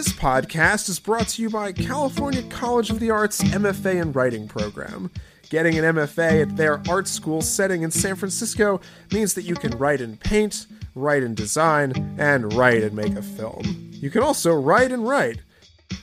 This 0.00 0.14
podcast 0.14 0.88
is 0.88 0.98
brought 0.98 1.28
to 1.28 1.42
you 1.42 1.50
by 1.50 1.72
California 1.72 2.42
College 2.44 2.88
of 2.88 3.00
the 3.00 3.10
Arts 3.10 3.42
MFA 3.42 4.00
in 4.00 4.12
Writing 4.12 4.48
program. 4.48 5.10
Getting 5.50 5.76
an 5.76 5.94
MFA 5.94 6.40
at 6.40 6.56
their 6.56 6.80
art 6.88 7.06
school 7.06 7.42
setting 7.42 7.82
in 7.82 7.90
San 7.90 8.16
Francisco 8.16 8.80
means 9.12 9.34
that 9.34 9.42
you 9.42 9.54
can 9.54 9.76
write 9.76 10.00
and 10.00 10.18
paint, 10.18 10.66
write 10.94 11.22
and 11.22 11.36
design, 11.36 12.16
and 12.18 12.50
write 12.54 12.82
and 12.82 12.96
make 12.96 13.14
a 13.14 13.20
film. 13.20 13.90
You 13.92 14.08
can 14.08 14.22
also 14.22 14.54
write 14.54 14.90
and 14.90 15.06
write. 15.06 15.42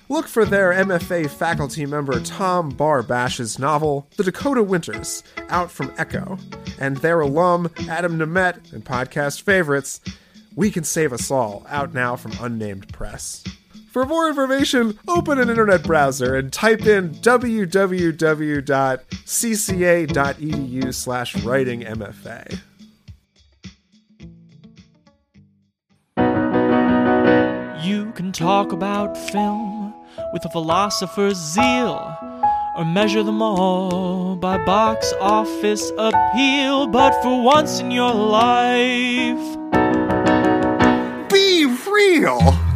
Look 0.09 0.27
for 0.27 0.45
their 0.45 0.73
MFA 0.73 1.27
faculty 1.27 1.87
member 1.87 2.19
Tom 2.19 2.71
Barbash's 2.71 3.57
novel, 3.57 4.07
The 4.15 4.25
Dakota 4.25 4.61
Winters, 4.61 5.23
out 5.49 5.71
from 5.71 5.89
Ecco, 5.97 6.39
and 6.79 6.97
their 6.97 7.21
alum 7.21 7.71
Adam 7.89 8.19
Nemett 8.19 8.73
and 8.73 8.85
podcast 8.85 9.41
favorites, 9.41 10.01
We 10.55 10.69
Can 10.69 10.83
Save 10.83 11.13
Us 11.13 11.31
All, 11.31 11.65
out 11.67 11.95
now 11.95 12.15
from 12.15 12.33
Unnamed 12.39 12.93
Press. 12.93 13.43
For 13.89 14.05
more 14.05 14.27
information, 14.29 14.99
open 15.07 15.39
an 15.39 15.49
internet 15.49 15.81
browser 15.81 16.35
and 16.35 16.53
type 16.53 16.85
in 16.85 17.09
www.cca.edu 17.15 18.13
slash 20.93 21.35
writingmfa. 21.35 22.59
You 27.83 28.11
can 28.11 28.31
talk 28.31 28.71
about 28.71 29.17
film 29.31 29.93
with 30.33 30.45
a 30.45 30.49
philosopher's 30.49 31.37
zeal, 31.37 32.17
or 32.77 32.85
measure 32.85 33.23
them 33.23 33.41
all 33.41 34.35
by 34.35 34.63
box 34.65 35.13
office 35.19 35.91
appeal. 35.97 36.87
But 36.87 37.19
for 37.23 37.41
once 37.41 37.79
in 37.79 37.89
your 37.91 38.13
life, 38.13 39.57
Be 41.29 41.65
real! 41.89 42.66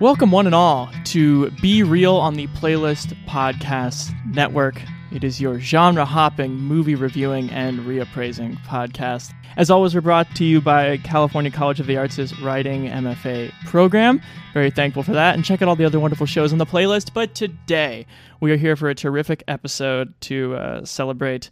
Welcome 0.00 0.30
one 0.30 0.46
and 0.46 0.54
all 0.54 0.90
to 1.04 1.50
Be 1.60 1.82
Reel 1.82 2.16
on 2.16 2.32
the 2.32 2.46
Playlist 2.46 3.14
Podcast 3.26 4.14
Network. 4.34 4.80
It 5.12 5.22
is 5.22 5.42
your 5.42 5.60
genre 5.60 6.06
hopping, 6.06 6.54
movie 6.54 6.94
reviewing, 6.94 7.50
and 7.50 7.80
reappraising 7.80 8.56
podcast. 8.64 9.34
As 9.58 9.68
always, 9.68 9.94
we're 9.94 10.00
brought 10.00 10.34
to 10.36 10.44
you 10.46 10.62
by 10.62 10.96
California 10.96 11.50
College 11.50 11.80
of 11.80 11.86
the 11.86 11.98
Arts' 11.98 12.32
Writing 12.40 12.86
MFA 12.86 13.52
program. 13.66 14.22
Very 14.54 14.70
thankful 14.70 15.02
for 15.02 15.12
that. 15.12 15.34
And 15.34 15.44
check 15.44 15.60
out 15.60 15.68
all 15.68 15.76
the 15.76 15.84
other 15.84 16.00
wonderful 16.00 16.24
shows 16.24 16.50
on 16.50 16.58
the 16.58 16.64
playlist. 16.64 17.12
But 17.12 17.34
today, 17.34 18.06
we 18.40 18.52
are 18.52 18.56
here 18.56 18.76
for 18.76 18.88
a 18.88 18.94
terrific 18.94 19.44
episode 19.48 20.18
to 20.22 20.54
uh, 20.54 20.84
celebrate 20.86 21.50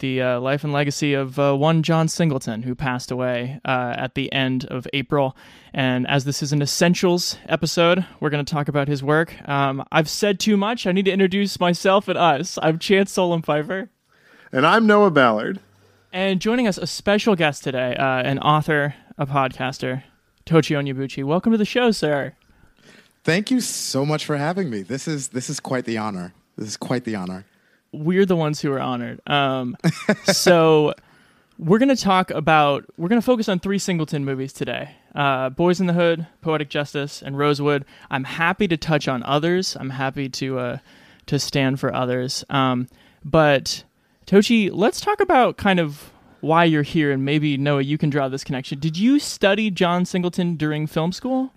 the 0.00 0.20
uh, 0.20 0.40
life 0.40 0.64
and 0.64 0.72
legacy 0.72 1.14
of 1.14 1.38
uh, 1.38 1.54
one 1.54 1.82
John 1.82 2.08
Singleton, 2.08 2.62
who 2.62 2.74
passed 2.74 3.10
away 3.10 3.60
uh, 3.64 3.94
at 3.96 4.14
the 4.14 4.30
end 4.32 4.64
of 4.66 4.86
April. 4.92 5.36
And 5.72 6.06
as 6.08 6.24
this 6.24 6.42
is 6.42 6.52
an 6.52 6.60
essentials 6.60 7.38
episode, 7.48 8.04
we're 8.18 8.30
going 8.30 8.44
to 8.44 8.52
talk 8.52 8.68
about 8.68 8.88
his 8.88 9.02
work. 9.02 9.36
Um, 9.48 9.84
I've 9.92 10.08
said 10.08 10.40
too 10.40 10.56
much. 10.56 10.86
I 10.86 10.92
need 10.92 11.04
to 11.04 11.12
introduce 11.12 11.60
myself 11.60 12.08
and 12.08 12.18
us. 12.18 12.58
I'm 12.60 12.78
Chance 12.78 13.12
Solem-Pfeifer. 13.12 13.88
And 14.52 14.66
I'm 14.66 14.86
Noah 14.86 15.12
Ballard. 15.12 15.60
And 16.12 16.40
joining 16.40 16.66
us, 16.66 16.76
a 16.76 16.86
special 16.86 17.36
guest 17.36 17.62
today, 17.62 17.94
uh, 17.94 18.22
an 18.22 18.40
author, 18.40 18.96
a 19.16 19.26
podcaster, 19.26 20.02
Tochi 20.44 20.76
Onyebuchi. 20.76 21.22
Welcome 21.22 21.52
to 21.52 21.58
the 21.58 21.64
show, 21.64 21.92
sir. 21.92 22.34
Thank 23.22 23.50
you 23.50 23.60
so 23.60 24.04
much 24.04 24.24
for 24.24 24.36
having 24.36 24.70
me. 24.70 24.82
This 24.82 25.06
is 25.06 25.28
this 25.28 25.50
is 25.50 25.60
quite 25.60 25.84
the 25.84 25.98
honor. 25.98 26.32
This 26.56 26.66
is 26.66 26.76
quite 26.76 27.04
the 27.04 27.14
honor. 27.14 27.44
We're 27.92 28.26
the 28.26 28.36
ones 28.36 28.60
who 28.60 28.72
are 28.72 28.80
honored. 28.80 29.20
Um, 29.28 29.76
so 30.24 30.94
we're 31.58 31.78
going 31.78 31.88
to 31.88 31.96
talk 31.96 32.30
about, 32.30 32.84
we're 32.96 33.08
going 33.08 33.20
to 33.20 33.24
focus 33.24 33.48
on 33.48 33.58
three 33.58 33.78
Singleton 33.78 34.24
movies 34.24 34.52
today 34.52 34.94
uh, 35.14 35.50
Boyz 35.50 35.80
N 35.80 35.86
the 35.86 35.92
Hood, 35.92 36.26
Poetic 36.40 36.70
Justice, 36.70 37.22
and 37.22 37.36
Rosewood. 37.36 37.84
I'm 38.10 38.24
happy 38.24 38.68
to 38.68 38.76
touch 38.76 39.08
on 39.08 39.22
others. 39.24 39.76
I'm 39.78 39.90
happy 39.90 40.28
to, 40.28 40.58
uh, 40.58 40.78
to 41.26 41.38
stand 41.38 41.80
for 41.80 41.92
others. 41.94 42.44
Um, 42.48 42.88
but 43.24 43.84
Tochi, 44.26 44.70
let's 44.72 45.00
talk 45.00 45.20
about 45.20 45.56
kind 45.56 45.80
of 45.80 46.12
why 46.40 46.64
you're 46.64 46.82
here 46.82 47.10
and 47.12 47.24
maybe 47.24 47.56
Noah, 47.56 47.82
you 47.82 47.98
can 47.98 48.10
draw 48.10 48.28
this 48.28 48.44
connection. 48.44 48.78
Did 48.78 48.96
you 48.96 49.18
study 49.18 49.70
John 49.70 50.04
Singleton 50.04 50.56
during 50.56 50.86
film 50.86 51.12
school? 51.12 51.52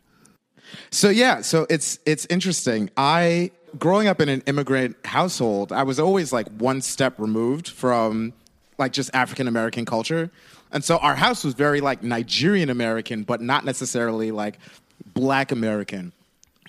So 0.92 1.10
yeah, 1.10 1.42
so 1.42 1.68
it's 1.70 2.00
it's 2.06 2.26
interesting. 2.28 2.90
I 2.98 3.52
growing 3.80 4.08
up 4.08 4.22
in 4.22 4.30
an 4.30 4.42
immigrant 4.46 4.96
household, 5.06 5.72
I 5.72 5.84
was 5.84 6.00
always 6.00 6.32
like 6.34 6.48
one 6.58 6.82
step 6.82 7.16
removed 7.18 7.68
from 7.68 8.34
like 8.78 8.94
just 8.94 9.10
African 9.14 9.48
American 9.48 9.86
culture. 9.86 10.32
And 10.72 10.84
so 10.84 10.98
our 10.98 11.16
house 11.16 11.44
was 11.44 11.54
very 11.54 11.82
like 11.82 12.02
Nigerian 12.04 12.70
American, 12.70 13.24
but 13.24 13.42
not 13.42 13.64
necessarily 13.64 14.32
like 14.32 14.58
black 15.14 15.52
American. 15.52 16.12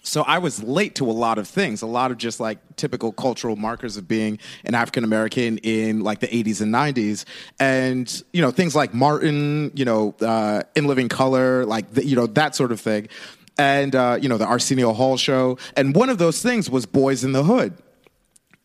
So 0.06 0.22
I 0.22 0.38
was 0.38 0.62
late 0.62 0.97
to 0.97 1.10
a 1.10 1.12
lot 1.12 1.38
of 1.38 1.48
things, 1.48 1.81
a 1.81 1.87
lot 1.87 2.10
of 2.10 2.19
just 2.19 2.38
like 2.38 2.59
typical 2.76 3.10
cultural 3.10 3.56
markers 3.56 3.97
of 3.97 4.06
being 4.06 4.38
an 4.64 4.75
African 4.75 5.03
American 5.03 5.56
in 5.59 6.03
like 6.03 6.20
the 6.20 6.28
80s 6.28 6.60
and 6.60 6.72
90s. 6.75 7.25
And, 7.59 8.22
you 8.34 8.43
know, 8.43 8.50
things 8.50 8.76
like 8.76 8.93
Martin, 8.93 9.72
you 9.75 9.87
know, 9.87 10.14
uh, 10.20 10.62
In 10.76 10.87
Living 10.87 11.09
Color, 11.09 11.64
like, 11.64 11.91
the, 11.94 12.04
you 12.04 12.16
know, 12.16 12.26
that 12.26 12.54
sort 12.54 12.70
of 12.70 12.81
thing. 12.81 13.09
And, 13.56 13.94
uh, 13.94 14.19
you 14.20 14.28
know, 14.28 14.37
the 14.37 14.47
Arsenio 14.47 14.92
Hall 14.92 15.16
show. 15.16 15.59
And 15.76 15.94
one 15.94 16.09
of 16.09 16.19
those 16.19 16.42
things 16.42 16.69
was 16.69 16.87
Boyz 16.87 17.25
N 17.25 17.32
the 17.32 17.44
Hood. 17.44 17.75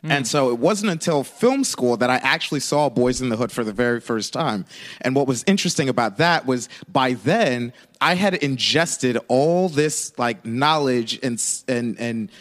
And 0.02 0.26
so 0.26 0.50
it 0.50 0.60
wasn't 0.60 0.92
until 0.92 1.26
film 1.26 1.66
school 1.66 1.98
that 1.98 2.10
I 2.10 2.18
actually 2.18 2.62
saw 2.62 2.90
Boyz 2.90 3.22
N 3.22 3.28
the 3.30 3.36
Hood 3.36 3.52
for 3.52 3.66
the 3.66 3.74
very 3.74 4.00
first 4.00 4.32
time. 4.32 4.66
And 5.02 5.14
what 5.14 5.28
was 5.28 5.44
interesting 5.46 5.90
about 5.90 6.18
that 6.18 6.46
was 6.46 6.70
by 6.88 7.14
then 7.14 7.74
I 8.00 8.16
had 8.16 8.36
ingested 8.36 9.18
all 9.28 9.68
this 9.68 10.18
like 10.18 10.46
knowledge 10.46 11.20
and 11.22 11.42
and 11.68 12.00
and 12.00 12.32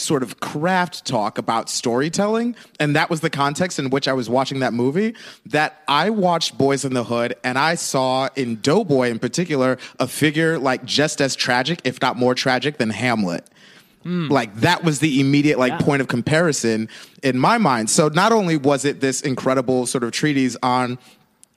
sort 0.00 0.22
of 0.22 0.40
craft 0.40 1.04
talk 1.04 1.38
about 1.38 1.68
storytelling 1.68 2.56
and 2.78 2.96
that 2.96 3.10
was 3.10 3.20
the 3.20 3.30
context 3.30 3.78
in 3.78 3.90
which 3.90 4.08
I 4.08 4.12
was 4.12 4.28
watching 4.28 4.60
that 4.60 4.72
movie 4.72 5.14
that 5.46 5.82
I 5.88 6.10
watched 6.10 6.58
Boyz 6.58 6.84
N 6.84 6.94
the 6.94 7.04
Hood 7.04 7.34
and 7.44 7.58
I 7.58 7.74
saw 7.74 8.28
in 8.36 8.60
Doughboy 8.60 9.10
in 9.10 9.18
particular 9.18 9.78
a 9.98 10.06
figure 10.06 10.58
like 10.58 10.84
just 10.84 11.20
as 11.20 11.36
tragic 11.36 11.80
if 11.84 12.00
not 12.00 12.16
more 12.16 12.34
tragic 12.34 12.78
than 12.78 12.90
Hamlet 12.90 13.46
hmm. 14.02 14.28
like 14.28 14.54
that 14.56 14.84
was 14.84 15.00
the 15.00 15.20
immediate 15.20 15.58
like 15.58 15.72
Yeah. 15.72 15.78
point 15.78 16.00
of 16.02 16.08
comparison 16.08 16.88
in 17.22 17.38
my 17.38 17.58
mind. 17.58 17.90
So 17.90 18.08
not 18.08 18.32
only 18.32 18.56
was 18.56 18.84
it 18.84 19.00
this 19.00 19.20
incredible 19.20 19.86
sort 19.86 20.04
of 20.04 20.12
treatise 20.12 20.56
on 20.62 20.98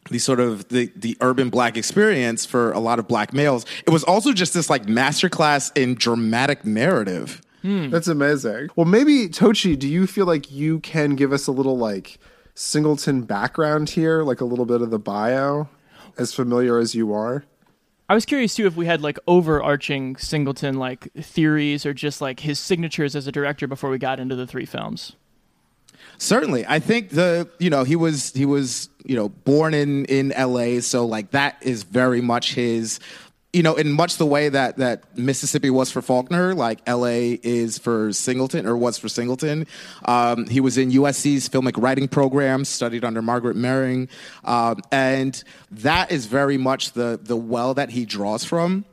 the 0.10 0.20
sort 0.20 0.42
of 0.42 0.68
the, 0.68 0.92
the 0.96 1.16
urban 1.22 1.50
black 1.50 1.78
experience 1.78 2.46
for 2.46 2.74
a 2.74 2.80
lot 2.80 3.00
of 3.00 3.08
black 3.08 3.34
males, 3.34 3.66
it 3.88 3.90
was 3.90 4.04
also 4.04 4.34
just 4.34 4.54
this 4.54 4.70
like 4.70 4.86
masterclass 4.86 5.72
in 5.78 5.96
dramatic 5.96 6.66
narrative. 6.66 7.42
Hmm. 7.64 7.90
That's 7.90 8.08
amazing. 8.08 8.70
Well, 8.76 8.86
maybe 8.86 9.30
Tochi, 9.30 9.80
do 9.80 9.88
you 9.88 10.06
feel 10.06 10.26
like 10.26 10.52
you 10.52 10.80
can 10.82 11.16
give 11.16 11.32
us 11.34 11.48
a 11.48 11.52
little 11.52 11.78
like 11.78 12.20
Singleton 12.56 13.24
background 13.24 13.90
here, 13.90 14.22
like 14.22 14.42
a 14.42 14.46
little 14.46 14.66
bit 14.66 14.82
of 14.82 14.92
the 14.92 15.00
bio, 15.00 15.70
as 16.18 16.34
familiar 16.34 16.78
as 16.78 16.94
you 16.94 17.14
are? 17.14 17.46
I 18.10 18.14
was 18.14 18.26
curious 18.26 18.54
too 18.54 18.68
if 18.68 18.76
we 18.76 18.86
had 18.86 19.02
like 19.02 19.18
overarching 19.28 20.18
Singleton 20.18 20.78
like 20.78 21.12
theories 21.14 21.86
or 21.86 21.94
just 21.94 22.20
like 22.22 22.42
his 22.42 22.60
signatures 22.60 23.16
as 23.16 23.28
a 23.28 23.32
director 23.32 23.66
before 23.66 23.90
we 23.90 23.98
got 23.98 24.20
into 24.20 24.36
the 24.36 24.46
three 24.46 24.66
films. 24.66 25.16
Certainly, 26.18 26.66
I 26.68 26.80
think 26.80 27.10
the 27.10 27.50
you 27.60 27.70
know 27.70 27.84
he 27.86 27.96
was 27.96 28.34
he 28.34 28.46
was 28.46 28.90
you 29.06 29.16
know 29.16 29.30
born 29.30 29.74
in 29.74 30.06
in 30.06 30.32
L.A. 30.34 30.82
So 30.82 31.06
like 31.06 31.32
that 31.32 31.58
is 31.62 31.84
very 31.84 32.22
much 32.22 32.54
his 32.54 33.00
you 33.54 33.64
know 33.64 33.76
in 33.76 33.92
much 33.92 34.18
the 34.18 34.26
way 34.26 34.50
that 34.50 34.78
that 34.78 35.18
Mississippi 35.18 35.70
was 35.70 35.92
for 35.92 36.02
Faulkner, 36.02 36.54
like 36.54 36.80
L.A. 36.86 37.40
is 37.44 37.78
for 37.78 38.12
Singleton 38.12 38.66
or 38.66 38.76
was 38.76 38.98
for 38.98 39.08
Singleton. 39.08 39.68
Um, 40.06 40.48
he 40.48 40.60
was 40.60 40.78
in 40.78 40.92
USC's 40.92 41.48
filmic 41.48 41.82
writing 41.82 42.08
program, 42.08 42.66
studied 42.66 43.06
under 43.06 43.22
Margaret 43.22 43.56
Mehring, 43.56 44.10
um, 44.44 44.82
and 44.92 45.42
that 45.72 46.12
is 46.12 46.26
very 46.26 46.58
much 46.58 46.94
the 46.94 47.20
the 47.22 47.38
well 47.38 47.76
that 47.76 47.92
he 47.92 48.06
draws 48.06 48.44
from 48.44 48.86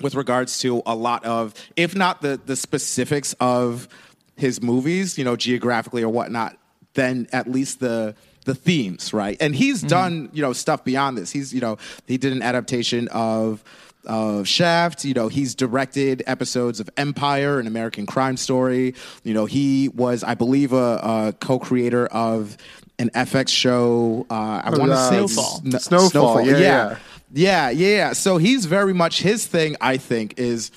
with 0.00 0.14
regards 0.14 0.60
to 0.60 0.82
a 0.86 0.94
lot 0.94 1.24
of, 1.24 1.54
if 1.76 1.94
not 1.94 2.20
the 2.20 2.40
the 2.44 2.56
specifics 2.56 3.34
of 3.40 3.88
his 4.36 4.62
movies, 4.62 5.18
you 5.18 5.24
know, 5.24 5.36
geographically 5.36 6.02
or 6.02 6.08
whatnot, 6.08 6.56
then 6.94 7.28
at 7.32 7.50
least 7.50 7.80
the 7.80 8.14
the 8.44 8.54
themes, 8.54 9.12
right? 9.12 9.36
And 9.40 9.54
he's 9.54 9.82
done, 9.82 10.30
you 10.32 10.40
know, 10.40 10.54
stuff 10.54 10.82
beyond 10.82 11.18
this. 11.18 11.30
He's, 11.30 11.52
you 11.52 11.60
know, 11.60 11.76
he 12.06 12.16
did 12.16 12.32
an 12.32 12.40
adaptation 12.40 13.06
of 13.08 13.62
of 14.04 14.48
Shaft. 14.48 15.04
You 15.04 15.14
know, 15.14 15.28
he's 15.28 15.54
directed 15.54 16.22
episodes 16.26 16.80
of 16.80 16.88
Empire, 16.96 17.58
an 17.58 17.66
American 17.66 18.06
crime 18.06 18.36
story. 18.36 18.94
You 19.24 19.34
know, 19.34 19.44
he 19.44 19.88
was, 19.88 20.24
I 20.24 20.34
believe, 20.34 20.72
a, 20.72 20.76
a 20.76 21.34
co-creator 21.40 22.06
of 22.06 22.56
an 22.98 23.10
FX 23.10 23.48
show. 23.48 24.26
Uh, 24.30 24.62
I 24.64 24.70
want 24.70 24.90
to 24.90 24.92
uh, 24.92 25.10
say 25.10 25.26
Snowfall. 25.26 25.60
Sn- 25.60 25.78
Snowfall, 25.78 26.46
yeah, 26.46 26.58
yeah, 26.58 26.98
yeah, 27.32 27.70
yeah. 27.70 28.12
So 28.12 28.38
he's 28.38 28.66
very 28.66 28.94
much 28.94 29.22
his 29.22 29.46
thing. 29.46 29.76
I 29.80 29.96
think 29.96 30.38
is 30.38 30.70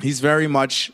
he's 0.00 0.20
very 0.20 0.46
much 0.46 0.92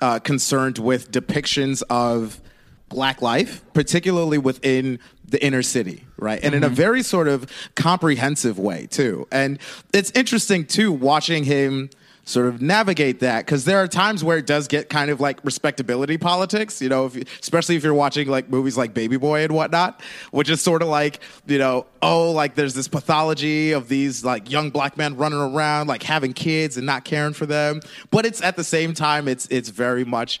uh, 0.00 0.18
concerned 0.20 0.78
with 0.78 1.10
depictions 1.10 1.82
of 1.90 2.40
black 2.88 3.20
life, 3.20 3.62
particularly 3.72 4.38
within 4.38 4.98
the 5.28 5.44
inner 5.44 5.62
city, 5.62 6.04
right? 6.18 6.42
And 6.42 6.54
in 6.54 6.62
a 6.62 6.66
mm-hmm. 6.66 6.74
very 6.74 7.02
sort 7.02 7.28
of 7.28 7.50
comprehensive 7.74 8.58
way, 8.58 8.86
too. 8.86 9.26
And 9.30 9.58
it's 9.92 10.10
interesting, 10.12 10.66
too, 10.66 10.92
watching 10.92 11.44
him 11.44 11.90
sort 12.26 12.46
of 12.46 12.60
navigate 12.60 13.20
that 13.20 13.46
because 13.46 13.64
there 13.64 13.78
are 13.78 13.86
times 13.86 14.24
where 14.24 14.36
it 14.36 14.46
does 14.46 14.66
get 14.66 14.88
kind 14.88 15.12
of 15.12 15.20
like 15.20 15.42
respectability 15.44 16.18
politics, 16.18 16.82
you 16.82 16.88
know, 16.88 17.06
if 17.06 17.14
you, 17.14 17.22
especially 17.40 17.76
if 17.76 17.84
you're 17.84 17.94
watching 17.94 18.28
like 18.28 18.50
movies 18.50 18.76
like 18.76 18.92
Baby 18.92 19.16
Boy 19.16 19.44
and 19.44 19.54
whatnot, 19.54 20.02
which 20.32 20.50
is 20.50 20.60
sort 20.60 20.82
of 20.82 20.88
like, 20.88 21.20
you 21.46 21.56
know, 21.56 21.86
oh, 22.02 22.32
like 22.32 22.56
there's 22.56 22.74
this 22.74 22.88
pathology 22.88 23.70
of 23.70 23.88
these 23.88 24.24
like 24.24 24.50
young 24.50 24.70
black 24.70 24.96
men 24.96 25.16
running 25.16 25.38
around, 25.38 25.86
like 25.86 26.02
having 26.02 26.32
kids 26.32 26.76
and 26.76 26.84
not 26.84 27.04
caring 27.04 27.32
for 27.32 27.46
them. 27.46 27.80
But 28.10 28.26
it's 28.26 28.42
at 28.42 28.56
the 28.56 28.64
same 28.64 28.92
time, 28.92 29.28
it's 29.28 29.46
it's 29.46 29.68
very 29.68 30.04
much 30.04 30.40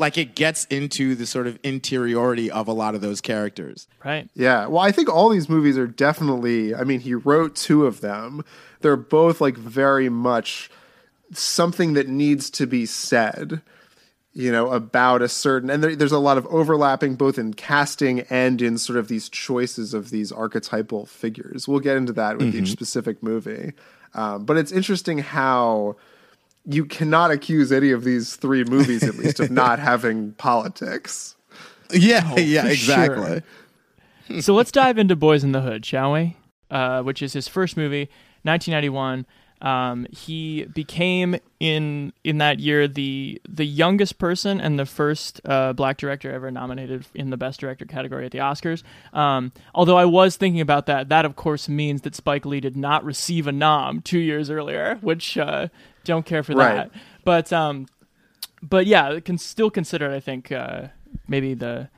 like 0.00 0.16
it 0.16 0.34
gets 0.34 0.64
into 0.64 1.14
the 1.14 1.26
sort 1.26 1.46
of 1.46 1.58
interiority 1.62 2.50
of 2.50 2.66
a 2.66 2.72
lot 2.72 2.94
of 2.94 3.02
those 3.02 3.20
characters. 3.20 3.86
Right. 4.02 4.28
Yeah. 4.34 4.66
Well, 4.66 4.82
I 4.82 4.92
think 4.92 5.10
all 5.10 5.28
these 5.28 5.48
movies 5.48 5.76
are 5.76 5.86
definitely, 5.86 6.74
I 6.74 6.84
mean, 6.84 7.00
he 7.00 7.14
wrote 7.14 7.54
two 7.54 7.86
of 7.86 8.00
them. 8.00 8.42
They're 8.80 8.96
both 8.96 9.40
like 9.40 9.56
very 9.56 10.08
much 10.08 10.70
something 11.32 11.92
that 11.92 12.08
needs 12.08 12.48
to 12.50 12.66
be 12.66 12.86
said, 12.86 13.60
you 14.32 14.50
know, 14.50 14.70
about 14.70 15.20
a 15.20 15.28
certain, 15.28 15.68
and 15.68 15.84
there, 15.84 15.94
there's 15.94 16.12
a 16.12 16.18
lot 16.18 16.38
of 16.38 16.46
overlapping 16.46 17.16
both 17.16 17.38
in 17.38 17.52
casting 17.52 18.20
and 18.30 18.62
in 18.62 18.78
sort 18.78 18.98
of 18.98 19.08
these 19.08 19.28
choices 19.28 19.92
of 19.92 20.08
these 20.08 20.32
archetypal 20.32 21.04
figures. 21.04 21.68
We'll 21.68 21.80
get 21.80 21.98
into 21.98 22.14
that 22.14 22.38
with 22.38 22.54
each 22.54 22.70
specific 22.70 23.22
movie. 23.22 23.74
Um, 24.14 24.44
but 24.46 24.56
it's 24.56 24.72
interesting 24.72 25.18
how 25.18 25.96
you 26.70 26.84
cannot 26.84 27.30
accuse 27.30 27.72
any 27.72 27.90
of 27.90 28.04
these 28.04 28.36
three 28.36 28.64
movies, 28.64 29.02
at 29.02 29.16
least, 29.16 29.40
of 29.40 29.50
not 29.50 29.78
having 29.78 30.32
politics. 30.32 31.36
Yeah, 31.92 32.36
yeah, 32.36 32.66
exactly. 32.66 33.42
sure. 34.28 34.42
so 34.42 34.54
let's 34.54 34.70
dive 34.70 34.98
into 34.98 35.16
Boys 35.16 35.42
in 35.42 35.52
the 35.52 35.60
Hood, 35.60 35.84
shall 35.84 36.12
we? 36.12 36.36
Uh, 36.70 37.02
which 37.02 37.20
is 37.20 37.32
his 37.32 37.48
first 37.48 37.76
movie, 37.76 38.08
1991. 38.42 39.26
Um, 39.62 40.06
he 40.10 40.64
became 40.64 41.36
in 41.58 42.14
in 42.24 42.38
that 42.38 42.60
year 42.60 42.88
the 42.88 43.40
the 43.46 43.66
youngest 43.66 44.18
person 44.18 44.58
and 44.58 44.78
the 44.78 44.86
first 44.86 45.40
uh, 45.44 45.74
black 45.74 45.98
director 45.98 46.32
ever 46.32 46.50
nominated 46.50 47.04
in 47.14 47.28
the 47.28 47.36
Best 47.36 47.60
Director 47.60 47.84
category 47.84 48.24
at 48.24 48.32
the 48.32 48.38
Oscars. 48.38 48.82
Um, 49.12 49.52
although 49.74 49.98
I 49.98 50.06
was 50.06 50.36
thinking 50.36 50.62
about 50.62 50.86
that, 50.86 51.10
that 51.10 51.26
of 51.26 51.36
course 51.36 51.68
means 51.68 52.02
that 52.02 52.14
Spike 52.14 52.46
Lee 52.46 52.60
did 52.60 52.76
not 52.76 53.04
receive 53.04 53.46
a 53.46 53.52
nom 53.52 54.00
two 54.00 54.18
years 54.18 54.48
earlier, 54.48 54.96
which 55.02 55.36
uh, 55.36 55.68
don't 56.04 56.24
care 56.26 56.42
for 56.42 56.54
Right. 56.54 56.74
that. 56.74 56.90
But 57.24 57.52
um, 57.52 57.86
but 58.62 58.86
yeah, 58.86 59.20
can 59.20 59.38
still 59.38 59.70
consider. 59.70 60.10
it. 60.10 60.16
I 60.16 60.20
think 60.20 60.50
uh, 60.52 60.88
maybe 61.28 61.54
the 61.54 61.88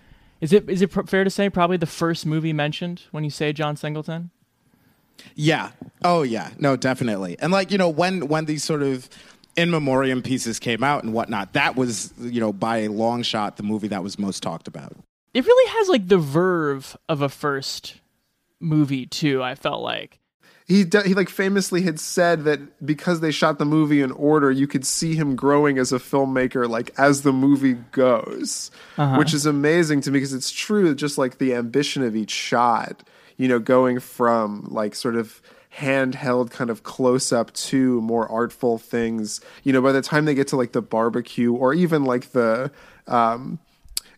is 0.40 0.52
it 0.52 0.68
is 0.68 0.82
it 0.82 0.90
pr- 0.90 1.02
fair 1.06 1.24
to 1.24 1.30
say 1.30 1.48
probably 1.50 1.76
the 1.76 1.86
first 1.86 2.26
movie 2.26 2.52
mentioned 2.52 3.02
when 3.10 3.24
you 3.24 3.30
say 3.30 3.52
John 3.52 3.76
Singleton? 3.76 4.30
Yeah. 5.34 5.70
Oh 6.04 6.22
yeah. 6.22 6.50
No, 6.58 6.76
definitely. 6.76 7.36
And 7.38 7.52
like, 7.52 7.70
you 7.70 7.78
know, 7.78 7.88
when 7.88 8.28
when 8.28 8.46
these 8.46 8.64
sort 8.64 8.82
of 8.82 9.08
in 9.56 9.70
memoriam 9.70 10.22
pieces 10.22 10.58
came 10.58 10.82
out 10.82 11.04
and 11.04 11.12
whatnot, 11.12 11.52
that 11.52 11.76
was, 11.76 12.12
you 12.18 12.40
know, 12.40 12.52
by 12.52 12.78
a 12.78 12.88
long 12.88 13.22
shot 13.22 13.56
the 13.56 13.62
movie 13.62 13.88
that 13.88 14.02
was 14.02 14.18
most 14.18 14.42
talked 14.42 14.66
about. 14.66 14.96
It 15.34 15.46
really 15.46 15.70
has 15.78 15.88
like 15.88 16.08
the 16.08 16.18
verve 16.18 16.96
of 17.08 17.22
a 17.22 17.28
first 17.28 18.00
movie 18.60 19.06
too. 19.06 19.42
I 19.42 19.54
felt 19.54 19.82
like 19.82 20.18
he 20.72 20.84
de- 20.84 21.06
he 21.06 21.12
like 21.12 21.28
famously 21.28 21.82
had 21.82 22.00
said 22.00 22.44
that 22.44 22.84
because 22.84 23.20
they 23.20 23.30
shot 23.30 23.58
the 23.58 23.66
movie 23.66 24.00
in 24.00 24.10
order, 24.12 24.50
you 24.50 24.66
could 24.66 24.86
see 24.86 25.14
him 25.14 25.36
growing 25.36 25.76
as 25.76 25.92
a 25.92 25.98
filmmaker, 25.98 26.66
like 26.66 26.90
as 26.98 27.22
the 27.22 27.32
movie 27.32 27.74
goes, 27.92 28.70
which 29.18 29.34
is 29.34 29.44
amazing 29.44 30.00
to 30.00 30.10
me 30.10 30.18
because 30.18 30.32
it's 30.32 30.50
true. 30.50 30.94
Just 30.94 31.18
like 31.18 31.36
the 31.36 31.54
ambition 31.54 32.02
of 32.02 32.16
each 32.16 32.30
shot, 32.30 33.02
you 33.36 33.48
know, 33.48 33.58
going 33.58 34.00
from 34.00 34.66
like 34.70 34.94
sort 34.94 35.14
of 35.14 35.42
handheld 35.76 36.50
kind 36.50 36.70
of 36.70 36.82
close 36.84 37.32
up 37.32 37.52
to 37.52 38.00
more 38.00 38.26
artful 38.30 38.78
things. 38.78 39.42
You 39.64 39.74
know, 39.74 39.82
by 39.82 39.92
the 39.92 40.02
time 40.02 40.24
they 40.24 40.34
get 40.34 40.48
to 40.48 40.56
like 40.56 40.72
the 40.72 40.82
barbecue 40.82 41.52
or 41.52 41.74
even 41.74 42.04
like 42.04 42.30
the 42.32 42.70
um, 43.06 43.58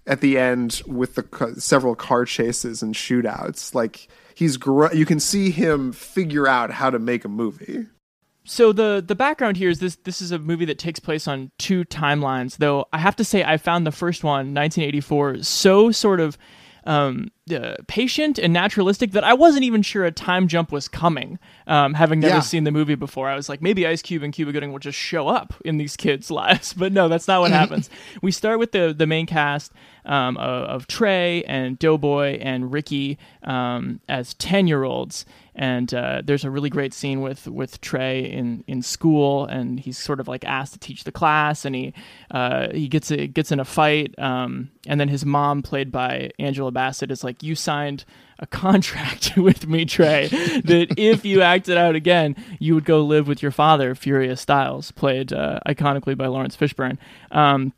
at 0.06 0.20
the 0.20 0.38
end 0.38 0.82
with 0.86 1.16
the 1.16 1.24
ca- 1.24 1.54
several 1.54 1.96
car 1.96 2.24
chases 2.24 2.80
and 2.80 2.94
shootouts, 2.94 3.74
like 3.74 4.06
he's 4.34 4.56
gr- 4.56 4.92
you 4.92 5.06
can 5.06 5.20
see 5.20 5.50
him 5.50 5.92
figure 5.92 6.46
out 6.46 6.70
how 6.70 6.90
to 6.90 6.98
make 6.98 7.24
a 7.24 7.28
movie. 7.28 7.86
so 8.44 8.72
the 8.72 9.02
the 9.06 9.14
background 9.14 9.56
here 9.56 9.70
is 9.70 9.78
this 9.80 9.96
this 10.04 10.20
is 10.20 10.30
a 10.32 10.38
movie 10.38 10.64
that 10.66 10.78
takes 10.78 11.00
place 11.00 11.26
on 11.26 11.50
two 11.58 11.84
timelines 11.86 12.58
though 12.58 12.84
i 12.92 12.98
have 12.98 13.16
to 13.16 13.24
say 13.24 13.42
i 13.44 13.56
found 13.56 13.86
the 13.86 13.92
first 13.92 14.22
one 14.22 14.52
1984 14.54 15.42
so 15.42 15.90
sort 15.90 16.20
of 16.20 16.36
um, 16.86 17.30
uh, 17.54 17.74
patient 17.86 18.38
and 18.38 18.52
naturalistic 18.52 19.12
that 19.12 19.24
i 19.24 19.32
wasn't 19.34 19.64
even 19.64 19.82
sure 19.82 20.04
a 20.04 20.10
time 20.12 20.48
jump 20.48 20.70
was 20.72 20.86
coming 20.88 21.38
um, 21.66 21.94
having 21.94 22.20
never 22.20 22.34
Yeah. 22.36 22.40
seen 22.40 22.64
the 22.64 22.70
movie 22.70 22.94
before. 22.94 23.28
I 23.28 23.36
was 23.36 23.48
like 23.48 23.62
maybe 23.62 23.86
ice 23.86 24.02
cube 24.02 24.22
and 24.22 24.32
cuba 24.34 24.52
gooding 24.52 24.70
will 24.72 24.78
just 24.78 24.98
show 24.98 25.28
up 25.28 25.54
in 25.64 25.78
these 25.78 25.96
kids 25.96 26.30
lives. 26.42 26.74
But 26.74 26.92
no 26.92 27.08
that's 27.08 27.26
not 27.26 27.40
what 27.40 27.52
happens. 27.52 27.88
We 28.20 28.32
start 28.32 28.58
with 28.58 28.72
the 28.72 28.94
the 28.96 29.06
main 29.06 29.24
cast 29.26 29.72
um, 30.04 30.36
of, 30.36 30.62
of 30.64 30.86
trey 30.86 31.42
and 31.44 31.78
doughboy 31.78 32.38
and 32.40 32.70
ricky 32.70 33.18
um, 33.44 34.00
as 34.08 34.34
10 34.34 34.66
year 34.66 34.84
olds 34.84 35.24
and 35.54 35.92
uh, 35.94 36.22
there's 36.24 36.44
a 36.44 36.50
really 36.50 36.70
great 36.70 36.92
scene 36.92 37.20
with 37.20 37.46
with 37.46 37.80
Trey 37.80 38.24
in 38.24 38.64
in 38.66 38.82
school, 38.82 39.44
and 39.46 39.78
he's 39.78 39.98
sort 39.98 40.18
of 40.18 40.26
like 40.26 40.44
asked 40.44 40.72
to 40.72 40.78
teach 40.78 41.04
the 41.04 41.12
class, 41.12 41.64
and 41.64 41.74
he 41.74 41.94
uh, 42.30 42.68
he 42.72 42.88
gets 42.88 43.10
a, 43.10 43.26
gets 43.26 43.52
in 43.52 43.60
a 43.60 43.64
fight, 43.64 44.18
um, 44.18 44.70
and 44.86 44.98
then 45.00 45.08
his 45.08 45.24
mom, 45.24 45.62
played 45.62 45.92
by 45.92 46.30
Angela 46.38 46.72
Bassett, 46.72 47.10
is 47.10 47.22
like, 47.22 47.42
"You 47.42 47.54
signed 47.54 48.04
a 48.40 48.46
contract 48.46 49.32
with 49.36 49.68
me, 49.68 49.84
Trey, 49.84 50.26
that 50.64 50.94
if 50.96 51.24
you 51.24 51.42
acted 51.42 51.76
out 51.76 51.94
again, 51.94 52.34
you 52.58 52.74
would 52.74 52.84
go 52.84 53.02
live 53.02 53.28
with 53.28 53.40
your 53.42 53.52
father, 53.52 53.94
Furious 53.94 54.40
Styles, 54.40 54.90
played 54.90 55.32
uh, 55.32 55.60
iconically 55.66 56.16
by 56.16 56.26
Laurence 56.26 56.56
Fishburne." 56.56 56.98
Um, 57.30 57.72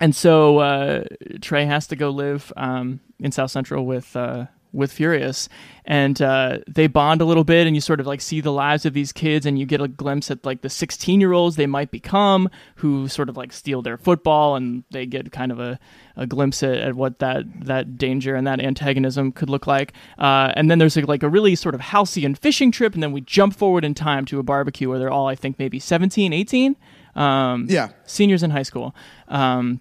and 0.00 0.14
so 0.16 0.58
uh, 0.58 1.04
Trey 1.40 1.64
has 1.66 1.86
to 1.88 1.96
go 1.96 2.10
live 2.10 2.52
um, 2.56 2.98
in 3.20 3.30
South 3.30 3.52
Central 3.52 3.86
with 3.86 4.16
uh, 4.16 4.46
with 4.74 4.92
Furious, 4.92 5.48
and 5.86 6.20
uh, 6.20 6.58
they 6.68 6.86
bond 6.86 7.20
a 7.20 7.24
little 7.24 7.44
bit, 7.44 7.66
and 7.66 7.74
you 7.76 7.80
sort 7.80 8.00
of 8.00 8.06
like 8.06 8.20
see 8.20 8.40
the 8.40 8.50
lives 8.52 8.84
of 8.84 8.92
these 8.92 9.12
kids, 9.12 9.46
and 9.46 9.58
you 9.58 9.64
get 9.66 9.80
a 9.80 9.88
glimpse 9.88 10.30
at 10.30 10.44
like 10.44 10.62
the 10.62 10.68
16 10.68 11.20
year 11.20 11.32
olds 11.32 11.56
they 11.56 11.66
might 11.66 11.90
become, 11.90 12.50
who 12.76 13.06
sort 13.08 13.28
of 13.28 13.36
like 13.36 13.52
steal 13.52 13.80
their 13.82 13.96
football, 13.96 14.56
and 14.56 14.84
they 14.90 15.06
get 15.06 15.30
kind 15.32 15.52
of 15.52 15.60
a, 15.60 15.78
a 16.16 16.26
glimpse 16.26 16.62
at, 16.62 16.74
at 16.76 16.94
what 16.94 17.20
that 17.20 17.44
that 17.64 17.96
danger 17.96 18.34
and 18.34 18.46
that 18.46 18.60
antagonism 18.60 19.32
could 19.32 19.48
look 19.48 19.66
like. 19.66 19.92
Uh, 20.18 20.52
and 20.56 20.70
then 20.70 20.78
there's 20.78 20.96
like, 20.96 21.08
like 21.08 21.22
a 21.22 21.28
really 21.28 21.54
sort 21.54 21.74
of 21.74 21.80
halcyon 21.80 22.34
fishing 22.34 22.70
trip, 22.72 22.94
and 22.94 23.02
then 23.02 23.12
we 23.12 23.20
jump 23.20 23.54
forward 23.54 23.84
in 23.84 23.94
time 23.94 24.24
to 24.26 24.38
a 24.38 24.42
barbecue 24.42 24.88
where 24.88 24.98
they're 24.98 25.10
all 25.10 25.28
I 25.28 25.34
think 25.36 25.58
maybe 25.58 25.78
17, 25.78 26.32
18. 26.32 26.76
Um, 27.14 27.66
Yeah. 27.70 27.90
seniors 28.06 28.42
in 28.42 28.50
high 28.50 28.64
school, 28.64 28.92
um, 29.28 29.80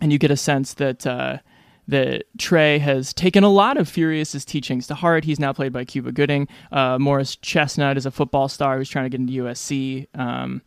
and 0.00 0.10
you 0.12 0.18
get 0.18 0.30
a 0.30 0.36
sense 0.36 0.72
that 0.74 1.06
uh, 1.06 1.38
that 1.88 2.24
Trey 2.38 2.78
has 2.78 3.12
taken 3.12 3.44
a 3.44 3.48
lot 3.48 3.76
of 3.76 3.88
Furious's 3.88 4.44
teachings 4.44 4.86
to 4.86 4.94
heart. 4.94 5.24
He's 5.24 5.38
now 5.38 5.52
played 5.52 5.72
by 5.72 5.84
Cuba 5.84 6.12
Gooding. 6.12 6.48
Uh, 6.72 6.98
Morris 6.98 7.36
Chestnut 7.36 7.96
is 7.96 8.06
a 8.06 8.10
football 8.10 8.48
star 8.48 8.78
who's 8.78 8.88
trying 8.88 9.04
to 9.04 9.10
get 9.10 9.20
into 9.20 9.44
USC. 9.44 10.06
Um, 10.14 10.62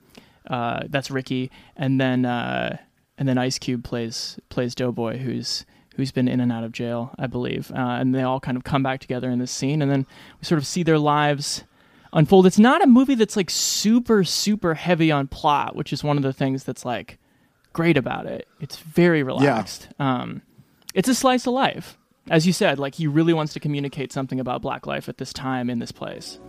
uh, 0.49 0.83
that's 0.89 1.11
Ricky, 1.11 1.51
and 1.75 1.99
then 1.99 2.25
uh, 2.25 2.77
and 3.17 3.27
then 3.27 3.37
Ice 3.37 3.59
Cube 3.59 3.83
plays 3.83 4.39
plays 4.49 4.75
Doughboy, 4.75 5.17
who's 5.17 5.65
who's 5.95 6.11
been 6.11 6.27
in 6.27 6.39
and 6.39 6.51
out 6.51 6.63
of 6.63 6.71
jail, 6.71 7.13
I 7.17 7.27
believe. 7.27 7.71
Uh, 7.71 7.97
and 7.99 8.13
they 8.13 8.21
all 8.21 8.39
kind 8.39 8.55
of 8.55 8.63
come 8.63 8.83
back 8.83 8.99
together 8.99 9.29
in 9.29 9.39
this 9.39 9.51
scene, 9.51 9.81
and 9.81 9.91
then 9.91 10.05
we 10.39 10.45
sort 10.45 10.59
of 10.59 10.67
see 10.67 10.83
their 10.83 10.99
lives 10.99 11.63
unfold. 12.13 12.45
It's 12.45 12.59
not 12.59 12.83
a 12.83 12.87
movie 12.87 13.15
that's 13.15 13.35
like 13.35 13.49
super 13.49 14.23
super 14.23 14.75
heavy 14.75 15.11
on 15.11 15.27
plot, 15.27 15.75
which 15.75 15.91
is 15.91 16.03
one 16.03 16.17
of 16.17 16.23
the 16.23 16.33
things 16.33 16.63
that's 16.63 16.85
like 16.85 17.17
great 17.73 17.97
about 17.97 18.25
it. 18.25 18.47
It's 18.59 18.77
very 18.77 19.23
relaxed. 19.23 19.89
Um, 19.99 20.41
it's 20.93 21.09
a 21.09 21.15
slice 21.15 21.47
of 21.47 21.53
life. 21.53 21.97
As 22.29 22.45
you 22.45 22.53
said, 22.53 22.79
like 22.79 22.95
he 22.95 23.07
really 23.07 23.33
wants 23.33 23.53
to 23.53 23.59
communicate 23.59 24.11
something 24.11 24.39
about 24.39 24.61
black 24.61 24.85
life 24.85 25.07
at 25.07 25.17
this 25.17 25.31
time 25.31 25.69
in 25.69 25.79
this 25.79 25.91
place. 25.91 26.39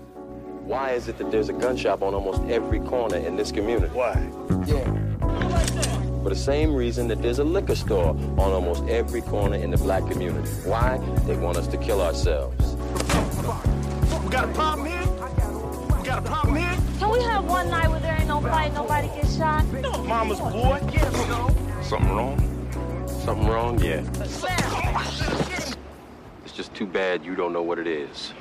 Why 0.63 0.91
is 0.91 1.09
it 1.09 1.19
that 1.19 1.31
there's 1.31 1.49
a 1.49 1.53
gun 1.53 1.77
shop 1.77 2.03
on 2.03 2.15
almost 2.15 2.43
every 2.43 2.81
corner 2.81 3.17
in 3.17 3.37
this 3.37 3.53
community? 3.53 3.95
Why? 3.95 4.15
Because 4.49 5.87
for 6.23 6.29
the 6.31 6.35
same 6.35 6.75
reason 6.75 7.09
that 7.09 7.23
there's 7.23 7.39
a 7.39 7.45
liquor 7.45 7.77
store 7.77 8.09
on 8.09 8.39
almost 8.39 8.85
every 8.89 9.23
corner 9.23 9.57
in 9.57 9.71
the 9.71 9.79
black 9.79 10.07
community. 10.11 10.51
Why? 10.65 10.99
They 11.27 11.37
want 11.37 11.57
us 11.57 11.69
to 11.69 11.77
kill 11.79 12.03
ourselves. 12.03 12.75
We 14.25 14.31
got 14.31 14.45
a 14.45 14.53
problem 14.53 14.89
here? 14.89 15.07
We 15.97 16.05
got 16.05 16.19
a 16.19 16.23
problem 16.23 16.57
here? 16.57 16.77
Can 16.99 17.11
we 17.11 17.23
have 17.23 17.45
one 17.45 17.71
night 17.71 17.89
where 17.89 18.01
there 18.01 18.17
ain't 18.19 18.29
no 18.29 18.41
fight, 18.41 18.75
nobody 18.75 19.09
gets 19.09 19.37
shot? 19.37 19.65
No, 19.73 20.03
mama's 20.03 20.41
boy. 20.41 20.81
Yeah, 20.93 21.11
you 21.23 21.29
know. 21.29 21.83
Something 21.83 22.11
wrong? 22.11 22.58
Something 23.29 23.49
wrong? 23.49 23.79
Yeah. 23.79 24.03
It's 26.47 26.55
just 26.55 26.73
too 26.73 26.87
bad 26.87 27.27
you 27.27 27.37
don't 27.37 27.53
know 27.53 27.61
what 27.61 27.79
it 27.79 27.87
is. 27.87 28.33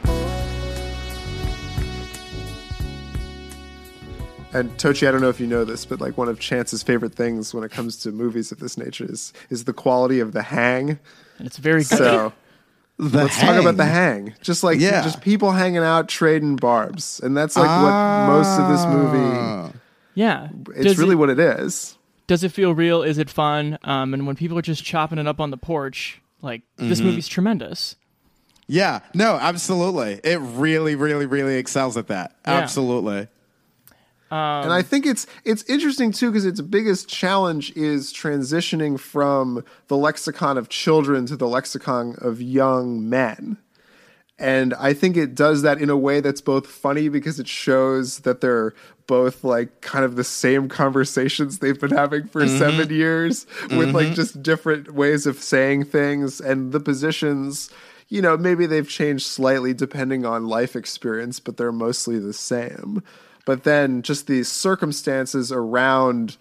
And 4.53 4.71
Tochi, 4.77 5.05
I 5.05 5.11
don't 5.11 5.19
know 5.19 5.27
if 5.27 5.41
you 5.41 5.45
know 5.47 5.65
this, 5.65 5.85
but 5.85 5.99
like 5.99 6.17
one 6.17 6.29
of 6.29 6.39
Chance's 6.39 6.83
favorite 6.83 7.13
things 7.15 7.53
when 7.53 7.65
it 7.65 7.71
comes 7.71 7.97
to 7.97 8.13
movies 8.13 8.53
of 8.53 8.59
this 8.59 8.77
nature 8.77 9.03
is 9.03 9.33
is 9.49 9.65
the 9.65 9.73
quality 9.73 10.21
of 10.21 10.31
the 10.31 10.41
hang. 10.43 10.91
And 11.37 11.47
it's 11.47 11.57
very 11.57 11.83
good. 11.83 11.97
So 11.97 12.31
The 12.97 13.23
let's 13.23 13.37
talk 13.37 13.59
about 13.59 13.75
the 13.75 13.83
hang. 13.83 14.35
Just 14.41 14.63
like 14.63 14.79
Yeah. 14.79 15.03
just 15.03 15.19
people 15.19 15.51
hanging 15.51 15.79
out 15.83 16.07
trading 16.07 16.55
barbs, 16.55 17.19
and 17.19 17.35
that's 17.35 17.57
like 17.57 17.67
what 17.67 18.27
most 18.33 18.57
of 18.57 18.69
this 18.69 18.85
movie. 18.85 19.35
Ah. 19.37 19.71
yeah. 20.15 20.47
It's 20.77 20.83
Does 20.85 20.97
really 20.97 21.11
it, 21.11 21.15
what 21.17 21.29
it 21.29 21.39
is. 21.39 21.96
Does 22.27 22.43
it 22.43 22.51
feel 22.51 22.73
real? 22.73 23.03
Is 23.03 23.17
it 23.17 23.29
fun? 23.29 23.77
Um, 23.83 24.13
and 24.13 24.27
when 24.27 24.35
people 24.35 24.57
are 24.57 24.61
just 24.61 24.83
chopping 24.83 25.17
it 25.17 25.27
up 25.27 25.39
on 25.39 25.49
the 25.51 25.57
porch, 25.57 26.21
like 26.41 26.61
this 26.77 26.99
Mm-hmm. 26.99 27.07
movie's 27.07 27.27
tremendous. 27.27 27.95
Yeah, 28.67 28.99
no, 29.13 29.35
absolutely. 29.35 30.19
It 30.23 30.37
really, 30.41 30.95
really, 30.95 31.25
really 31.25 31.55
excels 31.55 31.95
at 31.95 32.07
that. 32.07 32.35
Yeah. 32.45 32.55
Absolutely. 32.55 33.27
and 34.29 34.73
I 34.73 34.81
think 34.81 35.05
it's 35.05 35.25
it's 35.45 35.63
interesting 35.69 36.11
too 36.11 36.29
because 36.31 36.45
its 36.45 36.59
biggest 36.59 37.07
challenge 37.07 37.71
is 37.77 38.11
transitioning 38.11 38.99
from 38.99 39.63
the 39.87 39.95
lexicon 39.95 40.57
of 40.57 40.67
children 40.67 41.25
to 41.27 41.37
the 41.37 41.47
lexicon 41.47 42.15
of 42.19 42.41
young 42.41 43.09
men. 43.09 43.57
And 44.39 44.73
I 44.75 44.93
think 44.93 45.17
it 45.17 45.33
does 45.33 45.63
that 45.63 45.81
in 45.81 45.89
a 45.89 45.97
way 45.97 46.19
that's 46.19 46.41
both 46.41 46.67
funny 46.67 47.09
because 47.09 47.39
it 47.39 47.47
shows 47.47 48.19
that 48.19 48.39
they're 48.41 48.73
both 49.07 49.43
like 49.43 49.81
kind 49.81 50.05
of 50.05 50.15
the 50.15 50.23
same 50.23 50.69
conversations 50.81 51.59
they've 51.59 51.79
been 51.79 51.91
having 51.91 52.27
for 52.27 52.41
mm-hmm. 52.43 52.57
seven 52.57 52.89
years 52.93 53.47
with 53.71 53.91
like 53.95 54.07
mm-hmm. 54.07 54.15
just 54.15 54.43
different 54.43 54.93
ways 54.93 55.25
of 55.25 55.41
saying 55.41 55.85
things 55.85 56.39
and 56.39 56.71
the 56.71 56.79
positions. 56.79 57.71
You 58.09 58.21
know, 58.21 58.37
maybe 58.37 58.65
they've 58.67 58.87
changed 58.87 59.25
slightly 59.25 59.73
depending 59.73 60.25
on 60.25 60.47
life 60.47 60.75
experience, 60.75 61.39
but 61.39 61.57
they're 61.57 61.71
mostly 61.71 62.19
the 62.19 62.33
same. 62.33 63.03
But 63.45 63.63
then 63.63 64.01
just 64.01 64.27
the 64.27 64.43
circumstances 64.43 65.51
around, 65.51 66.37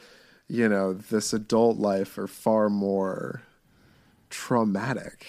you 0.49 0.69
know, 0.69 0.93
this 0.93 1.33
adult 1.33 1.79
life 1.79 2.19
are 2.19 2.27
far 2.27 2.69
more 2.69 3.43
traumatic. 4.29 5.27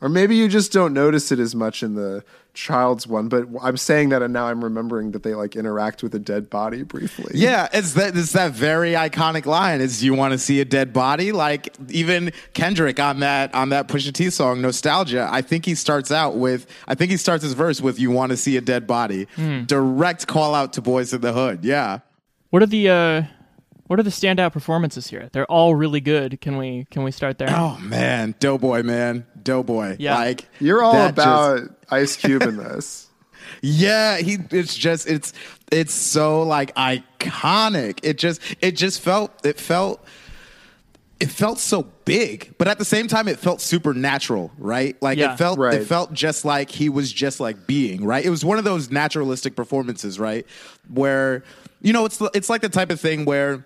Or 0.00 0.08
maybe 0.08 0.36
you 0.36 0.48
just 0.48 0.72
don't 0.72 0.92
notice 0.92 1.32
it 1.32 1.38
as 1.38 1.54
much 1.54 1.82
in 1.82 1.94
the 1.94 2.24
child's 2.56 3.06
one, 3.06 3.28
but 3.28 3.46
I'm 3.62 3.76
saying 3.76 4.08
that 4.08 4.22
and 4.22 4.32
now 4.32 4.46
I'm 4.46 4.64
remembering 4.64 5.12
that 5.12 5.22
they 5.22 5.34
like 5.34 5.54
interact 5.56 6.02
with 6.02 6.14
a 6.14 6.18
dead 6.18 6.50
body 6.50 6.82
briefly. 6.82 7.32
Yeah, 7.34 7.68
it's 7.72 7.92
that 7.94 8.16
it's 8.16 8.32
that 8.32 8.52
very 8.52 8.92
iconic 8.92 9.46
line 9.46 9.80
is 9.80 10.02
you 10.02 10.14
want 10.14 10.32
to 10.32 10.38
see 10.38 10.60
a 10.60 10.64
dead 10.64 10.92
body? 10.92 11.32
Like 11.32 11.74
even 11.90 12.32
Kendrick 12.54 12.98
on 12.98 13.20
that 13.20 13.54
on 13.54 13.68
that 13.68 13.88
Pusha 13.88 14.12
T 14.12 14.30
song 14.30 14.60
Nosetalgia, 14.62 15.28
I 15.30 15.42
think 15.42 15.64
he 15.64 15.74
starts 15.74 16.10
out 16.10 16.36
with 16.36 16.66
I 16.88 16.94
think 16.94 17.10
he 17.10 17.16
starts 17.16 17.44
his 17.44 17.52
verse 17.52 17.80
with 17.80 18.00
you 18.00 18.10
want 18.10 18.30
to 18.30 18.36
see 18.36 18.56
a 18.56 18.62
dead 18.62 18.86
body. 18.86 19.28
Direct 19.66 20.26
call 20.26 20.54
out 20.54 20.72
to 20.74 20.82
Boyz 20.82 21.12
N 21.14 21.20
the 21.20 21.32
Hood. 21.32 21.64
Yeah. 21.64 22.00
What 22.50 22.62
are 22.62 22.66
the 22.66 22.88
uh, 22.88 23.22
what 23.86 23.98
are 23.98 24.02
the 24.02 24.10
standout 24.10 24.52
performances 24.52 25.08
here? 25.08 25.28
They're 25.32 25.46
all 25.50 25.74
really 25.74 26.00
good. 26.00 26.40
Can 26.40 26.56
we 26.56 26.86
can 26.90 27.02
we 27.04 27.10
start 27.10 27.38
there? 27.38 27.50
Oh 27.50 27.78
man, 27.80 28.34
Doughboy 28.40 28.82
man, 28.82 29.26
Doughboy. 29.42 29.96
Yeah. 29.98 30.16
Like 30.16 30.46
You're 30.60 30.82
all 30.82 30.92
that 30.92 31.14
just- 31.14 31.26
about 31.26 31.70
Ice 31.90 32.16
Cube 32.16 32.42
in 32.42 32.56
this. 32.56 33.02
Yeah, 33.62 34.18
he 34.18 34.38
it's 34.50 34.74
just 34.76 35.06
it's 35.08 35.32
it's 35.70 35.94
so 35.94 36.42
like 36.42 36.74
iconic. 36.74 38.00
It 38.02 38.18
just 38.18 38.40
it 38.60 38.72
just 38.72 39.00
felt 39.00 39.46
it 39.46 39.58
felt 39.58 40.04
it 41.20 41.30
felt 41.30 41.58
so 41.58 41.84
big, 42.04 42.54
but 42.58 42.68
at 42.68 42.78
the 42.78 42.84
same 42.84 43.06
time 43.08 43.28
it 43.28 43.38
felt 43.38 43.60
supernatural, 43.60 44.50
right? 44.58 45.00
Like 45.00 45.16
Yeah. 45.16 45.32
it 45.32 45.38
felt 45.38 45.58
Right. 45.58 45.74
it 45.80 45.86
felt 45.86 46.12
just 46.12 46.44
like 46.44 46.70
he 46.70 46.88
was 46.88 47.12
just 47.12 47.40
like 47.40 47.66
being, 47.66 48.04
right? 48.04 48.24
It 48.24 48.30
was 48.30 48.44
one 48.44 48.58
of 48.58 48.64
those 48.64 48.90
naturalistic 48.90 49.54
performances, 49.56 50.18
right? 50.18 50.44
Where 50.92 51.42
you 51.80 51.92
know, 51.92 52.04
it's 52.04 52.20
it's 52.34 52.50
like 52.50 52.62
the 52.62 52.68
type 52.68 52.90
of 52.90 53.00
thing 53.00 53.24
where 53.24 53.64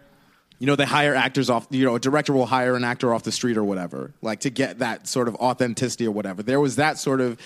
you 0.61 0.67
know, 0.67 0.77
they 0.77 0.85
hire 0.85 1.15
actors 1.15 1.51
off, 1.51 1.67
you 1.71 1.85
know, 1.85 1.97
a 1.97 2.01
director 2.01 2.35
will 2.35 2.47
hire 2.47 2.77
an 2.77 2.85
actor 2.85 3.13
off 3.13 3.25
the 3.25 3.33
street 3.33 3.57
or 3.57 3.65
whatever, 3.65 4.13
like 4.23 4.41
to 4.41 4.51
get 4.51 4.79
that 4.79 5.09
sort 5.09 5.27
of 5.27 5.35
authenticity 5.37 6.07
or 6.07 6.13
whatever. 6.13 6.43
There 6.43 6.61
was 6.61 6.77
that 6.77 6.99
sort 6.99 7.23
of 7.23 7.41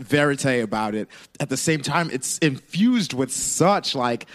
verite 0.00 0.62
about 0.62 0.96
it. 0.96 1.08
At 1.38 1.48
the 1.48 1.56
same 1.56 1.80
time, 1.80 2.10
it's 2.12 2.38
infused 2.38 3.14
with 3.14 3.32
such 3.32 3.94
like 3.94 4.26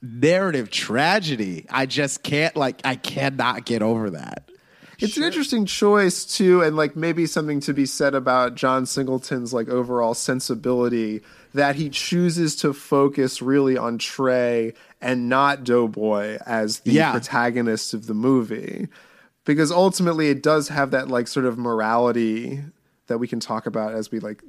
narrative 0.00 0.70
tragedy. 0.70 1.66
I 1.68 1.84
just 1.84 2.22
can't, 2.22 2.56
like, 2.56 2.80
I 2.84 2.96
cannot 2.96 3.66
get 3.66 3.82
over 3.82 4.10
that. 4.10 4.48
It's 4.98 5.16
an 5.16 5.24
interesting 5.24 5.66
choice 5.66 6.24
too, 6.24 6.62
and 6.62 6.76
like 6.76 6.94
maybe 6.94 7.26
something 7.26 7.58
to 7.60 7.74
be 7.74 7.86
said 7.86 8.14
about 8.14 8.54
John 8.54 8.86
Singleton's 8.86 9.52
like 9.52 9.68
overall 9.68 10.14
sensibility 10.14 11.22
that 11.54 11.76
he 11.76 11.90
chooses 11.90 12.56
to 12.56 12.72
focus 12.72 13.42
really 13.42 13.76
on 13.76 13.98
Trey 13.98 14.74
and 15.00 15.28
not 15.28 15.64
Doughboy 15.64 16.38
as 16.46 16.80
the 16.80 16.92
Yeah. 16.92 17.12
protagonist 17.12 17.94
of 17.94 18.06
the 18.06 18.14
movie. 18.14 18.88
Because 19.44 19.72
ultimately 19.72 20.28
it 20.28 20.42
does 20.42 20.68
have 20.68 20.92
that 20.92 21.08
like 21.08 21.26
sort 21.28 21.46
of 21.46 21.58
morality 21.58 22.62
that 23.08 23.18
we 23.18 23.26
can 23.26 23.40
talk 23.40 23.66
about 23.66 23.92
as 23.92 24.10
we 24.10 24.20
like 24.20 24.40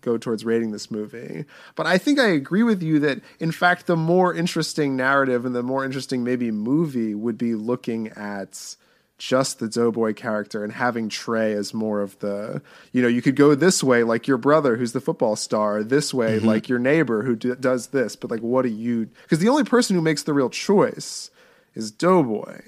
go 0.00 0.16
towards 0.16 0.44
rating 0.44 0.70
this 0.70 0.90
movie. 0.90 1.44
But 1.74 1.86
I 1.86 1.98
think 1.98 2.20
I 2.20 2.28
agree 2.28 2.62
with 2.62 2.80
you 2.82 3.00
that 3.00 3.20
in 3.40 3.50
fact 3.50 3.86
the 3.86 3.96
more 3.96 4.32
interesting 4.32 4.94
narrative 4.96 5.44
and 5.44 5.54
the 5.54 5.64
more 5.64 5.84
interesting 5.84 6.22
maybe 6.22 6.52
movie 6.52 7.14
would 7.14 7.36
be 7.36 7.56
looking 7.56 8.08
at 8.10 8.76
just 9.18 9.58
the 9.58 9.68
Doughboy 9.68 10.12
character 10.14 10.62
and 10.62 10.72
having 10.72 11.08
Trey 11.08 11.52
as 11.52 11.72
more 11.72 12.00
of 12.00 12.18
the, 12.18 12.60
you 12.92 13.00
know, 13.00 13.08
you 13.08 13.22
could 13.22 13.36
go 13.36 13.54
this 13.54 13.82
way 13.82 14.02
like 14.02 14.26
your 14.26 14.36
brother 14.36 14.76
who's 14.76 14.92
the 14.92 15.00
football 15.00 15.36
star, 15.36 15.82
this 15.82 16.12
way 16.12 16.36
mm-hmm. 16.36 16.46
like 16.46 16.68
your 16.68 16.78
neighbor 16.78 17.22
who 17.22 17.36
d- 17.36 17.54
does 17.58 17.88
this, 17.88 18.14
but 18.16 18.30
like 18.30 18.40
what 18.40 18.62
do 18.62 18.68
you? 18.68 19.08
Because 19.22 19.38
the 19.38 19.48
only 19.48 19.64
person 19.64 19.96
who 19.96 20.02
makes 20.02 20.24
the 20.24 20.34
real 20.34 20.50
choice 20.50 21.30
is 21.74 21.90
Doughboy. 21.90 22.60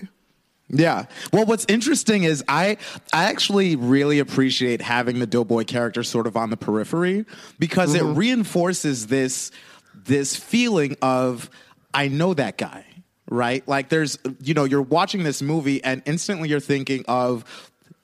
Yeah. 0.70 1.06
Well, 1.32 1.46
what's 1.46 1.64
interesting 1.68 2.24
is 2.24 2.44
I 2.46 2.76
I 3.12 3.24
actually 3.24 3.76
really 3.76 4.18
appreciate 4.18 4.82
having 4.82 5.18
the 5.18 5.26
Doughboy 5.26 5.64
character 5.64 6.02
sort 6.02 6.26
of 6.26 6.36
on 6.36 6.50
the 6.50 6.56
periphery 6.56 7.24
because 7.58 7.94
it 7.94 8.02
mm-hmm. 8.02 8.18
reinforces 8.18 9.06
this 9.06 9.50
this 9.94 10.36
feeling 10.36 10.96
of 11.00 11.48
I 11.94 12.08
know 12.08 12.34
that 12.34 12.58
guy, 12.58 12.84
right? 13.28 13.66
Like 13.68 13.88
there's 13.88 14.18
you 14.42 14.54
know, 14.54 14.64
you're 14.64 14.82
watching 14.82 15.22
this 15.22 15.42
movie 15.42 15.82
and 15.84 16.02
instantly 16.06 16.48
you're 16.48 16.60
thinking 16.60 17.04
of 17.08 17.44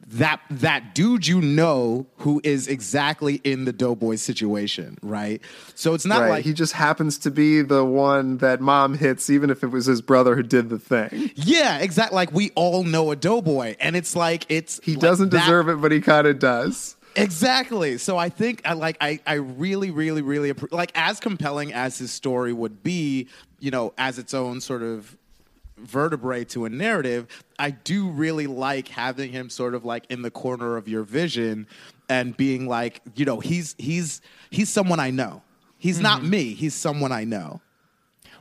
that 0.06 0.38
that 0.50 0.94
dude 0.94 1.26
you 1.26 1.40
know 1.40 2.06
who 2.18 2.38
is 2.44 2.68
exactly 2.68 3.36
in 3.42 3.64
the 3.64 3.72
Doughboy 3.72 4.16
situation, 4.16 4.98
right? 5.02 5.40
So 5.74 5.94
it's 5.94 6.04
not 6.04 6.20
right. 6.20 6.28
like 6.28 6.44
he 6.44 6.52
just 6.52 6.74
happens 6.74 7.16
to 7.20 7.30
be 7.30 7.62
the 7.62 7.82
one 7.86 8.36
that 8.38 8.60
mom 8.60 8.98
hits, 8.98 9.30
even 9.30 9.48
if 9.48 9.64
it 9.64 9.68
was 9.68 9.86
his 9.86 10.02
brother 10.02 10.36
who 10.36 10.42
did 10.42 10.68
the 10.68 10.78
thing. 10.78 11.30
yeah, 11.36 11.78
exactly. 11.78 12.14
Like 12.16 12.32
we 12.32 12.50
all 12.54 12.84
know 12.84 13.12
a 13.12 13.16
Doughboy, 13.16 13.76
and 13.80 13.96
it's 13.96 14.14
like 14.14 14.44
it's 14.50 14.78
He 14.84 14.92
like 14.92 15.00
doesn't 15.00 15.30
that- 15.30 15.40
deserve 15.40 15.70
it, 15.70 15.76
but 15.80 15.90
he 15.90 16.02
kind 16.02 16.26
of 16.26 16.38
does. 16.38 16.96
Exactly. 17.16 17.98
So 17.98 18.16
I 18.18 18.28
think 18.28 18.62
I 18.64 18.72
like 18.72 18.96
I 19.00 19.20
I 19.26 19.34
really 19.34 19.90
really 19.90 20.22
really 20.22 20.52
like 20.70 20.92
as 20.94 21.20
compelling 21.20 21.72
as 21.72 21.98
his 21.98 22.10
story 22.10 22.52
would 22.52 22.82
be, 22.82 23.28
you 23.60 23.70
know, 23.70 23.92
as 23.98 24.18
its 24.18 24.34
own 24.34 24.60
sort 24.60 24.82
of 24.82 25.16
vertebrae 25.78 26.44
to 26.44 26.64
a 26.64 26.68
narrative, 26.68 27.26
I 27.58 27.70
do 27.70 28.08
really 28.08 28.46
like 28.46 28.88
having 28.88 29.32
him 29.32 29.50
sort 29.50 29.74
of 29.74 29.84
like 29.84 30.06
in 30.08 30.22
the 30.22 30.30
corner 30.30 30.76
of 30.76 30.88
your 30.88 31.02
vision 31.02 31.66
and 32.08 32.36
being 32.36 32.68
like, 32.68 33.00
you 33.14 33.24
know, 33.24 33.40
he's 33.40 33.74
he's 33.78 34.20
he's 34.50 34.68
someone 34.68 35.00
I 35.00 35.10
know. 35.10 35.42
He's 35.78 36.00
not 36.00 36.20
mm-hmm. 36.20 36.30
me. 36.30 36.54
He's 36.54 36.74
someone 36.74 37.12
I 37.12 37.24
know. 37.24 37.60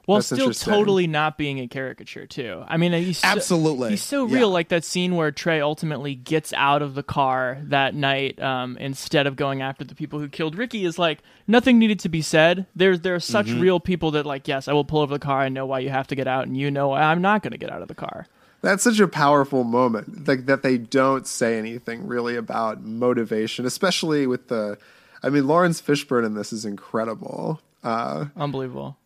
While 0.06 0.18
That's 0.18 0.28
still 0.28 0.52
totally 0.52 1.08
not 1.08 1.38
being 1.38 1.60
a 1.60 1.68
caricature 1.70 2.26
too. 2.28 2.62
I 2.68 2.76
mean, 2.76 2.92
he's 2.92 3.20
so, 3.20 3.28
Absolutely. 3.30 3.92
he's 3.92 4.04
so 4.04 4.28
Yeah. 4.28 4.36
real. 4.40 4.50
Like 4.50 4.68
that 4.68 4.84
scene 4.84 5.16
where 5.16 5.32
Trey 5.32 5.62
ultimately 5.62 6.14
gets 6.14 6.52
out 6.52 6.82
of 6.82 6.94
the 6.94 7.04
car 7.04 7.60
that 7.64 7.96
night 7.96 8.38
um, 8.42 8.76
instead 8.78 9.28
of 9.28 9.38
going 9.38 9.62
after 9.62 9.86
the 9.86 9.96
people 9.96 10.20
who 10.20 10.28
killed 10.28 10.56
Ricky. 10.58 10.84
Is 10.84 11.00
like 11.00 11.20
nothing 11.48 11.80
needed 11.80 12.00
to 12.02 12.10
be 12.10 12.22
said. 12.22 12.66
There's 12.76 13.00
there 13.00 13.16
are 13.16 13.20
such 13.22 13.48
Mm-hmm. 13.48 13.62
real 13.62 13.80
people 13.80 14.12
that 14.12 14.26
like 14.26 14.46
yes, 14.48 14.68
I 14.68 14.74
will 14.74 14.84
pull 14.84 15.00
over 15.00 15.14
the 15.16 15.20
car. 15.20 15.40
I 15.40 15.48
know 15.50 15.66
why 15.66 15.80
you 15.80 15.90
have 15.90 16.08
to 16.08 16.16
get 16.16 16.28
out, 16.28 16.48
and 16.48 16.58
you 16.58 16.70
know 16.70 16.92
I'm 16.94 17.22
not 17.22 17.42
going 17.42 17.52
to 17.54 17.58
get 17.58 17.72
out 17.72 17.82
of 17.82 17.88
the 17.88 17.96
car. 17.96 18.28
That's 18.62 18.84
such 18.84 19.00
a 19.00 19.08
powerful 19.08 19.64
moment, 19.64 20.28
like 20.28 20.48
that 20.48 20.64
they 20.64 20.78
don't 20.78 21.26
say 21.28 21.58
anything 21.58 22.08
really 22.08 22.36
about 22.36 22.82
motivation, 22.84 23.66
especially 23.66 24.28
with 24.28 24.50
the. 24.50 24.78
I 25.22 25.30
mean, 25.30 25.48
Laurence 25.48 25.82
Fishburne 25.82 26.26
in 26.26 26.34
this 26.34 26.52
is 26.52 26.66
incredible. 26.66 27.62
Uh, 27.84 28.26
Unbelievable. 28.36 28.98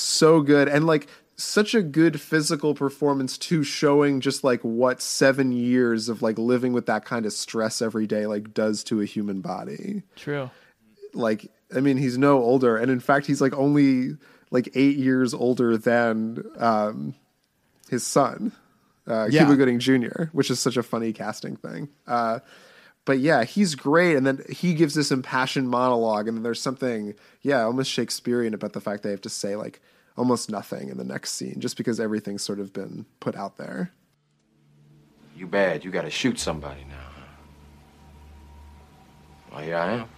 So 0.00 0.40
good 0.40 0.68
and 0.68 0.86
like 0.86 1.08
such 1.36 1.72
a 1.72 1.82
good 1.82 2.20
physical 2.20 2.74
performance 2.74 3.38
too 3.38 3.62
showing 3.62 4.20
just 4.20 4.42
like 4.42 4.60
what 4.62 5.00
7 5.00 5.52
years 5.52 6.08
of 6.08 6.20
like 6.20 6.36
living 6.38 6.72
with 6.72 6.86
that 6.86 7.04
kind 7.04 7.26
of 7.26 7.32
stress 7.32 7.80
every 7.80 8.06
day 8.06 8.26
like 8.26 8.52
does 8.52 8.82
to 8.84 9.00
a 9.00 9.04
human 9.04 9.40
body 9.40 10.02
True. 10.16 10.50
like 11.14 11.50
I 11.74 11.80
mean 11.80 11.96
he's 11.96 12.18
no 12.18 12.38
older 12.42 12.76
and 12.76 12.90
in 12.90 13.00
fact 13.00 13.26
he's 13.26 13.40
like 13.40 13.54
only 13.54 14.16
like 14.50 14.68
8 14.74 14.96
years 14.96 15.32
older 15.32 15.76
than 15.76 16.42
um 16.56 17.14
his 17.88 18.04
son 18.04 18.52
uh 19.06 19.28
Yeah. 19.30 19.44
Cuba 19.44 19.56
Gooding 19.56 19.78
Jr., 19.78 20.24
which 20.32 20.50
is 20.50 20.58
such 20.60 20.76
a 20.76 20.82
funny 20.82 21.12
casting 21.12 21.56
thing. 21.56 21.88
Uh 22.06 22.40
but 23.08 23.20
yeah, 23.20 23.44
he's 23.44 23.74
great 23.74 24.16
and 24.16 24.26
then 24.26 24.44
he 24.50 24.74
gives 24.74 24.92
this 24.92 25.10
impassioned 25.10 25.70
monologue 25.70 26.28
and 26.28 26.36
then 26.36 26.42
there's 26.42 26.60
something 26.60 27.14
yeah, 27.40 27.62
almost 27.62 27.90
Shakespearean 27.90 28.52
about 28.52 28.74
the 28.74 28.82
fact 28.82 29.02
they 29.02 29.10
have 29.10 29.22
to 29.22 29.30
say 29.30 29.56
like 29.56 29.80
almost 30.18 30.50
nothing 30.50 30.90
in 30.90 30.98
the 30.98 31.04
next 31.04 31.32
scene 31.32 31.58
just 31.58 31.78
because 31.78 31.98
everything's 32.00 32.42
sort 32.42 32.60
of 32.60 32.74
been 32.74 33.06
put 33.18 33.34
out 33.34 33.56
there. 33.56 33.92
You 35.34 35.46
bad. 35.46 35.86
You 35.86 35.90
gotta 35.90 36.10
shoot 36.10 36.38
somebody 36.38 36.84
now. 36.84 37.08
Well, 39.52 39.62
here 39.62 39.76
I 39.78 39.92
am. 39.92 40.08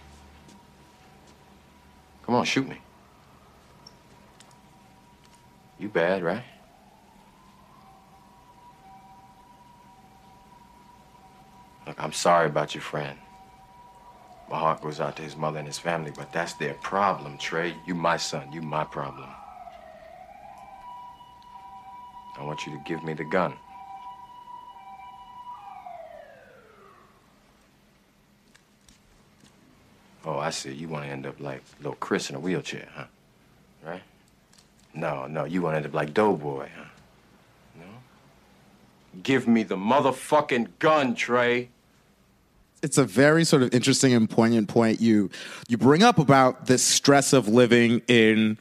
Come 2.25 2.35
on, 2.35 2.43
shoot 2.43 2.67
me. 2.67 2.77
You 5.79 5.87
bad, 5.87 6.23
right? 6.23 6.43
Look, 11.87 12.01
I'm 12.01 12.13
sorry 12.13 12.47
about 12.47 12.75
your 12.75 12.81
friend. 12.81 13.17
My 14.49 14.57
heart 14.57 14.81
goes 14.81 14.99
out 14.99 15.15
to 15.15 15.21
his 15.21 15.35
mother 15.37 15.59
and 15.59 15.67
his 15.67 15.79
family, 15.79 16.11
but 16.15 16.31
that's 16.33 16.53
their 16.53 16.73
problem, 16.75 17.37
Trey. 17.37 17.73
You 17.85 17.95
my 17.95 18.17
son. 18.17 18.51
You 18.51 18.61
my 18.61 18.83
problem. 18.83 19.29
I 22.37 22.43
want 22.43 22.65
you 22.65 22.73
to 22.73 22.83
give 22.85 23.03
me 23.03 23.13
the 23.13 23.23
gun. 23.23 23.53
Oh, 30.25 30.37
I 30.37 30.49
see. 30.49 30.73
You 30.73 30.87
want 30.87 31.05
to 31.05 31.11
end 31.11 31.25
up 31.25 31.39
like 31.39 31.63
little 31.79 31.95
Chris 31.95 32.29
in 32.29 32.35
a 32.35 32.39
wheelchair, 32.39 32.87
huh? 32.93 33.05
Right? 33.83 34.03
No, 34.93 35.27
no. 35.27 35.45
You 35.45 35.61
want 35.61 35.73
to 35.73 35.77
end 35.77 35.85
up 35.85 35.93
like 35.93 36.13
Doughboy, 36.13 36.69
huh? 36.75 36.90
Give 39.23 39.47
me 39.47 39.63
the 39.63 39.75
motherfucking 39.75 40.69
gun, 40.79 41.15
Trey. 41.15 41.69
it's 42.81 42.97
a 42.97 43.03
very 43.03 43.43
sort 43.43 43.61
of 43.61 43.73
interesting 43.73 44.13
and 44.13 44.29
poignant 44.29 44.67
point 44.67 44.99
you 44.99 45.29
you 45.67 45.77
bring 45.77 46.01
up 46.03 46.17
about 46.17 46.65
the 46.65 46.77
stress 46.77 47.33
of 47.33 47.47
living 47.47 48.01
in 48.07 48.57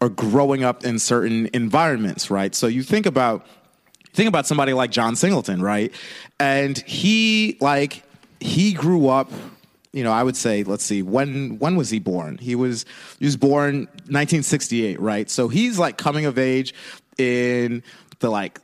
or 0.00 0.08
growing 0.08 0.62
up 0.62 0.84
in 0.84 0.98
certain 0.98 1.48
environments, 1.52 2.30
right? 2.30 2.54
So 2.54 2.66
you 2.66 2.82
think 2.82 3.06
about 3.06 3.46
think 4.12 4.28
about 4.28 4.46
somebody 4.46 4.72
like 4.72 4.90
John 4.90 5.16
Singleton, 5.16 5.62
right? 5.62 5.92
And 6.38 6.78
he 6.78 7.56
like 7.60 8.02
he 8.40 8.72
grew 8.72 9.08
up 9.08 9.30
you 9.92 10.04
know, 10.04 10.12
I 10.12 10.22
would 10.22 10.36
say, 10.36 10.62
let's 10.62 10.84
see, 10.84 11.00
when 11.00 11.58
when 11.58 11.74
was 11.74 11.88
he 11.88 11.98
born? 11.98 12.36
He 12.36 12.54
was 12.54 12.84
he 13.18 13.24
was 13.24 13.38
born 13.38 13.86
1968, 14.08 15.00
right? 15.00 15.30
So 15.30 15.48
he's 15.48 15.78
like 15.78 15.96
coming 15.96 16.26
of 16.26 16.38
age 16.38 16.74
in 17.16 17.82
the 18.20 18.30
like 18.30 18.60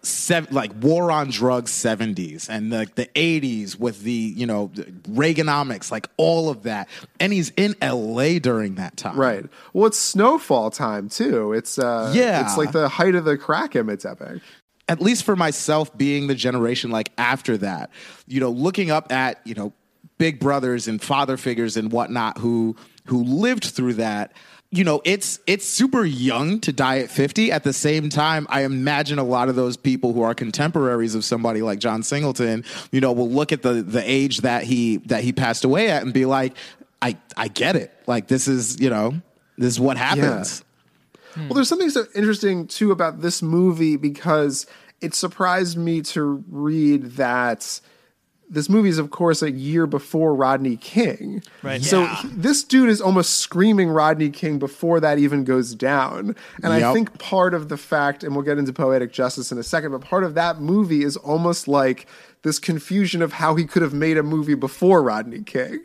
like 0.50 0.72
war 0.80 1.10
on 1.10 1.28
drugs 1.30 1.70
70s 1.72 2.48
and 2.48 2.72
the 2.72 2.88
the 2.94 3.06
80s 3.14 3.78
with 3.78 4.02
the 4.02 4.10
you 4.12 4.46
know 4.46 4.70
the 4.74 4.84
Reaganomics, 4.84 5.90
like 5.90 6.08
all 6.16 6.48
of 6.48 6.62
that, 6.62 6.88
and 7.20 7.32
he's 7.32 7.50
in 7.56 7.74
LA 7.82 8.38
during 8.38 8.76
that 8.76 8.96
time, 8.96 9.16
Right. 9.18 9.44
Well, 9.72 9.86
it's 9.86 9.98
snowfall 9.98 10.70
time 10.70 11.08
too. 11.08 11.52
It's 11.52 11.78
uh 11.78 12.12
Yeah. 12.14 12.42
it's 12.44 12.56
like 12.56 12.72
the 12.72 12.88
height 12.88 13.14
of 13.14 13.24
the 13.24 13.36
crack 13.36 13.76
epidemic. 13.76 14.42
at 14.88 15.00
least 15.00 15.24
for 15.24 15.36
myself 15.36 15.96
being 15.96 16.26
the 16.26 16.34
generation 16.34 16.90
like 16.90 17.12
after 17.18 17.56
that, 17.58 17.90
you 18.26 18.40
know, 18.40 18.50
looking 18.50 18.90
up 18.90 19.12
at, 19.12 19.40
you 19.44 19.54
know, 19.54 19.72
big 20.18 20.38
brothers 20.40 20.88
and 20.88 21.00
father 21.02 21.36
figures 21.36 21.76
and 21.76 21.92
whatnot 21.92 22.38
who 22.38 22.74
who 23.06 23.22
lived 23.24 23.64
through 23.64 23.94
that, 23.94 24.32
you 24.74 24.84
know, 24.84 25.02
it's 25.04 25.38
it's 25.46 25.66
super 25.66 26.02
young 26.02 26.58
to 26.60 26.72
die 26.72 27.00
at 27.00 27.10
50. 27.10 27.52
At 27.52 27.62
the 27.62 27.74
same 27.74 28.08
time, 28.08 28.46
I 28.48 28.64
imagine 28.64 29.18
a 29.18 29.22
lot 29.22 29.50
of 29.50 29.54
those 29.54 29.76
people 29.76 30.14
who 30.14 30.22
are 30.22 30.34
contemporaries 30.34 31.14
of 31.14 31.26
somebody 31.26 31.60
like 31.60 31.78
John 31.78 32.02
Singleton, 32.02 32.64
you 32.90 33.02
know, 33.02 33.12
will 33.12 33.28
look 33.28 33.52
at 33.52 33.60
the 33.60 33.82
the 33.82 34.02
age 34.02 34.38
that 34.38 34.64
he 34.64 34.96
that 35.06 35.22
he 35.22 35.32
passed 35.32 35.64
away 35.64 35.90
at 35.90 36.02
and 36.02 36.14
be 36.14 36.24
like, 36.24 36.56
I 37.02 37.18
I 37.36 37.48
get 37.48 37.76
it. 37.76 37.92
Like 38.06 38.28
this 38.28 38.48
is, 38.48 38.80
you 38.80 38.88
know, 38.88 39.20
this 39.58 39.74
is 39.74 39.78
what 39.78 39.98
happens. 39.98 40.64
Hmm. 41.34 41.48
Well, 41.48 41.54
there's 41.56 41.68
something 41.68 41.90
so 41.90 42.06
interesting 42.14 42.66
too 42.66 42.92
about 42.92 43.20
this 43.20 43.42
movie 43.42 43.96
because 43.96 44.66
it 45.02 45.14
surprised 45.14 45.76
me 45.76 46.00
to 46.00 46.42
read 46.48 47.12
that 47.12 47.78
this 48.52 48.68
movie 48.68 48.90
is, 48.90 48.98
of 48.98 49.10
course, 49.10 49.42
a 49.42 49.50
year 49.50 49.86
before 49.86 50.34
Rodney 50.34 50.76
King. 50.76 51.42
Right. 51.62 51.82
So 51.82 52.02
Yeah. 52.02 52.16
he- 52.22 52.28
this 52.28 52.62
dude 52.62 52.88
is 52.90 53.00
almost 53.00 53.40
screaming 53.40 53.88
Rodney 53.88 54.28
King 54.30 54.58
before 54.58 55.00
that 55.00 55.18
even 55.18 55.42
goes 55.44 55.74
down. 55.74 56.36
And 56.62 56.72
I 56.72 56.92
think 56.92 57.18
part 57.18 57.54
of 57.54 57.68
the 57.68 57.76
fact, 57.78 58.22
and 58.22 58.36
we'll 58.36 58.44
get 58.44 58.58
into 58.58 58.72
poetic 58.72 59.12
justice 59.12 59.50
in 59.50 59.58
a 59.58 59.62
second, 59.62 59.90
but 59.92 60.02
part 60.02 60.22
of 60.22 60.34
that 60.34 60.60
movie 60.60 61.02
is 61.02 61.16
almost 61.16 61.66
like 61.66 62.06
this 62.42 62.58
confusion 62.58 63.22
of 63.22 63.32
how 63.32 63.54
he 63.54 63.64
could 63.64 63.82
have 63.82 63.94
made 63.94 64.18
a 64.18 64.22
movie 64.22 64.54
before 64.54 65.02
Rodney 65.02 65.42
King 65.42 65.80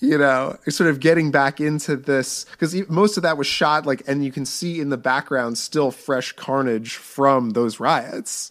you 0.00 0.18
know, 0.18 0.56
sort 0.68 0.90
of 0.90 0.98
getting 0.98 1.30
back 1.30 1.60
into 1.60 1.94
this 1.94 2.44
because 2.50 2.74
most 2.88 3.16
of 3.16 3.22
that 3.22 3.38
was 3.38 3.46
shot 3.46 3.86
like, 3.86 4.02
and 4.08 4.24
you 4.24 4.32
can 4.32 4.44
see 4.44 4.80
in 4.80 4.88
the 4.88 4.96
background 4.96 5.56
still 5.56 5.92
fresh 5.92 6.32
carnage 6.32 6.96
from 6.96 7.50
those 7.50 7.78
riots, 7.78 8.50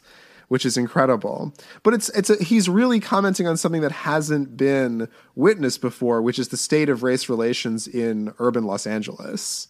which 0.51 0.65
is 0.65 0.75
incredible. 0.75 1.53
But 1.81 1.93
it's 1.93 2.09
it's 2.09 2.29
a, 2.29 2.35
he's 2.43 2.67
really 2.67 2.99
commenting 2.99 3.47
on 3.47 3.55
something 3.55 3.79
that 3.83 3.93
hasn't 3.93 4.57
been 4.57 5.07
witnessed 5.33 5.79
before, 5.79 6.21
which 6.21 6.37
is 6.37 6.49
the 6.49 6.57
state 6.57 6.89
of 6.89 7.03
race 7.03 7.29
relations 7.29 7.87
in 7.87 8.33
urban 8.37 8.65
Los 8.65 8.85
Angeles. 8.85 9.69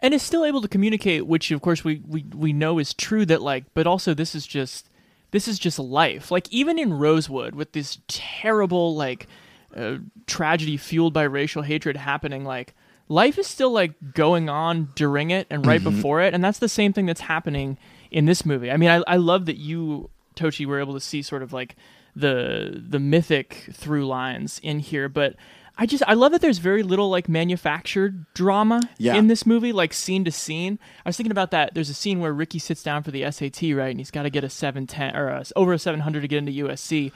and 0.00 0.12
is 0.12 0.22
still 0.22 0.44
able 0.44 0.60
to 0.60 0.68
communicate 0.68 1.26
which 1.26 1.50
of 1.50 1.62
course 1.62 1.84
we, 1.84 2.02
we 2.06 2.22
we 2.34 2.52
know 2.52 2.78
is 2.78 2.92
true 2.92 3.24
that 3.24 3.40
like 3.40 3.64
but 3.72 3.86
also 3.86 4.12
this 4.12 4.34
is 4.34 4.46
just 4.46 4.90
this 5.30 5.48
is 5.48 5.58
just 5.58 5.78
life 5.78 6.30
like 6.30 6.52
even 6.52 6.78
in 6.78 6.92
rosewood 6.92 7.54
with 7.54 7.72
this 7.72 7.96
terrible 8.06 8.94
like 8.94 9.26
uh, 9.74 9.96
tragedy 10.26 10.76
fueled 10.76 11.14
by 11.14 11.22
racial 11.22 11.62
hatred 11.62 11.96
happening 11.96 12.44
like 12.44 12.74
life 13.08 13.38
is 13.38 13.46
still 13.46 13.70
like 13.70 13.94
going 14.12 14.50
on 14.50 14.90
during 14.94 15.30
it 15.30 15.46
and 15.48 15.64
right 15.64 15.82
before 15.82 16.20
it 16.20 16.34
and 16.34 16.44
that's 16.44 16.58
the 16.58 16.68
same 16.68 16.92
thing 16.92 17.06
that's 17.06 17.22
happening 17.22 17.78
in 18.14 18.24
this 18.24 18.46
movie 18.46 18.70
i 18.70 18.76
mean 18.78 18.88
i, 18.88 19.02
I 19.06 19.16
love 19.16 19.44
that 19.46 19.56
you 19.58 20.08
tochi 20.36 20.64
were 20.66 20.80
able 20.80 20.94
to 20.94 21.00
see 21.00 21.20
sort 21.22 21.42
of 21.42 21.52
like 21.52 21.76
the 22.16 22.82
the 22.88 22.98
mythic 23.00 23.68
through 23.72 24.06
lines 24.06 24.60
in 24.62 24.78
here 24.78 25.08
but 25.08 25.34
i 25.76 25.84
just 25.84 26.02
i 26.06 26.14
love 26.14 26.30
that 26.32 26.40
there's 26.40 26.58
very 26.58 26.82
little 26.84 27.10
like 27.10 27.28
manufactured 27.28 28.24
drama 28.34 28.80
Yeah. 28.98 29.16
in 29.16 29.26
this 29.26 29.44
movie, 29.44 29.72
like 29.72 29.92
scene 29.92 30.24
to 30.24 30.30
scene. 30.30 30.78
I 31.04 31.08
was 31.08 31.16
thinking 31.16 31.32
about 31.32 31.50
that. 31.50 31.74
There's 31.74 31.90
a 31.90 31.94
scene 31.94 32.20
where 32.20 32.32
Ricky 32.32 32.60
sits 32.60 32.82
down 32.84 33.02
for 33.02 33.10
the 33.10 33.28
SAT, 33.30 33.62
right, 33.74 33.90
and 33.90 33.98
he's 33.98 34.12
got 34.12 34.22
to 34.22 34.30
get 34.30 34.44
a 34.44 34.48
710 34.48 35.16
or 35.16 35.28
a, 35.28 35.44
over 35.56 35.72
a 35.72 35.78
700 35.78 36.20
to 36.22 36.28
get 36.28 36.38
into 36.38 36.52
USC. 36.64 37.10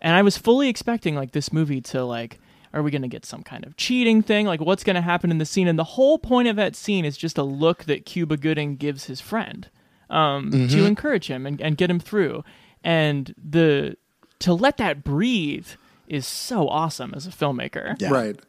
And 0.00 0.16
I 0.16 0.22
was 0.22 0.38
fully 0.38 0.68
expecting 0.70 1.14
like 1.16 1.32
this 1.32 1.52
movie 1.52 1.82
to 1.92 2.02
like, 2.04 2.38
are 2.72 2.82
we 2.82 2.90
going 2.90 3.02
to 3.02 3.08
get 3.08 3.26
some 3.26 3.42
kind 3.42 3.66
of 3.66 3.76
cheating 3.76 4.22
thing? 4.22 4.46
Like, 4.46 4.60
what's 4.62 4.84
going 4.84 4.96
to 4.96 5.02
happen 5.02 5.30
in 5.30 5.36
the 5.38 5.44
scene? 5.46 5.68
And 5.68 5.78
the 5.78 5.84
whole 5.84 6.18
point 6.18 6.48
of 6.48 6.56
that 6.56 6.74
scene 6.76 7.04
is 7.04 7.16
just 7.18 7.36
a 7.36 7.42
look 7.42 7.84
that 7.84 8.06
Cuba 8.06 8.36
Gooding 8.38 8.76
gives 8.76 9.04
his 9.04 9.20
friend 9.20 9.68
um, 10.10 10.50
to 10.50 10.84
encourage 10.84 11.26
him 11.26 11.46
and, 11.46 11.60
and 11.60 11.76
get 11.76 11.90
him 11.90 12.00
through. 12.00 12.44
And 12.84 13.34
the 13.36 13.96
to 14.40 14.54
let 14.54 14.76
that 14.76 15.02
breathe 15.02 15.68
is 16.06 16.26
so 16.26 16.68
awesome 16.68 17.12
as 17.14 17.26
a 17.26 17.30
filmmaker. 17.30 18.00
Yeah. 18.00 18.10
Right. 18.10 18.40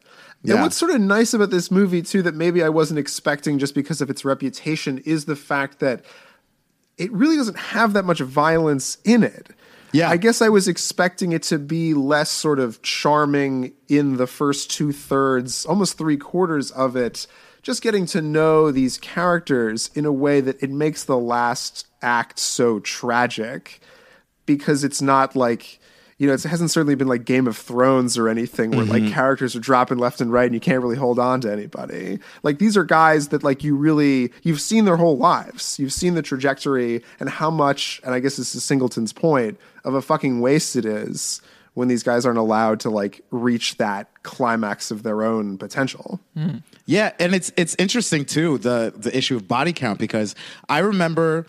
Yeah. 0.42 0.54
And 0.54 0.62
what's 0.62 0.76
sort 0.76 0.92
of 0.92 1.00
nice 1.00 1.34
about 1.34 1.50
this 1.50 1.70
movie 1.70 2.02
too 2.02 2.22
that 2.22 2.34
maybe 2.34 2.62
I 2.62 2.68
wasn't 2.70 2.98
expecting 2.98 3.58
just 3.58 3.74
because 3.74 4.00
of 4.00 4.08
its 4.08 4.24
reputation 4.24 4.98
is 4.98 5.26
the 5.26 5.36
fact 5.36 5.80
that 5.80 6.04
it 6.96 7.12
really 7.12 7.36
doesn't 7.36 7.58
have 7.58 7.92
that 7.92 8.04
much 8.04 8.20
violence 8.20 8.98
in 9.04 9.22
it. 9.22 9.48
Yeah. 9.92 10.08
I 10.08 10.16
guess 10.16 10.40
I 10.40 10.48
was 10.48 10.68
expecting 10.68 11.32
it 11.32 11.42
to 11.44 11.58
be 11.58 11.94
less 11.94 12.30
sort 12.30 12.60
of 12.60 12.80
charming 12.82 13.72
in 13.88 14.16
the 14.16 14.26
first 14.26 14.70
two 14.70 14.92
thirds, 14.92 15.66
almost 15.66 15.98
three 15.98 16.16
quarters 16.16 16.70
of 16.70 16.96
it, 16.96 17.26
just 17.62 17.82
getting 17.82 18.06
to 18.06 18.22
know 18.22 18.70
these 18.70 18.98
characters 18.98 19.90
in 19.94 20.04
a 20.04 20.12
way 20.12 20.40
that 20.40 20.62
it 20.62 20.70
makes 20.70 21.04
the 21.04 21.18
last 21.18 21.86
act 22.02 22.38
so 22.38 22.80
tragic 22.80 23.80
because 24.46 24.82
it's 24.84 25.02
not 25.02 25.36
like 25.36 25.78
you 26.18 26.26
know 26.26 26.34
it 26.34 26.42
hasn't 26.42 26.70
certainly 26.70 26.94
been 26.94 27.08
like 27.08 27.24
game 27.24 27.46
of 27.46 27.56
thrones 27.56 28.18
or 28.18 28.28
anything 28.28 28.70
where 28.70 28.84
like 28.84 29.02
mm-hmm. 29.02 29.12
characters 29.12 29.54
are 29.54 29.60
dropping 29.60 29.98
left 29.98 30.20
and 30.20 30.32
right 30.32 30.46
and 30.46 30.54
you 30.54 30.60
can't 30.60 30.82
really 30.82 30.96
hold 30.96 31.18
on 31.18 31.40
to 31.40 31.50
anybody. 31.50 32.18
Like 32.42 32.58
these 32.58 32.76
are 32.76 32.84
guys 32.84 33.28
that 33.28 33.42
like 33.42 33.62
you 33.64 33.76
really 33.76 34.32
you've 34.42 34.60
seen 34.60 34.84
their 34.84 34.96
whole 34.96 35.16
lives. 35.16 35.78
You've 35.78 35.92
seen 35.92 36.14
the 36.14 36.22
trajectory 36.22 37.02
and 37.18 37.28
how 37.28 37.50
much 37.50 38.00
and 38.04 38.14
i 38.14 38.20
guess 38.20 38.36
this 38.36 38.54
is 38.54 38.64
singleton's 38.64 39.12
point 39.12 39.58
of 39.84 39.94
a 39.94 40.02
fucking 40.02 40.40
waste 40.40 40.76
it 40.76 40.84
is 40.84 41.40
when 41.74 41.88
these 41.88 42.02
guys 42.02 42.26
aren't 42.26 42.38
allowed 42.38 42.80
to 42.80 42.90
like 42.90 43.24
reach 43.30 43.76
that 43.76 44.22
climax 44.22 44.90
of 44.90 45.02
their 45.02 45.22
own 45.22 45.58
potential 45.58 46.20
hmm. 46.34 46.58
Yeah, 46.90 47.12
and 47.20 47.36
it's 47.36 47.52
it's 47.56 47.76
interesting 47.78 48.24
too 48.24 48.58
the 48.58 48.92
the 48.96 49.16
issue 49.16 49.36
of 49.36 49.46
body 49.46 49.72
count 49.72 50.00
because 50.00 50.34
I 50.68 50.80
remember 50.80 51.46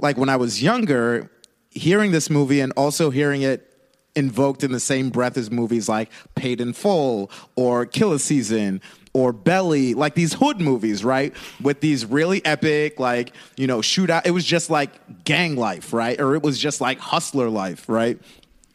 like 0.00 0.16
when 0.16 0.28
I 0.28 0.34
was 0.34 0.60
younger, 0.60 1.30
hearing 1.70 2.10
this 2.10 2.28
movie 2.28 2.58
and 2.60 2.72
also 2.72 3.10
hearing 3.10 3.42
it 3.42 3.66
invoked 4.16 4.64
in 4.64 4.72
the 4.72 4.80
same 4.80 5.10
breath 5.10 5.36
as 5.36 5.48
movies 5.48 5.88
like 5.88 6.10
Paid 6.34 6.60
in 6.60 6.72
Full 6.72 7.30
or 7.54 7.86
Killa 7.86 8.18
Season 8.18 8.80
or 9.12 9.32
Belly, 9.32 9.94
like 9.94 10.14
these 10.14 10.34
hood 10.34 10.60
movies, 10.60 11.04
right? 11.04 11.34
With 11.62 11.80
these 11.80 12.04
really 12.04 12.44
epic, 12.44 12.98
like, 12.98 13.32
you 13.56 13.68
know, 13.68 13.78
shootout. 13.78 14.22
It 14.24 14.32
was 14.32 14.44
just 14.44 14.70
like 14.70 15.24
gang 15.24 15.54
life, 15.54 15.92
right? 15.92 16.20
Or 16.20 16.34
it 16.34 16.42
was 16.42 16.58
just 16.58 16.80
like 16.80 16.98
hustler 16.98 17.48
life, 17.48 17.88
right? 17.88 18.18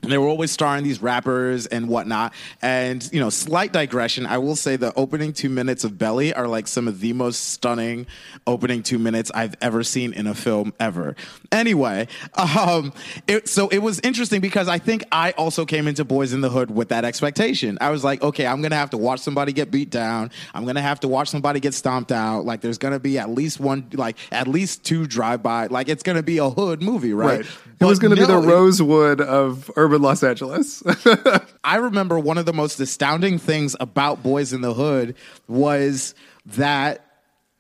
And 0.05 0.11
they 0.11 0.17
were 0.17 0.27
always 0.27 0.51
starring 0.51 0.83
these 0.83 1.01
rappers 1.01 1.65
and 1.65 1.87
whatnot. 1.89 2.33
And, 2.61 3.07
you 3.11 3.19
know, 3.19 3.29
slight 3.29 3.73
digression, 3.73 4.25
I 4.25 4.37
will 4.37 4.55
say 4.55 4.75
the 4.75 4.93
opening 4.95 5.33
two 5.33 5.49
minutes 5.49 5.83
of 5.83 5.97
Belly 5.97 6.33
are 6.33 6.47
like 6.47 6.67
some 6.67 6.87
of 6.87 6.99
the 6.99 7.13
most 7.13 7.49
stunning 7.49 8.05
opening 8.45 8.83
two 8.83 8.99
minutes 8.99 9.31
I've 9.33 9.55
ever 9.61 9.83
seen 9.83 10.13
in 10.13 10.27
a 10.27 10.35
film 10.35 10.73
ever. 10.79 11.15
Anyway, 11.51 12.07
um, 12.35 12.93
it, 13.27 13.49
so 13.49 13.67
it 13.69 13.79
was 13.79 13.99
interesting 14.01 14.41
because 14.41 14.67
I 14.67 14.77
think 14.77 15.03
I 15.11 15.31
also 15.31 15.65
came 15.65 15.87
into 15.87 16.05
Boyz 16.05 16.33
N 16.33 16.41
the 16.41 16.49
Hood 16.49 16.69
with 16.69 16.89
that 16.89 17.03
expectation. 17.03 17.77
I 17.81 17.89
was 17.89 18.03
like, 18.03 18.21
okay, 18.21 18.45
I'm 18.45 18.61
to 18.71 18.77
have 18.77 18.91
to 18.91 18.97
watch 18.97 19.21
somebody 19.21 19.53
get 19.53 19.71
beat 19.71 19.89
down. 19.89 20.29
I'm 20.53 20.65
to 20.75 20.81
have 20.81 20.99
to 20.99 21.07
watch 21.07 21.29
somebody 21.29 21.59
get 21.59 21.73
stomped 21.73 22.11
out. 22.11 22.45
Like, 22.45 22.61
there's 22.61 22.77
to 22.93 22.99
be 22.99 23.17
at 23.17 23.29
least 23.29 23.59
one, 23.59 23.87
like, 23.93 24.17
at 24.31 24.47
least 24.47 24.83
two 24.83 25.07
drive 25.07 25.41
by. 25.41 25.67
Like, 25.67 25.89
it's 25.89 26.03
to 26.17 26.23
be 26.23 26.37
a 26.37 26.49
hood 26.49 26.83
movie, 26.83 27.13
right? 27.13 27.39
Right. 27.39 27.45
It 27.79 27.85
was 27.85 27.99
going 27.99 28.15
to 28.15 28.21
be 28.21 28.25
the 28.25 28.37
Rosewood 28.37 29.21
of 29.21 29.69
urban 29.75 30.01
Los 30.01 30.23
Angeles. 30.23 30.83
I 31.63 31.77
remember 31.77 32.19
one 32.19 32.37
of 32.37 32.45
the 32.45 32.53
most 32.53 32.79
astounding 32.79 33.37
things 33.37 33.75
about 33.79 34.23
Boyz 34.23 34.53
N 34.53 34.61
the 34.61 34.73
Hood 34.73 35.15
was 35.47 36.15
that 36.45 37.05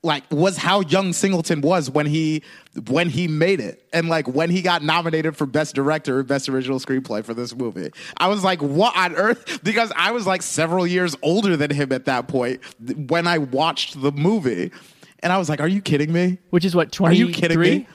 like 0.05 0.23
was 0.31 0.55
how 0.55 0.81
young 0.81 1.11
Singleton 1.11 1.61
was 1.61 1.89
when 1.89 2.05
he 2.05 2.43
when 2.87 3.09
he 3.09 3.27
made 3.27 3.59
it 3.59 3.87
and 3.91 4.07
like 4.07 4.27
when 4.27 4.49
he 4.51 4.61
got 4.61 4.83
nominated 4.83 5.35
for 5.35 5.45
best 5.47 5.73
director 5.73 6.19
or 6.19 6.23
best 6.23 6.47
original 6.47 6.79
screenplay 6.79 7.25
for 7.25 7.33
this 7.33 7.55
movie. 7.55 7.89
I 8.17 8.27
was 8.27 8.43
like 8.43 8.61
what 8.61 8.95
on 8.95 9.15
earth 9.15 9.59
because 9.63 9.91
I 9.95 10.11
was 10.11 10.27
like 10.27 10.43
several 10.43 10.85
years 10.85 11.15
older 11.23 11.57
than 11.57 11.71
him 11.71 11.91
at 11.91 12.05
that 12.05 12.27
point 12.27 12.61
when 13.09 13.27
I 13.27 13.39
watched 13.39 13.99
the 13.99 14.11
movie. 14.11 14.71
And 15.19 15.33
I 15.33 15.39
was 15.39 15.49
like, 15.49 15.59
"Are 15.59 15.67
you 15.67 15.81
kidding 15.81 16.13
me? 16.13 16.37
Which 16.51 16.65
is 16.65 16.75
what 16.75 17.01
Are 17.01 17.11
you 17.11 17.29
kidding 17.29 17.59
me?" 17.59 17.87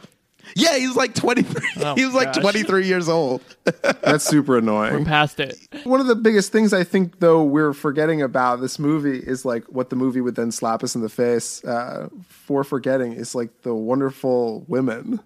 Yeah, 0.54 0.76
he's 0.76 0.96
like 0.96 1.14
23. 1.14 1.68
Oh, 1.82 1.94
he 1.96 2.04
was 2.04 2.14
like 2.14 2.32
gosh. 2.32 2.42
23 2.42 2.86
years 2.86 3.08
old. 3.08 3.42
That's 4.02 4.24
super 4.24 4.58
annoying. 4.58 4.94
We're 4.94 5.04
past 5.04 5.40
it. 5.40 5.56
One 5.84 6.00
of 6.00 6.06
the 6.06 6.16
biggest 6.16 6.52
things 6.52 6.72
I 6.72 6.84
think, 6.84 7.20
though, 7.20 7.42
we're 7.42 7.72
forgetting 7.72 8.22
about 8.22 8.60
this 8.60 8.78
movie 8.78 9.18
is 9.18 9.44
like 9.44 9.64
what 9.64 9.90
the 9.90 9.96
movie 9.96 10.20
would 10.20 10.34
then 10.34 10.50
slap 10.52 10.82
us 10.82 10.94
in 10.94 11.02
the 11.02 11.08
face 11.08 11.64
uh, 11.64 12.08
for 12.28 12.64
forgetting 12.64 13.12
is 13.12 13.34
like 13.34 13.62
the 13.62 13.74
wonderful 13.74 14.64
women. 14.68 15.20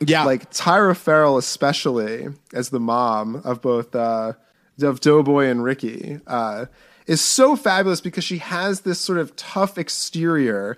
Yeah. 0.00 0.24
Like 0.24 0.50
Tyra 0.52 0.96
Ferrell, 0.96 1.38
especially 1.38 2.28
as 2.52 2.70
the 2.70 2.80
mom 2.80 3.42
of 3.44 3.60
both 3.60 3.94
uh, 3.94 4.34
of 4.80 5.00
Doughboy 5.00 5.46
and 5.46 5.64
Ricky, 5.64 6.20
uh, 6.26 6.66
is 7.06 7.20
so 7.20 7.56
fabulous 7.56 8.00
because 8.00 8.22
she 8.22 8.38
has 8.38 8.82
this 8.82 9.00
sort 9.00 9.18
of 9.18 9.34
tough 9.34 9.78
exterior. 9.78 10.76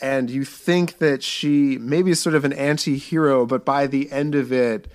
And 0.00 0.30
you 0.30 0.44
think 0.44 0.98
that 0.98 1.22
she 1.22 1.76
maybe 1.78 2.12
is 2.12 2.20
sort 2.20 2.34
of 2.34 2.44
an 2.44 2.52
anti 2.52 2.96
hero, 2.96 3.46
but 3.46 3.64
by 3.64 3.86
the 3.86 4.10
end 4.12 4.34
of 4.34 4.52
it, 4.52 4.88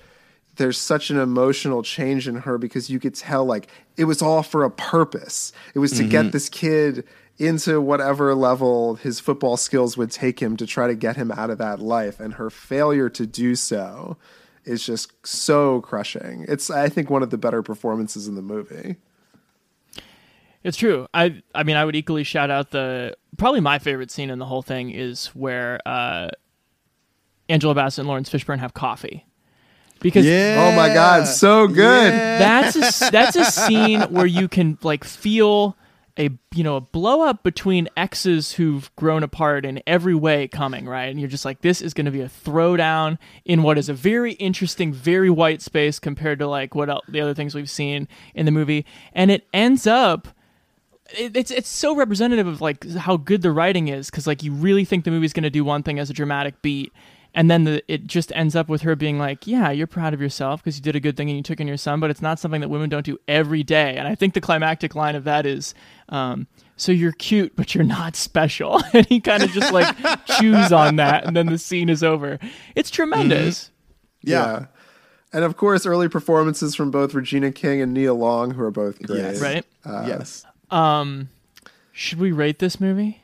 there's 0.55 0.77
such 0.77 1.09
an 1.09 1.17
emotional 1.17 1.83
change 1.83 2.27
in 2.27 2.35
her 2.35 2.57
because 2.57 2.89
you 2.89 2.99
could 2.99 3.15
tell 3.15 3.43
like 3.43 3.67
it 3.97 4.05
was 4.05 4.21
all 4.21 4.43
for 4.43 4.63
a 4.63 4.71
purpose. 4.71 5.51
It 5.73 5.79
was 5.79 5.93
to 5.93 6.03
get 6.07 6.21
mm-hmm. 6.21 6.31
this 6.31 6.49
kid 6.49 7.05
into 7.37 7.81
whatever 7.81 8.35
level 8.35 8.95
his 8.95 9.19
football 9.19 9.57
skills 9.57 9.97
would 9.97 10.11
take 10.11 10.39
him 10.39 10.55
to 10.57 10.67
try 10.67 10.87
to 10.87 10.95
get 10.95 11.15
him 11.15 11.31
out 11.31 11.49
of 11.49 11.57
that 11.57 11.79
life 11.79 12.19
and 12.19 12.35
her 12.35 12.49
failure 12.49 13.09
to 13.09 13.25
do 13.25 13.55
so 13.55 14.17
is 14.65 14.85
just 14.85 15.11
so 15.25 15.81
crushing. 15.81 16.45
It's 16.47 16.69
I 16.69 16.89
think 16.89 17.09
one 17.09 17.23
of 17.23 17.31
the 17.31 17.37
better 17.37 17.61
performances 17.63 18.27
in 18.27 18.35
the 18.35 18.41
movie. 18.41 18.97
It's 20.63 20.77
true. 20.77 21.07
I 21.13 21.41
I 21.53 21.63
mean 21.63 21.75
I 21.75 21.85
would 21.85 21.95
equally 21.95 22.23
shout 22.23 22.49
out 22.49 22.71
the 22.71 23.15
probably 23.37 23.59
my 23.59 23.79
favorite 23.79 24.11
scene 24.11 24.29
in 24.29 24.39
the 24.39 24.45
whole 24.45 24.61
thing 24.61 24.91
is 24.91 25.27
where 25.27 25.79
uh, 25.85 26.29
Angela 27.49 27.75
Bassett 27.75 27.99
and 27.99 28.07
Laurence 28.07 28.29
Fishburne 28.29 28.59
have 28.59 28.73
coffee. 28.73 29.25
Because 29.99 30.25
yeah. 30.25 30.69
Oh 30.69 30.75
my 30.75 30.93
god, 30.93 31.25
so 31.25 31.67
good. 31.67 32.11
that's 32.11 32.75
a, 32.75 33.09
that's 33.11 33.35
a 33.35 33.45
scene 33.45 34.01
where 34.03 34.25
you 34.25 34.47
can 34.47 34.77
like 34.83 35.03
feel 35.03 35.77
a 36.17 36.29
you 36.53 36.63
know 36.63 36.75
a 36.75 36.81
blow 36.81 37.21
up 37.21 37.43
between 37.43 37.89
exes 37.97 38.53
who've 38.53 38.93
grown 38.95 39.23
apart 39.23 39.65
in 39.65 39.81
every 39.87 40.13
way 40.13 40.47
coming 40.47 40.85
right 40.85 41.05
and 41.05 41.19
you're 41.19 41.29
just 41.29 41.43
like 41.43 41.61
this 41.61 41.81
is 41.81 41.93
going 41.93 42.05
to 42.05 42.11
be 42.11 42.21
a 42.21 42.29
throwdown 42.29 43.17
in 43.45 43.63
what 43.63 43.77
is 43.79 43.89
a 43.89 43.93
very 43.93 44.33
interesting 44.33 44.93
very 44.93 45.29
white 45.29 45.61
space 45.61 45.97
compared 45.97 46.37
to 46.37 46.47
like 46.47 46.75
what 46.75 46.87
el 46.89 47.01
the 47.07 47.19
other 47.19 47.33
things 47.33 47.55
we've 47.55 47.69
seen 47.69 48.07
in 48.35 48.45
the 48.45 48.51
movie 48.51 48.85
and 49.13 49.31
it 49.31 49.47
ends 49.53 49.87
up 49.87 50.27
it, 51.11 51.35
it's 51.35 51.51
it's 51.51 51.69
so 51.69 51.95
representative 51.95 52.47
of 52.47 52.61
like 52.61 52.87
how 52.91 53.17
good 53.17 53.41
the 53.41 53.51
writing 53.51 53.87
is 53.87 54.09
because 54.09 54.27
like 54.27 54.43
you 54.43 54.51
really 54.51 54.85
think 54.85 55.05
the 55.05 55.11
movie's 55.11 55.33
going 55.33 55.43
to 55.43 55.49
do 55.49 55.63
one 55.63 55.83
thing 55.83 55.99
as 55.99 56.09
a 56.09 56.13
dramatic 56.13 56.61
beat 56.61 56.91
and 57.35 57.49
then 57.49 57.63
the, 57.63 57.83
it 57.91 58.05
just 58.05 58.31
ends 58.35 58.55
up 58.55 58.69
with 58.69 58.83
her 58.83 58.95
being 58.95 59.17
like 59.19 59.45
yeah 59.45 59.69
you're 59.69 59.87
proud 59.87 60.13
of 60.13 60.21
yourself 60.21 60.63
because 60.63 60.77
you 60.77 60.81
did 60.81 60.95
a 60.95 60.99
good 60.99 61.17
thing 61.17 61.29
and 61.29 61.37
you 61.37 61.43
took 61.43 61.59
in 61.59 61.67
your 61.67 61.77
son 61.77 61.99
but 61.99 62.09
it's 62.09 62.21
not 62.21 62.39
something 62.39 62.61
that 62.61 62.69
women 62.69 62.89
don't 62.89 63.05
do 63.05 63.17
every 63.27 63.63
day 63.63 63.95
and 63.97 64.07
i 64.07 64.15
think 64.15 64.33
the 64.33 64.41
climactic 64.41 64.95
line 64.95 65.15
of 65.15 65.23
that 65.23 65.45
is 65.45 65.73
um, 66.09 66.47
so 66.77 66.91
you're 66.91 67.11
cute 67.13 67.55
but 67.55 67.73
you're 67.75 67.83
not 67.83 68.15
special 68.15 68.81
and 68.93 69.05
he 69.07 69.19
kind 69.19 69.43
of 69.43 69.51
just 69.51 69.73
like 69.73 69.95
chews 70.39 70.71
on 70.71 70.95
that 70.95 71.25
and 71.25 71.35
then 71.35 71.47
the 71.47 71.57
scene 71.57 71.89
is 71.89 72.03
over 72.03 72.39
it's 72.75 72.89
tremendous 72.89 73.71
Yeah. 74.23 74.65
And 75.35 75.43
of 75.43 75.57
course, 75.57 75.87
early 75.87 76.07
performances 76.07 76.75
from 76.75 76.91
both 76.91 77.15
Regina 77.15 77.51
King 77.51 77.81
and 77.81 77.91
Nia 77.91 78.13
Long, 78.13 78.51
who 78.51 78.61
are 78.61 78.69
both 78.69 79.01
great. 79.01 79.17
Yes. 79.17 79.41
right 79.41 79.65
yes. 80.07 80.45
Should 81.91 82.19
we 82.19 82.31
rate 82.31 82.59
this 82.59 82.79
movie 82.79 83.21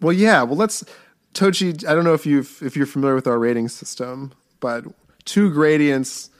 Well, 0.00 0.12
yeah. 0.12 0.42
Well, 0.42 0.56
let's 0.56 0.84
Tochi. 1.34 1.86
I 1.86 1.94
don't 1.94 2.04
know 2.04 2.14
if 2.14 2.26
you 2.26 2.40
if 2.40 2.76
you're 2.76 2.86
familiar 2.86 3.14
with 3.14 3.26
our 3.26 3.38
rating 3.38 3.68
system, 3.68 4.32
but 4.60 4.84
two 5.24 5.50
gradients. 5.50 6.30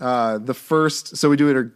Uh, 0.00 0.38
the 0.38 0.54
first, 0.54 1.18
so 1.18 1.28
we 1.28 1.36
do 1.36 1.50
it 1.50 1.56
or 1.56 1.74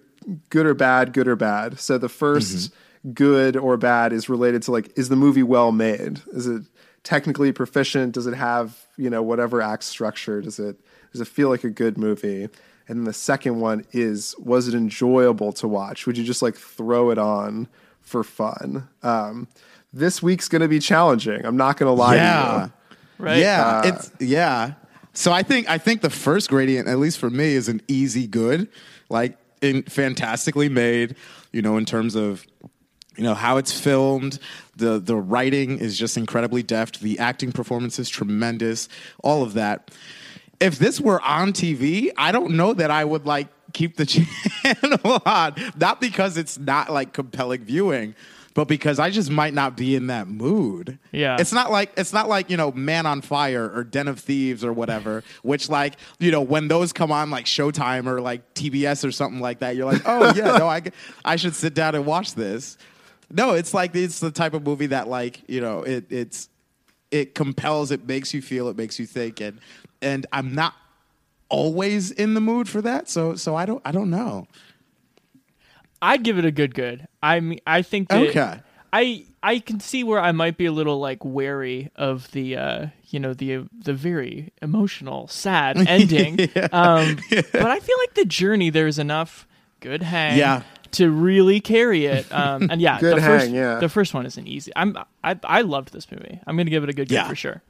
good 0.49 0.67
or 0.67 0.75
bad, 0.75 1.13
good 1.13 1.29
or 1.29 1.37
bad. 1.37 1.79
So 1.79 1.99
the 1.99 2.09
1st 2.09 2.73
good 3.13 3.55
or 3.55 3.77
bad 3.77 4.15
is 4.15 4.31
related 4.31 4.63
to 4.63 4.73
like, 4.73 4.97
is 4.97 5.11
the 5.11 5.17
movie 5.17 5.43
well 5.43 5.73
made? 5.73 6.23
Is 6.33 6.47
it 6.47 6.63
technically 7.03 7.53
proficient? 7.53 8.15
Does 8.15 8.27
it 8.27 8.35
have 8.35 8.87
you 8.97 9.11
know 9.11 9.23
whatever 9.23 9.61
act 9.61 9.85
structure? 9.85 10.41
Does 10.41 10.59
it 10.59 10.81
does 11.13 11.21
it 11.21 11.29
feel 11.29 11.49
like 11.49 11.65
a 11.65 11.71
good 11.71 11.99
movie? 11.99 12.49
And 12.87 12.99
then 12.99 13.05
the 13.05 13.13
second 13.13 13.61
one 13.61 13.87
is, 13.93 14.35
was 14.39 14.69
it 14.69 14.75
enjoyable 14.75 15.53
to 15.55 15.67
watch? 15.67 16.07
Would 16.07 16.19
you 16.19 16.25
just 16.25 16.43
like 16.43 16.55
throw 16.55 17.11
it 17.11 17.17
on 17.17 17.67
for 18.05 18.23
fun? 18.25 18.89
Um, 19.03 19.49
this 19.93 20.23
week's 20.23 20.49
going 20.49 20.63
to 20.63 20.69
be 20.69 20.79
challenging. 20.79 21.45
I'm 21.45 21.57
not 21.57 21.77
going 21.77 21.89
to 21.89 21.93
lie 21.93 22.15
to 22.17 22.21
Yeah. 22.23 22.65
you. 22.65 22.73
right 23.19 23.39
Yeah, 23.39 23.83
it's 23.85 24.11
yeah. 24.21 24.75
So 25.13 25.33
I 25.33 25.43
think 25.43 25.69
I 25.71 25.79
think 25.79 26.01
the 26.01 26.11
first 26.11 26.49
gradient, 26.51 26.89
at 26.89 26.99
least 26.99 27.19
for 27.19 27.31
me, 27.31 27.55
is 27.55 27.69
an 27.69 27.81
easy 27.89 28.27
good, 28.27 28.69
like 29.09 29.37
in 29.63 29.83
fantastically 29.85 30.69
made. 30.69 31.15
You 31.53 31.63
know, 31.63 31.77
in 31.77 31.85
terms 31.85 32.17
of 32.17 32.45
you 33.17 33.23
know 33.23 33.35
how 33.35 33.57
it's 33.59 33.79
filmed, 33.79 34.41
the 34.77 34.99
the 34.99 35.15
writing 35.15 35.79
is 35.79 35.97
just 35.97 36.17
incredibly 36.17 36.65
deft. 36.65 37.01
The 37.01 37.21
acting 37.21 37.53
performance 37.53 38.01
is 38.01 38.09
tremendous. 38.09 38.89
All 39.23 39.45
of 39.45 39.55
that. 39.55 39.93
If 40.61 40.79
this 40.81 41.01
were 41.01 41.21
on 41.23 41.53
TV, 41.53 42.11
I 42.17 42.33
don't 42.33 42.57
know 42.57 42.75
that 42.75 42.91
I 42.91 43.05
would 43.05 43.25
like 43.27 43.49
keep 43.75 43.97
the 43.97 44.07
channel 44.63 45.23
on. 45.27 45.55
Not 45.77 46.01
because 46.01 46.39
it's 46.39 46.59
not 46.59 46.91
like 46.91 47.13
compelling 47.13 47.65
viewing. 47.65 48.15
But 48.55 48.69
because 48.69 49.01
I 49.01 49.11
just 49.11 49.31
might 49.31 49.53
not 49.53 49.77
be 49.77 49.97
in 49.97 50.07
that 50.07 50.29
mood. 50.29 51.01
Yeah. 51.11 51.37
It's 51.41 51.53
not 51.53 51.73
like 51.73 51.93
it's 51.97 52.13
not 52.13 52.29
like 52.29 52.51
you 52.51 52.57
know 52.57 52.71
Man 52.71 53.05
on 53.05 53.21
Fire 53.21 53.69
or 53.69 53.83
Den 53.83 54.07
of 54.07 54.21
Thieves 54.21 54.65
or 54.65 54.73
whatever, 54.73 55.25
which 55.43 55.69
like 55.69 55.97
you 56.21 56.31
know 56.31 56.41
when 56.41 56.69
those 56.69 56.93
come 56.93 57.11
on 57.11 57.31
like 57.31 57.47
Showtime 57.47 58.07
or 58.07 58.21
like 58.21 58.55
TBS 58.55 59.05
or 59.05 59.11
something 59.11 59.41
like 59.41 59.59
that, 59.59 59.75
you're 59.75 59.93
like, 59.93 60.03
oh 60.07 60.33
yeah, 60.37 60.57
no, 60.57 60.69
I 60.69 60.83
I 61.25 61.35
should 61.35 61.57
sit 61.57 61.75
down 61.75 61.97
and 61.97 62.07
watch 62.07 62.35
this. 62.35 62.79
No, 63.29 63.55
it's 63.55 63.75
like 63.75 63.97
it's 63.97 64.21
the 64.21 64.31
type 64.31 64.55
of 64.55 64.63
movie 64.63 64.87
that 64.87 65.09
like 65.09 65.43
you 65.49 65.61
know 65.61 65.83
it 65.83 66.07
it's 66.11 66.49
it 67.11 67.35
compels, 67.35 67.91
it 67.91 68.07
makes 68.07 68.33
you 68.33 68.41
feel, 68.41 68.69
it 68.69 68.77
makes 68.77 69.01
you 69.01 69.07
think, 69.07 69.41
and 69.41 69.59
and 70.01 70.27
I'm 70.33 70.55
not 70.55 70.75
always 71.55 72.11
in 72.11 72.35
the 72.35 72.41
mood 72.41 72.69
for 72.69 72.83
that, 72.83 73.09
so 73.09 73.35
so 73.37 73.55
I 73.55 73.65
don't 73.67 73.81
I 73.85 73.93
don't 73.93 74.11
know. 74.11 74.47
I'd 76.03 76.23
give 76.23 76.39
it 76.39 76.45
a 76.45 76.51
good 76.51 76.75
good. 76.75 77.07
I 77.23 77.41
mean, 77.41 77.61
I 77.67 77.83
think 77.83 78.09
that 78.09 78.29
Okay. 78.29 78.61
I 78.93 79.25
I 79.43 79.59
can 79.59 79.81
see 79.81 80.05
where 80.05 80.21
I 80.21 80.33
might 80.33 80.57
be 80.57 80.67
a 80.67 80.73
little 80.73 80.99
like 81.01 81.25
wary 81.25 81.91
of 81.97 82.31
the 82.33 82.57
uh 82.57 82.87
you 83.09 83.21
know 83.21 83.33
the 83.35 83.65
the 83.77 83.95
very 83.95 84.53
emotional 84.61 85.29
sad 85.29 85.77
ending. 85.89 86.41
Um 86.73 87.19
but 87.31 87.67
I 87.67 87.81
feel 87.81 87.97
like 87.99 88.15
the 88.15 88.25
journey 88.27 88.71
there's 88.71 88.99
enough 88.99 89.47
good 89.81 90.03
hang 90.03 90.39
Yeah. 90.39 90.63
to 90.93 91.11
really 91.11 91.61
carry 91.61 92.07
it. 92.07 92.31
Um 92.33 92.69
and 92.71 92.81
yeah, 92.81 92.99
Good 93.05 93.17
the 93.17 93.23
first 93.23 93.47
hang, 93.47 93.55
yeah. 93.55 93.79
the 93.79 93.89
first 93.89 94.13
one 94.15 94.27
isn't 94.27 94.47
easy. 94.47 94.73
I'm 94.77 94.97
I 95.23 95.39
I 95.45 95.63
loved 95.63 95.93
this 95.93 96.11
movie. 96.11 96.39
I'm 96.47 96.57
going 96.57 96.67
to 96.67 96.71
give 96.71 96.83
it 96.85 96.91
a 96.91 96.93
good 96.93 97.09
good 97.09 97.15
Yeah. 97.15 97.29
for 97.29 97.37
sure. 97.37 97.63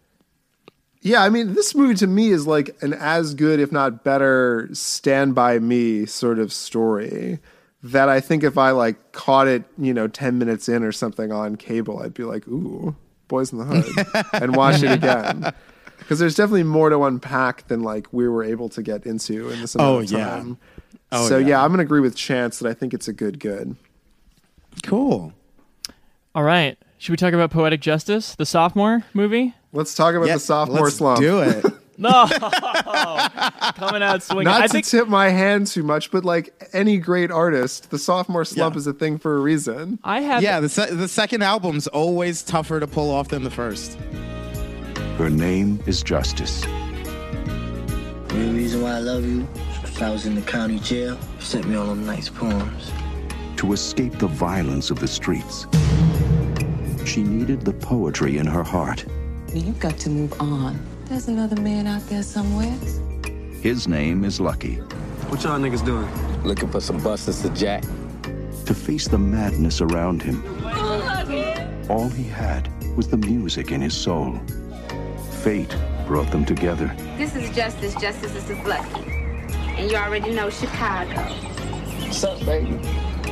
Yeah, 1.06 1.22
I 1.22 1.28
mean, 1.28 1.52
this 1.52 1.74
movie 1.74 1.94
to 1.96 2.06
me 2.06 2.30
is 2.30 2.46
like 2.46 2.74
an 2.82 2.94
as 2.94 3.34
good, 3.34 3.60
if 3.60 3.70
not 3.70 4.02
better, 4.04 4.70
Stand 4.72 5.34
By 5.34 5.58
Me 5.58 6.06
sort 6.06 6.38
of 6.38 6.50
story. 6.52 7.38
That 7.82 8.08
I 8.08 8.20
think 8.20 8.42
if 8.42 8.56
I 8.56 8.70
like 8.70 9.12
caught 9.12 9.46
it, 9.46 9.64
you 9.76 9.92
know, 9.92 10.08
10 10.08 10.38
minutes 10.38 10.66
in 10.68 10.82
or 10.82 10.92
something 10.92 11.30
on 11.30 11.56
cable, 11.56 11.98
I'd 12.02 12.14
be 12.14 12.24
like, 12.24 12.48
ooh, 12.48 12.96
Boyz 13.28 13.52
N 13.52 13.58
the 13.58 13.64
Hood, 13.66 14.26
and 14.42 14.56
watch 14.56 14.82
it 14.82 14.90
again. 14.90 15.52
Because 15.98 16.18
there's 16.18 16.34
definitely 16.34 16.62
more 16.62 16.88
to 16.88 17.04
unpack 17.04 17.68
than 17.68 17.82
like 17.82 18.10
we 18.10 18.26
were 18.26 18.42
able 18.42 18.70
to 18.70 18.82
get 18.82 19.04
into 19.04 19.50
in 19.50 19.60
this 19.60 19.74
amount 19.74 19.90
Oh, 19.90 19.98
of 19.98 20.10
yeah. 20.10 20.42
Oh, 21.12 21.28
so 21.28 21.36
yeah. 21.36 21.48
yeah. 21.48 21.62
I'm 21.64 21.70
gonna 21.70 21.82
agree 21.82 22.00
with 22.00 22.16
Chance 22.16 22.60
that 22.60 22.68
I 22.68 22.72
think 22.72 22.94
it's 22.94 23.08
a 23.08 23.12
good 23.12 23.38
good. 23.38 23.76
Cool. 24.82 25.34
All 26.34 26.42
right. 26.42 26.78
Should 27.04 27.10
we 27.10 27.16
talk 27.18 27.34
about 27.34 27.50
Poetic 27.50 27.82
Justice, 27.82 28.34
the 28.34 28.46
sophomore 28.46 29.02
movie? 29.12 29.52
Let's 29.74 29.94
talk 29.94 30.14
about 30.14 30.26
Yeah, 30.26 30.34
the 30.36 30.40
sophomore 30.40 30.84
let's 30.84 30.96
slump. 30.96 31.20
Do 31.20 31.40
it. 31.42 31.62
No, 31.98 32.26
coming 33.76 34.02
out 34.02 34.20
swinging. 34.22 34.46
Not 34.46 34.62
I 34.62 34.66
to 34.66 34.72
think 34.72 34.84
tip 34.86 35.06
my 35.06 35.28
hand 35.28 35.66
too 35.68 35.82
much, 35.84 36.10
but 36.10 36.24
like 36.24 36.52
any 36.72 36.96
great 36.98 37.30
artist, 37.30 37.90
the 37.90 37.98
sophomore 37.98 38.44
slump 38.46 38.74
Yeah. 38.74 38.78
is 38.78 38.86
a 38.88 38.92
thing 38.94 39.16
for 39.18 39.36
a 39.36 39.38
reason. 39.38 39.98
I 40.02 40.20
have. 40.22 40.42
yeah, 40.42 40.58
the 40.60 40.68
se- 40.70 40.92
the 40.94 41.06
second 41.06 41.42
album's 41.42 41.86
always 41.86 42.42
tougher 42.42 42.80
to 42.80 42.86
pull 42.88 43.12
off 43.12 43.28
than 43.28 43.44
the 43.44 43.50
first. 43.50 43.94
Her 45.18 45.28
name 45.30 45.78
is 45.86 46.02
Justice. 46.02 46.62
The 46.62 46.68
only 48.32 48.54
reason 48.62 48.82
why 48.82 48.94
I 48.96 48.98
love 48.98 49.24
you 49.24 49.46
is 49.84 50.02
I 50.02 50.10
was 50.10 50.26
in 50.26 50.34
the 50.34 50.42
county 50.42 50.80
jail. 50.80 51.12
You 51.36 51.44
sent 51.44 51.68
me 51.68 51.76
all 51.76 51.86
them 51.86 52.04
nice 52.04 52.28
poems. 52.28 52.90
To 53.58 53.72
escape 53.72 54.18
the 54.18 54.26
violence 54.26 54.90
of 54.90 54.98
the 54.98 55.06
streets, 55.06 55.66
she 57.06 57.22
needed 57.22 57.62
the 57.62 57.72
poetry 57.72 58.38
in 58.38 58.46
her 58.46 58.62
heart. 58.62 59.04
You've 59.52 59.78
got 59.78 59.98
to 59.98 60.10
move 60.10 60.32
on. 60.40 60.78
There's 61.06 61.28
another 61.28 61.60
man 61.60 61.86
out 61.86 62.06
there 62.08 62.22
somewhere. 62.22 62.76
His 63.60 63.86
name 63.86 64.24
is 64.24 64.40
Lucky. 64.40 64.76
What 65.28 65.42
y'all 65.42 65.58
niggas 65.58 65.84
doing? 65.84 66.08
Looking 66.42 66.70
for 66.70 66.80
some 66.80 67.02
busters 67.02 67.42
to 67.42 67.50
jack. 67.50 67.82
To 68.66 68.74
face 68.74 69.08
the 69.08 69.18
madness 69.18 69.80
around 69.80 70.22
him, 70.22 70.42
all 71.90 72.08
he 72.08 72.24
had 72.24 72.68
was 72.96 73.08
the 73.08 73.18
music 73.18 73.70
in 73.70 73.80
his 73.80 73.94
soul. 73.94 74.40
Fate 75.42 75.76
brought 76.06 76.30
them 76.30 76.44
together. 76.44 76.94
This 77.18 77.36
is 77.36 77.54
Justice. 77.54 77.94
Justice 77.94 78.32
this 78.32 78.48
is 78.48 78.58
Lucky. 78.66 79.02
And 79.76 79.90
you 79.90 79.96
already 79.96 80.30
know 80.30 80.48
Chicago. 80.48 81.20
What's 82.00 82.24
up, 82.24 82.44
baby? 82.46 82.80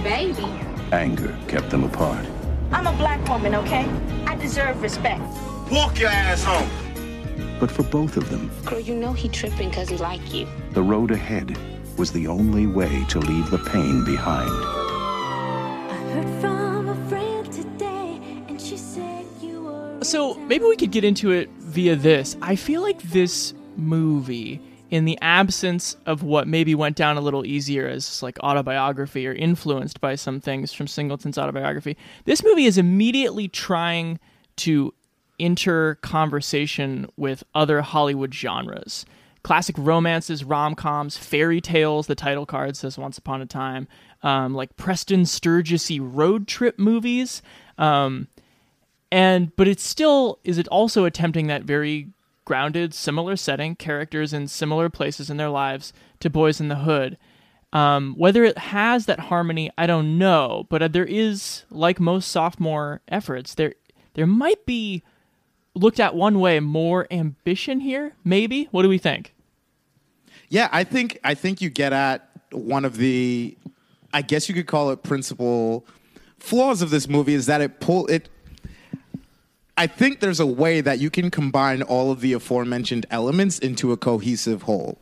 Baby. 0.02 0.44
Anger 0.92 1.38
kept 1.48 1.70
them 1.70 1.84
apart. 1.84 2.26
I'm 2.72 2.86
a 2.86 2.92
black 2.96 3.26
woman, 3.28 3.54
okay? 3.56 3.86
I 4.26 4.34
deserve 4.36 4.80
respect. 4.82 5.22
Walk 5.70 5.98
your 5.98 6.10
ass 6.10 6.42
home. 6.44 6.68
But 7.60 7.70
for 7.70 7.82
both 7.84 8.16
of 8.16 8.28
them, 8.30 8.50
Girl, 8.64 8.80
you 8.80 8.94
know 8.94 9.12
he 9.12 9.28
tripping 9.28 9.68
because 9.70 9.88
he 9.88 9.96
like 9.98 10.34
you. 10.34 10.46
the 10.72 10.82
road 10.82 11.10
ahead 11.10 11.56
was 11.96 12.10
the 12.12 12.26
only 12.26 12.66
way 12.66 13.04
to 13.10 13.18
leave 13.20 13.50
the 13.50 13.58
pain 13.58 14.04
behind. 14.04 14.50
So 20.02 20.34
maybe 20.34 20.64
we 20.64 20.76
could 20.76 20.90
get 20.90 21.04
into 21.04 21.30
it 21.30 21.48
via 21.60 21.94
this. 21.96 22.36
I 22.42 22.56
feel 22.56 22.82
like 22.82 23.00
this 23.02 23.54
movie, 23.76 24.60
in 24.92 25.06
the 25.06 25.18
absence 25.22 25.96
of 26.04 26.22
what 26.22 26.46
maybe 26.46 26.74
went 26.74 26.96
down 26.96 27.16
a 27.16 27.20
little 27.22 27.46
easier 27.46 27.88
as 27.88 28.22
like 28.22 28.38
autobiography 28.40 29.26
or 29.26 29.32
influenced 29.32 30.02
by 30.02 30.14
some 30.14 30.38
things 30.38 30.70
from 30.70 30.86
Singleton's 30.86 31.38
autobiography, 31.38 31.96
this 32.26 32.44
movie 32.44 32.66
is 32.66 32.76
immediately 32.76 33.48
trying 33.48 34.20
to 34.56 34.92
enter 35.40 35.94
conversation 36.02 37.08
with 37.16 37.42
other 37.54 37.80
Hollywood 37.80 38.34
genres. 38.34 39.06
Classic 39.42 39.74
romances, 39.78 40.44
rom 40.44 40.74
coms, 40.74 41.16
fairy 41.16 41.62
tales, 41.62 42.06
the 42.06 42.14
title 42.14 42.44
card 42.44 42.76
says 42.76 42.98
Once 42.98 43.16
Upon 43.16 43.40
a 43.40 43.46
Time, 43.46 43.88
um, 44.22 44.54
like 44.54 44.76
Preston 44.76 45.22
Sturgesy 45.22 46.00
road 46.02 46.46
trip 46.46 46.78
movies. 46.78 47.40
Um, 47.78 48.28
and 49.10 49.56
but 49.56 49.68
it 49.68 49.80
still 49.80 50.38
is 50.44 50.58
it 50.58 50.68
also 50.68 51.06
attempting 51.06 51.46
that 51.46 51.62
very 51.62 52.08
grounded 52.44 52.94
similar 52.94 53.36
setting 53.36 53.74
characters 53.76 54.32
in 54.32 54.48
similar 54.48 54.88
places 54.88 55.30
in 55.30 55.36
their 55.36 55.48
lives 55.48 55.92
to 56.20 56.30
boyz 56.30 56.60
n 56.60 56.68
the 56.68 56.76
hood 56.76 57.16
um, 57.72 58.14
whether 58.18 58.44
it 58.44 58.58
has 58.58 59.06
that 59.06 59.20
harmony 59.20 59.70
i 59.78 59.86
don't 59.86 60.18
know 60.18 60.66
but 60.68 60.82
uh, 60.82 60.88
there 60.88 61.04
is 61.04 61.64
like 61.70 62.00
most 62.00 62.30
sophomore 62.30 63.00
efforts 63.08 63.54
there 63.54 63.74
there 64.14 64.26
might 64.26 64.66
be 64.66 65.02
looked 65.74 66.00
at 66.00 66.14
one 66.14 66.38
way 66.38 66.60
more 66.60 67.06
ambition 67.10 67.80
here 67.80 68.14
maybe 68.24 68.68
what 68.72 68.82
do 68.82 68.88
we 68.88 68.98
think 68.98 69.34
Yeah, 70.50 70.68
I 70.70 70.84
think 70.84 71.18
I 71.24 71.32
think 71.32 71.62
you 71.62 71.70
get 71.70 71.94
at 71.94 72.28
one 72.50 72.84
of 72.84 72.98
the, 72.98 73.56
I 74.12 74.20
guess 74.20 74.50
you 74.50 74.54
could 74.54 74.66
call 74.66 74.90
it 74.90 75.02
principal 75.02 75.86
flaws 76.38 76.82
of 76.82 76.90
this 76.90 77.08
movie 77.08 77.32
is 77.32 77.46
that 77.46 77.62
it 77.62 77.80
pull 77.80 78.06
it. 78.08 78.28
I 79.76 79.86
think 79.86 80.20
there's 80.20 80.40
a 80.40 80.46
way 80.46 80.80
that 80.80 80.98
you 80.98 81.10
can 81.10 81.30
combine 81.30 81.82
all 81.82 82.10
of 82.10 82.20
the 82.20 82.34
aforementioned 82.34 83.06
elements 83.10 83.58
into 83.58 83.92
a 83.92 83.96
cohesive 83.96 84.62
whole. 84.62 84.98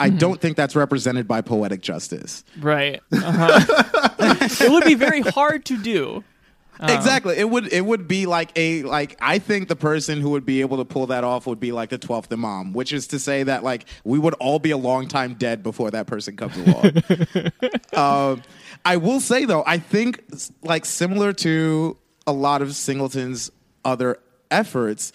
I 0.00 0.08
don't 0.08 0.40
think 0.40 0.56
that's 0.56 0.74
represented 0.74 1.28
by 1.28 1.42
poetic 1.42 1.82
justice. 1.82 2.42
right 2.58 3.00
uh-huh. 3.12 4.06
it 4.64 4.70
would 4.70 4.84
be 4.84 4.94
very 4.94 5.20
hard 5.20 5.66
to 5.66 5.76
do 5.76 6.24
Exactly. 6.88 7.36
It 7.36 7.48
would 7.50 7.72
it 7.72 7.84
would 7.84 8.08
be 8.08 8.26
like 8.26 8.52
a 8.56 8.82
like 8.84 9.16
I 9.20 9.38
think 9.38 9.68
the 9.68 9.76
person 9.76 10.20
who 10.20 10.30
would 10.30 10.46
be 10.46 10.60
able 10.60 10.78
to 10.78 10.84
pull 10.84 11.06
that 11.08 11.24
off 11.24 11.46
would 11.46 11.60
be 11.60 11.72
like 11.72 11.90
the 11.90 11.98
twelfth 11.98 12.32
imam, 12.32 12.72
which 12.72 12.92
is 12.92 13.08
to 13.08 13.18
say 13.18 13.42
that 13.42 13.62
like 13.62 13.86
we 14.04 14.18
would 14.18 14.34
all 14.34 14.58
be 14.58 14.70
a 14.70 14.76
long 14.76 15.08
time 15.08 15.34
dead 15.34 15.62
before 15.62 15.90
that 15.90 16.06
person 16.06 16.36
comes 16.36 16.56
along. 16.56 16.92
um, 18.32 18.42
I 18.84 18.96
will 18.96 19.20
say 19.20 19.44
though, 19.44 19.62
I 19.66 19.78
think 19.78 20.24
like 20.62 20.84
similar 20.84 21.32
to 21.34 21.96
a 22.26 22.32
lot 22.32 22.62
of 22.62 22.74
Singleton's 22.74 23.50
other 23.84 24.18
efforts, 24.50 25.12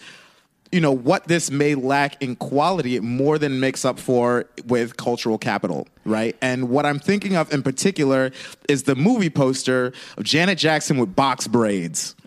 you 0.72 0.80
know 0.80 0.92
what 0.92 1.28
this 1.28 1.50
may 1.50 1.74
lack 1.74 2.20
in 2.22 2.36
quality 2.36 2.96
it 2.96 3.02
more 3.02 3.38
than 3.38 3.60
makes 3.60 3.84
up 3.84 3.98
for 3.98 4.46
with 4.66 4.96
cultural 4.96 5.38
capital 5.38 5.86
right? 6.06 6.36
And 6.40 6.70
what 6.70 6.86
i'm 6.86 6.98
thinking 6.98 7.36
of 7.36 7.52
in 7.52 7.62
particular 7.62 8.30
is 8.68 8.84
the 8.84 8.94
movie 8.94 9.30
poster 9.30 9.92
of 10.16 10.24
janet 10.24 10.58
jackson 10.58 10.98
with 10.98 11.14
box 11.14 11.46
braids. 11.46 12.14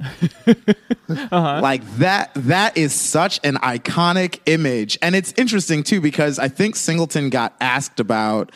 Like 1.32 1.84
that 1.98 2.32
that 2.36 2.78
is 2.78 2.94
such 2.94 3.40
an 3.44 3.56
iconic 3.56 4.40
image. 4.46 4.98
And 5.02 5.16
it's 5.16 5.34
interesting 5.38 5.84
too 5.84 6.02
because 6.02 6.40
i 6.40 6.48
think 6.48 6.76
singleton 6.76 7.30
got 7.30 7.56
asked 7.60 8.00
about 8.00 8.52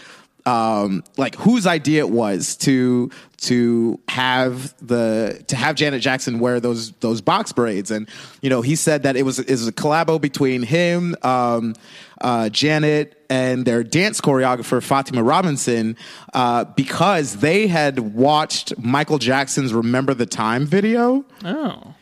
um, 0.46 1.06
like 1.16 1.36
whose 1.36 1.66
idea 1.66 2.02
it 2.02 2.10
was 2.10 2.58
to 2.58 3.10
to 3.44 4.00
have 4.08 4.74
the 4.86 5.44
to 5.48 5.56
have 5.56 5.76
Janet 5.76 6.02
Jackson 6.02 6.40
wear 6.40 6.60
those 6.60 6.92
those 6.94 7.22
box 7.22 7.52
braids, 7.52 7.92
and 7.92 8.08
you 8.42 8.50
know 8.50 8.62
he 8.62 8.76
said 8.76 9.04
that 9.04 9.16
it 9.16 9.24
was 9.24 9.40
it 9.40 9.50
was 9.50 9.68
a 9.68 9.72
collabo 9.72 10.20
between 10.20 10.64
him, 10.64 11.16
um, 11.24 11.76
uh, 12.22 12.50
Janet, 12.50 13.22
and 13.30 13.66
their 13.66 13.84
dance 13.84 14.22
choreographer 14.22 14.82
Fatima 14.82 15.22
Robinson 15.24 15.98
uh, 16.34 16.64
because 16.64 17.38
they 17.38 17.68
had 17.68 18.00
watched 18.00 18.78
Michael 18.78 19.20
Jackson's 19.20 19.74
"Remember 19.74 20.14
the 20.14 20.26
Time" 20.26 20.66
video, 20.66 21.26
oh. 21.44 21.94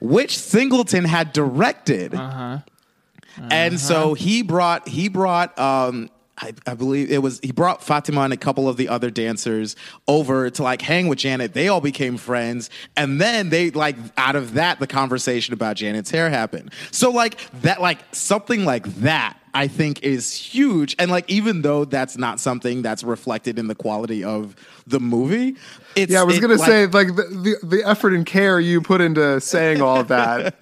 which 0.00 0.38
Singleton 0.38 1.04
had 1.04 1.32
directed. 1.32 2.14
And 3.50 3.78
so 3.78 4.14
he 4.14 4.42
brought 4.42 4.88
he 4.88 5.08
brought 5.08 5.56
um 5.58 6.10
I, 6.40 6.54
I 6.66 6.74
believe 6.74 7.10
it 7.10 7.22
was 7.22 7.40
he 7.40 7.52
brought 7.52 7.82
Fatima 7.82 8.22
and 8.22 8.32
a 8.32 8.36
couple 8.36 8.68
of 8.68 8.76
the 8.76 8.88
other 8.88 9.10
dancers 9.10 9.76
over 10.06 10.50
to 10.50 10.62
like 10.62 10.82
hang 10.82 11.08
with 11.08 11.18
Janet. 11.18 11.52
They 11.52 11.68
all 11.68 11.80
became 11.80 12.16
friends, 12.16 12.70
and 12.96 13.20
then 13.20 13.50
they 13.50 13.70
like 13.70 13.96
out 14.16 14.36
of 14.36 14.54
that 14.54 14.78
the 14.78 14.86
conversation 14.86 15.54
about 15.54 15.76
Janet's 15.76 16.10
hair 16.10 16.30
happened. 16.30 16.72
So 16.90 17.10
like 17.10 17.38
that 17.62 17.80
like 17.80 17.98
something 18.12 18.64
like 18.64 18.84
that 18.96 19.36
I 19.54 19.66
think 19.66 20.02
is 20.02 20.32
huge. 20.32 20.94
And 20.98 21.10
like 21.10 21.28
even 21.28 21.62
though 21.62 21.84
that's 21.84 22.16
not 22.16 22.38
something 22.40 22.82
that's 22.82 23.02
reflected 23.02 23.58
in 23.58 23.66
the 23.66 23.74
quality 23.74 24.22
of 24.22 24.54
the 24.86 25.00
movie, 25.00 25.56
it's 25.98 26.12
Yeah, 26.12 26.20
I 26.20 26.24
was 26.24 26.38
it, 26.38 26.40
gonna 26.40 26.54
like- 26.54 26.66
say 26.68 26.86
like 26.86 27.08
the, 27.08 27.56
the 27.62 27.66
the 27.66 27.88
effort 27.88 28.12
and 28.14 28.24
care 28.24 28.58
you 28.60 28.80
put 28.80 29.00
into 29.00 29.40
saying 29.40 29.80
all 29.82 30.04
that. 30.04 30.54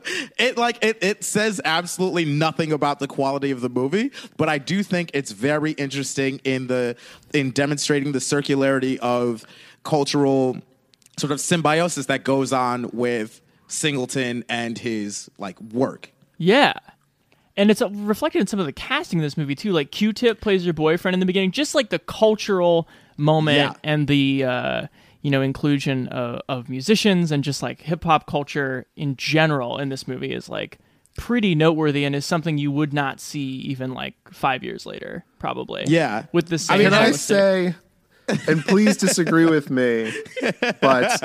it 0.38 0.56
like 0.56 0.78
it, 0.84 0.98
it 1.02 1.24
says 1.24 1.60
absolutely 1.64 2.24
nothing 2.24 2.72
about 2.72 2.98
the 2.98 3.06
quality 3.08 3.50
of 3.50 3.60
the 3.60 3.68
movie 3.68 4.10
but 4.36 4.48
i 4.48 4.56
do 4.58 4.82
think 4.82 5.10
it's 5.12 5.32
very 5.32 5.72
interesting 5.72 6.40
in 6.44 6.66
the 6.68 6.96
in 7.34 7.50
demonstrating 7.50 8.12
the 8.12 8.18
circularity 8.20 8.96
of 8.98 9.44
cultural 9.82 10.56
sort 11.18 11.30
of 11.32 11.40
symbiosis 11.40 12.06
that 12.06 12.24
goes 12.24 12.52
on 12.52 12.88
with 12.92 13.40
singleton 13.66 14.44
and 14.48 14.78
his 14.78 15.30
like 15.38 15.60
work 15.60 16.10
Yeah. 16.38 16.72
And 17.56 17.72
it's 17.72 17.82
reflected 17.82 18.40
in 18.40 18.46
some 18.46 18.60
of 18.60 18.66
the 18.66 18.72
casting 18.72 19.18
in 19.18 19.24
this 19.24 19.36
movie 19.36 19.56
too. 19.56 19.72
Like 19.72 19.90
Q-Tip 19.90 20.40
plays 20.40 20.64
your 20.64 20.74
boyfriend 20.74 21.14
in 21.14 21.18
the 21.18 21.26
beginning, 21.26 21.50
just 21.50 21.74
like 21.74 21.90
the 21.90 21.98
cultural 21.98 22.86
moment 23.18 23.56
Yeah. 23.58 23.72
and 23.84 24.08
the 24.08 24.44
uh, 24.44 24.86
you 25.20 25.30
know 25.30 25.42
inclusion 25.42 26.08
of, 26.08 26.40
of 26.48 26.68
musicians 26.70 27.30
and 27.30 27.44
just 27.44 27.62
like 27.62 27.82
hip 27.82 28.04
hop 28.04 28.26
culture 28.26 28.86
in 28.96 29.16
general 29.16 29.76
in 29.78 29.90
this 29.90 30.08
movie 30.08 30.32
is 30.32 30.48
like 30.48 30.78
pretty 31.18 31.54
noteworthy 31.54 32.04
and 32.04 32.14
is 32.14 32.24
something 32.24 32.56
you 32.58 32.70
would 32.70 32.92
not 32.94 33.18
see 33.20 33.40
even 33.40 33.92
like 33.92 34.14
five 34.32 34.62
years 34.62 34.86
later, 34.86 35.24
probably. 35.40 35.82
Yeah. 35.88 36.26
with 36.32 36.46
the 36.48 36.54
I 36.54 36.58
same. 36.58 36.78
mean, 36.78 36.90
can 36.90 36.94
I 36.94 37.10
say, 37.10 37.74
and 38.46 38.64
please 38.64 38.96
disagree 38.96 39.46
with 39.46 39.68
me, 39.68 40.12
but 40.80 41.18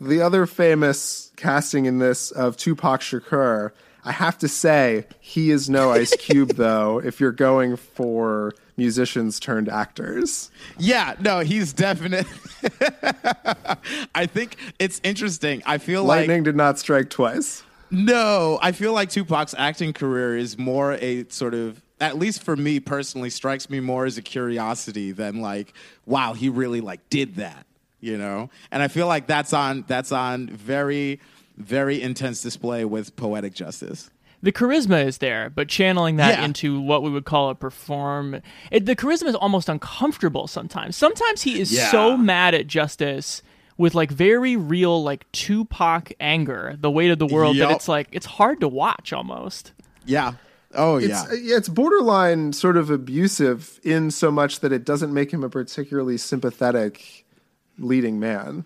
the 0.00 0.20
other 0.20 0.44
famous 0.46 1.32
casting 1.36 1.86
in 1.86 1.98
this 1.98 2.30
of 2.30 2.56
Tupac 2.58 3.00
Shakur, 3.00 3.70
I 4.04 4.12
have 4.12 4.36
to 4.38 4.48
say, 4.48 5.06
he 5.18 5.50
is 5.50 5.70
no 5.70 5.90
Ice 5.92 6.14
Cube, 6.16 6.50
though, 6.56 6.98
if 6.98 7.20
you're 7.20 7.32
going 7.32 7.76
for 7.76 8.52
musicians 8.76 9.38
turned 9.40 9.68
actors. 9.68 10.50
Yeah, 10.78 11.14
no, 11.20 11.40
he's 11.40 11.72
definite. 11.72 12.26
I 14.14 14.26
think 14.26 14.56
it's 14.78 15.00
interesting. 15.04 15.62
I 15.66 15.78
feel 15.78 16.04
like 16.04 16.20
Lightning 16.20 16.38
like 16.38 16.44
did 16.44 16.56
not 16.56 16.78
strike 16.78 17.10
twice. 17.10 17.62
no, 17.90 18.58
I 18.62 18.72
feel 18.72 18.92
like 18.92 19.10
Tupac's 19.10 19.54
acting 19.56 19.92
career 19.92 20.36
is 20.36 20.58
more 20.58 20.94
a 20.94 21.26
sort 21.28 21.54
of 21.54 21.80
at 22.00 22.18
least 22.18 22.42
for 22.42 22.56
me 22.56 22.80
personally 22.80 23.30
strikes 23.30 23.70
me 23.70 23.80
more 23.80 24.04
as 24.04 24.18
a 24.18 24.22
curiosity 24.22 25.12
than 25.12 25.40
like 25.40 25.72
wow, 26.06 26.32
he 26.32 26.48
really 26.48 26.80
like 26.80 27.08
did 27.10 27.36
that, 27.36 27.66
you 28.00 28.18
know? 28.18 28.50
And 28.70 28.82
I 28.82 28.88
feel 28.88 29.06
like 29.06 29.26
that's 29.26 29.52
on 29.52 29.84
that's 29.86 30.12
on 30.12 30.48
very 30.48 31.20
very 31.56 32.02
intense 32.02 32.42
display 32.42 32.84
with 32.84 33.14
poetic 33.14 33.54
justice. 33.54 34.10
The 34.44 34.52
charisma 34.52 35.04
is 35.04 35.18
there, 35.18 35.50
but 35.50 35.68
channeling 35.68 36.16
that 36.16 36.38
Yeah. 36.38 36.44
into 36.44 36.80
what 36.80 37.02
we 37.02 37.10
would 37.10 37.24
call 37.24 37.50
a 37.50 37.54
perform. 37.54 38.40
It, 38.70 38.86
the 38.86 38.94
charisma 38.94 39.26
is 39.28 39.34
almost 39.34 39.68
uncomfortable 39.68 40.46
sometimes. 40.46 40.94
Sometimes 40.96 41.42
he 41.42 41.60
is 41.60 41.72
Yeah. 41.72 41.90
so 41.90 42.16
mad 42.16 42.54
at 42.54 42.66
justice 42.68 43.42
with 43.76 43.94
like 43.94 44.10
very 44.12 44.54
real 44.56 45.02
like 45.02 45.30
Tupac 45.32 46.12
anger, 46.20 46.76
the 46.78 46.90
weight 46.90 47.10
of 47.10 47.18
the 47.18 47.26
world 47.26 47.56
that 47.58 47.70
it's 47.72 47.88
like 47.88 48.06
it's 48.12 48.26
hard 48.26 48.60
to 48.60 48.68
watch 48.68 49.12
almost. 49.12 49.72
Yeah. 50.06 50.34
Oh 50.76 50.96
It's, 50.96 51.08
yeah. 51.08 51.22
uh, 51.30 51.34
yeah, 51.34 51.56
it's 51.56 51.68
borderline 51.68 52.52
sort 52.52 52.76
of 52.76 52.90
abusive 52.90 53.80
in 53.82 54.10
so 54.10 54.30
much 54.30 54.60
that 54.60 54.72
it 54.72 54.84
doesn't 54.84 55.12
make 55.14 55.32
him 55.32 55.42
a 55.42 55.48
particularly 55.48 56.16
sympathetic 56.18 57.24
leading 57.78 58.18
man. 58.20 58.64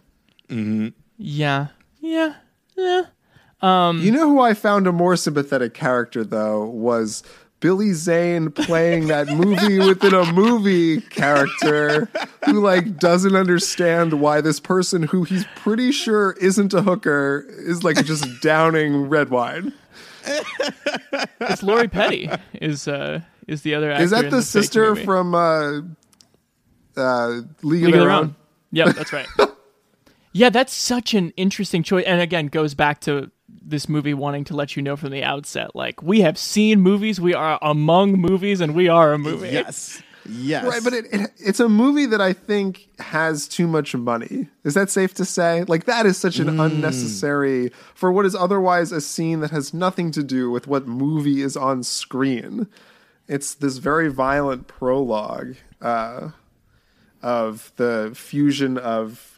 Yeah, 1.19 1.67
yeah, 2.01 2.35
yeah. 2.77 3.03
You 3.63 4.13
know 4.13 4.29
who 4.29 4.41
I 4.41 4.55
found 4.55 4.87
a 4.87 4.93
more 4.93 5.17
sympathetic 5.17 5.75
character 5.75 6.25
though 6.25 6.67
was 6.67 7.23
Billy 7.61 7.93
Zane 7.93 8.51
playing 8.51 9.09
that 9.09 9.29
movie 9.29 9.79
within 9.87 10.15
a 10.15 10.33
movie 10.33 11.01
character 11.01 12.09
who 12.45 12.61
like 12.61 12.99
doesn't 12.99 13.35
understand 13.35 14.21
why 14.21 14.41
this 14.41 14.61
person 14.61 15.03
who 15.03 15.25
he's 15.25 15.45
pretty 15.57 15.91
sure 15.91 16.33
isn't 16.41 16.73
a 16.73 16.83
hooker 16.83 17.47
is 17.49 17.83
like 17.83 18.05
just 18.05 18.25
downing 18.43 19.09
red 19.09 19.31
wine. 19.31 19.73
It's 21.41 21.63
Lori 21.63 21.89
Petty 21.89 22.31
is 22.55 22.87
uh 22.87 23.23
is 23.49 23.63
the 23.63 23.75
other 23.75 23.91
actor. 23.91 24.05
Is 24.05 24.11
that 24.11 24.27
in 24.27 24.31
the 24.31 24.43
sister 24.43 24.95
from 24.95 25.35
uh 25.35 25.81
uh 26.97 27.29
League, 27.63 27.85
League 27.85 27.95
of 27.95 28.01
Their? 28.01 28.11
Own? 28.11 28.37
Yep, 28.71 28.95
that's 28.95 29.13
right. 29.13 29.27
yeah, 30.33 30.51
that's 30.51 30.75
such 30.75 31.15
an 31.15 31.31
interesting 31.37 31.83
choice, 31.83 32.05
and 32.07 32.21
again 32.21 32.47
goes 32.47 32.75
back 32.75 33.01
to 33.01 33.31
this 33.49 33.89
movie 33.89 34.15
wanting 34.15 34.45
to 34.45 34.57
let 34.57 34.77
you 34.77 34.83
know 34.83 34.97
from 34.97 35.11
the 35.11 35.23
outset, 35.23 35.75
like 35.75 36.03
we 36.03 36.21
have 36.21 36.39
seen 36.39 36.81
movies, 36.81 37.21
we 37.21 37.35
are 37.35 37.59
among 37.63 38.13
movies, 38.13 38.61
and 38.61 38.75
we 38.75 38.89
are 38.89 39.13
a 39.13 39.19
movie. 39.19 39.49
yes. 39.51 40.03
Yes. 40.31 40.65
Right, 40.65 40.85
but 40.85 40.93
it, 40.93 41.07
it 41.11 41.31
it's 41.39 41.61
a 41.61 41.69
movie 41.71 42.05
that 42.07 42.21
I 42.21 42.35
think 42.35 42.89
has 42.99 43.49
too 43.49 43.67
much 43.67 43.95
money. 43.95 44.49
Is 44.63 44.75
that 44.75 44.91
safe 44.91 45.15
to 45.15 45.25
say? 45.25 45.65
Like 45.65 45.85
that 45.87 46.05
is 46.05 46.19
such 46.19 46.39
an 46.39 46.61
unnecessary 46.61 47.71
for 47.95 48.13
what 48.13 48.27
is 48.27 48.35
otherwise 48.35 48.93
a 48.93 49.01
scene 49.01 49.41
that 49.41 49.51
has 49.53 49.73
nothing 49.73 50.11
to 50.13 50.23
do 50.23 50.51
with 50.51 50.67
what 50.67 50.87
movie 50.87 51.41
is 51.41 51.57
on 51.57 51.83
screen. 51.83 52.67
It's 53.27 53.55
this 53.55 53.79
very 53.79 54.09
violent 54.09 54.69
prologue 54.69 55.57
uh, 55.81 56.31
of 57.23 57.73
the 57.77 58.13
fusion 58.15 58.77
of 58.77 59.38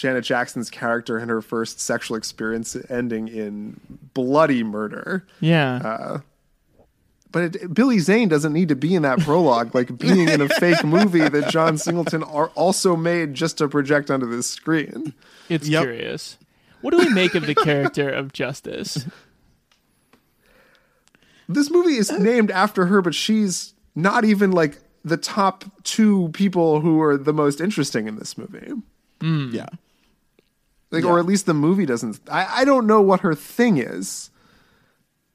Janet 0.00 0.24
Jackson's 0.24 0.70
character 0.70 1.18
and 1.18 1.30
her 1.30 1.42
first 1.42 1.78
sexual 1.78 2.16
experience 2.16 2.74
ending 2.88 3.28
in 3.28 3.78
bloody 4.14 4.62
murder. 4.62 5.26
Yeah. 5.40 5.74
Uh, 5.76 6.20
but 7.30 7.54
it, 7.54 7.74
Billy 7.74 7.98
Zane 7.98 8.28
doesn't 8.30 8.54
need 8.54 8.70
to 8.70 8.74
be 8.76 8.94
in 8.94 9.02
that 9.02 9.20
prologue, 9.20 9.74
like 9.74 9.98
being 9.98 10.28
in 10.30 10.40
a 10.40 10.48
fake 10.58 10.82
movie 10.84 11.28
that 11.28 11.50
John 11.50 11.76
Singleton 11.76 12.22
are 12.22 12.48
also 12.54 12.96
made 12.96 13.34
just 13.34 13.58
to 13.58 13.68
project 13.68 14.10
onto 14.10 14.24
the 14.26 14.42
screen. 14.42 15.12
it's 15.50 15.68
Yep. 15.68 15.82
curious. 15.82 16.38
What 16.80 16.92
do 16.92 16.96
we 16.98 17.10
make 17.10 17.34
of 17.34 17.44
the 17.46 17.54
character 17.54 18.08
of 18.08 18.32
Justice? 18.32 19.04
This 21.46 21.70
movie 21.70 21.96
is 21.96 22.10
named 22.10 22.50
after 22.50 22.86
her, 22.86 23.02
but 23.02 23.14
she's 23.14 23.74
not 23.94 24.24
even 24.24 24.50
like 24.52 24.78
the 25.04 25.18
top 25.18 25.64
two 25.84 26.30
people 26.32 26.80
who 26.80 27.02
are 27.02 27.18
the 27.18 27.32
most 27.34 27.60
interesting 27.60 28.08
in 28.08 28.16
this 28.16 28.38
movie. 28.38 28.72
Mm. 29.20 29.52
yeah. 29.52 29.66
Like, 30.90 31.04
or 31.04 31.18
at 31.18 31.26
least 31.26 31.46
the 31.46 31.54
movie 31.54 31.86
doesn't. 31.86 32.20
I, 32.30 32.62
I 32.62 32.64
don't 32.64 32.86
know 32.86 33.00
what 33.00 33.20
her 33.20 33.34
thing 33.34 33.78
is. 33.78 34.30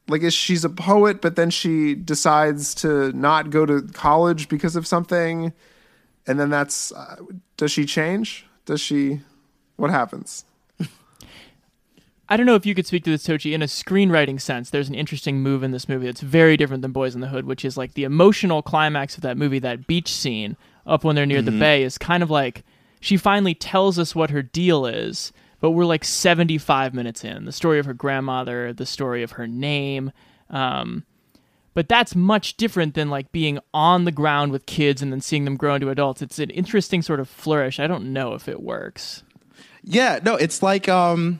Like, 0.07 0.21
is 0.21 0.33
she's 0.33 0.65
a 0.65 0.69
poet, 0.69 1.21
but 1.21 1.35
then 1.35 1.49
she 1.49 1.95
decides 1.95 2.75
to 2.75 3.11
not 3.13 3.49
go 3.49 3.65
to 3.65 3.81
college 3.81 4.49
because 4.49 4.75
of 4.75 4.85
something, 4.85 5.53
and 6.27 6.39
then 6.39 6.49
that's. 6.49 6.91
Uh, 6.91 7.15
does 7.57 7.71
she 7.71 7.85
change? 7.85 8.45
Does 8.65 8.81
she? 8.81 9.21
What 9.77 9.91
happens? 9.91 10.43
I 12.29 12.37
don't 12.37 12.45
know 12.45 12.55
if 12.55 12.65
you 12.65 12.75
could 12.75 12.85
speak 12.85 13.05
to 13.05 13.11
this, 13.11 13.25
Tochi. 13.25 13.53
In 13.53 13.61
a 13.61 13.65
screenwriting 13.65 14.41
sense, 14.41 14.69
there's 14.69 14.89
an 14.89 14.95
interesting 14.95 15.41
move 15.41 15.63
in 15.63 15.71
this 15.71 15.87
movie 15.87 16.05
that's 16.05 16.21
very 16.21 16.57
different 16.57 16.81
than 16.81 16.93
Boyz 16.93 17.15
N 17.15 17.21
the 17.21 17.27
Hood, 17.27 17.45
which 17.45 17.63
is 17.63 17.77
like 17.77 17.93
the 17.93 18.03
emotional 18.03 18.61
climax 18.61 19.15
of 19.15 19.21
that 19.21 19.37
movie, 19.37 19.59
that 19.59 19.87
beach 19.87 20.11
scene 20.11 20.57
up 20.85 21.05
when 21.05 21.15
they're 21.15 21.25
near 21.25 21.41
the 21.41 21.51
bay, 21.51 21.81
is 21.81 21.97
kind 21.97 22.21
of 22.21 22.29
like 22.29 22.63
she 22.99 23.17
finally 23.17 23.55
tells 23.55 23.97
us 23.97 24.15
what 24.15 24.31
her 24.31 24.41
deal 24.41 24.85
is, 24.85 25.31
but 25.65 25.71
we're 25.71 25.83
like 25.83 26.03
75 26.03 26.93
minutes 26.93 27.23
in. 27.23 27.45
The 27.45 27.51
story 27.51 27.79
of 27.79 27.87
her 27.87 27.93
grandmother, 27.95 28.71
the 28.71 28.85
story 28.85 29.23
of 29.23 29.31
her 29.31 29.47
name. 29.47 30.11
Um, 30.51 31.05
but 31.73 31.89
that's 31.89 32.15
much 32.15 32.55
different 32.55 32.93
than 32.93 33.09
like 33.09 33.31
being 33.31 33.57
on 33.73 34.05
the 34.05 34.11
ground 34.11 34.51
with 34.51 34.67
kids 34.67 35.01
and 35.01 35.11
then 35.11 35.21
seeing 35.21 35.43
them 35.43 35.57
grow 35.57 35.73
into 35.73 35.89
adults. 35.89 36.21
It's 36.21 36.37
an 36.37 36.51
interesting 36.51 37.01
sort 37.01 37.19
of 37.19 37.27
flourish. 37.27 37.79
I 37.79 37.87
don't 37.87 38.13
know 38.13 38.35
if 38.35 38.47
it 38.47 38.61
works. 38.61 39.23
Yeah, 39.83 40.19
no, 40.21 40.35
it's 40.35 40.61
like 40.61 40.87
um 40.87 41.39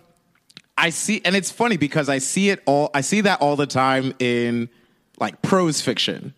I 0.76 0.90
see 0.90 1.22
and 1.24 1.36
it's 1.36 1.52
funny 1.52 1.78
because 1.78 2.10
I 2.10 2.18
see 2.18 2.50
it 2.50 2.64
all 2.66 2.90
I 2.96 3.02
see 3.02 3.22
that 3.22 3.42
all 3.42 3.56
the 3.56 3.68
time 3.68 4.16
in 4.18 4.70
like 5.20 5.40
prose 5.44 5.82
fiction, 5.82 6.34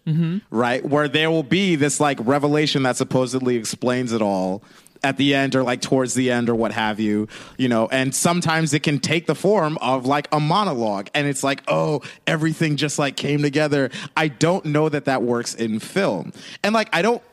right? 0.51 0.83
Where 0.83 1.07
there 1.07 1.31
will 1.31 1.41
be 1.41 1.77
this 1.77 2.01
like 2.01 2.19
revelation 2.21 2.83
that 2.83 2.97
supposedly 2.97 3.55
explains 3.55 4.11
it 4.11 4.21
all 4.21 4.61
at 5.07 5.15
the 5.15 5.33
end 5.33 5.55
or 5.55 5.63
like 5.63 5.81
towards 5.81 6.13
the 6.13 6.29
end 6.29 6.49
or 6.49 6.55
what 6.55 6.73
have 6.73 6.99
you, 6.99 7.29
you 7.57 7.69
know, 7.69 7.87
and 7.87 8.13
sometimes 8.13 8.73
it 8.73 8.83
can 8.83 8.99
take 8.99 9.25
the 9.25 9.35
form 9.35 9.77
of 9.77 10.05
like 10.05 10.27
a 10.33 10.39
monologue 10.39 11.07
and 11.13 11.27
it's 11.27 11.43
like, 11.43 11.63
oh, 11.69 12.01
everything 12.27 12.75
just 12.75 12.99
like 12.99 13.15
came 13.15 13.41
together. 13.41 13.89
I 14.17 14.27
don't 14.27 14.65
know 14.65 14.89
that 14.89 15.05
that 15.05 15.23
works 15.23 15.53
in 15.53 15.79
film. 15.79 16.33
And 16.61 16.73
like 16.75 16.89
I 16.93 17.01
don't 17.01 17.23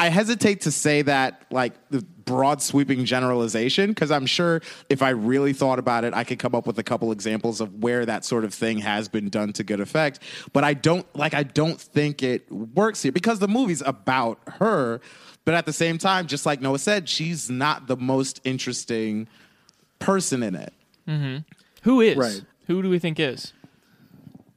I 0.00 0.08
hesitate 0.08 0.62
to 0.62 0.70
say 0.70 1.02
that 1.02 1.44
like 1.50 1.72
the 1.90 2.02
broad 2.24 2.62
sweeping 2.62 3.04
generalization 3.04 3.90
because 3.90 4.10
I'm 4.10 4.26
sure 4.26 4.60
if 4.88 5.02
I 5.02 5.10
really 5.10 5.52
thought 5.52 5.78
about 5.78 6.04
it, 6.04 6.14
I 6.14 6.24
could 6.24 6.38
come 6.38 6.54
up 6.54 6.66
with 6.66 6.78
a 6.78 6.82
couple 6.82 7.12
examples 7.12 7.60
of 7.60 7.82
where 7.82 8.04
that 8.06 8.24
sort 8.24 8.44
of 8.44 8.52
thing 8.52 8.78
has 8.78 9.08
been 9.08 9.28
done 9.28 9.52
to 9.54 9.64
good 9.64 9.80
effect. 9.80 10.20
But 10.52 10.64
I 10.64 10.74
don't 10.74 11.06
like 11.16 11.34
I 11.34 11.42
don't 11.42 11.80
think 11.80 12.22
it 12.22 12.50
works 12.50 13.02
here 13.02 13.12
because 13.12 13.38
the 13.38 13.48
movie's 13.48 13.82
about 13.82 14.38
her, 14.58 15.00
but 15.44 15.54
at 15.54 15.66
the 15.66 15.72
same 15.72 15.98
time, 15.98 16.26
just 16.26 16.46
like 16.46 16.60
Noah 16.60 16.78
said, 16.78 17.08
she's 17.08 17.50
not 17.50 17.86
the 17.86 17.96
most 17.96 18.40
interesting 18.44 19.28
person 19.98 20.42
in 20.42 20.54
it. 20.54 20.72
Who 21.82 22.00
is? 22.00 22.16
Right. 22.16 22.42
Who 22.66 22.82
do 22.82 22.88
we 22.88 22.98
think 22.98 23.20
is? 23.20 23.52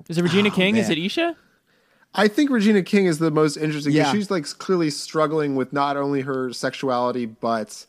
Is 0.08 0.17
it 0.17 0.21
Regina 0.21 0.50
King? 0.50 0.78
Is 0.78 0.89
it 0.89 0.97
Iesha? 0.97 1.36
I 2.13 2.28
think 2.28 2.50
Regina 2.50 2.82
King 2.82 3.06
is 3.06 3.19
the 3.19 3.32
most 3.32 3.58
interesting. 3.58 3.93
Yeah. 3.93 4.12
she's 4.12 4.32
like 4.32 4.45
clearly 4.58 4.90
struggling 4.90 5.56
with 5.56 5.73
not 5.73 5.98
only 5.98 6.21
her 6.21 6.52
sexuality 6.54 7.25
but 7.25 7.85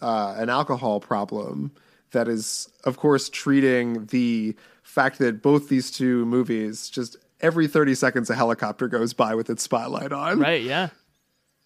uh, 0.00 0.34
an 0.36 0.50
alcohol 0.50 1.00
problem 1.00 1.72
that 2.10 2.28
is, 2.28 2.68
of 2.84 2.98
course, 2.98 3.28
treating 3.30 4.06
the 4.06 4.54
fact 4.82 5.18
that 5.18 5.40
both 5.42 5.68
these 5.68 5.90
two 5.90 6.26
movies 6.26 6.90
just 6.90 7.16
every 7.40 7.66
30 7.66 7.94
seconds 7.94 8.30
a 8.30 8.34
helicopter 8.34 8.88
goes 8.88 9.14
by 9.14 9.34
with 9.34 9.48
its 9.48 9.62
spotlight 9.62 10.12
on. 10.12 10.38
Right, 10.38 10.62
yeah. 10.62 10.90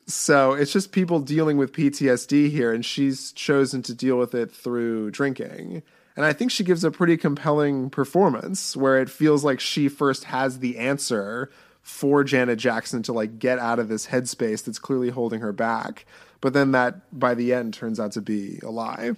So 0.06 0.52
it's 0.52 0.72
just 0.72 0.92
people 0.92 1.20
dealing 1.20 1.56
with 1.56 1.72
PTSD 1.72 2.50
here, 2.50 2.72
and 2.72 2.84
she's 2.84 3.32
chosen 3.32 3.82
to 3.82 3.94
deal 3.94 4.16
with 4.16 4.34
it 4.34 4.52
through 4.52 5.10
drinking. 5.10 5.82
And 6.16 6.24
I 6.24 6.32
think 6.32 6.50
she 6.50 6.64
gives 6.64 6.84
a 6.84 6.90
pretty 6.90 7.16
compelling 7.16 7.90
performance 7.90 8.76
where 8.76 8.98
it 9.00 9.10
feels 9.10 9.44
like 9.44 9.60
she 9.60 9.88
first 9.88 10.24
has 10.24 10.60
the 10.60 10.78
answer 10.78 11.50
for 11.82 12.24
Janet 12.24 12.58
Jackson 12.58 13.02
to 13.04 13.12
like 13.12 13.38
get 13.38 13.58
out 13.58 13.78
of 13.78 13.88
this 13.88 14.06
headspace 14.06 14.64
that's 14.64 14.78
clearly 14.78 15.10
holding 15.10 15.40
her 15.40 15.52
back. 15.52 16.06
But 16.40 16.52
then 16.52 16.72
that 16.72 17.18
by 17.18 17.34
the 17.34 17.52
end 17.52 17.74
turns 17.74 18.00
out 18.00 18.12
to 18.12 18.20
be 18.20 18.60
a 18.62 18.70
lie. 18.70 19.12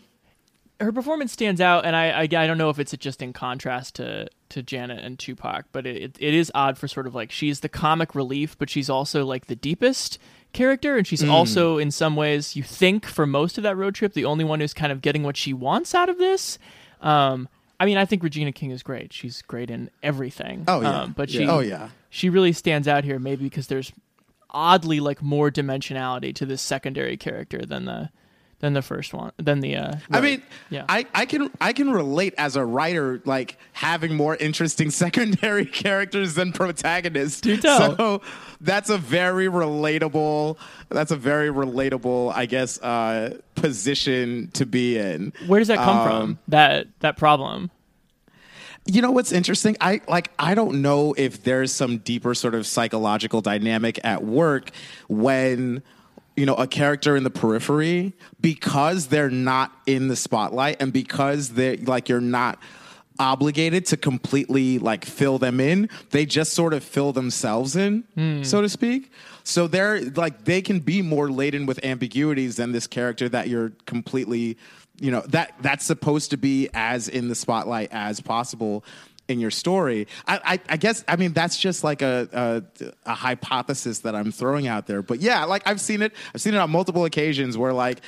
her 0.80 0.92
performance 0.92 1.32
stands 1.32 1.60
out, 1.60 1.84
and 1.84 1.94
I, 1.94 2.10
I 2.10 2.22
I 2.22 2.26
don't 2.26 2.58
know 2.58 2.70
if 2.70 2.78
it's 2.78 2.96
just 2.96 3.22
in 3.22 3.32
contrast 3.32 3.96
to 3.96 4.28
to 4.50 4.62
Janet 4.62 5.04
and 5.04 5.18
Tupac, 5.18 5.66
but 5.72 5.86
it 5.86 6.16
it 6.18 6.34
is 6.34 6.50
odd 6.54 6.78
for 6.78 6.88
sort 6.88 7.06
of 7.06 7.14
like 7.14 7.30
she's 7.30 7.60
the 7.60 7.68
comic 7.68 8.14
relief, 8.14 8.56
but 8.58 8.68
she's 8.70 8.88
also 8.90 9.24
like 9.24 9.46
the 9.46 9.56
deepest 9.56 10.18
character, 10.52 10.96
and 10.96 11.06
she's 11.06 11.22
Mm. 11.22 11.30
also 11.30 11.78
in 11.78 11.90
some 11.90 12.16
ways 12.16 12.56
you 12.56 12.62
think 12.62 13.06
for 13.06 13.26
most 13.26 13.58
of 13.58 13.62
that 13.64 13.76
road 13.76 13.94
trip 13.94 14.14
the 14.14 14.24
only 14.24 14.44
one 14.44 14.60
who's 14.60 14.72
kind 14.74 14.90
of 14.92 15.00
getting 15.02 15.22
what 15.22 15.36
she 15.36 15.52
wants 15.52 15.94
out 15.94 16.08
of 16.08 16.18
this. 16.18 16.58
Um, 17.02 17.48
I 17.80 17.84
mean, 17.86 17.96
I 17.98 18.04
think 18.04 18.22
Regina 18.24 18.50
King 18.50 18.70
is 18.72 18.82
great. 18.82 19.12
She's 19.12 19.42
great 19.42 19.70
in 19.70 19.88
everything. 20.02 20.64
Oh, 20.66 20.80
yeah. 20.80 21.02
um, 21.02 21.12
but 21.16 21.28
Yeah. 21.30 21.40
she 21.40 21.46
Oh, 21.46 21.60
yeah. 21.60 21.90
she 22.10 22.28
really 22.30 22.52
stands 22.52 22.88
out 22.88 23.04
here, 23.04 23.18
maybe 23.18 23.44
because 23.44 23.66
there's 23.68 23.92
oddly 24.50 24.98
like 25.00 25.22
more 25.22 25.50
dimensionality 25.50 26.34
to 26.34 26.46
this 26.46 26.62
secondary 26.62 27.16
character 27.16 27.64
than 27.66 27.84
the 27.84 28.10
than 28.60 28.72
the 28.72 28.82
first 28.82 29.14
one 29.14 29.30
than 29.36 29.60
the 29.60 29.76
uh 29.76 29.92
I 30.10 30.20
mean, 30.20 30.42
yeah. 30.68 30.84
I, 30.88 31.06
I 31.14 31.26
can 31.26 31.50
I 31.60 31.72
can 31.72 31.90
relate 31.90 32.34
as 32.38 32.56
a 32.56 32.64
writer, 32.64 33.22
like 33.24 33.56
having 33.72 34.16
more 34.16 34.34
interesting 34.34 34.90
secondary 35.04 35.64
characters 35.64 36.34
than 36.34 36.52
protagonists. 36.52 37.40
Do 37.40 37.56
tell. 37.56 37.96
So 37.96 38.22
that's 38.60 38.90
a 38.90 38.98
very 38.98 39.46
relatable. 39.46 40.56
That's 40.88 41.12
a 41.12 41.16
very 41.16 41.50
relatable, 41.50 42.32
I 42.34 42.46
guess, 42.46 42.80
uh, 42.82 43.38
position 43.54 44.50
to 44.54 44.66
be 44.66 44.98
in. 44.98 45.32
where 45.46 45.60
does 45.60 45.68
that 45.68 45.78
come 45.78 45.98
Um, 45.98 46.06
from 46.08 46.38
that 46.48 46.88
that 47.00 47.16
problem 47.16 47.70
You 48.86 49.02
know 49.02 49.12
what's 49.12 49.30
interesting? 49.32 49.76
I 49.80 50.00
like 50.08 50.32
I 50.38 50.54
don't 50.54 50.82
know 50.82 51.14
if 51.16 51.44
there's 51.44 51.72
some 51.72 51.98
deeper 51.98 52.34
sort 52.34 52.54
of 52.54 52.66
psychological 52.66 53.40
dynamic 53.40 54.00
at 54.02 54.24
work 54.24 54.70
when 55.08 55.82
you 56.38 56.46
know 56.46 56.54
a 56.54 56.68
character 56.68 57.16
in 57.16 57.24
the 57.24 57.30
periphery 57.30 58.12
because 58.40 59.08
they're 59.08 59.28
not 59.28 59.72
in 59.86 60.06
the 60.06 60.14
spotlight 60.14 60.80
and 60.80 60.92
because 60.92 61.50
they 61.50 61.76
like 61.78 62.08
you're 62.08 62.20
not 62.20 62.60
obligated 63.18 63.84
to 63.86 63.96
completely 63.96 64.78
like 64.78 65.04
fill 65.04 65.38
them 65.38 65.58
in 65.58 65.88
they 66.10 66.24
just 66.24 66.52
sort 66.52 66.72
of 66.72 66.84
fill 66.84 67.12
themselves 67.12 67.74
in 67.74 68.04
hmm. 68.14 68.42
so 68.44 68.62
to 68.62 68.68
speak. 68.68 69.10
So 69.42 69.66
they're 69.66 70.00
like 70.02 70.44
they 70.44 70.62
can 70.62 70.78
be 70.78 71.02
more 71.02 71.28
laden 71.30 71.66
with 71.66 71.84
ambiguities 71.84 72.56
than 72.56 72.70
this 72.70 72.86
character 72.86 73.28
that 73.30 73.48
you're 73.48 73.72
completely 73.86 74.58
you 75.00 75.10
know 75.10 75.22
that 75.28 75.54
that's 75.60 75.84
supposed 75.84 76.30
to 76.30 76.36
be 76.36 76.68
as 76.72 77.08
in 77.08 77.28
the 77.28 77.34
spotlight 77.34 77.88
as 77.90 78.20
possible 78.20 78.84
in 79.28 79.38
your 79.40 79.50
story. 79.50 80.08
I 80.26 80.40
i, 80.44 80.60
I 80.70 80.76
guess 80.76 81.04
i 81.06 81.16
mean 81.16 81.32
that's 81.32 81.58
just 81.58 81.84
like 81.84 82.02
a, 82.02 82.28
a 82.76 82.90
a 83.06 83.14
hypothesis 83.14 84.00
that 84.00 84.14
i'm 84.14 84.32
throwing 84.32 84.66
out 84.66 84.86
there. 84.86 85.02
But 85.02 85.20
yeah 85.20 85.44
like 85.44 85.62
i've 85.66 85.80
seen 85.80 86.02
it 86.02 86.12
i've 86.34 86.40
seen 86.40 86.54
it 86.54 86.58
on 86.58 86.70
multiple 86.70 87.04
occasions 87.04 87.56
where 87.56 87.72
like 87.72 88.00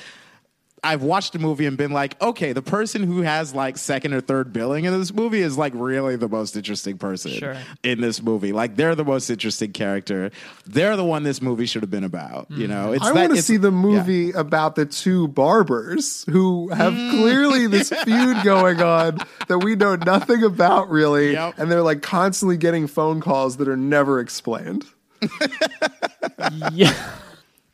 I've 0.83 1.03
watched 1.03 1.35
a 1.35 1.39
movie 1.39 1.67
and 1.67 1.77
been 1.77 1.91
like, 1.91 2.19
okay, 2.19 2.53
the 2.53 2.63
person 2.63 3.03
who 3.03 3.21
has 3.21 3.53
like 3.53 3.77
second 3.77 4.15
or 4.15 4.21
third 4.21 4.51
billing 4.51 4.85
in 4.85 4.97
this 4.97 5.13
movie 5.13 5.41
is 5.41 5.55
like 5.55 5.73
really 5.75 6.15
the 6.15 6.27
most 6.27 6.55
interesting 6.55 6.97
person 6.97 7.31
Sure. 7.31 7.55
in 7.83 8.01
this 8.01 8.19
movie. 8.23 8.51
Like 8.51 8.77
they're 8.77 8.95
the 8.95 9.05
most 9.05 9.29
interesting 9.29 9.73
character. 9.73 10.31
They're 10.65 10.97
the 10.97 11.05
one 11.05 11.21
this 11.21 11.39
movie 11.39 11.67
should 11.67 11.83
have 11.83 11.91
been 11.91 12.03
about. 12.03 12.47
You 12.49 12.67
mm-hmm. 12.67 12.73
know, 12.73 12.91
it's 12.93 13.05
I 13.05 13.11
want 13.11 13.35
to 13.35 13.41
see 13.43 13.57
the 13.57 13.71
yeah. 13.71 13.77
movie 13.77 14.31
about 14.31 14.75
the 14.75 14.87
two 14.87 15.27
barbers 15.27 16.25
who 16.27 16.69
have 16.69 16.93
mm. 16.93 17.11
clearly 17.11 17.67
this 17.67 17.89
feud 17.89 18.43
going 18.43 18.81
on 18.81 19.19
that 19.49 19.59
we 19.59 19.75
know 19.75 19.95
nothing 19.95 20.43
about 20.43 20.89
really, 20.89 21.33
Yep. 21.33 21.59
and 21.59 21.71
they're 21.71 21.83
like 21.83 22.01
constantly 22.01 22.57
getting 22.57 22.87
phone 22.87 23.21
calls 23.21 23.57
that 23.57 23.67
are 23.67 23.77
never 23.77 24.19
explained. 24.19 24.85
yeah 26.71 26.95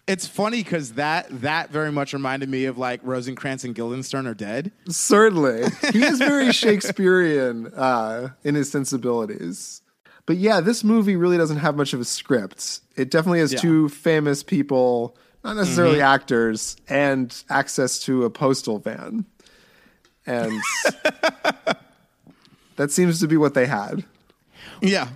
It's 0.08 0.26
funny 0.26 0.64
because 0.64 0.93
that 0.93 1.28
that 1.41 1.70
very 1.70 1.91
much 1.91 2.14
reminded 2.14 2.47
me 2.49 2.64
of 2.66 2.78
like 2.78 3.01
Rosencrantz 3.03 3.66
and 3.66 3.76
Guildenstern 3.76 4.26
are 4.26 4.34
dead. 4.34 4.72
Certainly, 4.88 5.66
he 5.91 6.03
is 6.03 6.18
very 6.20 6.51
Shakespearean 6.53 7.68
uh, 7.76 8.30
in 8.43 8.55
his 8.55 8.72
sensibilities. 8.72 9.82
But 10.26 10.38
yeah, 10.38 10.62
this 10.62 10.84
movie 10.84 11.16
really 11.18 11.38
doesn't 11.38 11.58
have 11.58 11.76
much 11.76 11.93
of 11.93 11.99
a 11.99 12.05
script. 12.05 12.80
It 12.95 13.12
definitely 13.12 13.39
has 13.39 13.53
Yeah. 13.53 13.60
two 13.60 13.89
famous 13.89 14.43
people, 14.43 15.18
not 15.43 15.55
necessarily 15.58 15.99
Mhm. 15.99 16.03
actors, 16.14 16.76
and 16.89 17.34
access 17.49 17.99
to 18.03 18.24
a 18.24 18.30
postal 18.30 18.80
van. 18.80 19.26
And 20.26 20.62
that 22.76 22.91
seems 22.91 23.20
to 23.20 23.28
be 23.28 23.38
what 23.38 23.53
they 23.53 23.66
had. 23.66 24.05
Yeah. 24.82 25.10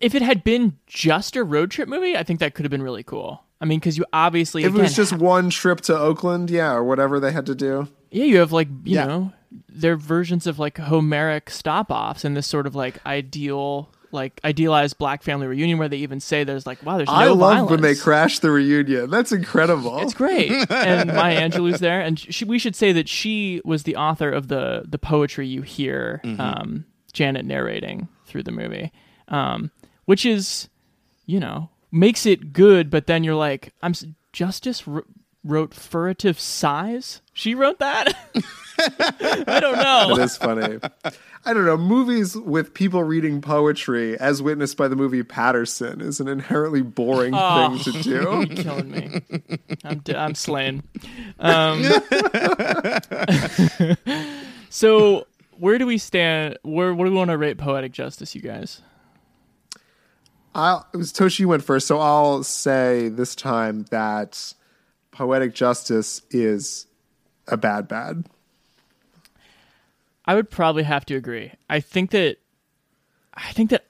if 0.00 0.14
it 0.14 0.22
had 0.22 0.44
been 0.44 0.76
just 0.86 1.36
a 1.36 1.42
road 1.44 1.70
trip 1.72 1.88
movie 1.88 2.16
i 2.16 2.22
think 2.22 2.38
that 2.40 2.54
could 2.54 2.64
have 2.64 2.70
been 2.70 2.82
really 2.82 3.02
cool 3.02 3.42
i 3.60 3.64
mean 3.64 3.78
because 3.80 3.96
you 3.98 4.04
obviously 4.12 4.62
If 4.64 4.68
it 4.74 4.78
was 4.78 4.92
again, 4.92 4.94
just 4.96 5.12
one 5.14 5.50
trip 5.50 5.80
to 5.82 5.98
Oakland, 5.98 6.50
yeah, 6.50 6.72
or 6.72 6.84
whatever 6.84 7.18
they 7.20 7.32
had 7.32 7.46
to 7.46 7.54
do. 7.54 7.88
Yeah, 8.10 8.24
you 8.24 8.38
have 8.38 8.52
like 8.52 8.68
you 8.84 8.96
Yeah. 8.96 9.06
know, 9.06 9.32
their 9.68 9.96
versions 9.96 10.46
of 10.46 10.58
like 10.58 10.78
Homeric 10.78 11.50
stop 11.50 11.90
offs 11.90 12.24
and 12.24 12.36
this 12.36 12.46
sort 12.46 12.66
of 12.66 12.74
like 12.74 12.98
ideal, 13.06 13.90
like 14.12 14.40
idealized 14.44 14.96
black 14.98 15.22
family 15.22 15.46
reunion 15.46 15.78
where 15.78 15.88
they 15.88 15.98
even 15.98 16.20
say 16.20 16.44
there's 16.44 16.66
like, 16.66 16.82
wow, 16.84 16.96
there's 16.98 17.08
no 17.08 17.14
I 17.14 17.26
love 17.28 17.38
violence. 17.38 17.70
when 17.70 17.80
they 17.82 17.94
crash 17.94 18.38
the 18.40 18.50
reunion. 18.50 19.10
That's 19.10 19.32
incredible. 19.32 19.98
It's 20.00 20.14
great, 20.14 20.50
and 20.70 21.12
Maya 21.14 21.40
Angelou's 21.48 21.80
there, 21.80 22.00
and 22.00 22.18
she, 22.18 22.44
we 22.44 22.58
should 22.58 22.76
say 22.76 22.92
that 22.92 23.08
she 23.08 23.60
was 23.64 23.82
the 23.84 23.96
author 23.96 24.30
of 24.30 24.48
the 24.48 24.84
the 24.88 24.98
poetry 24.98 25.46
you 25.46 25.62
hear 25.62 26.20
Mm-hmm. 26.24 26.40
um, 26.40 26.84
Janet 27.12 27.44
narrating 27.46 28.08
through 28.26 28.42
the 28.44 28.52
movie, 28.52 28.92
um, 29.28 29.70
which 30.04 30.24
is, 30.26 30.68
you 31.26 31.40
know, 31.40 31.70
makes 31.90 32.26
it 32.26 32.52
good. 32.52 32.90
But 32.90 33.06
then 33.06 33.24
you're 33.24 33.34
like, 33.34 33.72
I'm 33.82 33.90
s- 33.92 34.04
Justice 34.32 34.86
wr- 34.86 35.00
wrote 35.44 35.74
furtive 35.74 36.38
sighs. 36.38 37.20
She 37.32 37.54
wrote 37.54 37.78
that. 37.78 38.14
I 38.80 39.58
don't 39.60 39.76
know. 39.76 40.14
That 40.16 40.22
is 40.24 40.36
funny. 40.36 40.78
I 41.44 41.52
don't 41.54 41.64
know. 41.64 41.76
Movies 41.76 42.36
with 42.36 42.74
people 42.74 43.02
reading 43.04 43.40
poetry, 43.40 44.16
as 44.18 44.40
witnessed 44.42 44.76
by 44.76 44.86
the 44.86 44.94
movie 44.96 45.22
Paterson, 45.22 46.00
is 46.00 46.20
an 46.20 46.28
inherently 46.28 46.82
boring 46.82 47.32
Oh, 47.34 47.76
thing 47.78 47.92
to 47.92 47.98
You're 48.10 48.44
do. 48.46 48.54
killing 48.62 48.90
me. 48.90 49.20
I'm 49.84 49.98
d- 50.00 50.14
I'm 50.14 50.34
slain. 50.34 50.82
Um, 51.40 51.82
so 54.70 55.26
where 55.58 55.78
do 55.78 55.86
we 55.86 55.98
stand? 55.98 56.58
Where 56.62 56.94
what 56.94 57.04
do 57.06 57.10
we 57.10 57.16
want 57.16 57.30
to 57.30 57.38
rate 57.38 57.58
poetic 57.58 57.92
justice, 57.92 58.34
you 58.34 58.40
guys? 58.42 58.82
I'll, 60.58 60.86
it 60.92 60.96
was 60.96 61.12
Tochi 61.12 61.46
went 61.46 61.62
first, 61.62 61.86
so 61.86 62.00
I'll 62.00 62.42
say 62.42 63.08
this 63.08 63.36
time 63.36 63.84
that 63.90 64.54
poetic 65.12 65.54
justice 65.54 66.20
is 66.30 66.86
a 67.46 67.56
bad 67.56 67.86
bad. 67.86 68.24
I 70.24 70.34
would 70.34 70.50
probably 70.50 70.82
have 70.82 71.06
to 71.06 71.14
agree. 71.14 71.52
I 71.70 71.78
think 71.78 72.10
that 72.10 72.38
I 73.34 73.52
think 73.52 73.70
that 73.70 73.84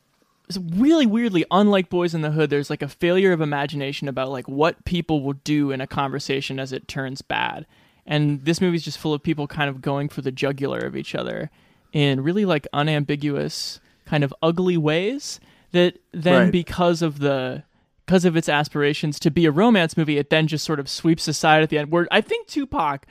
really 0.77 1.07
weirdly 1.07 1.47
unlike 1.51 1.89
Boyz 1.89 2.15
N 2.15 2.21
the 2.21 2.33
Hood. 2.33 2.51
There's 2.51 2.71
like 2.71 2.83
a 2.83 2.89
failure 2.89 3.33
of 3.33 3.41
imagination 3.41 4.07
about 4.07 4.31
like 4.31 4.47
what 4.47 4.85
people 4.85 5.23
will 5.23 5.33
do 5.45 5.71
in 5.71 5.81
a 5.81 5.87
conversation 5.87 6.61
as 6.61 6.73
it 6.75 6.87
turns 6.87 7.23
bad, 7.23 7.65
and 8.07 8.45
this 8.45 8.61
movie's 8.61 8.85
just 8.85 8.99
full 8.99 9.15
of 9.15 9.23
people 9.23 9.47
kind 9.47 9.71
of 9.71 9.81
going 9.81 10.11
for 10.11 10.21
the 10.21 10.33
jugular 10.33 10.81
of 10.81 10.97
each 10.97 11.15
other 11.15 11.51
in 11.95 12.21
really 12.21 12.45
like 12.45 12.67
unambiguous, 12.75 13.81
kind 14.05 14.23
of 14.23 14.35
ugly 14.43 14.77
ways. 14.77 15.41
That 15.73 15.99
then 16.13 16.45
Right. 16.45 16.53
because 16.53 17.03
of 17.03 17.19
the 17.19 17.63
because 18.07 18.25
of 18.25 18.37
its 18.39 18.49
aspirations 18.49 19.21
to 19.21 19.31
be 19.31 19.45
a 19.45 19.51
romance 19.51 19.95
movie, 19.97 20.17
it 20.17 20.31
then 20.31 20.47
just 20.47 20.65
sort 20.65 20.81
of 20.81 20.89
sweeps 20.89 21.29
aside 21.29 21.63
at 21.63 21.69
the 21.69 21.77
end. 21.79 21.91
Where 21.91 22.09
I 22.11 22.23
think 22.23 22.47
Tupac 22.47 23.07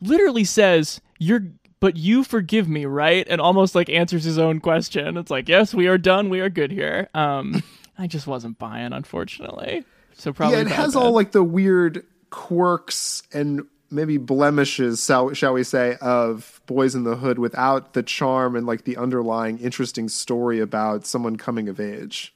literally 0.00 0.44
says, 0.44 1.02
"You're, 1.18 1.42
but 1.78 1.96
you 1.98 2.24
forgive 2.24 2.66
me, 2.66 2.86
right?" 2.86 3.26
And 3.28 3.38
almost 3.40 3.74
like 3.74 3.90
answers 3.90 4.24
his 4.24 4.38
own 4.38 4.60
question. 4.60 5.18
It's 5.18 5.30
like, 5.30 5.46
"Yes, 5.48 5.74
we 5.74 5.88
are 5.88 5.98
done. 5.98 6.30
We 6.30 6.40
are 6.40 6.48
good 6.48 6.70
here." 6.70 7.08
Um, 7.12 7.62
I 7.98 8.06
just 8.06 8.26
wasn't 8.26 8.58
buying, 8.58 8.94
unfortunately. 8.94 9.84
So 10.14 10.32
probably 10.32 10.56
yeah, 10.56 10.62
it 10.62 10.68
has 10.68 10.96
all 10.96 11.12
like 11.12 11.32
the 11.32 11.44
weird 11.44 12.04
quirks 12.30 13.22
and 13.34 13.62
maybe 13.90 14.16
blemishes, 14.18 15.04
shall, 15.04 15.32
shall 15.34 15.52
we 15.52 15.64
say, 15.64 15.96
of 16.00 16.60
Boyz 16.66 16.94
N 16.94 17.04
the 17.04 17.16
Hood 17.16 17.38
without 17.38 17.92
the 17.94 18.02
charm 18.02 18.54
and 18.56 18.66
like 18.66 18.84
the 18.84 18.96
underlying 18.96 19.58
interesting 19.58 20.08
story 20.08 20.60
about 20.60 21.06
someone 21.06 21.36
coming 21.36 21.68
of 21.68 21.80
age. 21.80 22.34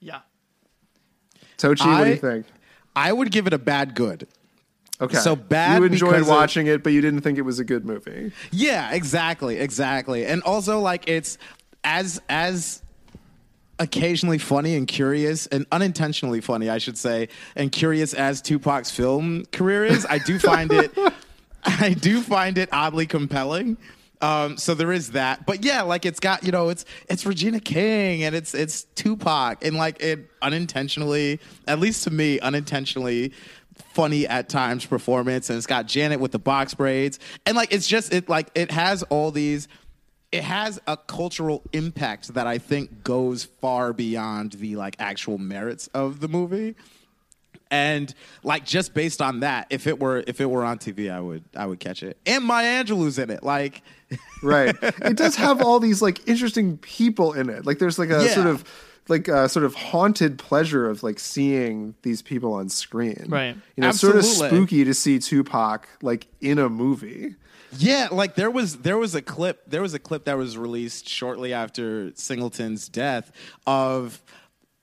yeah. 0.00 0.20
Tochi, 1.58 1.86
what 1.86 2.04
do 2.04 2.10
you 2.10 2.16
think? 2.16 2.46
I 2.96 3.12
would 3.12 3.30
give 3.30 3.46
it 3.46 3.52
a 3.52 3.58
bad 3.58 3.94
good. 3.94 4.26
Okay. 5.00 5.16
So 5.18 5.36
bad 5.36 5.78
You 5.80 5.84
enjoyed 5.86 6.10
because 6.12 6.22
of- 6.28 6.34
watching 6.34 6.66
it, 6.66 6.82
but 6.82 6.92
you 6.94 7.00
didn't 7.00 7.20
think 7.20 7.36
it 7.38 7.42
was 7.42 7.58
a 7.58 7.64
good 7.64 7.84
movie. 7.84 8.32
Yeah, 8.50 8.92
exactly, 8.92 9.58
exactly. 9.58 10.24
And 10.26 10.42
also 10.42 10.80
like 10.80 11.08
it's 11.08 11.36
as 11.84 12.20
as 12.28 12.82
occasionally 13.80 14.38
funny 14.38 14.76
and 14.76 14.86
curious 14.86 15.46
and 15.48 15.66
unintentionally 15.72 16.40
funny, 16.40 16.70
I 16.70 16.78
should 16.78 16.98
say, 16.98 17.28
and 17.56 17.72
curious 17.72 18.14
as 18.14 18.40
Tupac's 18.40 18.90
film 18.90 19.46
career 19.46 19.84
is, 19.84 20.06
I 20.08 20.18
do 20.18 20.38
find 20.38 20.70
it 20.70 20.96
I 21.64 21.94
do 21.94 22.20
find 22.20 22.56
it 22.56 22.68
oddly 22.72 23.06
compelling. 23.06 23.76
Um, 24.22 24.58
so 24.58 24.74
there 24.74 24.92
is 24.92 25.12
that, 25.12 25.46
but 25.46 25.64
yeah, 25.64 25.80
like 25.80 26.04
it's 26.04 26.20
got 26.20 26.44
you 26.44 26.52
know 26.52 26.68
it's 26.68 26.84
it's 27.08 27.24
Regina 27.24 27.58
King 27.58 28.22
and 28.22 28.36
it's 28.36 28.54
it's 28.54 28.84
Tupac 28.94 29.64
and 29.64 29.76
like 29.76 30.00
it 30.02 30.30
unintentionally, 30.42 31.40
at 31.66 31.80
least 31.80 32.04
to 32.04 32.10
me, 32.10 32.38
unintentionally 32.40 33.32
funny 33.94 34.26
at 34.26 34.50
times 34.50 34.84
performance 34.84 35.48
and 35.48 35.56
it's 35.56 35.66
got 35.66 35.86
Janet 35.86 36.20
with 36.20 36.32
the 36.32 36.38
box 36.38 36.74
braids 36.74 37.18
and 37.46 37.56
like 37.56 37.72
it's 37.72 37.88
just 37.88 38.12
it 38.12 38.28
like 38.28 38.50
it 38.54 38.70
has 38.70 39.02
all 39.04 39.30
these 39.30 39.68
it 40.32 40.44
has 40.44 40.80
a 40.86 40.96
cultural 40.96 41.62
impact 41.72 42.34
that 42.34 42.46
I 42.46 42.58
think 42.58 43.02
goes 43.02 43.44
far 43.44 43.92
beyond 43.92 44.52
the 44.52 44.76
like 44.76 44.96
actual 44.98 45.38
merits 45.38 45.88
of 45.88 46.20
the 46.20 46.28
movie. 46.28 46.76
And 47.72 48.12
like 48.42 48.64
just 48.64 48.94
based 48.94 49.22
on 49.22 49.40
that, 49.40 49.68
if 49.70 49.86
it 49.86 50.00
were 50.00 50.24
if 50.26 50.40
it 50.40 50.46
were 50.46 50.64
on 50.64 50.78
TV, 50.78 51.10
I 51.12 51.20
would 51.20 51.44
I 51.56 51.66
would 51.66 51.78
catch 51.78 52.02
it. 52.02 52.16
And 52.26 52.44
Maya 52.44 52.82
Angelou's 52.84 53.18
in 53.18 53.30
it. 53.30 53.44
Like 53.44 53.82
right. 54.42 54.74
It 54.82 55.16
does 55.16 55.36
have 55.36 55.62
all 55.62 55.78
these 55.78 56.02
like 56.02 56.26
interesting 56.28 56.78
people 56.78 57.32
in 57.32 57.48
it. 57.48 57.64
Like 57.66 57.78
there's 57.78 57.98
like 57.98 58.10
a 58.10 58.24
Yeah. 58.24 58.34
sort 58.34 58.46
of 58.48 58.64
like 59.08 59.28
a 59.28 59.48
sort 59.48 59.64
of 59.64 59.74
haunted 59.74 60.38
pleasure 60.38 60.88
of 60.90 61.02
like 61.04 61.18
seeing 61.20 61.94
these 62.02 62.22
people 62.22 62.54
on 62.54 62.68
screen. 62.68 63.26
Right. 63.28 63.54
You 63.76 63.80
know, 63.82 63.88
it's 63.90 64.00
sort 64.00 64.16
of 64.16 64.24
spooky 64.24 64.84
to 64.84 64.94
see 64.94 65.18
Tupac 65.20 65.88
like 66.02 66.26
in 66.40 66.58
a 66.58 66.68
movie. 66.68 67.36
Yeah, 67.76 68.08
like 68.10 68.34
there 68.34 68.50
was 68.50 68.78
there 68.78 68.98
was 68.98 69.14
a 69.14 69.22
clip 69.22 69.62
there 69.66 69.82
was 69.82 69.94
a 69.94 69.98
clip 69.98 70.24
that 70.24 70.36
was 70.36 70.58
released 70.58 71.08
shortly 71.08 71.52
after 71.52 72.12
Singleton's 72.14 72.88
death 72.88 73.30
of 73.66 74.22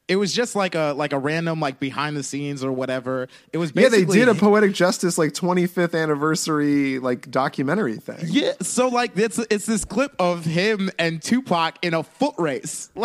it 0.08 0.16
was 0.16 0.34
just 0.34 0.56
like 0.56 0.74
a 0.74 0.94
like 0.96 1.12
a 1.12 1.20
random 1.20 1.60
like 1.60 1.80
behind 1.80 2.16
the 2.16 2.24
scenes 2.24 2.64
or 2.64 2.72
whatever. 2.72 3.28
It 3.52 3.58
was 3.58 3.74
Yeah, 3.76 3.90
they 3.90 4.06
did 4.06 4.30
a 4.30 4.36
poetic 4.36 4.74
justice 4.74 5.18
like 5.18 5.34
25th 5.34 6.02
anniversary 6.02 7.00
like 7.00 7.30
documentary 7.30 7.98
thing. 7.98 8.26
Yeah, 8.26 8.54
so 8.62 8.88
like 8.88 9.18
it's 9.18 9.38
it's 9.50 9.66
this 9.66 9.84
clip 9.84 10.16
of 10.20 10.46
him 10.46 10.90
and 10.98 11.22
Tupac 11.22 11.78
in 11.82 11.94
a 11.94 12.04
foot 12.04 12.36
race. 12.38 12.90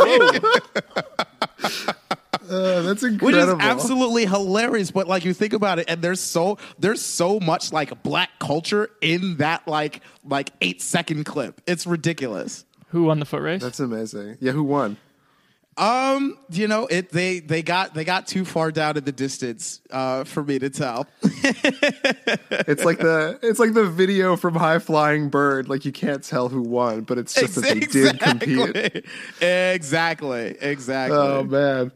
Oh. 0.00 1.92
Uh, 2.48 2.82
that's 2.82 3.02
Which 3.02 3.34
is 3.34 3.48
absolutely 3.60 4.26
hilarious, 4.26 4.90
but 4.90 5.06
like 5.06 5.24
you 5.24 5.34
think 5.34 5.52
about 5.52 5.78
it, 5.78 5.86
and 5.88 6.02
there's 6.02 6.20
so 6.20 6.58
there's 6.78 7.02
so 7.02 7.40
much 7.40 7.72
like 7.72 8.02
black 8.02 8.30
culture 8.38 8.90
in 9.00 9.36
that 9.38 9.66
like 9.66 10.00
like 10.24 10.50
eight 10.60 10.80
second 10.82 11.24
clip. 11.24 11.60
It's 11.66 11.86
ridiculous. 11.86 12.64
Who 12.88 13.04
won 13.04 13.18
the 13.18 13.26
foot 13.26 13.42
race? 13.42 13.62
That's 13.62 13.80
amazing. 13.80 14.38
Yeah, 14.40 14.52
who 14.52 14.64
won? 14.64 14.96
Um, 15.78 16.36
you 16.50 16.66
know, 16.66 16.88
it 16.88 17.10
they 17.10 17.38
they 17.38 17.62
got 17.62 17.94
they 17.94 18.04
got 18.04 18.26
too 18.26 18.44
far 18.44 18.72
down 18.72 18.96
in 18.96 19.04
the 19.04 19.12
distance 19.12 19.80
uh, 19.90 20.24
for 20.24 20.42
me 20.42 20.58
to 20.58 20.70
tell. 20.70 21.06
It's 22.50 22.84
like 22.84 22.98
the 22.98 23.38
it's 23.42 23.58
like 23.58 23.72
the 23.72 23.86
video 23.86 24.36
from 24.36 24.54
High 24.54 24.78
Flying 24.78 25.30
Bird. 25.30 25.68
Like 25.68 25.84
you 25.84 25.92
can't 25.92 26.22
tell 26.22 26.48
who 26.48 26.60
won, 26.60 27.02
but 27.02 27.16
it's 27.16 27.32
just 27.32 27.54
that 27.54 27.62
they 27.62 27.80
did 27.80 28.20
compete. 28.20 29.06
exactly, 29.40 30.56
exactly. 30.60 31.16
Oh 31.16 31.44
man. 31.44 31.92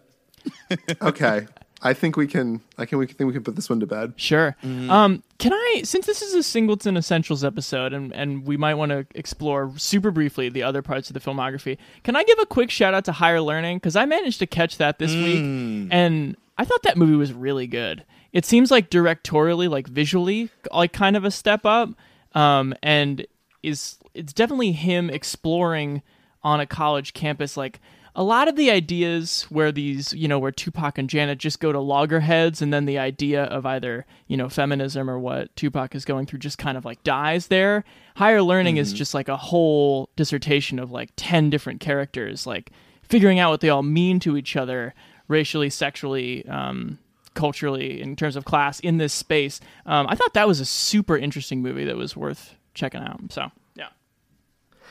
Okay, 1.03 1.47
I 1.83 1.95
think 1.95 2.17
we 2.17 2.27
can. 2.27 2.61
I 2.79 2.87
can. 2.87 2.99
We 2.99 3.07
think 3.07 3.27
we 3.27 3.33
can 3.33 3.43
put 3.43 3.57
this 3.57 3.69
one 3.69 3.81
to 3.81 3.87
bed. 3.87 4.15
Sure. 4.17 4.57
Um, 4.63 5.23
can 5.39 5.53
I, 5.53 5.83
since 5.85 6.07
this 6.07 6.23
is 6.23 6.35
a 6.35 6.43
Singleton 6.43 6.97
Essentials 6.97 7.45
episode, 7.45 7.93
and, 7.93 8.13
and 8.13 8.47
we 8.47 8.57
might 8.57 8.75
want 8.75 8.91
to 8.91 9.07
explore 9.15 9.73
super 9.77 10.11
briefly 10.11 10.49
the 10.49 10.63
other 10.63 10.81
parts 10.81 11.11
of 11.11 11.15
the 11.15 11.21
filmography, 11.21 11.79
can 12.05 12.15
I 12.17 12.25
give 12.25 12.39
a 12.39 12.47
quick 12.47 12.71
shout 12.71 12.95
out 12.95 13.05
to 13.07 13.13
Higher 13.13 13.41
Learning? 13.41 13.77
Because 13.77 13.97
I 13.97 14.05
managed 14.05 14.39
to 14.39 14.47
catch 14.47 14.79
that 14.79 14.99
this 14.99 15.13
week, 15.13 15.89
and 15.91 16.37
I 16.57 16.65
thought 16.65 16.83
that 16.85 16.97
movie 16.97 17.17
was 17.17 17.33
really 17.33 17.67
good. 17.67 18.05
It 18.33 18.47
seems 18.47 18.71
like 18.71 18.89
directorially, 18.89 19.69
like 19.69 19.89
visually, 19.89 20.51
like 20.73 20.93
kind 20.93 21.17
of 21.17 21.25
a 21.25 21.31
step 21.31 21.67
up, 21.67 21.91
um, 22.35 22.75
and 22.83 23.27
is 23.63 23.99
it's 24.15 24.33
definitely 24.33 24.73
him 24.73 25.11
exploring 25.11 26.03
on 26.43 26.61
a 26.61 26.67
college 26.67 27.13
campus, 27.13 27.57
like 27.57 27.81
a 28.15 28.23
lot 28.23 28.47
of 28.47 28.57
the 28.57 28.71
ideas 28.71 29.47
where 29.49 29.73
these, 29.73 30.13
you 30.13 30.29
know, 30.29 30.39
where 30.39 30.53
Tupac 30.53 30.99
and 30.99 31.09
Janet 31.09 31.39
just 31.39 31.61
go 31.61 31.73
to 31.73 31.81
loggerheads, 31.81 32.61
and 32.61 32.73
then 32.73 32.85
the 32.85 32.99
idea 32.99 33.45
of 33.45 33.65
either, 33.65 34.05
you 34.27 34.37
know, 34.37 34.49
feminism 34.49 35.09
or 35.09 35.19
what 35.19 35.55
Tupac 35.57 35.95
is 35.95 36.05
going 36.05 36.27
through 36.27 36.41
just 36.41 36.59
kind 36.59 36.77
of 36.77 36.85
like 36.85 37.03
dies 37.05 37.47
there. 37.47 37.85
Higher 38.17 38.43
learning 38.43 38.77
is 38.77 38.93
just 38.93 39.15
like 39.15 39.29
a 39.29 39.37
whole 39.37 40.11
dissertation 40.17 40.79
of 40.79 40.91
like 40.91 41.11
10 41.17 41.49
different 41.49 41.81
characters, 41.81 42.47
like 42.47 42.71
figuring 43.03 43.39
out 43.39 43.51
what 43.51 43.61
they 43.61 43.71
all 43.71 43.83
mean 43.83 44.21
to 44.21 44.37
each 44.37 44.57
other 44.57 44.95
racially, 45.29 45.71
sexually, 45.71 46.47
um, 46.49 46.99
culturally, 47.33 48.03
in 48.03 48.15
terms 48.15 48.37
of 48.37 48.45
class 48.45 48.79
in 48.81 48.99
this 48.99 49.15
space. 49.15 49.59
Um, 49.87 50.07
I 50.07 50.17
thought 50.17 50.35
that 50.35 50.47
was 50.47 50.61
a 50.61 50.67
super 50.67 51.17
interesting 51.17 51.63
movie 51.63 51.85
that 51.85 51.97
was 51.97 52.15
worth 52.15 52.57
checking 52.75 53.01
out. 53.01 53.21
So, 53.31 53.51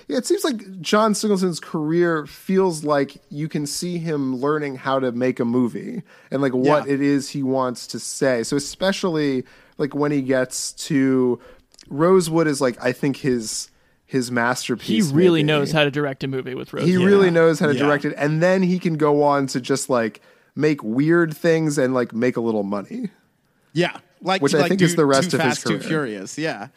yeah. 0.07 0.13
Yeah, 0.13 0.17
it 0.17 0.25
seems 0.25 0.43
like 0.43 0.81
John 0.81 1.13
Singleton's 1.13 1.59
career 1.59 2.25
feels 2.25 2.83
like 2.83 3.21
you 3.29 3.47
can 3.47 3.65
see 3.65 3.97
him 3.97 4.35
learning 4.37 4.75
how 4.75 4.99
to 4.99 5.11
make 5.11 5.39
a 5.39 5.45
movie 5.45 6.03
and 6.31 6.41
like 6.41 6.53
what 6.53 6.87
Yeah. 6.87 6.93
it 6.93 7.01
is 7.01 7.29
he 7.29 7.43
wants 7.43 7.87
to 7.87 7.99
say. 7.99 8.43
So 8.43 8.55
especially 8.57 9.43
like 9.77 9.95
when 9.95 10.11
he 10.11 10.21
gets 10.21 10.73
to 10.87 11.39
Rosewood 11.89 12.47
is 12.47 12.61
like 12.61 12.77
I 12.83 12.91
think 12.91 13.17
his 13.17 13.69
his 14.05 14.29
masterpiece. 14.29 15.09
He 15.09 15.15
really 15.15 15.41
maybe. 15.41 15.47
knows 15.47 15.71
how 15.71 15.83
to 15.85 15.91
direct 15.91 16.23
a 16.23 16.27
movie 16.27 16.53
with 16.53 16.73
Rosewood. 16.73 16.89
He 16.89 16.97
really 16.97 17.31
knows 17.31 17.59
how 17.59 17.67
to 17.67 17.73
Yeah. 17.73 17.83
direct 17.85 18.03
it, 18.05 18.13
and 18.17 18.41
then 18.43 18.61
he 18.61 18.77
can 18.77 18.95
go 18.97 19.23
on 19.23 19.47
to 19.47 19.61
just 19.61 19.89
like 19.89 20.21
make 20.55 20.83
weird 20.83 21.35
things 21.35 21.77
and 21.77 21.93
like 21.93 22.13
make 22.13 22.35
a 22.35 22.41
little 22.41 22.63
money. 22.63 23.09
yeah, 23.73 23.97
like 24.21 24.41
Which 24.41 24.53
I 24.53 24.59
like 24.59 24.67
think 24.67 24.79
do 24.79 24.85
is 24.85 24.97
the 24.97 25.05
rest 25.05 25.31
too 25.31 25.37
of 25.37 25.43
his 25.43 25.63
career. 25.63 25.77
Too 25.77 25.79
career. 25.87 25.89
Furious, 25.89 26.37
yeah. 26.37 26.67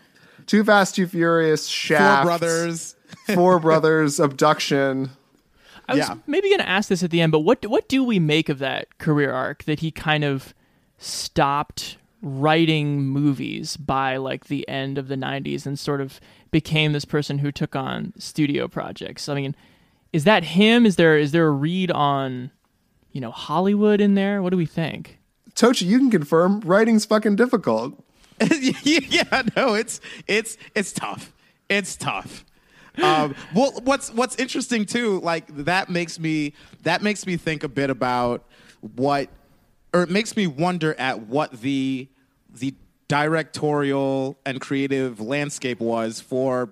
Too 0.46 0.64
Fast, 0.64 0.94
Too 0.94 1.06
Furious, 1.06 1.66
Shaft, 1.66 2.22
Four 2.22 2.24
brothers. 2.38 2.96
Four 3.34 3.60
Brothers, 3.60 4.20
Abduction. 4.20 5.10
I 5.88 5.94
was 5.94 6.08
Yeah. 6.08 6.16
maybe 6.26 6.48
going 6.48 6.60
to 6.60 6.68
ask 6.68 6.88
this 6.88 7.02
at 7.02 7.10
the 7.10 7.20
end, 7.20 7.32
but 7.32 7.40
what 7.40 7.64
what 7.66 7.88
do 7.88 8.02
we 8.04 8.18
make 8.18 8.48
of 8.48 8.58
that 8.58 8.98
career 8.98 9.32
arc 9.32 9.64
that 9.64 9.80
he 9.80 9.90
kind 9.90 10.24
of 10.24 10.52
stopped 10.98 11.96
writing 12.22 13.02
movies 13.02 13.76
by 13.76 14.16
like 14.16 14.46
the 14.46 14.66
end 14.68 14.96
of 14.98 15.08
the 15.08 15.14
90s 15.16 15.66
and 15.66 15.78
sort 15.78 16.00
of 16.00 16.20
became 16.50 16.92
this 16.92 17.04
person 17.04 17.38
who 17.38 17.52
took 17.52 17.76
on 17.76 18.12
studio 18.18 18.66
projects? 18.68 19.28
I 19.28 19.34
mean, 19.34 19.54
is 20.12 20.24
that 20.24 20.44
him? 20.44 20.84
Is 20.86 20.96
there 20.96 21.16
is 21.18 21.32
there 21.32 21.46
a 21.46 21.50
read 21.50 21.90
on 21.90 22.50
you 23.12 23.20
know 23.20 23.30
Hollywood 23.30 24.00
in 24.00 24.14
there? 24.14 24.42
What 24.42 24.50
do 24.50 24.56
we 24.56 24.66
think? 24.66 25.18
Tochi, 25.54 25.86
you 25.86 25.98
can 25.98 26.10
confirm 26.10 26.60
writing's 26.60 27.04
fucking 27.04 27.36
difficult. 27.36 28.03
yeah, 28.82 29.42
no, 29.56 29.74
it's 29.74 30.00
it's 30.26 30.56
it's 30.74 30.92
tough. 30.92 31.32
It's 31.68 31.96
tough. 31.96 32.44
Um, 33.02 33.34
well, 33.54 33.72
what's 33.82 34.12
what's 34.12 34.36
interesting 34.36 34.86
too, 34.86 35.20
like 35.20 35.46
that 35.64 35.90
makes 35.90 36.18
me 36.18 36.54
that 36.82 37.02
makes 37.02 37.26
me 37.26 37.36
think 37.36 37.64
a 37.64 37.68
bit 37.68 37.90
about 37.90 38.44
what, 38.94 39.28
or 39.92 40.02
it 40.02 40.10
makes 40.10 40.36
me 40.36 40.46
wonder 40.46 40.94
at 40.98 41.26
what 41.26 41.60
the 41.60 42.08
the 42.54 42.74
directorial 43.08 44.38
and 44.46 44.60
creative 44.60 45.20
landscape 45.20 45.80
was 45.80 46.20
for 46.20 46.70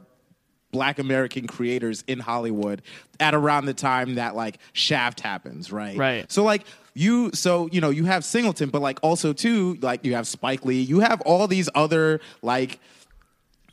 black 0.70 0.98
American 0.98 1.46
creators 1.46 2.02
in 2.06 2.18
Hollywood 2.18 2.82
at 3.20 3.34
around 3.34 3.66
the 3.66 3.74
time 3.74 4.14
that 4.14 4.34
like 4.34 4.58
Shaft 4.72 5.20
happens, 5.20 5.70
right? 5.72 5.96
Right. 5.96 6.30
So 6.30 6.44
like 6.44 6.64
you 6.94 7.30
so 7.32 7.68
you 7.72 7.80
know 7.80 7.90
you 7.90 8.04
have 8.04 8.24
Singleton 8.24 8.70
but 8.70 8.82
like 8.82 8.98
also 9.02 9.32
too 9.32 9.78
like 9.80 10.04
you 10.04 10.14
have 10.14 10.26
Spike 10.26 10.64
Lee, 10.64 10.80
you 10.80 11.00
have 11.00 11.20
all 11.22 11.46
these 11.46 11.68
other 11.74 12.20
like 12.42 12.78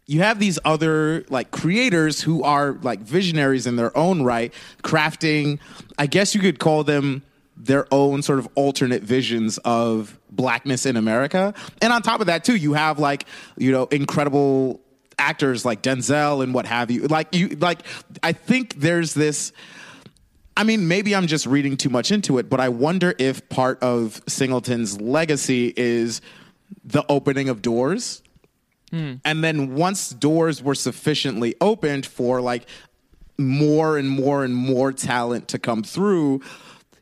you 0.10 0.22
have 0.22 0.40
these 0.40 0.58
other 0.66 1.24
like 1.30 1.52
creators 1.52 2.20
who 2.20 2.42
are 2.42 2.74
like 2.82 3.00
visionaries 3.02 3.68
in 3.68 3.76
their 3.76 3.96
own 3.96 4.24
right, 4.24 4.52
crafting, 4.84 5.60
I 6.00 6.08
guess 6.08 6.34
you 6.34 6.42
could 6.42 6.58
call 6.58 6.84
them 6.84 7.22
their 7.56 7.86
own 7.94 8.24
sort 8.24 8.40
of 8.40 8.50
alternate 8.56 9.04
visions 9.04 9.60
of 9.60 10.18
blackness 10.32 10.88
in 10.88 10.98
America. 10.98 11.54
And 11.80 11.94
on 11.94 12.02
top 12.02 12.22
of 12.22 12.26
that 12.28 12.44
too, 12.44 12.56
you 12.56 12.74
have 12.74 12.98
like, 12.98 13.26
you 13.56 13.72
know, 13.72 13.86
incredible 13.86 14.82
actors 15.20 15.64
like 15.64 15.84
Denzel 15.84 16.42
and 16.42 16.56
what 16.56 16.66
have 16.66 16.90
you. 16.90 17.02
Like 17.04 17.36
you 17.36 17.50
like 17.50 17.82
I 18.24 18.32
think 18.32 18.80
there's 18.80 19.14
this 19.14 19.54
I 20.60 20.66
mean, 20.66 20.90
maybe 20.90 21.16
I'm 21.16 21.28
just 21.28 21.46
reading 21.46 21.78
too 21.78 21.90
much 21.90 22.12
into 22.12 22.38
it, 22.38 22.50
but 22.50 22.60
I 22.60 22.68
wonder 22.68 23.16
if 23.18 23.48
part 23.48 23.82
of 23.82 24.22
Singleton's 24.28 25.00
legacy 25.00 25.74
is 25.78 26.20
the 26.84 27.06
opening 27.08 27.48
of 27.48 27.62
doors. 27.62 28.22
Hmm. 28.90 29.14
And 29.24 29.42
then 29.42 29.76
once 29.76 30.10
doors 30.10 30.62
were 30.62 30.76
sufficiently 30.76 31.56
opened 31.62 32.06
for 32.06 32.42
like 32.42 32.66
more 33.38 33.98
and 33.98 34.10
more 34.10 34.44
and 34.44 34.54
more 34.54 34.92
talent 34.92 35.48
to 35.48 35.60
come 35.60 35.82
through, 35.82 36.42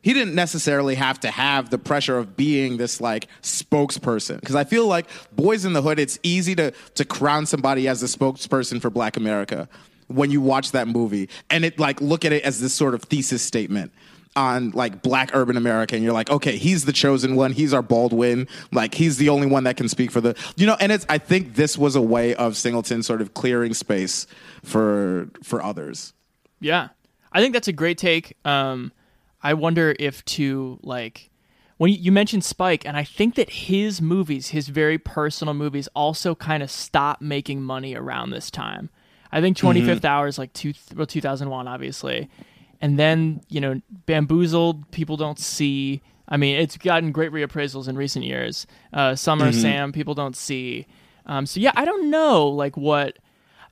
he 0.02 0.12
didn't 0.12 0.36
necessarily 0.36 0.94
have 0.94 1.18
to 1.20 1.28
have 1.28 1.68
the 1.70 1.78
pressure 1.78 2.16
of 2.16 2.36
being 2.36 2.76
this 2.76 3.00
like 3.00 3.26
spokesperson. 3.42 4.38
Because 4.38 4.54
I 4.54 4.62
feel 4.62 4.86
like 4.86 5.08
Boyz 5.34 5.66
N 5.66 5.72
the 5.72 5.82
Hood, 5.82 5.98
it's 5.98 6.20
easy 6.22 6.54
to 6.54 6.70
to 6.94 7.04
crown 7.04 7.44
somebody 7.44 7.88
as 7.88 8.04
a 8.04 8.06
spokesperson 8.06 8.80
for 8.80 8.88
Black 8.88 9.16
America 9.16 9.68
when 10.08 10.30
you 10.30 10.40
watch 10.40 10.72
that 10.72 10.88
movie 10.88 11.28
and 11.50 11.64
it 11.64 11.78
like 11.78 12.00
look 12.00 12.24
at 12.24 12.32
it 12.32 12.42
as 12.44 12.60
this 12.60 12.74
sort 12.74 12.94
of 12.94 13.02
thesis 13.04 13.42
statement 13.42 13.92
on 14.36 14.70
like 14.70 15.02
black 15.02 15.30
urban 15.34 15.56
America 15.56 15.94
and 15.94 16.04
you're 16.04 16.12
like, 16.12 16.30
okay, 16.30 16.56
he's 16.56 16.84
the 16.84 16.92
chosen 16.92 17.34
one, 17.34 17.52
he's 17.52 17.74
our 17.74 17.82
Baldwin, 17.82 18.46
like 18.72 18.94
he's 18.94 19.16
the 19.16 19.28
only 19.28 19.46
one 19.46 19.64
that 19.64 19.76
can 19.76 19.88
speak 19.88 20.10
for 20.10 20.20
the 20.20 20.36
you 20.56 20.66
know, 20.66 20.76
and 20.80 20.92
it's 20.92 21.06
I 21.08 21.18
think 21.18 21.54
this 21.54 21.76
was 21.78 21.96
a 21.96 22.02
way 22.02 22.34
of 22.34 22.56
Singleton 22.56 23.02
sort 23.02 23.20
of 23.20 23.34
clearing 23.34 23.74
space 23.74 24.26
for 24.64 25.28
for 25.42 25.62
others. 25.62 26.12
Yeah, 26.60 26.88
I 27.32 27.40
think 27.40 27.54
that's 27.54 27.68
a 27.68 27.72
great 27.72 27.98
take. 27.98 28.36
Um, 28.44 28.92
I 29.42 29.54
wonder 29.54 29.94
if 29.98 30.24
to 30.26 30.78
like 30.82 31.30
when 31.78 31.92
you, 31.92 32.10
mentioned 32.10 32.42
Spike, 32.42 32.84
and 32.84 32.96
I 32.96 33.04
think 33.04 33.36
that 33.36 33.48
his 33.48 34.02
movies, 34.02 34.48
his 34.48 34.66
very 34.66 34.98
personal 34.98 35.54
movies, 35.54 35.88
also 35.94 36.34
kind 36.34 36.60
of 36.60 36.72
stopped 36.72 37.22
making 37.22 37.62
money 37.62 37.94
around 37.94 38.30
this 38.30 38.50
time. 38.50 38.90
I 39.30 39.40
think 39.40 39.56
25th 39.56 40.04
Hour 40.04 40.26
is 40.26 40.38
like 40.38 40.52
two, 40.52 40.72
well, 40.94 41.06
2001, 41.06 41.68
obviously. 41.68 42.28
And 42.80 42.98
then, 42.98 43.42
you 43.48 43.60
know, 43.60 43.80
Bamboozled, 44.06 44.90
people 44.90 45.16
don't 45.16 45.38
see. 45.38 46.00
I 46.28 46.36
mean, 46.36 46.56
it's 46.56 46.76
gotten 46.76 47.12
great 47.12 47.32
reappraisals 47.32 47.88
in 47.88 47.96
recent 47.96 48.24
years. 48.24 48.66
Uh, 48.92 49.14
Summer 49.14 49.52
Sam, 49.52 49.92
people 49.92 50.14
don't 50.14 50.36
see. 50.36 50.86
Um, 51.26 51.46
so 51.46 51.60
yeah, 51.60 51.72
I 51.76 51.84
don't 51.84 52.10
know, 52.10 52.46
like 52.46 52.76
what 52.76 53.18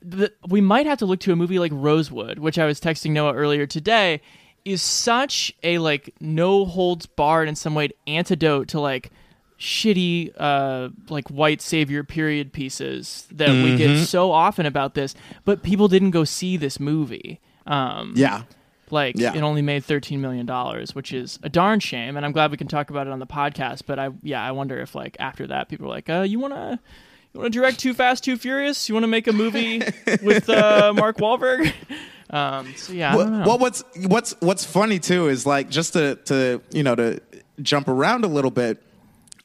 the, 0.03 0.33
we 0.49 0.61
might 0.61 0.87
have 0.87 0.99
to 0.99 1.07
look 1.07 1.21
to 1.21 1.33
a 1.33 1.37
movie 1.37 1.59
like 1.59 1.73
Rosewood, 1.75 2.39
which 2.39 2.59
I 2.59 2.67
was 2.67 2.81
texting 2.81 3.11
Noah 3.13 3.35
earlier 3.35 3.67
today, 3.67 4.21
is 4.65 4.83
such 4.83 5.55
a 5.63 5.79
like 5.79 6.15
no 6.21 6.65
holds 6.65 7.07
barred 7.07 7.49
in 7.49 7.57
some 7.57 7.75
way 7.75 7.91
antidote 8.07 8.69
to 8.69 8.81
like 8.81 9.11
shitty 9.59 10.33
uh 10.37 10.89
like 11.09 11.29
white 11.29 11.63
savior 11.63 12.05
period 12.05 12.53
pieces 12.53 13.27
that 13.31 13.49
we 13.49 13.55
Mm-hmm. 13.71 13.77
get 13.79 14.07
so 14.07 14.31
often 14.33 14.67
about 14.67 14.95
this, 14.95 15.15
but 15.45 15.63
people 15.63 15.89
didn't 15.89 16.11
go 16.11 16.25
see 16.25 16.57
this 16.57 16.79
movie. 16.79 17.41
Um 17.67 18.13
Yeah. 18.17 18.43
like 18.91 19.17
Yeah. 19.19 19.35
it 19.35 19.41
only 19.43 19.63
made 19.63 19.83
13 19.85 20.21
million 20.21 20.45
dollars, 20.47 20.95
which 20.95 21.13
is 21.13 21.39
a 21.43 21.49
darn 21.49 21.81
shame 21.81 22.17
and 22.17 22.27
I'm 22.27 22.33
glad 22.33 22.51
we 22.51 22.57
can 22.59 22.69
talk 22.69 22.91
about 22.91 23.07
it 23.07 23.13
on 23.13 23.19
the 23.19 23.27
podcast, 23.27 23.83
but 23.87 23.99
I 23.99 24.11
yeah, 24.23 24.43
I 24.43 24.53
wonder 24.53 24.79
if 24.79 24.95
like 24.95 25.17
after 25.19 25.47
that 25.47 25.69
people 25.69 25.87
are 25.87 25.91
like, 25.91 26.11
"Uh 26.11 26.23
you 26.23 26.39
want 26.39 26.53
to 26.55 26.79
you 27.33 27.41
want 27.41 27.53
to 27.53 27.59
direct 27.59 27.79
Too 27.79 27.95
Fast 27.95 28.25
Too 28.25 28.37
Furious? 28.37 28.89
You 28.89 28.95
want 28.95 29.05
to 29.05 29.09
make 29.09 29.27
a 29.27 29.33
movie 29.33 29.79
with 30.23 30.49
uh 30.51 30.93
Mark 30.95 31.17
Wahlberg?" 31.19 31.73
Um 32.29 32.75
so 32.77 32.93
yeah, 32.93 33.15
Well, 33.15 33.31
well, 33.47 33.59
what's 33.59 33.85
what's 34.05 34.35
what's 34.41 34.65
funny 34.65 34.99
too 34.99 35.29
is 35.29 35.47
like 35.47 35.69
just 35.71 35.93
to 35.93 36.17
to 36.25 36.61
you 36.73 36.83
know 36.83 36.97
to 36.97 37.21
jump 37.63 37.87
around 37.87 38.25
a 38.25 38.29
little 38.29 38.51
bit. 38.51 38.83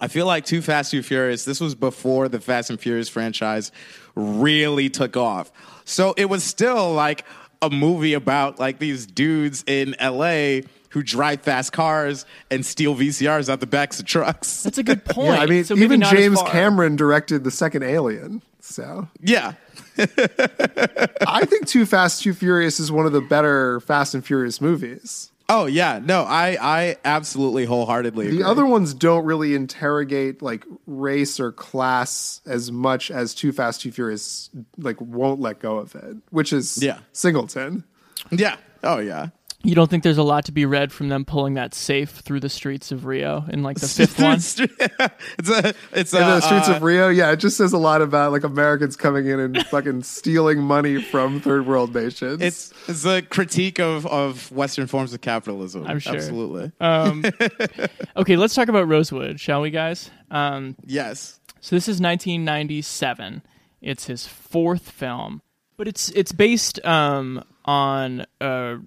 I 0.01 0.07
feel 0.07 0.25
like 0.25 0.43
Too 0.45 0.61
Fast 0.61 0.91
Too 0.91 1.03
Furious. 1.03 1.45
This 1.45 1.61
was 1.61 1.75
before 1.75 2.27
the 2.27 2.41
Fast 2.41 2.69
and 2.69 2.79
Furious 2.79 3.07
franchise 3.07 3.71
really 4.15 4.89
took 4.89 5.15
off, 5.15 5.51
so 5.85 6.13
it 6.17 6.25
was 6.25 6.43
still 6.43 6.91
like 6.93 7.23
a 7.61 7.69
movie 7.69 8.13
about 8.15 8.59
like 8.59 8.79
these 8.79 9.05
dudes 9.05 9.63
in 9.67 9.95
L.A. 9.99 10.63
who 10.89 11.03
drive 11.03 11.41
fast 11.41 11.71
cars 11.71 12.25
and 12.49 12.65
steal 12.65 12.95
VCRs 12.95 13.47
out 13.47 13.59
the 13.59 13.67
backs 13.67 13.99
of 13.99 14.05
trucks. 14.05 14.63
That's 14.63 14.79
a 14.79 14.83
good 14.83 15.05
point. 15.05 15.27
Yeah, 15.35 15.41
I 15.41 15.45
mean, 15.45 15.63
So 15.63 15.75
even 15.75 16.01
James. 16.01 16.41
Cameron 16.47 16.95
directed 16.95 17.43
the 17.43 17.51
second 17.51 17.83
Alien. 17.83 18.41
So 18.59 19.07
Yeah, 19.21 19.53
I 19.97 21.45
think 21.45 21.67
Too 21.67 21.85
Fast, 21.85 22.23
Too 22.23 22.33
Furious 22.33 22.79
is 22.79 22.91
one 22.91 23.05
of 23.05 23.11
the 23.11 23.21
better 23.21 23.79
Fast 23.81 24.15
and 24.15 24.25
Furious 24.25 24.59
movies. 24.59 25.31
Oh 25.53 25.65
yeah, 25.65 25.99
no, 26.01 26.23
I 26.23 26.57
I 26.61 26.95
absolutely 27.03 27.65
wholeheartedly 27.65 28.27
The 28.27 28.31
agree. 28.35 28.43
other 28.43 28.65
ones 28.65 28.93
don't 28.93 29.25
really 29.25 29.53
interrogate 29.53 30.41
like 30.41 30.63
race 30.87 31.41
or 31.41 31.51
class 31.51 32.39
as 32.45 32.71
much 32.71 33.11
as 33.11 33.33
Too 33.35 33.51
Fast, 33.51 33.81
Too 33.81 33.91
Furious 33.91 34.49
like 34.77 35.01
won't 35.01 35.41
let 35.41 35.59
go 35.59 35.77
of 35.77 35.93
it, 35.95 36.15
which 36.29 36.53
is 36.53 36.81
Yeah. 36.81 36.99
Singleton. 37.11 37.83
yeah, 38.31 38.55
oh 38.81 38.99
yeah. 38.99 39.27
You 39.63 39.75
don't 39.75 39.89
think 39.89 40.03
there's 40.03 40.17
a 40.17 40.23
lot 40.23 40.45
to 40.45 40.51
be 40.51 40.65
read 40.65 40.91
from 40.91 41.09
them 41.09 41.23
pulling 41.23 41.53
that 41.53 41.75
safe 41.75 42.09
through 42.09 42.39
the 42.39 42.49
streets 42.49 42.91
of 42.91 43.05
Rio 43.05 43.45
in 43.49 43.61
like 43.61 43.79
the 43.79 43.87
fifth 43.89 44.19
one? 44.19 44.33
it's 44.37 44.59
a 44.59 45.73
it's 45.93 46.13
a 46.13 46.19
In 46.19 46.27
the 46.27 46.41
streets 46.41 46.67
uh, 46.67 46.73
of 46.73 46.83
Rio, 46.83 47.09
yeah, 47.09 47.31
it 47.31 47.37
just 47.37 47.57
says 47.57 47.73
a 47.73 47.77
lot 47.77 48.01
about 48.01 48.31
like 48.31 48.43
Americans 48.43 48.95
coming 48.95 49.27
in 49.27 49.39
and 49.39 49.65
fucking 49.67 50.03
stealing 50.03 50.61
money 50.61 51.01
from 51.01 51.41
third 51.41 51.67
world 51.67 51.93
nations. 51.93 52.41
It's 52.41 52.73
it's 52.87 53.05
a 53.05 53.21
critique 53.21 53.79
of, 53.79 54.07
of 54.07 54.51
Western 54.51 54.87
forms 54.87 55.13
of 55.13 55.21
capitalism. 55.21 55.85
I'm 55.85 55.99
sure. 55.99 56.15
Absolutely. 56.15 56.71
Um, 56.79 57.23
okay, 58.17 58.37
let's 58.37 58.55
talk 58.55 58.67
about 58.67 58.87
Rosewood, 58.87 59.39
shall 59.39 59.61
we, 59.61 59.69
guys? 59.69 60.09
Um, 60.31 60.75
yes. 60.85 61.39
so 61.59 61.75
this 61.75 61.83
is 61.83 62.01
1997. 62.01 63.43
It's 63.81 64.05
his 64.05 64.27
fourth 64.27 64.89
film, 64.89 65.41
but 65.77 65.87
it's 65.87 66.09
it's 66.11 66.31
based 66.31 66.83
um, 66.85 67.43
on 67.65 68.25
a 68.39 68.77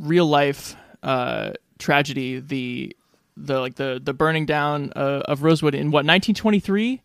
real 0.00 0.26
life 0.26 0.74
uh, 1.02 1.52
tragedy. 1.78 2.40
The 2.40 2.96
the 3.36 3.60
like 3.60 3.76
the 3.76 4.00
the 4.02 4.12
burning 4.12 4.46
down 4.46 4.92
uh, 4.96 5.22
of 5.26 5.42
Rosewood 5.44 5.74
in 5.74 5.92
what 5.92 6.04
1923. 6.04 7.00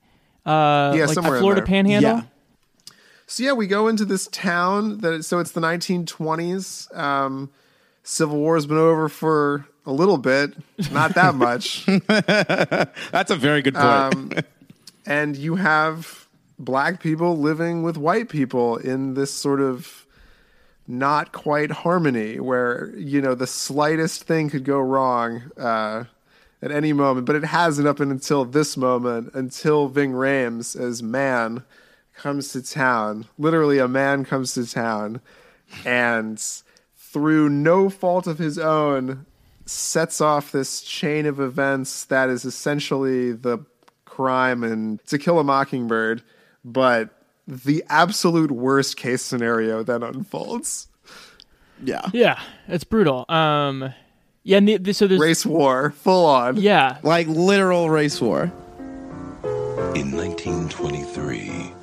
Uh, 0.45 0.93
Yeah, 0.95 1.05
like 1.05 1.13
somewhere 1.13 1.39
Florida. 1.39 1.61
Panhandle. 1.61 2.17
Yeah. 2.17 2.21
So 3.27 3.43
yeah, 3.43 3.53
we 3.53 3.67
go 3.67 3.87
into 3.87 4.05
this 4.05 4.27
town 4.27 4.99
that 4.99 5.23
so 5.25 5.39
it's 5.39 5.51
the 5.51 5.61
1920s. 5.61 6.95
Um, 6.97 7.49
Civil 8.03 8.37
War's 8.37 8.67
been 8.67 8.77
over 8.77 9.09
for 9.09 9.65
a 9.87 9.91
little 9.91 10.17
bit, 10.19 10.53
not 10.91 11.15
that 11.15 11.33
much, 11.47 11.85
That's 12.07 13.31
a 13.31 13.35
very 13.35 13.61
good 13.63 13.73
point. 13.73 13.85
um, 13.85 14.31
and 15.07 15.35
you 15.35 15.55
have 15.55 16.27
black 16.59 16.99
people 16.99 17.37
living 17.37 17.81
with 17.83 17.97
white 17.97 18.29
people 18.29 18.77
in 18.77 19.15
this 19.15 19.31
sort 19.31 19.59
of 19.61 20.04
not 20.87 21.31
quite 21.31 21.71
harmony, 21.71 22.39
where 22.39 22.91
you 22.95 23.21
know 23.21 23.35
the 23.35 23.47
slightest 23.47 24.23
thing 24.23 24.49
could 24.49 24.63
go 24.63 24.79
wrong 24.79 25.51
uh, 25.57 26.05
at 26.61 26.71
any 26.71 26.93
moment, 26.93 27.25
but 27.25 27.35
it 27.35 27.45
hasn't 27.45 27.87
up 27.87 27.99
until 27.99 28.45
this 28.45 28.77
moment, 28.77 29.31
until 29.33 29.87
Ving 29.87 30.11
Rhames 30.11 30.79
as 30.79 31.01
man 31.01 31.63
comes 32.15 32.51
to 32.53 32.61
town. 32.61 33.25
Literally, 33.37 33.79
a 33.79 33.87
man 33.87 34.25
comes 34.25 34.53
to 34.53 34.65
town, 34.65 35.21
and 35.85 36.41
through 36.95 37.49
no 37.49 37.89
fault 37.89 38.27
of 38.27 38.37
his 38.37 38.59
own, 38.59 39.25
sets 39.65 40.21
off 40.21 40.51
this 40.51 40.81
chain 40.81 41.25
of 41.25 41.39
events 41.39 42.05
that 42.05 42.29
is 42.29 42.45
essentially 42.45 43.31
the 43.31 43.59
crime 44.05 44.63
in 44.63 44.99
To 45.07 45.17
Kill 45.17 45.39
a 45.39 45.43
Mockingbird, 45.43 46.23
but 46.63 47.14
the 47.47 47.83
absolute 47.89 48.51
worst 48.51 48.97
case 48.97 49.21
scenario 49.21 49.83
then 49.83 50.03
unfolds. 50.03 50.87
yeah. 51.83 52.01
Yeah, 52.13 52.39
it's 52.67 52.83
brutal. 52.83 53.25
Um, 53.29 53.93
yeah, 54.43 54.57
and 54.57 54.67
the, 54.67 54.77
the- 54.77 54.93
so 54.93 55.07
there's 55.07 55.19
Race 55.21 55.45
war, 55.45 55.91
full 55.91 56.25
on. 56.25 56.57
yeah, 56.57 56.97
Like 57.03 57.27
literal 57.27 57.89
race 57.89 58.21
war. 58.21 58.51
In 59.95 60.11
1923, 60.11 61.73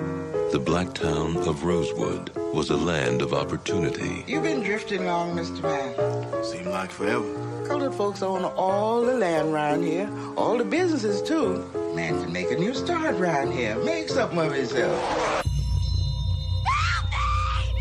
the 0.53 0.59
black 0.59 0.93
town 0.95 1.37
of 1.49 1.65
Rosewood 1.65 2.31
was 2.55 2.71
a 2.71 2.77
land 2.77 3.23
of 3.23 3.33
opportunity. 3.33 4.25
You've 4.27 4.43
been 4.43 4.63
drifting 4.63 5.07
long, 5.07 5.37
Mr. 5.37 5.63
Man. 5.63 6.45
Seem 6.45 6.67
like 6.67 6.91
forever. 6.91 7.25
Colored 7.67 7.95
folks 7.95 8.23
own 8.23 8.45
all 8.45 9.03
the 9.03 9.15
land 9.15 9.49
around 9.55 9.83
here, 9.85 10.11
all 10.37 10.59
the 10.59 10.65
businesses 10.65 11.23
too. 11.23 11.65
Man 11.95 12.21
can 12.23 12.33
make 12.33 12.51
a 12.51 12.57
new 12.57 12.75
start 12.75 13.15
around 13.15 13.53
here, 13.53 13.77
make 13.85 14.09
something 14.09 14.39
of 14.39 14.53
himself. 14.53 15.47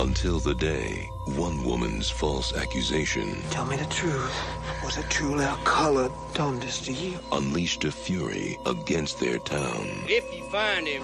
Until 0.02 0.40
the 0.40 0.56
day 0.56 1.12
one 1.26 1.64
woman's 1.64 2.10
false 2.10 2.56
accusation 2.56 3.40
Tell 3.52 3.68
me 3.68 3.76
the 3.76 3.86
truth. 3.86 4.36
Was 4.84 4.98
it 4.98 5.08
truly 5.12 5.46
a 5.46 5.56
colored 5.64 6.12
done 6.34 6.60
this 6.60 6.82
to 6.86 6.92
you? 6.92 7.20
unleashed 7.32 7.84
a 7.84 7.92
fury 7.92 8.58
against 8.66 9.20
their 9.20 9.38
town. 9.38 9.88
If 10.08 10.26
you 10.36 10.44
find 10.50 10.88
him, 10.88 11.04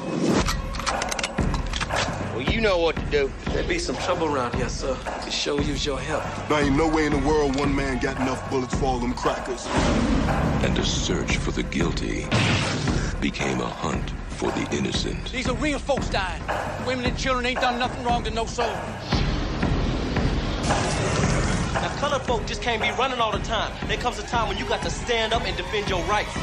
well, 2.33 2.41
you 2.41 2.59
know 2.59 2.79
what 2.79 2.95
to 2.95 3.05
do. 3.11 3.31
There'd 3.51 3.67
be 3.67 3.77
some 3.77 3.97
trouble 3.97 4.33
around 4.33 4.55
here, 4.55 4.67
sir. 4.67 4.97
Could 5.21 5.31
sure 5.31 5.61
use 5.61 5.85
your 5.85 5.99
help. 5.99 6.23
There 6.49 6.63
ain't 6.63 6.75
no 6.75 6.87
way 6.87 7.05
in 7.05 7.11
the 7.11 7.19
world 7.19 7.55
one 7.55 7.75
man 7.75 7.99
got 7.99 8.19
enough 8.19 8.49
bullets 8.49 8.73
for 8.79 8.85
all 8.85 8.97
them 8.97 9.13
crackers. 9.13 9.67
And 10.65 10.75
a 10.75 10.83
search 10.83 11.37
for 11.37 11.51
the 11.51 11.61
guilty 11.61 12.25
became 13.21 13.61
a 13.61 13.69
hunt 13.69 14.16
for 14.37 14.51
the 14.51 14.67
innocent. 14.71 15.31
These 15.31 15.49
are 15.49 15.55
real 15.55 15.79
folks 15.79 16.09
dying. 16.09 16.43
Women 16.85 17.05
and 17.05 17.17
children 17.17 17.47
ain't 17.47 17.59
done 17.59 17.79
nothing 17.79 18.05
wrong 18.05 18.23
to 18.23 18.29
no 18.29 18.45
soul. 18.45 18.67
Now, 21.73 21.95
colored 21.97 22.21
folk 22.21 22.45
just 22.45 22.61
can't 22.61 22.79
be 22.79 22.89
running 22.91 23.19
all 23.19 23.31
the 23.31 23.39
time. 23.39 23.71
There 23.87 23.97
comes 23.97 24.19
a 24.19 24.23
time 24.23 24.47
when 24.47 24.57
you 24.59 24.65
got 24.65 24.83
to 24.83 24.91
stand 24.91 25.33
up 25.33 25.41
and 25.43 25.57
defend 25.57 25.89
your 25.89 26.03
rights. 26.03 26.37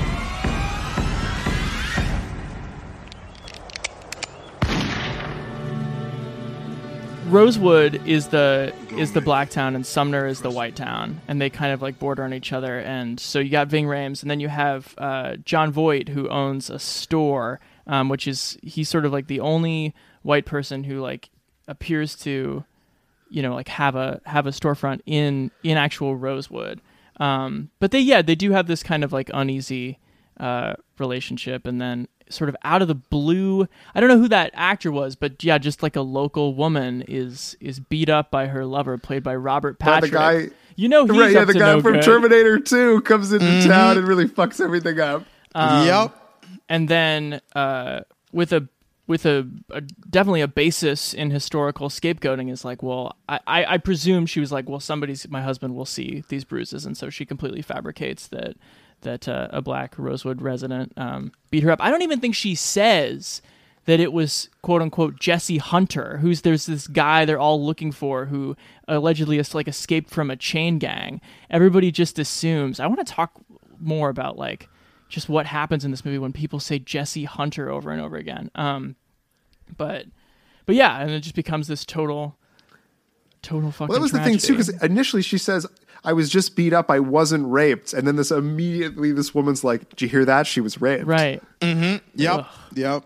Rosewood 7.29 8.07
is 8.07 8.29
the 8.29 8.73
is 8.97 9.13
the 9.13 9.21
black 9.21 9.51
town 9.51 9.75
and 9.75 9.85
Sumner 9.85 10.27
is 10.27 10.43
the 10.43 10.51
white 10.51 10.77
town, 10.77 11.21
and 11.27 11.41
they 11.41 11.51
kind 11.51 11.73
of 11.73 11.81
like 11.81 11.99
border 11.99 12.23
on 12.23 12.33
each 12.33 12.53
other. 12.53 12.79
And 12.81 13.19
so 13.19 13.39
you 13.39 13.51
got 13.51 13.69
Ving 13.69 13.87
Rhames, 13.87 14.23
and 14.23 14.31
then 14.31 14.41
you 14.41 14.49
have 14.49 14.95
uh, 14.99 15.37
Jon 15.45 15.73
Voight 15.73 16.09
who 16.09 16.29
owns 16.29 16.71
a 16.71 16.79
store, 16.79 17.61
um, 17.87 18.09
which 18.09 18.27
is 18.27 18.57
he's 18.63 18.89
sort 18.89 19.05
of 19.05 19.13
like 19.13 19.27
the 19.27 19.41
only 19.41 19.95
white 20.23 20.47
person 20.47 20.85
who 20.85 21.01
like 21.01 21.31
appears 21.69 22.15
to, 22.17 22.65
you 23.31 23.43
know, 23.43 23.55
like 23.55 23.69
have 23.69 23.95
a 23.97 24.21
have 24.27 24.47
a 24.47 24.51
storefront 24.51 25.01
in 25.07 25.51
in 25.63 25.77
actual 25.77 26.17
Rosewood. 26.17 26.81
Um, 27.19 27.71
but 27.81 27.91
they 27.91 28.01
yeah 28.01 28.23
they 28.23 28.35
do 28.35 28.53
have 28.53 28.67
this 28.67 28.83
kind 28.83 29.05
of 29.05 29.13
like 29.13 29.31
uneasy 29.33 29.99
uh, 30.41 30.75
relationship, 30.99 31.67
and 31.67 31.81
then 31.81 32.09
sort 32.31 32.49
of 32.49 32.57
out 32.65 32.81
of 32.83 32.89
the 32.89 32.95
blue, 32.95 33.69
I 33.95 34.01
don't 34.01 34.09
know 34.09 34.19
who 34.19 34.29
that 34.29 34.51
actor 34.55 34.91
was, 34.91 35.15
but 35.15 35.45
yeah, 35.45 35.59
just 35.59 35.83
like 35.83 35.95
a 35.95 36.01
local 36.01 36.55
woman 36.55 37.05
is 37.07 37.57
is 37.61 37.79
beat 37.79 38.09
up 38.09 38.31
by 38.31 38.47
her 38.47 38.65
lover, 38.65 38.99
played 38.99 39.23
by 39.23 39.37
Robert 39.37 39.79
By 39.79 40.01
the 40.01 40.09
Patrick. 40.09 40.13
guy, 40.51 40.57
You 40.77 40.89
know 40.89 41.07
he's 41.07 41.17
right, 41.17 41.33
yeah, 41.33 41.41
up 41.41 41.47
the 41.47 41.53
to 41.53 41.59
guy 41.61 41.73
no 41.75 41.81
from 41.83 41.93
good. 41.93 42.03
Terminator 42.03 42.59
2 42.59 43.03
comes 43.03 43.33
into 43.33 43.45
Mhm. 43.47 43.67
town 43.69 43.99
and 43.99 44.09
really 44.09 44.27
fucks 44.27 44.61
everything 44.61 44.99
up. 44.99 45.25
Um, 45.55 45.87
Yep. 45.87 46.24
And 46.69 46.89
then 46.89 47.41
uh, 47.55 48.01
with 48.33 48.53
a 48.53 48.69
with 49.07 49.27
a, 49.27 49.47
a 49.71 49.83
definitely 49.83 50.41
a 50.41 50.49
basis 50.49 51.13
in 51.13 51.31
historical 51.31 51.91
scapegoating 51.91 52.51
is 52.51 52.65
like, 52.65 52.83
well, 52.83 53.17
I, 53.29 53.39
I, 53.47 53.65
I 53.75 53.79
presume 53.79 54.25
she 54.25 54.41
was 54.41 54.51
like, 54.51 54.67
well, 54.69 54.81
somebody's 54.81 55.29
my 55.29 55.43
husband 55.43 55.75
will 55.75 55.85
see 55.85 56.25
these 56.29 56.45
bruises, 56.45 56.87
and 56.87 56.97
so 56.97 57.11
she 57.11 57.27
completely 57.27 57.63
fabricates 57.63 58.29
that 58.29 58.57
that 59.03 59.29
uh, 59.29 59.49
a 59.51 59.61
black 59.61 59.95
Rosewood 59.99 60.41
resident 60.41 60.93
um, 60.97 61.33
beat 61.51 61.63
her 61.63 61.71
up. 61.71 61.83
I 61.83 61.91
don't 61.91 62.03
even 62.03 62.21
think 62.21 62.35
she 62.35 62.55
says 62.55 63.43
that 63.85 64.01
it 64.01 64.13
was 64.13 64.49
quote 64.63 64.83
unquote 64.83 65.21
Jesse 65.21 65.59
Hunter, 65.59 66.19
who's 66.19 66.41
there's 66.41 66.67
this 66.67 66.87
guy 66.87 67.25
they're 67.25 67.39
all 67.39 67.65
looking 67.65 67.93
for 67.93 68.27
who 68.27 68.57
allegedly 68.89 69.39
is 69.39 69.55
like 69.55 69.69
escaped 69.69 70.11
from 70.11 70.31
a 70.31 70.37
chain 70.37 70.79
gang. 70.79 71.21
Everybody 71.51 71.91
just 71.93 72.19
assumes. 72.19 72.81
I 72.81 72.87
want 72.87 73.07
to 73.07 73.13
talk 73.13 73.33
more 73.79 74.09
about 74.09 74.39
like 74.39 74.69
just 75.15 75.29
what 75.29 75.47
happens 75.47 75.85
in 75.85 75.91
this 75.91 76.05
movie 76.05 76.19
when 76.19 76.33
people 76.33 76.59
say 76.61 76.79
Jesse 76.79 77.25
Hunter 77.25 77.71
over 77.71 77.91
and 77.91 78.01
over 78.01 78.17
again. 78.17 78.51
Um, 78.55 78.97
but 79.77 80.07
but 80.67 80.75
yeah, 80.75 80.99
and 81.01 81.11
it 81.11 81.21
just 81.21 81.35
becomes 81.37 81.69
this 81.69 81.85
total 81.85 82.37
total 83.43 83.71
fucking. 83.71 83.89
Well, 83.89 83.99
that 83.99 84.03
was 84.03 84.13
the 84.13 84.21
thing 84.21 84.39
too, 84.39 84.53
because 84.55 84.69
initially 84.83 85.23
she 85.23 85.39
says, 85.39 85.67
"I 86.03 86.13
was 86.13 86.29
just 86.31 86.57
beat 86.57 86.73
up. 86.73 86.91
I 86.91 86.99
wasn't 87.01 87.47
raped," 87.51 87.93
and 87.93 88.07
then 88.07 88.17
this 88.17 88.31
immediately, 88.31 89.13
this 89.13 89.35
woman's 89.35 89.63
like, 89.65 89.89
"Did 89.91 90.03
you 90.03 90.09
hear 90.09 90.25
that? 90.25 90.47
She 90.47 90.61
was 90.61 90.81
raped." 90.81 91.07
right. 91.07 91.43
Mm-hmm. 91.61 91.97
Yep. 92.15 92.47
Yep. 92.75 93.05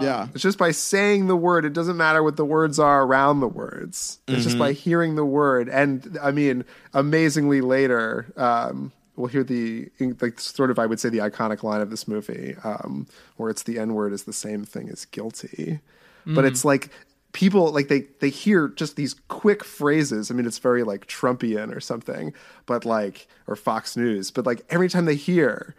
yeah. 0.00 0.28
It's 0.34 0.42
just 0.42 0.58
by 0.58 0.70
saying 0.72 1.26
the 1.28 1.36
word. 1.36 1.64
It 1.64 1.72
doesn't 1.72 1.96
matter 1.96 2.22
what 2.22 2.36
the 2.36 2.44
words 2.44 2.78
are 2.78 3.02
around 3.04 3.40
the 3.40 3.48
words. 3.48 4.18
It's 4.26 4.42
just 4.42 4.56
Mhm. 4.56 4.60
by 4.60 4.72
hearing 4.72 5.14
the 5.16 5.24
word. 5.24 5.68
And 5.68 6.18
I 6.22 6.30
mean, 6.32 6.64
amazingly 6.94 7.60
later, 7.60 8.26
um, 8.36 8.90
we'll 9.16 9.28
hear 9.28 9.42
the 9.44 9.90
like 10.20 10.38
sort 10.40 10.70
of 10.70 10.78
I 10.78 10.86
would 10.86 11.00
say 11.00 11.08
the 11.08 11.18
iconic 11.18 11.62
line 11.62 11.80
of 11.80 11.90
this 11.90 12.06
movie, 12.06 12.54
um, 12.64 13.06
where 13.36 13.50
it's 13.50 13.62
the 13.64 13.78
N 13.78 13.94
word 13.94 14.12
is 14.12 14.24
the 14.24 14.32
same 14.32 14.64
thing 14.64 14.88
as 14.88 15.04
guilty, 15.06 15.80
but 16.26 16.44
Mm. 16.44 16.48
it's 16.48 16.64
like 16.64 16.90
people 17.32 17.70
like 17.72 17.88
they 17.88 18.00
they 18.20 18.30
hear 18.30 18.68
just 18.68 18.96
these 18.96 19.14
quick 19.28 19.64
phrases. 19.64 20.30
I 20.30 20.34
mean, 20.34 20.46
it's 20.46 20.58
very 20.58 20.82
like 20.82 21.06
Trumpian 21.06 21.74
or 21.74 21.80
something, 21.80 22.32
but 22.66 22.84
like 22.84 23.26
or 23.46 23.56
Fox 23.56 23.96
News, 23.96 24.30
but 24.30 24.46
like 24.46 24.64
every 24.70 24.88
time 24.88 25.04
they 25.06 25.14
hear 25.16 25.74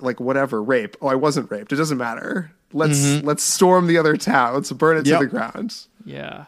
like 0.00 0.18
whatever 0.18 0.60
rape 0.60 0.96
oh 1.00 1.06
i 1.06 1.14
wasn't 1.14 1.48
raped 1.48 1.72
it 1.72 1.76
doesn't 1.76 1.98
matter 1.98 2.50
let's 2.72 2.98
Mhm. 2.98 3.24
let's 3.24 3.44
storm 3.44 3.86
the 3.86 3.98
other 3.98 4.16
town 4.16 4.54
let's 4.54 4.72
burn 4.72 4.96
it 4.96 5.06
Yep. 5.06 5.20
to 5.20 5.24
the 5.26 5.30
ground 5.30 5.76
Yeah. 6.04 6.46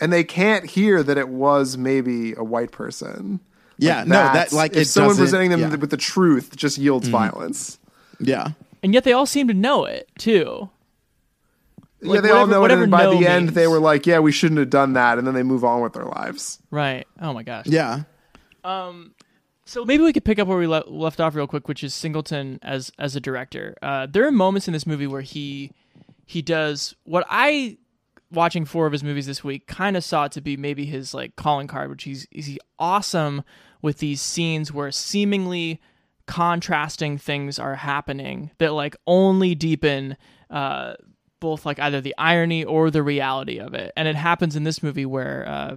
and 0.00 0.10
they 0.10 0.24
can't 0.24 0.64
hear 0.64 1.02
that 1.02 1.18
it 1.18 1.28
was 1.28 1.76
maybe 1.76 2.32
a 2.34 2.42
white 2.44 2.70
person 2.72 3.40
Yeah, 3.78 4.04
no, 4.04 4.10
that, 4.16 4.32
that's- 4.32 4.52
like, 4.52 4.72
if 4.72 4.78
it 4.82 4.84
someone 4.86 5.10
doesn't- 5.10 5.24
presenting 5.24 5.50
them 5.50 5.60
yeah. 5.60 5.74
with 5.76 5.90
the 5.90 5.96
truth 5.96 6.56
just 6.56 6.78
yields 6.78 7.08
Mhm. 7.08 7.12
violence 7.12 7.78
Yeah. 8.20 8.48
And 8.82 8.92
yet 8.94 9.04
they 9.04 9.12
all 9.12 9.26
seem 9.26 9.48
to 9.48 9.54
know 9.54 9.84
it 9.84 10.08
too. 10.18 10.68
yeah 12.00 12.10
Like, 12.12 12.22
they 12.22 12.30
all 12.30 12.46
whatever- 12.46 12.50
know 12.50 12.64
it 12.64 12.70
and 12.84 12.90
by 12.90 13.02
no 13.04 13.18
the 13.18 13.26
end 13.26 13.50
they 13.50 13.66
were 13.66 13.80
like 13.80 14.06
yeah 14.06 14.18
we 14.20 14.30
shouldn't 14.32 14.58
have 14.60 14.70
done 14.70 14.92
that 14.92 15.18
and 15.18 15.26
then 15.26 15.34
they 15.34 15.42
move 15.42 15.64
on 15.64 15.80
with 15.80 15.92
their 15.94 16.04
lives 16.04 16.58
Right. 16.70 17.06
Oh 17.20 17.32
my 17.32 17.42
gosh. 17.42 17.66
Yeah. 17.66 18.02
Um, 18.64 19.14
so 19.64 19.84
maybe 19.84 20.02
we 20.02 20.12
could 20.12 20.24
pick 20.24 20.38
up 20.38 20.46
where 20.48 20.58
we 20.58 20.66
le- 20.66 20.84
left 20.86 21.20
off 21.20 21.34
real 21.34 21.46
quick, 21.46 21.68
which 21.68 21.82
is 21.84 21.94
Singleton 21.94 22.58
as 22.62 22.90
as 22.98 23.16
a 23.16 23.20
director. 23.20 23.76
Uh, 23.82 24.06
there 24.10 24.26
are 24.26 24.32
moments 24.32 24.66
in 24.68 24.72
this 24.72 24.86
movie 24.86 25.06
where 25.06 25.20
he 25.22 25.72
he 26.26 26.40
does 26.42 26.94
what 27.04 27.24
I 27.28 27.78
watching 28.30 28.64
four 28.64 28.86
of 28.86 28.92
his 28.92 29.02
movies 29.02 29.26
this 29.26 29.42
week 29.42 29.66
kind 29.66 29.96
of 29.96 30.04
saw 30.04 30.24
it 30.24 30.32
to 30.32 30.40
be 30.40 30.56
maybe 30.56 30.84
his 30.86 31.14
like 31.14 31.34
calling 31.36 31.66
card, 31.66 31.90
which 31.90 32.04
he's 32.04 32.26
is 32.30 32.46
he 32.46 32.58
awesome 32.78 33.42
with 33.82 33.98
these 33.98 34.20
scenes 34.20 34.72
where 34.72 34.90
seemingly 34.90 35.80
contrasting 36.26 37.16
things 37.16 37.58
are 37.58 37.76
happening 37.76 38.50
that 38.58 38.72
like 38.72 38.94
only 39.06 39.54
deepen 39.54 40.16
uh 40.50 40.92
both 41.40 41.64
like 41.64 41.78
either 41.78 42.00
the 42.00 42.14
irony 42.18 42.64
or 42.64 42.90
the 42.90 43.02
reality 43.02 43.58
of 43.58 43.72
it 43.72 43.92
and 43.96 44.06
it 44.06 44.16
happens 44.16 44.54
in 44.54 44.64
this 44.64 44.82
movie 44.82 45.06
where 45.06 45.48
uh 45.48 45.76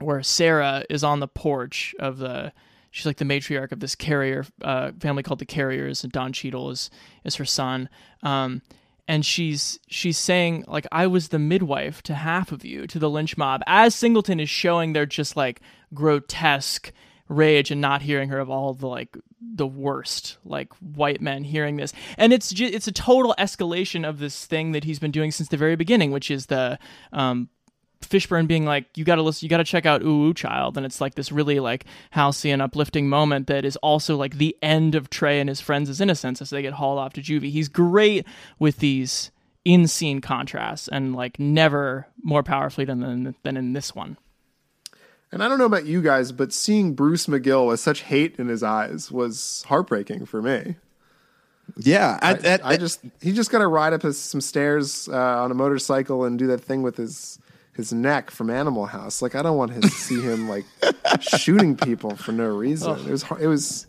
where 0.00 0.22
Sarah 0.22 0.84
is 0.90 1.04
on 1.04 1.20
the 1.20 1.28
porch 1.28 1.94
of 1.98 2.18
the 2.18 2.52
she's 2.90 3.06
like 3.06 3.16
the 3.16 3.24
matriarch 3.24 3.72
of 3.72 3.80
this 3.80 3.94
carrier 3.94 4.44
uh, 4.62 4.92
family 5.00 5.22
called 5.22 5.38
the 5.38 5.46
Carriers, 5.46 6.04
and 6.04 6.12
Don 6.12 6.32
Cheadle 6.32 6.70
is 6.70 6.90
is 7.24 7.36
her 7.36 7.44
son. 7.44 7.88
Um, 8.22 8.62
and 9.06 9.24
she's 9.24 9.78
she's 9.88 10.18
saying 10.18 10.64
like 10.66 10.86
I 10.90 11.06
was 11.06 11.28
the 11.28 11.38
midwife 11.38 12.02
to 12.04 12.14
half 12.14 12.52
of 12.52 12.64
you 12.64 12.86
to 12.86 12.98
the 12.98 13.10
lynch 13.10 13.36
mob 13.36 13.62
as 13.66 13.94
Singleton 13.94 14.40
is 14.40 14.48
showing 14.48 14.92
their 14.92 15.06
just 15.06 15.36
like 15.36 15.60
grotesque 15.92 16.92
rage 17.34 17.70
and 17.70 17.80
not 17.80 18.02
hearing 18.02 18.28
her 18.28 18.38
of 18.38 18.50
all 18.50 18.74
the 18.74 18.86
like 18.86 19.16
the 19.40 19.66
worst 19.66 20.38
like 20.44 20.72
white 20.76 21.20
men 21.20 21.44
hearing 21.44 21.76
this 21.76 21.92
and 22.16 22.32
it's 22.32 22.50
ju- 22.50 22.70
it's 22.72 22.88
a 22.88 22.92
total 22.92 23.34
escalation 23.38 24.08
of 24.08 24.18
this 24.18 24.46
thing 24.46 24.72
that 24.72 24.84
he's 24.84 24.98
been 24.98 25.10
doing 25.10 25.30
since 25.30 25.48
the 25.48 25.56
very 25.56 25.76
beginning 25.76 26.10
which 26.10 26.30
is 26.30 26.46
the 26.46 26.78
um 27.12 27.48
Fishburne 28.04 28.46
being 28.46 28.64
like, 28.64 28.86
"You 28.96 29.04
got 29.04 29.16
to 29.16 29.22
listen, 29.22 29.46
you 29.46 29.50
got 29.50 29.58
to 29.58 29.64
check 29.64 29.86
out 29.86 30.02
Ooh 30.02 30.26
Ooh 30.26 30.34
Child," 30.34 30.76
and 30.76 30.86
it's 30.86 31.00
like 31.00 31.14
this 31.14 31.32
really 31.32 31.60
like 31.60 31.84
halcyon, 32.10 32.60
uplifting 32.60 33.08
moment 33.08 33.46
that 33.46 33.64
is 33.64 33.76
also 33.76 34.16
like 34.16 34.36
the 34.36 34.56
end 34.62 34.94
of 34.94 35.10
Tre 35.10 35.40
and 35.40 35.48
his 35.48 35.60
friends' 35.60 36.00
innocence 36.00 36.40
as 36.42 36.50
they 36.50 36.62
get 36.62 36.74
hauled 36.74 36.98
off 36.98 37.14
to 37.14 37.22
juvie. 37.22 37.50
He's 37.50 37.68
great 37.68 38.26
with 38.58 38.78
these 38.78 39.30
in-scene 39.64 40.20
contrasts, 40.20 40.88
and 40.88 41.14
like 41.14 41.38
never 41.38 42.06
more 42.22 42.42
powerfully 42.42 42.84
than, 42.84 43.34
than 43.42 43.56
in 43.56 43.72
this 43.72 43.94
one. 43.94 44.18
And 45.34 45.42
i 45.42 45.48
don't 45.48 45.58
know 45.58 45.66
about 45.66 45.84
you 45.84 46.00
guys 46.00 46.32
but 46.32 46.52
seeing 46.52 46.94
bruce 46.94 47.26
mcgill 47.26 47.68
with 47.68 47.80
such 47.80 48.00
hate 48.02 48.36
in 48.38 48.48
his 48.48 48.62
eyes 48.62 49.10
was 49.12 49.64
heartbreaking 49.68 50.24
for 50.24 50.40
me 50.40 50.76
Yeah. 51.76 52.18
I, 52.22 52.32
I, 52.34 52.58
I 52.72 52.76
just 52.76 53.00
he 53.20 53.32
just 53.32 53.50
got 53.50 53.58
to 53.58 53.66
ride 53.66 53.92
up 53.94 54.02
his, 54.02 54.18
some 54.18 54.40
stairs 54.40 55.08
uh, 55.08 55.42
on 55.42 55.50
a 55.50 55.54
motorcycle 55.54 56.24
and 56.24 56.38
do 56.38 56.46
that 56.48 56.60
thing 56.60 56.82
with 56.82 56.96
his 56.96 57.38
his 57.72 57.92
neck 57.92 58.30
from 58.30 58.50
Animal 58.50 58.86
House. 58.86 59.20
Like 59.22 59.34
I 59.34 59.42
don't 59.42 59.56
want 59.56 59.72
to 59.82 59.88
see 59.88 60.20
him 60.20 60.48
like 60.48 60.64
shooting 61.20 61.74
people 61.76 62.14
for 62.16 62.32
no 62.32 62.46
reason. 62.54 62.92
Ugh. 62.92 63.06
It 63.08 63.10
was 63.10 63.24
it 63.40 63.46
was 63.48 63.86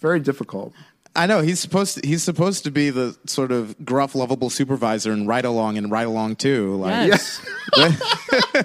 very 0.00 0.20
difficult. 0.20 0.72
I 1.14 1.26
know 1.26 1.40
he's 1.42 1.60
supposed 1.60 1.98
to, 2.00 2.08
he's 2.08 2.22
supposed 2.22 2.64
to 2.64 2.70
be 2.70 2.88
the 2.88 3.14
sort 3.26 3.52
of 3.52 3.76
gruff, 3.84 4.14
lovable 4.14 4.48
supervisor 4.48 5.12
in 5.12 5.26
Ride 5.26 5.44
Along 5.44 5.76
and 5.76 5.90
Ride 5.90 6.06
Along 6.06 6.34
too. 6.34 6.76
Like, 6.76 7.08
Yes. 7.08 7.44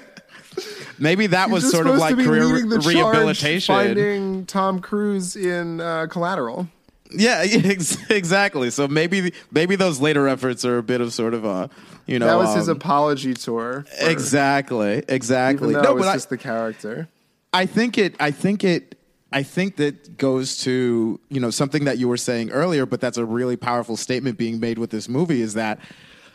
maybe 0.98 1.28
that 1.28 1.50
was 1.50 1.70
sort 1.70 1.86
of 1.86 1.96
like 1.96 2.14
career 2.16 2.66
the 2.66 2.82
rehabilitation. 2.84 3.74
finding 3.74 4.46
Tom 4.46 4.80
Cruise 4.80 5.36
in 5.36 5.80
uh, 5.80 6.06
Collateral. 6.08 6.68
Yeah, 7.10 7.42
yeah, 7.42 7.60
ex- 7.64 8.10
exactly. 8.10 8.70
So 8.70 8.86
maybe 8.88 9.32
maybe 9.50 9.76
those 9.76 10.00
later 10.00 10.28
efforts 10.28 10.64
are 10.64 10.78
a 10.78 10.82
bit 10.82 11.00
of 11.00 11.12
sort 11.12 11.34
of 11.34 11.44
a 11.44 11.70
you 12.06 12.18
know 12.18 12.26
that 12.26 12.36
was 12.36 12.54
his 12.54 12.68
um, 12.68 12.76
apology 12.76 13.34
tour. 13.34 13.84
exactly 14.00 15.02
exactly. 15.08 15.72
No, 15.72 15.80
it 15.82 15.94
was 15.94 16.04
but 16.04 16.10
I- 16.10 16.14
just 16.14 16.30
the 16.30 16.38
character. 16.38 17.08
I 17.52 17.64
think 17.66 17.96
it. 17.96 18.14
I 18.20 18.30
think 18.30 18.62
it. 18.62 18.94
I 19.32 19.42
think 19.42 19.76
that 19.76 20.16
goes 20.18 20.58
to 20.60 21.18
you 21.28 21.40
know 21.40 21.50
something 21.50 21.84
that 21.84 21.98
you 21.98 22.08
were 22.08 22.16
saying 22.16 22.50
earlier, 22.50 22.84
but 22.86 23.00
that's 23.00 23.16
a 23.18 23.24
really 23.24 23.56
powerful 23.56 23.96
statement 23.96 24.36
being 24.38 24.60
made 24.60 24.78
with 24.78 24.90
this 24.90 25.08
movie 25.08 25.40
is 25.40 25.54
that 25.54 25.78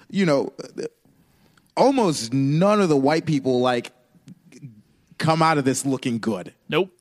you 0.10 0.26
know 0.26 0.54
almost 1.76 2.34
none 2.34 2.82
of 2.82 2.90
the 2.90 2.98
white 2.98 3.26
people 3.26 3.60
like 3.60 3.92
come 5.18 5.42
out 5.42 5.58
of 5.58 5.66
this 5.66 5.86
looking 5.86 6.20
good. 6.20 6.54
Nope. 6.70 6.92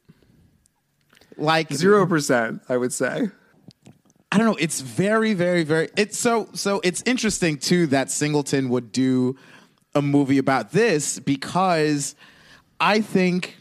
Like 1.36 1.72
Zero 1.72 2.06
percent, 2.06 2.62
I 2.68 2.76
would 2.76 2.92
say. 2.92 3.30
I 4.30 4.38
don't 4.38 4.46
know. 4.46 4.56
It's 4.58 4.80
very, 4.80 5.34
very, 5.34 5.62
very. 5.62 5.90
It's 5.96 6.18
so 6.18 6.48
so. 6.54 6.80
It's 6.84 7.02
interesting 7.04 7.58
too 7.58 7.86
that 7.88 8.10
Singleton 8.10 8.68
would 8.70 8.92
do 8.92 9.36
a 9.94 10.00
movie 10.00 10.38
about 10.38 10.72
this 10.72 11.18
because 11.18 12.14
I 12.80 13.00
think 13.00 13.56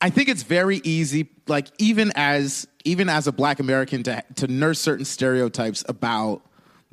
I 0.00 0.10
think 0.10 0.28
it's 0.28 0.42
very 0.42 0.82
easy, 0.84 1.30
like 1.46 1.68
even 1.78 2.12
as 2.14 2.66
even 2.84 3.08
as 3.08 3.26
a 3.26 3.32
Black 3.32 3.60
American, 3.60 4.02
to 4.04 4.24
to 4.36 4.46
nurse 4.46 4.78
certain 4.78 5.04
stereotypes 5.04 5.84
about 5.88 6.42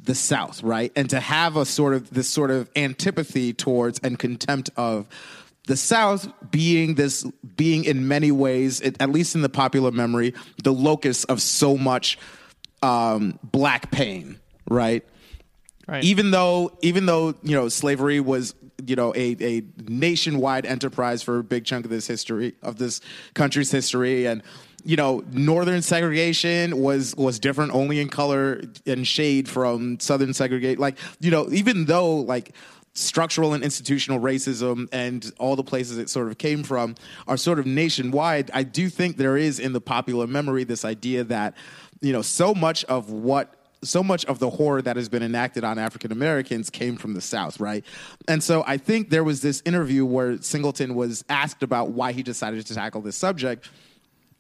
the 0.04 0.16
South, 0.16 0.64
right, 0.64 0.92
and 0.96 1.10
to 1.10 1.20
have 1.20 1.58
a 1.58 1.66
sort 1.66 1.94
of 1.94 2.10
this 2.10 2.30
sort 2.30 2.52
of 2.52 2.70
antipathy 2.76 3.54
towards 3.54 4.00
and 4.00 4.18
contempt 4.18 4.70
of 4.78 5.08
the 5.68 5.78
South 5.78 6.32
being 6.50 6.96
this 6.96 7.24
being 7.56 7.84
in 7.86 8.08
many 8.08 8.32
ways, 8.32 8.82
it, 8.82 8.98
at 9.00 9.10
least 9.10 9.36
in 9.36 9.42
the 9.42 9.50
popular 9.50 9.92
memory, 9.92 10.34
the 10.64 10.74
locus 10.74 11.24
of 11.26 11.42
so 11.42 11.78
much 11.78 12.18
um, 12.82 13.38
black 13.44 13.92
pain, 13.92 14.40
right? 14.70 15.06
Right. 15.88 16.04
Even 16.04 16.32
though, 16.32 16.78
even 16.82 17.06
though 17.06 17.36
you 17.44 17.56
know, 17.56 17.70
slavery 17.70 18.20
was 18.20 18.56
you 18.86 18.96
know 18.96 19.14
a, 19.16 19.36
a 19.40 19.64
nationwide 19.88 20.66
enterprise 20.66 21.22
for 21.22 21.40
a 21.40 21.44
big 21.44 21.66
chunk 21.66 21.86
of 21.86 21.92
this 21.92 22.08
history 22.08 22.56
of 22.64 22.78
this 22.78 23.02
country's 23.34 23.72
history, 23.72 24.26
and 24.26 24.42
you 24.84 24.96
know, 24.96 25.24
northern 25.32 25.82
segregation 25.82 26.80
was 26.80 27.16
was 27.16 27.40
different 27.40 27.74
only 27.74 28.00
in 28.00 28.10
color 28.10 28.62
and 28.86 29.06
shade 29.06 29.48
from 29.48 30.00
southern 30.00 30.34
segregate. 30.34 30.80
Like 30.80 30.98
you 31.20 31.32
know, 31.32 31.48
even 31.52 31.86
though 31.86 32.16
like 32.16 32.54
structural 32.94 33.54
and 33.54 33.64
institutional 33.64 34.20
racism 34.20 34.88
and 34.92 35.32
all 35.40 35.56
the 35.56 35.64
places 35.64 35.98
it 35.98 36.10
sort 36.10 36.28
of 36.28 36.38
came 36.38 36.64
from 36.64 36.96
are 37.28 37.38
sort 37.38 37.60
of 37.60 37.66
nationwide, 37.66 38.52
I 38.54 38.64
do 38.64 38.90
think 38.90 39.18
there 39.18 39.38
is 39.38 39.60
in 39.60 39.74
the 39.74 39.82
popular 39.82 40.28
memory 40.28 40.64
this 40.64 40.84
idea 40.84 41.24
that, 41.26 41.56
you 42.02 42.12
know, 42.12 42.22
so 42.22 42.54
much 42.54 42.84
of 42.86 43.10
what 43.10 43.56
so 43.84 44.04
much 44.04 44.26
of 44.26 44.38
the 44.38 44.50
horror 44.50 44.80
that 44.80 44.96
has 44.96 45.10
been 45.10 45.24
enacted 45.24 45.64
on 45.64 45.80
African 45.80 46.12
Americans 46.12 46.70
came 46.70 46.96
from 46.96 47.16
the 47.16 47.22
South, 47.22 47.60
right? 47.60 47.84
And 48.28 48.44
so 48.44 48.64
I 48.68 48.78
think 48.78 49.10
there 49.10 49.24
was 49.24 49.42
this 49.42 49.64
interview 49.66 50.06
where 50.06 50.40
Singleton 50.40 50.94
was 50.94 51.26
asked 51.30 51.64
about 51.64 51.90
why 51.90 52.12
he 52.12 52.22
decided 52.22 52.64
to 52.64 52.76
tackle 52.76 53.02
this 53.02 53.18
subject. 53.18 53.72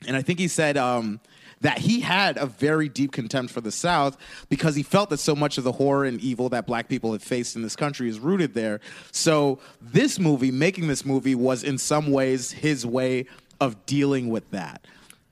And 0.06 0.16
I 0.16 0.22
think 0.22 0.38
he 0.38 0.47
said, 0.47 0.78
um, 0.78 1.20
that 1.62 1.78
he 1.80 2.01
had 2.01 2.38
a 2.38 2.45
very 2.45 2.89
deep 2.89 3.12
contempt 3.12 3.53
for 3.53 3.62
the 3.62 3.72
South 3.72 4.18
because 4.49 4.76
he 4.76 4.84
felt 4.84 5.09
that 5.09 5.18
so 5.18 5.36
much 5.36 5.57
of 5.57 5.64
the 5.64 5.72
horror 5.72 6.05
and 6.05 6.20
evil 6.20 6.49
that 6.49 6.68
black 6.68 6.89
people 6.89 7.12
have 7.14 7.24
faced 7.24 7.55
in 7.55 7.62
this 7.62 7.76
country 7.76 8.09
is 8.09 8.20
rooted 8.20 8.53
there. 8.53 8.80
So 9.12 9.59
this 9.80 10.20
movie, 10.20 10.51
making 10.51 10.88
this 10.88 11.05
movie, 11.05 11.36
was 11.36 11.64
in 11.64 11.78
some 11.78 12.12
ways 12.12 12.51
his 12.51 12.86
way 12.86 13.28
of 13.59 13.86
dealing 13.86 14.30
with 14.30 14.49
that. 14.51 14.86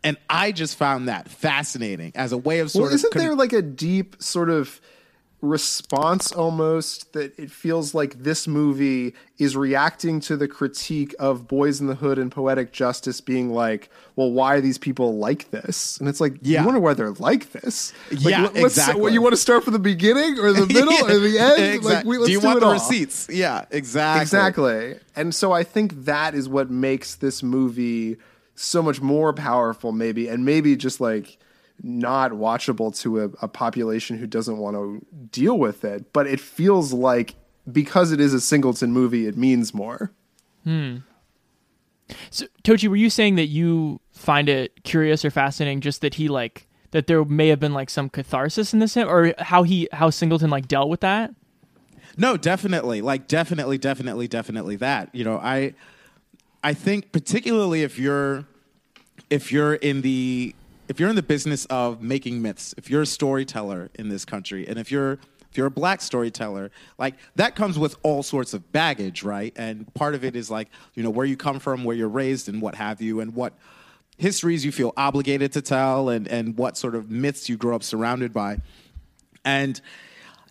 And 0.03 0.17
I 0.29 0.51
just 0.51 0.77
found 0.77 1.09
that 1.09 1.29
fascinating 1.29 2.13
as 2.15 2.31
a 2.31 2.37
way 2.37 2.59
of 2.59 2.71
sort 2.71 2.83
well, 2.83 2.89
of. 2.89 2.95
Isn't 2.95 3.13
there 3.15 3.35
like 3.35 3.51
a 3.51 3.61
deep 3.61 4.15
sort 4.21 4.49
of 4.49 4.79
response 5.41 6.31
almost 6.33 7.13
that 7.13 7.37
it 7.39 7.49
feels 7.49 7.93
like 7.93 8.23
this 8.23 8.47
movie 8.47 9.13
is 9.37 9.55
reacting 9.55 10.19
to 10.19 10.35
the 10.35 10.47
critique 10.47 11.15
of 11.17 11.47
Boyz 11.47 11.79
N 11.79 11.87
the 11.87 11.95
Hood 11.95 12.17
and 12.19 12.29
Poetic 12.31 12.73
Justice 12.73 13.21
being 13.21 13.49
like, 13.51 13.89
well, 14.17 14.31
why 14.31 14.55
are 14.55 14.61
these 14.61 14.77
people 14.77 15.17
like 15.17 15.49
this? 15.51 15.97
And 15.97 16.09
it's 16.09 16.19
like, 16.19 16.35
Yeah. 16.41 16.59
you 16.59 16.65
wonder 16.65 16.81
why 16.81 16.93
they're 16.93 17.11
like 17.11 17.51
this. 17.53 17.93
Like, 18.11 18.19
Yeah, 18.21 18.41
let- 18.43 18.53
let's- 18.55 18.65
exactly. 18.77 19.01
What, 19.01 19.13
you 19.13 19.21
want 19.21 19.33
to 19.33 19.37
start 19.41 19.63
from 19.63 19.73
the 19.73 19.79
beginning 19.79 20.39
or 20.39 20.51
the 20.51 20.65
middle 20.73 20.93
or 21.05 21.19
the 21.19 21.39
end? 21.39 21.83
Like, 21.85 22.03
we, 22.05 22.17
let's 22.17 22.27
do 22.27 22.33
you 22.33 22.41
do 22.41 22.45
want 22.47 22.57
it 22.57 22.59
the 22.61 22.65
all. 22.67 22.73
receipts? 22.73 23.27
Yeah, 23.31 23.65
exactly. 23.71 24.21
Exactly. 24.21 24.95
And 25.15 25.33
so 25.33 25.51
I 25.53 25.63
think 25.63 26.05
that 26.05 26.35
is 26.35 26.49
what 26.49 26.69
makes 26.69 27.15
this 27.15 27.41
movie 27.41 28.17
so 28.55 28.81
much 28.83 28.99
more 29.01 29.31
powerful, 29.31 29.93
maybe, 29.93 30.27
and 30.27 30.43
maybe 30.43 30.75
just 30.75 30.99
like 30.99 31.37
not 31.81 32.31
watchable 32.31 32.97
to 33.01 33.21
a, 33.21 33.29
a 33.41 33.47
population 33.47 34.17
who 34.17 34.27
doesn't 34.27 34.57
want 34.57 34.75
to 34.75 35.05
deal 35.31 35.57
with 35.57 35.83
it. 35.83 36.11
But 36.13 36.27
it 36.27 36.39
feels 36.39 36.93
like 36.93 37.35
because 37.71 38.11
it 38.11 38.19
is 38.19 38.33
a 38.33 38.41
Singleton 38.41 38.91
movie, 38.91 39.27
it 39.27 39.37
means 39.37 39.73
more. 39.73 40.11
Hmm. 40.63 40.97
So, 42.31 42.47
Tochi, 42.63 42.87
were 42.87 42.95
you 42.95 43.09
saying 43.09 43.35
that 43.35 43.47
you 43.47 43.99
find 44.11 44.49
it 44.49 44.83
curious 44.83 45.23
or 45.23 45.29
fascinating 45.29 45.81
just 45.81 46.01
that 46.01 46.15
he 46.15 46.27
like 46.27 46.67
that 46.91 47.07
there 47.07 47.23
may 47.23 47.49
have 47.49 47.59
been 47.59 47.73
like 47.73 47.89
some 47.89 48.09
catharsis 48.09 48.73
in 48.73 48.79
this, 48.79 48.97
or 48.97 49.33
how 49.37 49.63
he 49.63 49.87
how 49.91 50.09
Singleton 50.09 50.49
like 50.49 50.67
dealt 50.67 50.89
with 50.89 51.01
that? 51.01 51.33
No, 52.17 52.35
definitely. 52.35 53.01
Like 53.01 53.27
definitely, 53.27 53.77
definitely, 53.77 54.27
definitely 54.27 54.75
that. 54.77 55.13
You 55.13 55.23
know, 55.23 55.37
I 55.37 55.75
I 56.63 56.73
think 56.73 57.11
particularly 57.11 57.83
if 57.83 57.99
you're 57.99 58.45
if 59.29 59.51
you're 59.51 59.75
in 59.75 60.01
the 60.01 60.55
if 60.89 60.99
you're 60.99 61.09
in 61.09 61.15
the 61.15 61.23
business 61.23 61.65
of 61.65 62.01
making 62.01 62.41
myths, 62.41 62.73
if 62.75 62.89
you're 62.89 63.03
a 63.03 63.05
storyteller 63.05 63.91
in 63.95 64.09
this 64.09 64.25
country, 64.25 64.67
and 64.67 64.77
if 64.77 64.91
you're 64.91 65.19
if 65.51 65.57
you're 65.57 65.67
a 65.67 65.71
black 65.71 66.01
storyteller, 66.01 66.71
like 66.97 67.15
that 67.35 67.55
comes 67.55 67.79
with 67.79 67.95
all 68.03 68.21
sorts 68.21 68.53
of 68.53 68.71
baggage, 68.71 69.23
right? 69.23 69.53
And 69.55 69.91
part 69.93 70.13
of 70.13 70.23
it 70.23 70.35
is 70.35 70.51
like, 70.51 70.67
you 70.93 71.01
know, 71.01 71.09
where 71.09 71.25
you 71.25 71.37
come 71.37 71.59
from, 71.59 71.83
where 71.83 71.95
you're 71.95 72.09
raised, 72.09 72.49
and 72.49 72.61
what 72.61 72.75
have 72.75 73.01
you, 73.01 73.19
and 73.19 73.33
what 73.33 73.53
histories 74.17 74.65
you 74.65 74.71
feel 74.71 74.93
obligated 74.97 75.53
to 75.53 75.61
tell, 75.61 76.09
and 76.09 76.27
and 76.27 76.57
what 76.57 76.75
sort 76.75 76.95
of 76.95 77.09
myths 77.09 77.47
you 77.47 77.55
grow 77.55 77.75
up 77.75 77.83
surrounded 77.83 78.33
by. 78.33 78.57
And 79.45 79.79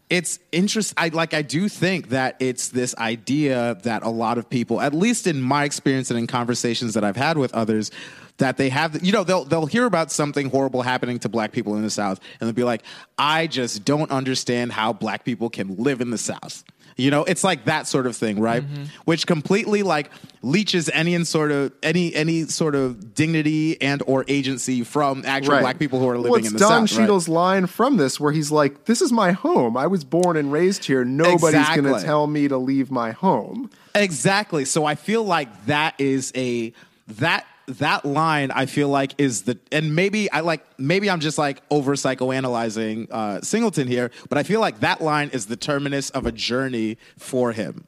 it's 0.08 0.38
interesting. 0.52 0.94
I 0.96 1.08
like 1.08 1.34
I 1.34 1.42
do 1.42 1.68
think 1.68 2.10
that 2.10 2.36
it's 2.38 2.68
this 2.68 2.94
idea 2.96 3.76
that 3.82 4.04
a 4.04 4.08
lot 4.08 4.38
of 4.38 4.48
people, 4.48 4.80
at 4.80 4.94
least 4.94 5.26
in 5.26 5.42
my 5.42 5.64
experience 5.64 6.10
and 6.10 6.18
in 6.18 6.28
conversations 6.28 6.94
that 6.94 7.02
I've 7.02 7.16
had 7.16 7.38
with 7.38 7.52
others, 7.54 7.90
that 8.38 8.56
they 8.56 8.68
have 8.70 9.02
you 9.04 9.12
know, 9.12 9.24
they'll 9.24 9.44
they'll 9.44 9.66
hear 9.66 9.84
about 9.84 10.10
something 10.10 10.50
horrible 10.50 10.82
happening 10.82 11.18
to 11.20 11.28
black 11.28 11.52
people 11.52 11.76
in 11.76 11.82
the 11.82 11.90
South 11.90 12.20
and 12.40 12.46
they'll 12.48 12.54
be 12.54 12.64
like, 12.64 12.82
I 13.18 13.46
just 13.46 13.84
don't 13.84 14.10
understand 14.10 14.72
how 14.72 14.92
black 14.92 15.24
people 15.24 15.50
can 15.50 15.76
live 15.76 16.00
in 16.00 16.10
the 16.10 16.18
South. 16.18 16.64
You 16.96 17.12
know, 17.12 17.22
it's 17.22 17.44
like 17.44 17.66
that 17.66 17.86
sort 17.86 18.08
of 18.08 18.16
thing, 18.16 18.40
right? 18.40 18.60
Mm-hmm. 18.64 18.84
Which 19.04 19.24
completely 19.24 19.84
like 19.84 20.10
leeches 20.42 20.88
any 20.92 21.14
and 21.14 21.24
sort 21.24 21.52
of 21.52 21.72
any 21.80 22.12
any 22.12 22.46
sort 22.46 22.74
of 22.74 23.14
dignity 23.14 23.80
and 23.80 24.02
or 24.04 24.24
agency 24.26 24.82
from 24.82 25.22
actual 25.24 25.52
Right. 25.54 25.60
black 25.60 25.78
people 25.78 26.00
who 26.00 26.08
are 26.08 26.16
living 26.16 26.30
What's 26.32 26.46
in 26.48 26.54
the 26.54 26.58
Don 26.58 26.88
South. 26.88 26.98
right? 26.98 27.04
Cheadle's 27.04 27.28
line 27.28 27.66
from 27.68 27.98
this, 27.98 28.18
where 28.18 28.32
he's 28.32 28.50
like, 28.50 28.86
"This 28.86 29.00
is 29.00 29.12
my 29.12 29.30
home. 29.30 29.76
I 29.76 29.86
was 29.86 30.02
born 30.02 30.36
and 30.36 30.50
raised 30.50 30.86
here. 30.86 31.04
Nobody's 31.04 31.68
going 31.68 31.84
to 31.84 32.00
tell 32.04 32.26
me 32.26 32.48
to 32.48 32.58
leave 32.58 32.90
my 32.90 33.12
home." 33.12 33.70
Exactly. 33.94 34.64
So 34.64 34.84
I 34.84 34.96
feel 34.96 35.22
like 35.22 35.66
that 35.66 35.94
is 35.98 36.32
a 36.34 36.72
that 37.06 37.46
that 37.68 38.04
line 38.04 38.50
I 38.50 38.66
feel 38.66 38.88
like 38.88 39.12
is 39.18 39.42
the 39.42 39.58
and 39.70 39.94
maybe 39.94 40.30
I 40.32 40.40
like 40.40 40.64
maybe 40.78 41.10
I'm 41.10 41.20
just 41.20 41.38
like 41.38 41.62
over 41.70 41.94
psychoanalyzing 41.94 43.08
uh, 43.10 43.40
Singleton 43.42 43.86
here, 43.88 44.10
but 44.28 44.38
I 44.38 44.42
feel 44.42 44.60
like 44.60 44.80
that 44.80 45.00
line 45.00 45.30
is 45.32 45.46
the 45.46 45.56
terminus 45.56 46.10
of 46.10 46.26
a 46.26 46.32
journey 46.32 46.98
for 47.18 47.52
him. 47.52 47.86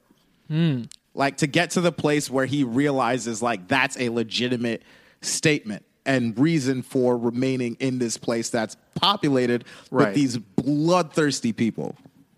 Hmm. 0.48 0.82
Like 1.14 1.38
to 1.38 1.46
get 1.46 1.70
to 1.70 1.80
the 1.80 1.92
place 1.92 2.30
where 2.30 2.46
he 2.46 2.62
realizes 2.64 3.42
like 3.42 3.68
that's 3.68 3.98
a 3.98 4.08
legitimate 4.10 4.82
statement 5.22 5.84
and 6.06 6.38
reason 6.38 6.82
for 6.82 7.16
remaining 7.16 7.76
in 7.80 7.98
this 7.98 8.16
place 8.16 8.48
that's 8.50 8.76
populated 8.94 9.64
Right. 9.90 10.06
with 10.08 10.14
these 10.14 10.38
bloodthirsty 10.38 11.52
people. 11.52 11.94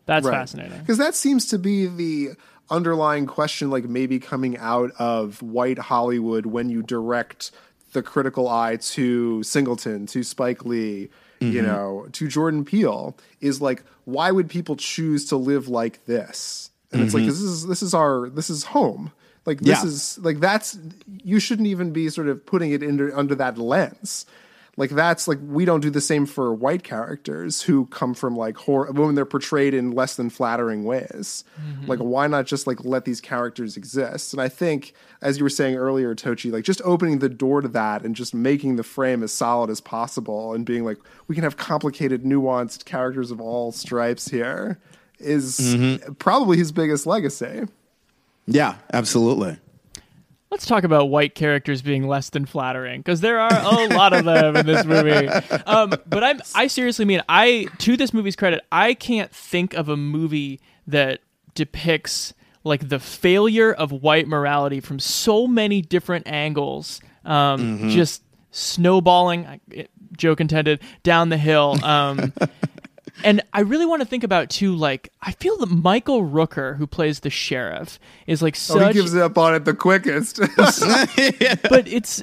That's 0.07 0.27
fascinating. 0.29 0.79
Because 0.81 0.99
that 0.99 1.15
seems 1.15 1.47
to 1.47 1.59
be 1.59 1.87
the 1.87 2.31
underlying 2.73 3.27
question, 3.27 3.71
like 3.71 3.85
maybe 3.85 4.19
coming 4.19 4.57
out 4.59 4.91
of 4.99 5.41
white 5.43 5.79
Hollywood 5.79 6.47
when 6.47 6.69
you 6.71 6.83
direct 6.83 7.51
the 7.93 8.03
critical 8.03 8.49
eye 8.49 8.77
to 8.77 9.43
Singleton, 9.43 10.07
to 10.07 10.23
Spike 10.23 10.65
Lee, 10.65 11.11
you 11.41 11.61
Mhm. 11.61 11.65
know, 11.65 12.07
to 12.13 12.27
Jordan 12.27 12.65
Peele, 12.65 13.15
is 13.41 13.61
like, 13.61 13.85
why 14.07 14.31
would 14.31 14.49
people 14.49 14.75
choose 14.77 15.27
to 15.27 15.37
live 15.37 15.69
like 15.69 16.05
this? 16.07 16.71
And 16.91 17.03
it's 17.03 17.15
like 17.15 17.25
Mhm. 17.25 17.27
this 17.27 17.41
is 17.41 17.67
this 17.67 17.83
is 17.83 17.95
our 17.95 18.29
this 18.31 18.49
is 18.51 18.65
home. 18.65 19.13
Like 19.45 19.61
this 19.61 19.83
Yeah. 19.83 19.89
is 19.89 20.19
like 20.23 20.41
that's 20.41 20.79
you 21.23 21.39
shouldn't 21.41 21.69
even 21.69 21.93
be 21.93 22.09
sort 22.09 22.29
of 22.29 22.45
putting 22.47 22.71
it 22.73 22.83
into 22.83 23.17
under 23.17 23.35
that 23.35 23.59
lens. 23.59 24.25
Like 24.79 24.89
that's 24.89 25.29
like 25.29 25.39
we 25.47 25.67
don't 25.67 25.81
do 25.83 25.91
the 25.91 26.01
same 26.01 26.25
for 26.25 26.55
white 26.55 26.83
characters 26.83 27.61
who 27.61 27.85
come 27.87 28.15
from 28.15 28.35
like 28.35 28.57
horror 28.57 28.91
when 28.91 29.15
they're 29.15 29.27
portrayed 29.27 29.75
in 29.75 29.91
less 29.91 30.17
than 30.17 30.31
flattering 30.31 30.85
ways. 30.85 31.45
Like 31.87 31.99
why 31.99 32.27
not 32.27 32.47
just 32.47 32.67
like 32.67 32.83
let 32.83 33.05
these 33.05 33.21
characters 33.21 33.77
exist? 33.77 34.33
And 34.33 34.41
I 34.41 34.49
think 34.49 34.95
as 35.21 35.37
you 35.37 35.45
were 35.45 35.51
saying 35.51 35.77
earlier, 35.77 36.15
Tochi, 36.15 36.51
like 36.51 36.65
just 36.65 36.81
opening 36.87 37.19
the 37.19 37.29
door 37.29 37.61
to 37.61 37.69
that 37.69 38.03
and 38.03 38.17
just 38.17 38.33
making 38.35 38.77
the 38.77 38.83
frame 38.83 39.23
as 39.23 39.31
solid 39.31 39.69
as 39.69 39.83
possible 39.83 40.55
and 40.55 40.65
being 40.65 40.85
like 40.87 40.97
we 41.29 41.35
can 41.35 41.45
have 41.45 41.59
complicated, 41.59 42.23
nuanced 42.25 42.87
characters 42.87 43.31
of 43.31 43.43
all 43.43 43.73
stripes 43.73 44.29
here 44.29 44.79
is 45.19 45.59
Mhm. 45.61 46.19
probably 46.19 46.57
his 46.57 46.73
biggest 46.73 47.07
legacy. 47.07 47.65
Yeah, 48.47 48.77
absolutely. 48.93 49.59
Let's 50.53 50.67
talk 50.67 50.85
about 50.85 51.07
white 51.07 51.35
characters 51.35 51.81
being 51.81 52.07
less 52.07 52.29
than 52.29 52.45
flattering 52.45 53.01
because 53.01 53.23
there 53.23 53.41
are 53.41 53.51
a 53.53 53.89
lot 53.89 54.13
of 54.13 54.27
them 54.27 54.55
in 54.55 54.67
this 54.67 54.85
movie. 54.85 55.27
Um, 55.67 55.95
but 56.07 56.23
I'm 56.23 56.41
I 56.55 56.67
seriously 56.67 57.07
mean 57.07 57.23
I 57.27 57.69
to 57.79 57.97
this 57.97 58.13
movie's 58.13 58.37
credit 58.37 58.63
I 58.71 58.93
can't 58.93 59.33
think 59.33 59.73
of 59.73 59.89
a 59.89 59.97
movie 59.97 60.61
that 60.87 61.21
depicts 61.55 62.35
like 62.65 62.89
the 62.91 62.99
failure 63.01 63.73
of 63.73 63.91
white 63.93 64.29
morality 64.29 64.81
from 64.81 64.99
so 65.01 65.47
many 65.47 65.81
different 65.81 66.27
angles. 66.29 67.01
Um, 67.25 67.79
Mhm. 67.79 67.91
Just 67.93 68.23
snowballing, 68.51 69.59
joke 70.19 70.39
intended, 70.41 70.81
down 71.03 71.31
the 71.31 71.39
hill. 71.39 71.83
Um, 71.83 72.33
and 73.25 73.43
I 73.53 73.61
really 73.61 73.87
want 73.87 74.03
to 74.03 74.07
think 74.07 74.25
about 74.25 74.51
too. 74.51 74.75
Like 74.75 75.11
I 75.21 75.33
feel 75.33 75.57
that 75.59 75.67
Michael 75.67 76.23
Rooker, 76.23 76.77
who 76.77 76.87
plays 76.87 77.21
the 77.21 77.31
sheriff, 77.31 77.99
is 78.27 78.43
like 78.43 78.57
such 78.57 78.83
Oh, 78.83 78.87
he 78.89 78.93
gives 78.95 79.15
up 79.15 79.39
on 79.39 79.55
it 79.55 79.65
the 79.65 79.75
quickest. 79.75 80.39
but 80.57 81.87
it's 81.89 82.23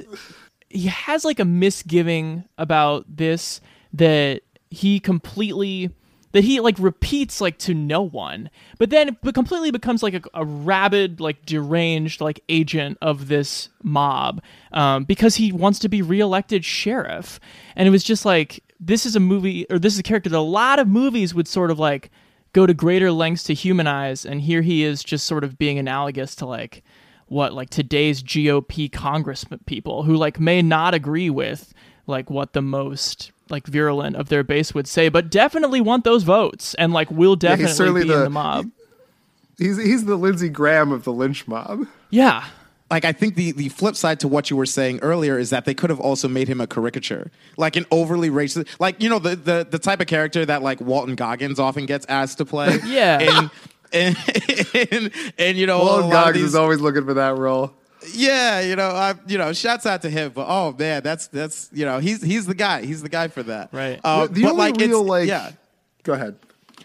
he 0.68 0.86
has 0.86 1.24
like 1.24 1.40
a 1.40 1.44
misgiving 1.44 2.44
about 2.56 3.04
this 3.08 3.60
that 3.92 4.42
he 4.70 5.00
completely 5.00 5.90
that 6.32 6.44
he 6.44 6.60
like 6.60 6.76
repeats 6.78 7.40
like 7.40 7.58
to 7.58 7.74
no 7.74 8.02
one 8.02 8.48
but 8.78 8.90
then 8.90 9.16
it 9.24 9.34
completely 9.34 9.72
becomes 9.72 10.00
like 10.00 10.14
a, 10.14 10.22
a 10.34 10.44
rabid 10.44 11.18
like 11.18 11.44
deranged 11.44 12.20
like 12.20 12.40
agent 12.48 12.96
of 13.02 13.26
this 13.26 13.68
mob 13.82 14.40
um, 14.70 15.02
because 15.02 15.34
he 15.34 15.50
wants 15.50 15.80
to 15.80 15.88
be 15.88 16.02
reelected 16.02 16.64
sheriff 16.64 17.40
and 17.74 17.88
it 17.88 17.90
was 17.90 18.04
just 18.04 18.24
like 18.24 18.62
this 18.80 19.04
is 19.06 19.14
a 19.14 19.20
movie 19.20 19.66
or 19.70 19.78
this 19.78 19.92
is 19.92 19.98
a 19.98 20.02
character 20.02 20.30
that 20.30 20.38
a 20.38 20.40
lot 20.40 20.78
of 20.78 20.88
movies 20.88 21.34
would 21.34 21.46
sort 21.46 21.70
of 21.70 21.78
like 21.78 22.10
go 22.52 22.66
to 22.66 22.74
greater 22.74 23.12
lengths 23.12 23.42
to 23.44 23.54
humanize 23.54 24.24
and 24.24 24.40
here 24.40 24.62
he 24.62 24.82
is 24.82 25.04
just 25.04 25.26
sort 25.26 25.44
of 25.44 25.58
being 25.58 25.78
analogous 25.78 26.34
to 26.36 26.46
like 26.46 26.82
what 27.26 27.52
like 27.52 27.70
today's 27.70 28.22
GOP 28.22 28.90
congressmen 28.90 29.60
people 29.66 30.02
who 30.04 30.16
like 30.16 30.40
may 30.40 30.62
not 30.62 30.94
agree 30.94 31.30
with 31.30 31.72
like 32.06 32.28
what 32.30 32.54
the 32.54 32.62
most 32.62 33.30
like 33.50 33.66
virulent 33.66 34.16
of 34.16 34.28
their 34.28 34.42
base 34.44 34.74
would 34.74 34.86
say, 34.86 35.08
but 35.08 35.28
definitely 35.30 35.80
want 35.80 36.04
those 36.04 36.22
votes 36.22 36.74
and 36.74 36.92
like 36.92 37.10
will 37.10 37.36
definitely 37.36 37.72
certainly 37.74 38.02
be 38.04 38.12
in 38.12 38.18
the- 38.18 38.24
the 38.24 38.30
mob. 38.30 38.70
He's 39.58 39.76
he's 39.76 40.04
the 40.06 40.16
Lindsey 40.16 40.48
Graham 40.48 40.90
of 40.90 41.04
the 41.04 41.12
lynch 41.12 41.46
mob. 41.46 41.86
Yeah. 42.08 42.44
Like 42.90 43.04
I 43.04 43.12
think 43.12 43.36
the 43.36 43.52
the 43.52 43.68
flip 43.68 43.94
side 43.96 44.18
to 44.20 44.28
what 44.28 44.50
you 44.50 44.56
were 44.56 44.66
saying 44.66 44.98
earlier 45.00 45.38
is 45.38 45.50
that 45.50 45.64
they 45.64 45.74
could 45.74 45.90
have 45.90 46.00
also 46.00 46.26
made 46.28 46.48
him 46.48 46.60
a 46.60 46.66
caricature, 46.66 47.30
like 47.56 47.76
an 47.76 47.86
overly 47.90 48.30
racist, 48.30 48.66
like 48.80 49.00
you 49.02 49.08
know 49.08 49.18
the 49.20 49.36
the, 49.36 49.66
the 49.70 49.78
type 49.78 50.00
of 50.00 50.06
character 50.08 50.44
that 50.44 50.62
like 50.62 50.80
Walton 50.80 51.14
Goggins 51.14 51.58
often 51.60 51.86
gets 51.86 52.04
asked 52.06 52.38
to 52.38 52.44
play. 52.44 52.78
Yeah. 52.86 53.18
and 53.20 53.50
and, 53.92 54.16
and, 54.92 55.12
and, 55.38 55.58
you 55.58 55.66
know, 55.66 55.78
Walton 55.78 56.10
lot 56.10 56.12
Goggins 56.26 56.36
these- 56.36 56.44
is 56.50 56.54
always 56.54 56.80
looking 56.80 57.04
for 57.04 57.14
that 57.14 57.36
role. 57.36 57.72
Yeah, 58.14 58.60
you 58.60 58.76
know, 58.76 58.88
I, 58.88 59.14
you 59.26 59.36
know, 59.36 59.52
shouts 59.52 59.84
out 59.84 60.02
to 60.02 60.10
him. 60.10 60.32
But 60.34 60.46
oh 60.48 60.74
man, 60.78 61.02
that's 61.02 61.26
that's 61.26 61.68
you 61.72 61.84
know, 61.84 61.98
he's 61.98 62.22
he's 62.22 62.46
the 62.46 62.54
guy. 62.54 62.82
He's 62.86 63.02
the 63.02 63.08
guy 63.10 63.28
for 63.28 63.42
that. 63.44 63.68
Right. 63.72 64.00
Uh, 64.02 64.26
the 64.26 64.42
but 64.42 64.52
only 64.52 64.58
like, 64.72 64.76
real 64.80 65.00
it's, 65.00 65.08
like, 65.08 65.28
yeah. 65.28 65.50
Go 66.02 66.14
ahead. 66.14 66.36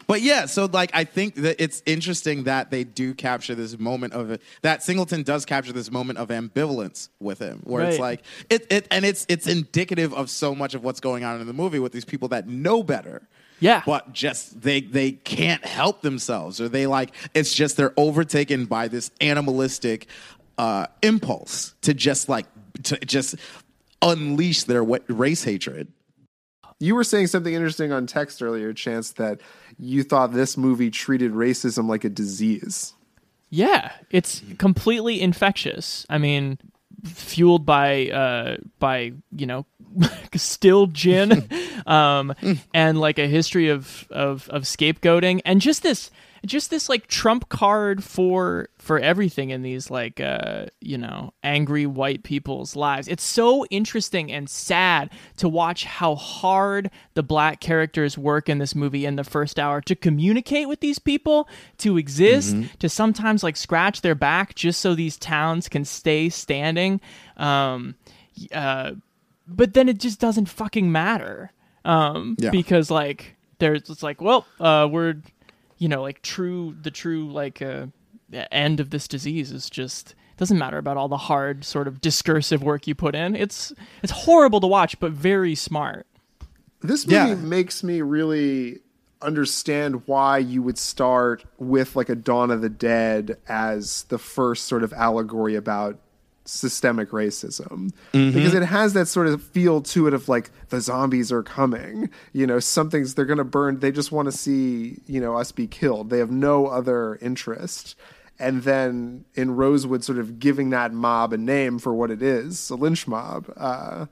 But 0.08 0.22
yeah, 0.22 0.46
so 0.46 0.66
like 0.66 0.92
I 0.94 1.04
think 1.04 1.36
that 1.36 1.62
it's 1.62 1.82
interesting 1.86 2.44
that 2.44 2.72
they 2.72 2.84
do 2.84 3.14
capture 3.14 3.56
this 3.56 3.78
moment 3.80 4.14
of. 4.14 4.40
That 4.62 4.84
Singleton 4.84 5.24
does 5.24 5.46
capture 5.46 5.74
this 5.74 5.92
moment 5.92 6.20
of 6.20 6.30
ambivalence 6.30 7.10
with 7.20 7.40
him, 7.40 7.62
where 7.64 7.86
it's 7.86 8.00
like 8.00 8.24
it, 8.50 8.68
it, 8.70 8.88
and 8.92 9.06
it's 9.06 9.26
it's 9.30 9.48
indicative 9.48 10.14
of 10.14 10.30
so 10.30 10.54
much 10.54 10.76
of 10.76 10.84
what's 10.84 11.00
going 11.00 11.24
on 11.24 11.42
in 11.42 11.48
the 11.48 11.54
movie 11.54 11.80
with 11.80 11.92
these 11.92 12.06
people 12.06 12.28
that 12.30 12.48
know 12.48 12.84
better. 12.84 13.28
Yeah. 13.60 13.84
But 13.86 14.14
just 14.14 14.62
they 14.62 14.82
they 14.82 15.14
can't 15.14 15.66
help 15.66 16.02
themselves, 16.02 16.60
or 16.60 16.70
they 16.70 16.88
like 16.88 17.14
it's 17.34 17.54
just 17.54 17.78
they're 17.78 17.94
overtaken 17.98 18.66
by 18.66 18.88
this 18.88 19.12
animalistic 19.22 20.08
uh, 20.58 20.88
impulse 21.02 21.74
to 21.82 21.94
just 21.94 22.30
like 22.30 22.46
to 22.84 22.98
just 23.00 23.36
unleash 24.02 24.64
their 24.64 24.84
race 24.84 25.44
hatred. 25.44 25.92
You 26.80 26.96
were 26.96 27.04
saying 27.04 27.28
something 27.28 27.54
interesting 27.54 27.92
on 27.92 28.06
text 28.06 28.42
earlier, 28.42 28.74
Chance, 28.74 29.14
that 29.14 29.40
you 29.78 30.04
thought 30.04 30.34
this 30.34 30.58
movie 30.58 30.92
treated 30.92 31.32
racism 31.32 31.88
like 31.88 32.04
a 32.04 32.10
disease. 32.10 32.94
Yeah, 33.50 33.92
it's 34.10 34.42
completely 34.58 35.22
infectious. 35.22 36.06
I 36.10 36.18
mean, 36.18 36.58
fueled 37.06 37.66
by 37.66 38.08
uh 38.10 38.58
by, 38.80 39.14
you 39.36 39.46
know, 39.46 39.66
still 40.36 40.88
gin 40.88 41.48
um 41.86 42.34
and 42.74 43.00
like 43.00 43.20
a 43.20 43.28
history 43.28 43.70
of 43.70 44.08
of 44.10 44.50
of 44.50 44.64
scapegoating 44.64 45.42
and 45.46 45.62
just 45.62 45.84
this 45.84 46.10
just 46.46 46.70
this 46.70 46.88
like 46.90 47.08
trump 47.08 47.50
card 47.50 48.04
for 48.04 48.70
for 48.78 49.00
everything 49.00 49.50
in 49.50 49.62
these 49.64 49.90
like 49.90 50.20
uh 50.20 50.66
you 50.82 50.98
know 50.98 51.34
angry 51.44 51.86
white 51.86 52.24
people's 52.24 52.76
lives. 52.76 53.08
It's 53.08 53.24
so 53.24 53.66
interesting 53.72 54.32
and 54.32 54.50
sad 54.50 55.10
to 55.38 55.50
watch 55.50 55.86
how 55.86 56.16
hard 56.16 56.90
the 57.16 57.24
black 57.24 57.60
characters 57.62 58.18
work 58.18 58.50
in 58.50 58.58
this 58.60 58.76
movie 58.76 59.06
in 59.06 59.16
the 59.16 59.24
first 59.24 59.60
hour 59.60 59.82
to 59.82 59.96
communicate 59.96 60.68
with 60.68 60.80
these 60.80 61.00
people 61.00 61.48
to 61.80 61.98
exist 61.98 62.56
to 62.80 62.90
sometimes 62.90 63.44
like 63.44 63.58
scratch 63.58 64.02
their 64.02 64.16
back 64.16 64.56
just 64.56 64.82
so 64.82 64.96
these 64.96 65.18
towns 65.18 65.68
can 65.70 65.84
stay 65.86 66.30
standing. 66.30 67.02
Um 67.38 67.96
uh 68.52 68.92
but 69.48 69.74
then 69.74 69.88
it 69.90 70.00
just 70.00 70.20
doesn't 70.20 70.48
fucking 70.50 70.92
matter 70.92 71.52
um 71.86 72.36
Yeah. 72.40 72.50
because 72.50 72.90
like 72.92 73.36
there's 73.60 73.90
it's 73.90 74.04
like 74.04 74.20
well 74.22 74.46
uh 74.60 74.88
we're 74.92 75.16
you 75.78 75.88
know 75.88 76.02
like 76.02 76.22
true 76.22 76.76
the 76.82 76.92
true 76.92 77.30
like 77.32 77.62
uh 77.62 77.86
end 78.52 78.80
of 78.80 78.90
this 78.90 79.08
disease 79.08 79.52
is 79.52 79.70
just 79.70 80.16
doesn't 80.38 80.58
matter 80.58 80.78
about 80.78 80.98
all 80.98 81.08
the 81.08 81.18
hard 81.18 81.64
sort 81.64 81.88
of 81.88 82.02
discursive 82.02 82.62
work 82.64 82.88
you 82.88 82.96
put 82.96 83.16
in 83.16 83.36
it's 83.36 83.72
it's 84.04 84.12
horrible 84.12 84.60
to 84.60 84.68
watch 84.68 85.00
but 85.00 85.12
very 85.12 85.56
smart 85.56 86.06
This 86.82 87.06
movie 87.08 87.16
Yeah. 87.30 87.36
makes 87.36 87.84
me 87.84 88.02
really 88.02 88.80
understand 89.22 90.04
why 90.08 90.38
you 90.38 90.62
would 90.62 90.78
start 90.78 91.44
with 91.58 91.96
like 91.96 92.10
a 92.10 92.16
Dawn 92.16 92.52
of 92.52 92.62
the 92.62 92.70
Dead 92.70 93.38
as 93.48 94.04
the 94.10 94.18
first 94.20 94.66
sort 94.66 94.84
of 94.84 94.94
allegory 94.94 95.56
about 95.56 95.98
systemic 96.46 97.10
racism 97.10 97.92
because 98.12 98.54
it 98.54 98.62
has 98.64 98.94
that 98.94 99.08
sort 99.08 99.26
of 99.28 99.42
feel 99.42 99.82
to 99.82 100.06
it 100.08 100.14
of 100.14 100.30
like 100.30 100.52
the 100.70 100.80
zombies 100.80 101.32
are 101.32 101.42
coming 101.42 102.08
you 102.34 102.46
know 102.46 102.60
something's 102.60 103.16
they're 103.16 103.26
going 103.26 103.40
to 103.40 103.44
burn 103.44 103.80
they 103.80 103.92
just 103.92 104.12
want 104.12 104.28
to 104.28 104.32
see 104.32 105.00
you 105.08 105.20
know 105.20 105.36
us 105.36 105.52
be 105.52 105.66
killed 105.66 106.12
they 106.12 106.20
have 106.20 106.30
no 106.30 106.68
other 106.68 107.16
interest 107.20 107.96
and 108.38 108.62
then 108.62 109.26
in 109.34 109.56
rosewood 109.56 110.04
sort 110.04 110.20
of 110.20 110.38
giving 110.40 110.70
that 110.70 110.94
mob 110.94 111.34
a 111.34 111.38
name 111.38 111.80
for 111.80 111.96
what 111.96 112.12
it 112.12 112.22
is 112.22 112.70
a 112.70 112.76
lynch 112.76 113.08
mob 113.08 113.52
uh 113.58 114.06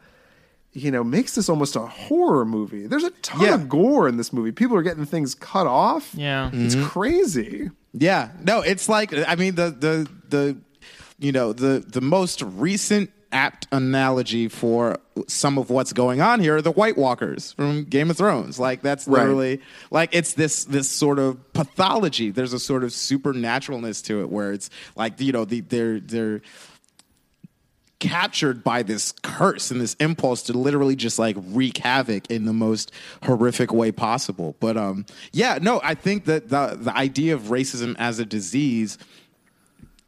you 0.76 0.90
know, 0.90 1.04
makes 1.04 1.36
this 1.36 1.50
almost 1.50 1.76
a 1.76 1.82
horror 1.86 2.46
movie. 2.46 2.88
There's 2.88 3.04
a 3.04 3.12
ton 3.22 3.42
Yeah. 3.46 3.54
of 3.54 3.70
gore 3.70 4.08
in 4.08 4.18
this 4.18 4.34
movie. 4.34 4.52
People 4.52 4.76
are 4.76 4.82
getting 4.82 5.06
things 5.06 5.36
cut 5.36 5.68
off. 5.68 6.16
yeah 6.16 6.50
It's 6.52 6.74
crazy. 6.88 7.70
Yeah, 7.94 8.30
no, 8.42 8.62
it's 8.62 8.90
like 8.90 9.14
I 9.28 9.36
mean 9.36 9.54
the 9.54 9.70
the 9.70 10.10
the 10.30 10.58
you 11.24 11.32
know 11.32 11.54
the 11.54 11.84
the 11.88 12.02
most 12.02 12.42
recent 12.42 13.10
apt 13.32 13.66
analogy 13.72 14.48
for 14.48 15.00
some 15.28 15.58
of 15.58 15.72
what's 15.72 15.92
going 15.92 16.22
on 16.22 16.40
here 16.40 16.58
are 16.58 16.62
the 16.62 16.72
White 16.72 16.96
Walkers 16.98 17.54
from 17.54 17.86
Game 17.86 18.12
of 18.12 18.18
Thrones. 18.18 18.60
Like 18.60 18.84
that's 18.84 19.08
Right. 19.08 19.22
literally 19.22 19.60
like 19.90 20.10
it's 20.14 20.34
this 20.34 20.66
this 20.66 20.88
sort 20.90 21.18
of 21.18 21.52
pathology. 21.54 22.30
There's 22.30 22.54
a 22.54 22.60
sort 22.60 22.84
of 22.84 22.92
supernaturalness 22.92 24.04
to 24.06 24.22
it 24.22 24.30
where 24.30 24.52
it's 24.54 24.70
like 24.96 25.20
you 25.20 25.32
know 25.32 25.46
the 25.46 25.62
they're 25.62 26.00
they're 26.00 26.42
captured 28.00 28.66
by 28.66 28.84
this 28.84 29.14
curse 29.24 29.72
and 29.72 29.80
this 29.80 29.94
impulse 29.96 30.44
to 30.44 30.52
literally 30.54 30.96
just 30.96 31.18
like 31.18 31.38
wreak 31.40 31.78
havoc 31.78 32.30
in 32.30 32.44
the 32.44 32.52
most 32.52 32.92
horrific 33.24 33.72
way 33.72 33.92
possible. 33.94 34.56
But 34.60 34.76
um 34.78 35.06
yeah, 35.32 35.58
no, 35.62 35.80
I 35.84 35.96
think 35.96 36.26
that 36.26 36.50
the 36.50 36.78
the 36.80 36.96
idea 36.96 37.34
of 37.34 37.44
racism 37.44 37.96
as 37.98 38.20
a 38.20 38.26
disease 38.26 38.98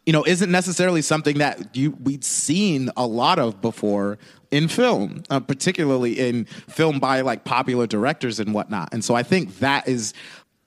you 0.06 0.14
know 0.14 0.24
isn't 0.26 0.51
necessarily 0.51 1.01
something 1.01 1.38
that 1.39 1.76
you 1.76 1.91
we'd 2.03 2.24
seen 2.24 2.89
a 2.95 3.06
lot 3.08 3.39
of 3.39 3.62
before 3.62 4.18
in 4.51 4.68
film, 4.68 5.24
uh, 5.30 5.39
particularly 5.39 6.20
in 6.20 6.45
film 6.45 6.99
by 6.99 7.22
like 7.22 7.43
popular 7.43 7.88
directors 7.88 8.39
and 8.39 8.53
whatnot. 8.53 8.89
And 8.93 9.03
so 9.03 9.16
I 9.16 9.24
think 9.24 9.60
that 9.60 9.88
is 9.88 10.14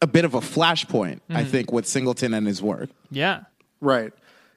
a 0.02 0.06
bit 0.06 0.24
of 0.24 0.34
a 0.34 0.40
flashpoint. 0.40 1.20
I 1.30 1.44
think 1.44 1.72
with 1.72 1.86
Singleton 1.86 2.34
and 2.34 2.46
his 2.46 2.62
work. 2.62 2.90
yeah 3.10 3.42
Right. 3.80 4.12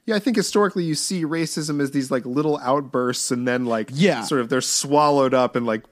Yeah, 0.08 0.16
I 0.16 0.20
think 0.20 0.36
historically 0.36 0.84
you 0.84 0.96
see 0.96 1.26
racism 1.26 1.80
as 1.80 1.92
these 1.92 2.10
like 2.10 2.26
little 2.26 2.58
outbursts 2.58 3.30
and 3.30 3.48
then 3.48 3.66
like 3.66 3.90
Yeah. 3.94 4.24
sort 4.24 4.42
of 4.42 4.50
they're 4.50 4.60
swallowed 4.62 5.34
up 5.36 5.56
and 5.56 5.66
like 5.68 5.84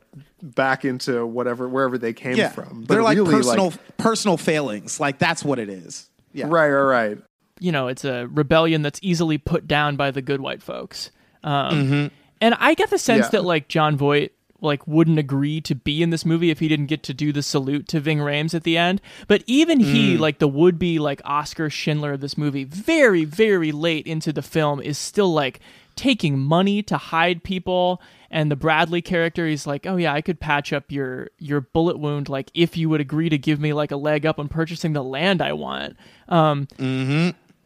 back 0.42 0.84
into 0.84 1.26
whatever 1.28 1.70
wherever 1.70 1.98
they 1.98 2.14
came 2.14 2.36
Yeah, 2.36 2.50
from. 2.50 2.82
But 2.88 2.96
they're 2.96 3.04
like 3.04 3.18
really, 3.18 3.32
personal 3.32 3.74
personal 3.98 4.36
failings. 4.38 5.00
Like 5.00 5.20
that's 5.20 5.44
what 5.46 5.60
it 5.60 5.70
is. 5.70 6.10
Yeah. 6.34 6.46
Right, 6.48 6.70
right, 6.70 6.82
right. 6.82 7.18
You 7.60 7.72
know, 7.72 7.88
it's 7.88 8.06
a 8.06 8.28
rebellion 8.28 8.82
that's 8.82 9.00
easily 9.04 9.38
put 9.38 9.68
down 9.68 9.96
by 9.96 10.12
the 10.12 10.22
good 10.22 10.42
white 10.42 10.62
folks. 10.64 11.12
Um, 11.44 11.74
Mm-hmm. 11.76 12.08
And 12.42 12.56
I 12.58 12.74
get 12.74 12.90
the 12.90 12.98
sense 12.98 13.26
Yeah. 13.26 13.30
that 13.32 13.46
like 13.46 13.68
Jon 13.68 13.98
Voight 13.98 14.32
like 14.62 14.86
wouldn't 14.88 15.20
agree 15.20 15.62
to 15.62 15.74
be 15.76 16.02
in 16.04 16.10
this 16.10 16.26
movie 16.26 16.50
if 16.52 16.60
he 16.60 16.68
didn't 16.68 16.88
get 16.88 17.02
to 17.04 17.14
do 17.14 17.32
the 17.32 17.42
salute 17.42 17.88
to 17.90 18.00
Ving 18.02 18.18
Rhames 18.20 18.54
at 18.54 18.64
the 18.64 18.78
end. 18.78 19.02
But 19.28 19.44
even 19.48 19.80
he, 19.80 20.16
Mm. 20.16 20.20
like 20.20 20.40
the 20.40 20.48
would 20.50 20.78
be 20.80 21.00
like 21.00 21.22
Oskar 21.26 21.70
Schindler 21.70 22.14
of 22.14 22.22
this 22.22 22.38
movie, 22.38 22.64
very 22.66 23.24
very 23.26 23.72
late 23.74 24.06
into 24.08 24.32
the 24.34 24.42
film 24.42 24.82
is 24.82 24.98
still 24.98 25.34
like 25.34 25.60
taking 25.96 26.40
money 26.40 26.82
to 26.84 26.98
hide 26.98 27.44
people. 27.44 28.02
And 28.32 28.52
the 28.52 28.56
Bradley 28.56 29.02
character, 29.02 29.48
he's 29.48 29.66
like, 29.66 29.86
"Oh 29.88 29.96
yeah, 29.98 30.14
I 30.14 30.22
could 30.22 30.40
patch 30.40 30.72
up 30.72 30.92
your 30.92 31.30
your 31.40 31.62
bullet 31.62 31.98
wound, 32.00 32.30
like 32.30 32.52
if 32.54 32.78
you 32.78 32.88
would 32.90 33.02
agree 33.02 33.28
to 33.30 33.38
give 33.38 33.60
me 33.60 33.74
like 33.74 33.92
a 33.92 33.98
leg 33.98 34.26
up 34.26 34.40
on 34.40 34.48
purchasing 34.50 34.94
the 34.94 35.04
land 35.04 35.42
I 35.42 35.54
want." 35.54 35.98
Um, 36.30 36.68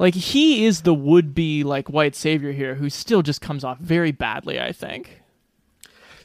like 0.03 0.15
he 0.15 0.65
is 0.65 0.81
the 0.81 0.93
would 0.93 1.33
be 1.33 1.63
like 1.63 1.89
white 1.89 2.13
savior 2.13 2.51
here 2.51 2.75
who 2.75 2.89
still 2.89 3.21
just 3.21 3.39
comes 3.39 3.63
off 3.63 3.77
very 3.77 4.11
badly, 4.11 4.59
I 4.59 4.73
think. 4.73 5.21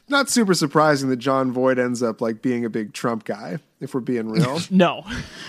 Not 0.09 0.29
super 0.29 0.53
surprising 0.53 1.07
that 1.11 1.15
Jon 1.15 1.53
Voight 1.53 1.79
ends 1.79 2.03
up 2.03 2.19
like 2.19 2.41
being 2.41 2.65
a 2.65 2.69
big 2.69 2.91
Trump 2.91 3.23
guy, 3.23 3.59
if 3.79 3.93
we're 3.93 4.01
being 4.01 4.27
real. 4.27 4.59
No. 4.69 5.05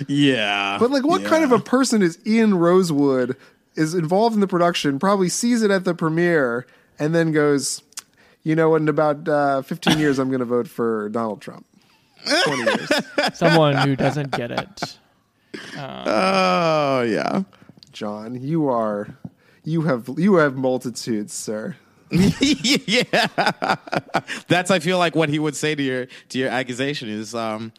Yeah. 0.06 0.76
But 0.78 0.92
like, 0.92 1.04
what 1.04 1.24
kind 1.24 1.42
of 1.42 1.50
a 1.50 1.58
person 1.58 2.02
is 2.02 2.20
Ian 2.24 2.54
Rosewood, 2.54 3.36
is 3.74 3.94
involved 3.94 4.34
in 4.34 4.40
the 4.40 4.46
production, 4.46 5.00
probably 5.00 5.28
sees 5.28 5.62
it 5.62 5.72
at 5.72 5.84
the 5.84 5.92
premiere, 5.92 6.68
and 7.00 7.12
then 7.12 7.32
goes, 7.32 7.82
you 8.44 8.54
know, 8.54 8.76
in 8.76 8.88
about 8.88 9.28
uh, 9.28 9.62
15 9.62 9.98
years, 9.98 10.20
I'm 10.20 10.28
going 10.28 10.38
to 10.38 10.44
vote 10.44 10.68
for 10.68 11.08
Donald 11.08 11.40
Trump. 11.40 11.66
20 12.44 12.62
years. 12.62 12.90
Someone 13.34 13.74
who 13.74 13.96
doesn't 13.96 14.30
get 14.30 14.52
it. 14.52 14.98
Oh 15.76 17.02
yeah. 17.02 17.42
John, 17.92 18.40
you 18.40 18.68
are, 18.68 19.16
you 19.64 19.82
have, 19.82 20.08
you 20.16 20.34
have 20.36 20.56
multitudes, 20.56 21.32
sir. 21.34 21.76
yeah. 22.10 23.04
That's 24.48 24.70
I 24.70 24.78
feel 24.80 24.98
like 24.98 25.14
what 25.14 25.28
he 25.28 25.38
would 25.38 25.54
say 25.54 25.74
to 25.76 25.82
your 25.82 26.06
to 26.30 26.38
your 26.38 26.48
accusation 26.48 27.08
is 27.08 27.34
um 27.36 27.72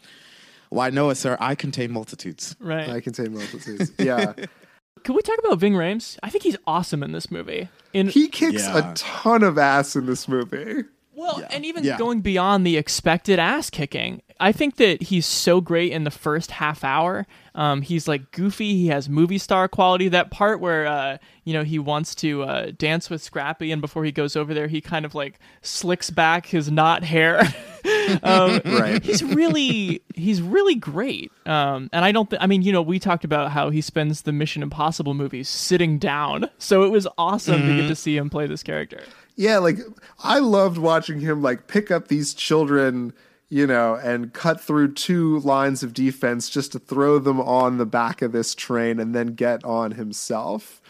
why 0.69 0.89
no, 0.89 1.11
sir, 1.13 1.35
I 1.39 1.55
contain 1.55 1.91
multitudes. 1.91 2.55
Right. 2.59 2.87
I 2.89 3.01
contain 3.01 3.33
multitudes. 3.33 3.91
Yeah. 3.99 4.33
Can 5.03 5.15
we 5.15 5.21
talk 5.21 5.37
about 5.39 5.57
Ving 5.59 5.73
Rhames? 5.73 6.17
I 6.23 6.29
think 6.29 6.43
he's 6.43 6.55
awesome 6.65 7.03
in 7.03 7.11
this 7.11 7.29
movie. 7.29 7.67
In 7.91 8.07
He 8.07 8.27
kicks 8.29 8.63
Yeah. 8.63 8.91
a 8.91 8.93
ton 8.93 9.43
of 9.43 9.57
ass 9.57 9.95
in 9.97 10.05
this 10.05 10.27
movie. 10.29 10.83
well, 11.13 11.43
and 11.49 11.65
even 11.65 11.83
Yeah. 11.83 11.97
going 11.97 12.21
beyond 12.21 12.65
the 12.65 12.77
expected 12.77 13.37
ass 13.39 13.69
kicking, 13.69 14.21
I 14.39 14.51
think 14.53 14.77
that 14.77 15.03
he's 15.03 15.25
so 15.25 15.59
great 15.59 15.91
in 15.91 16.03
the 16.05 16.11
first 16.11 16.51
half 16.51 16.83
hour. 16.85 17.27
Um, 17.53 17.81
he's 17.81 18.07
like 18.07 18.31
goofy. 18.31 18.73
He 18.75 18.87
has 18.87 19.09
movie 19.09 19.37
star 19.37 19.67
quality. 19.67 20.07
That 20.07 20.31
part 20.31 20.59
where 20.59 20.85
uh, 20.87 21.17
you 21.43 21.53
know 21.53 21.63
he 21.63 21.79
wants 21.79 22.15
to 22.15 22.43
uh, 22.43 22.71
dance 22.77 23.09
with 23.09 23.21
Scrappy, 23.21 23.71
and 23.71 23.81
before 23.81 24.05
he 24.05 24.11
goes 24.11 24.35
over 24.35 24.53
there, 24.53 24.67
he 24.67 24.81
kind 24.81 25.05
of 25.05 25.13
like 25.15 25.39
slicks 25.61 26.09
back 26.09 26.45
his 26.45 26.71
knot 26.71 27.03
hair. 27.03 27.41
um, 28.23 28.61
Right. 28.71 29.03
He's 29.03 29.23
really 29.23 30.01
he's 30.15 30.41
really 30.41 30.75
great. 30.75 31.31
Um, 31.45 31.89
and 31.91 32.05
I 32.05 32.11
don't. 32.11 32.29
Th- 32.29 32.41
I 32.41 32.47
mean, 32.47 32.61
you 32.61 32.71
know, 32.71 32.81
we 32.81 32.99
talked 32.99 33.25
about 33.25 33.51
how 33.51 33.69
he 33.69 33.81
spends 33.81 34.21
the 34.21 34.31
Mission 34.31 34.63
Impossible 34.63 35.13
movies 35.13 35.49
sitting 35.49 35.97
down, 35.97 36.49
so 36.57 36.83
it 36.83 36.89
was 36.89 37.07
awesome 37.17 37.61
to 37.61 37.75
get 37.75 37.87
to 37.87 37.95
see 37.95 38.15
him 38.15 38.29
play 38.29 38.47
this 38.47 38.63
character. 38.63 39.01
Yeah, 39.35 39.57
like 39.57 39.79
I 40.23 40.39
loved 40.39 40.77
watching 40.77 41.19
him 41.19 41.41
like 41.41 41.67
pick 41.67 41.91
up 41.91 42.07
these 42.07 42.33
children, 42.33 43.13
you 43.51 43.67
know, 43.67 43.95
and 43.95 44.31
cut 44.31 44.61
through 44.61 44.93
two 44.93 45.39
lines 45.39 45.83
of 45.83 45.93
defense 45.93 46.49
just 46.49 46.71
to 46.71 46.79
throw 46.79 47.19
them 47.19 47.41
on 47.41 47.77
the 47.77 47.85
back 47.85 48.21
of 48.21 48.31
this 48.31 48.55
train 48.55 48.97
and 48.97 49.13
then 49.13 49.35
get 49.35 49.61
on 49.65 49.91
himself. 49.91 50.81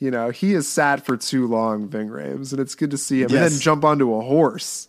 You 0.00 0.10
know, 0.10 0.30
he 0.30 0.52
has 0.54 0.66
sat 0.66 1.06
for 1.06 1.16
too 1.16 1.46
long, 1.46 1.88
Ving 1.88 2.08
Rhames, 2.08 2.50
and 2.50 2.60
it's 2.60 2.74
good 2.74 2.90
to 2.90 2.98
see 2.98 3.22
him. 3.22 3.30
And 3.30 3.52
then 3.52 3.60
jump 3.60 3.84
onto 3.84 4.12
a 4.14 4.20
horse. 4.20 4.88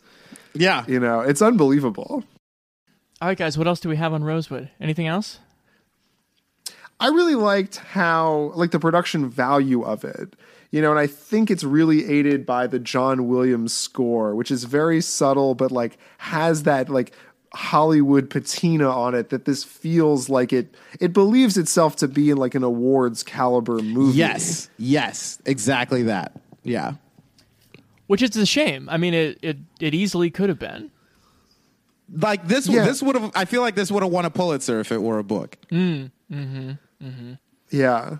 Yeah. 0.55 0.83
You 0.87 0.99
know, 0.99 1.21
it's 1.21 1.43
unbelievable. 1.43 2.23
All 3.21 3.27
right, 3.27 3.37
guys, 3.37 3.59
what 3.59 3.67
else 3.67 3.79
do 3.79 3.89
we 3.89 3.97
have 3.97 4.11
on 4.11 4.23
Rosewood? 4.23 4.71
Anything 4.81 5.05
else? 5.05 5.37
I 6.99 7.07
really 7.07 7.35
liked 7.35 7.77
how 7.77 8.51
like 8.55 8.71
the 8.71 8.79
production 8.79 9.29
value 9.29 9.83
of 9.83 10.03
it. 10.03 10.35
You 10.71 10.81
know, 10.83 10.91
and 10.91 10.99
I 10.99 11.07
think 11.07 11.49
it's 11.49 11.63
really 11.63 12.05
aided 12.05 12.45
by 12.45 12.67
the 12.67 12.77
John 12.77 13.27
Williams 13.27 13.73
score, 13.73 14.35
which 14.35 14.51
is 14.51 14.65
very 14.65 15.01
subtle 15.01 15.55
but 15.55 15.71
like 15.71 15.97
has 16.19 16.63
that 16.63 16.89
like 16.89 17.11
Hollywood 17.53 18.29
patina 18.29 18.87
on 18.87 19.15
it 19.15 19.29
that 19.29 19.45
this 19.45 19.63
feels 19.63 20.29
like 20.29 20.53
it 20.53 20.75
it 20.99 21.13
believes 21.13 21.57
itself 21.57 21.95
to 21.97 22.07
be 22.07 22.29
in 22.29 22.37
like 22.37 22.53
an 22.53 22.63
awards 22.63 23.23
caliber 23.23 23.81
movie. 23.81 24.17
Yes. 24.17 24.69
Yes. 24.77 25.39
Exactly 25.45 26.03
that. 26.03 26.33
Yeah. 26.63 26.93
Which 28.05 28.21
is 28.21 28.35
a 28.37 28.45
shame. 28.45 28.87
I 28.89 28.97
mean, 28.97 29.13
it 29.15 29.39
it, 29.41 29.57
it 29.79 29.95
easily 29.95 30.29
could 30.29 30.49
have 30.49 30.59
been. 30.59 30.91
Like 32.11 32.47
this 32.47 32.67
Yeah. 32.67 32.85
this 32.85 33.01
would 33.01 33.15
have 33.15 33.31
I 33.35 33.45
feel 33.45 33.61
like 33.61 33.73
this 33.75 33.89
would 33.91 34.03
have 34.03 34.11
won 34.11 34.25
a 34.25 34.29
Pulitzer 34.29 34.79
if 34.79 34.91
it 34.91 35.01
were 35.01 35.17
a 35.17 35.23
book. 35.23 35.57
Mm. 35.71 36.11
Mm-hmm. 36.31 36.71
Mm-hmm. 37.03 37.33
Yeah. 37.69 38.17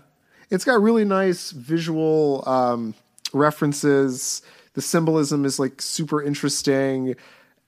It's 0.50 0.64
got 0.64 0.80
really 0.80 1.04
nice 1.04 1.50
visual 1.52 2.42
um, 2.48 2.94
references. 3.32 4.42
The 4.74 4.82
symbolism 4.82 5.44
is 5.44 5.58
like 5.58 5.80
super 5.82 6.22
interesting. 6.22 7.14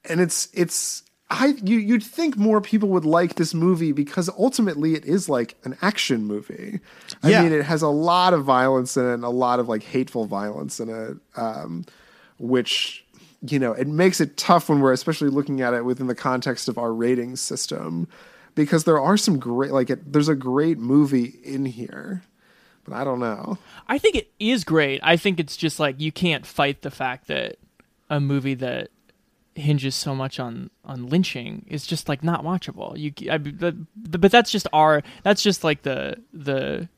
And 0.05 0.21
it's 0.21 0.49
it's 0.53 1.03
I 1.31 1.55
you 1.63 1.79
you'd 1.79 2.03
think 2.03 2.37
more 2.37 2.61
people 2.61 2.89
would 2.91 3.05
like 3.05 3.37
this 3.37 3.55
movie 3.55 3.93
because 3.93 4.29
ultimately 4.39 4.95
it 4.95 5.05
is 5.05 5.29
like 5.29 5.57
an 5.65 5.77
action 5.81 6.25
movie. 6.25 6.81
I 7.23 7.31
Yeah. 7.31 7.43
mean 7.43 7.53
it 7.53 7.65
has 7.65 7.83
a 7.83 7.89
lot 7.89 8.35
of 8.35 8.45
violence 8.45 8.97
in 8.97 9.05
it 9.05 9.15
and 9.15 9.25
a 9.25 9.29
lot 9.29 9.61
of 9.61 9.69
like 9.69 9.83
hateful 9.83 10.27
violence 10.27 10.81
in 10.81 10.89
it. 10.89 11.17
Um, 11.37 11.85
which 12.39 13.05
you 13.45 13.59
know, 13.59 13.73
it 13.73 13.89
makes 13.89 14.21
it 14.21 14.37
tough 14.37 14.69
when 14.69 14.79
we're 14.81 14.93
especially 14.93 15.29
looking 15.29 15.61
at 15.63 15.75
it 15.75 15.85
within 15.85 16.07
the 16.07 16.15
context 16.15 16.69
of 16.69 16.79
our 16.79 16.93
rating 16.93 17.35
system 17.35 18.07
because 18.55 18.85
there 18.85 19.01
are 19.01 19.17
some 19.17 19.39
great 19.39 19.71
like 19.73 19.91
it, 19.91 20.13
there's 20.13 20.29
a 20.29 20.35
great 20.35 20.79
movie 20.79 21.39
in 21.45 21.65
here 21.67 22.23
but 22.85 22.95
i 22.95 23.05
don't 23.05 23.21
know 23.21 23.59
I 23.89 23.99
think 23.99 24.15
it 24.17 24.31
is 24.39 24.65
great. 24.65 25.01
I 25.03 25.17
think 25.19 25.39
it's 25.39 25.57
just 25.57 25.79
like 25.79 26.01
you 26.01 26.13
can't 26.13 26.47
fight 26.47 26.81
the 26.83 26.91
fact 26.91 27.27
that 27.27 27.57
a 28.09 28.21
movie 28.21 28.55
that 28.55 28.89
hinges 29.55 29.95
so 29.95 30.15
much 30.15 30.41
on 30.41 30.71
on 30.85 31.09
lynching 31.09 31.67
is 31.69 31.87
just 31.87 32.09
like 32.09 32.23
not 32.23 32.43
watchable. 32.43 32.97
You, 32.97 33.13
I, 33.31 33.37
but, 33.39 33.75
but 33.95 34.31
that's 34.33 34.51
just 34.51 34.67
our 34.73 35.03
that's 35.25 35.43
just 35.43 35.63
like 35.63 35.83
the 35.83 36.17
the 36.33 36.89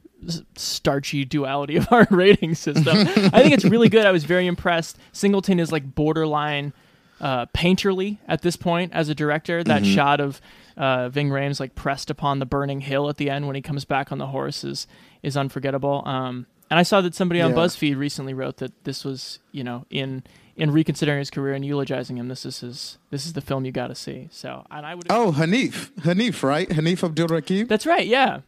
starchy 0.57 1.25
duality 1.25 1.77
of 1.83 1.89
our 1.91 2.07
rating 2.11 2.55
system. 2.55 2.97
I 2.97 3.43
think 3.43 3.53
it's 3.55 3.65
really 3.65 3.89
good. 3.89 4.07
I 4.07 4.13
was 4.13 4.25
very 4.25 4.47
impressed. 4.47 4.99
Singleton 5.13 5.59
is 5.59 5.73
like 5.73 5.95
borderline 5.95 6.73
uh, 7.21 7.47
painterly 7.47 8.19
at 8.29 8.43
this 8.43 8.57
point 8.57 8.93
as 8.93 9.09
a 9.09 9.15
director. 9.15 9.65
That 9.65 9.83
Mhm. 9.83 9.95
shot 9.95 10.21
of 10.21 10.41
uh, 10.77 11.09
Ving 11.09 11.29
Rhames 11.31 11.61
like 11.61 11.75
pressed 11.75 12.11
upon 12.11 12.39
the 12.39 12.47
burning 12.47 12.81
hill 12.81 13.09
at 13.09 13.17
the 13.17 13.31
end 13.31 13.47
when 13.47 13.57
he 13.57 13.63
comes 13.63 13.85
back 13.85 14.11
on 14.13 14.19
the 14.19 14.27
horse 14.29 14.65
is 14.65 14.87
is 15.23 15.37
unforgettable. 15.37 16.03
Um, 16.07 16.47
and 16.71 16.79
I 16.81 16.83
saw 16.83 17.01
that 17.03 17.15
somebody 17.15 17.41
on 17.41 17.51
Yeah. 17.51 17.57
BuzzFeed 17.57 17.97
recently 17.97 18.35
wrote 18.35 18.57
that 18.59 18.85
this 18.85 19.05
was 19.05 19.39
you 19.53 19.63
know 19.65 19.87
in 19.91 20.23
in 20.57 20.71
reconsidering 20.71 21.19
his 21.19 21.31
career 21.31 21.55
and 21.55 21.65
eulogizing 21.65 22.17
him. 22.17 22.29
This 22.29 22.47
is 22.47 22.61
his 22.61 22.99
this 23.11 23.27
is 23.27 23.33
the 23.35 23.41
film 23.41 23.65
you 23.65 23.73
got 23.73 23.89
to 23.89 23.95
see. 23.95 24.29
So 24.31 24.65
and 24.71 24.85
I 24.87 24.95
would 24.95 25.07
Oh, 25.11 25.33
Hanif. 25.37 25.91
Hanif, 26.01 26.43
right? 26.43 26.69
Hanif 26.69 27.09
Abdurraqib? 27.09 27.69
That's 27.69 27.87
right, 27.87 28.07
yeah. 28.07 28.41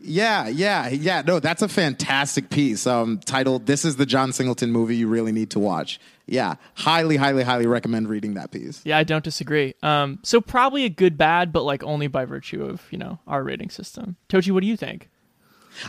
Yeah, 0.00 0.48
yeah, 0.48 0.88
yeah. 0.88 1.22
No, 1.26 1.38
that's 1.38 1.60
a 1.62 1.68
fantastic 1.68 2.48
piece 2.50 2.86
um, 2.86 3.18
titled 3.18 3.66
This 3.66 3.84
is 3.84 3.96
the 3.96 4.06
John 4.06 4.32
Singleton 4.32 4.72
movie 4.72 4.96
you 4.96 5.06
really 5.06 5.32
need 5.32 5.50
to 5.50 5.58
watch. 5.58 6.00
Yeah, 6.26 6.54
highly, 6.74 7.16
highly, 7.16 7.42
highly 7.42 7.66
recommend 7.66 8.08
reading 8.08 8.34
that 8.34 8.50
piece. 8.52 8.80
Yeah, 8.84 8.96
I 8.98 9.04
don't 9.04 9.24
disagree. 9.24 9.74
Um, 9.82 10.20
so 10.22 10.40
probably 10.40 10.84
a 10.84 10.88
good 10.88 11.18
bad, 11.18 11.52
but 11.52 11.62
like 11.64 11.82
only 11.82 12.06
by 12.06 12.24
virtue 12.24 12.64
of 12.64 12.82
you 12.90 12.98
know 12.98 13.18
our 13.26 13.42
rating 13.42 13.70
system. 13.70 14.16
Tochi, 14.28 14.50
what 14.52 14.60
do 14.60 14.66
you 14.66 14.76
think? 14.76 15.08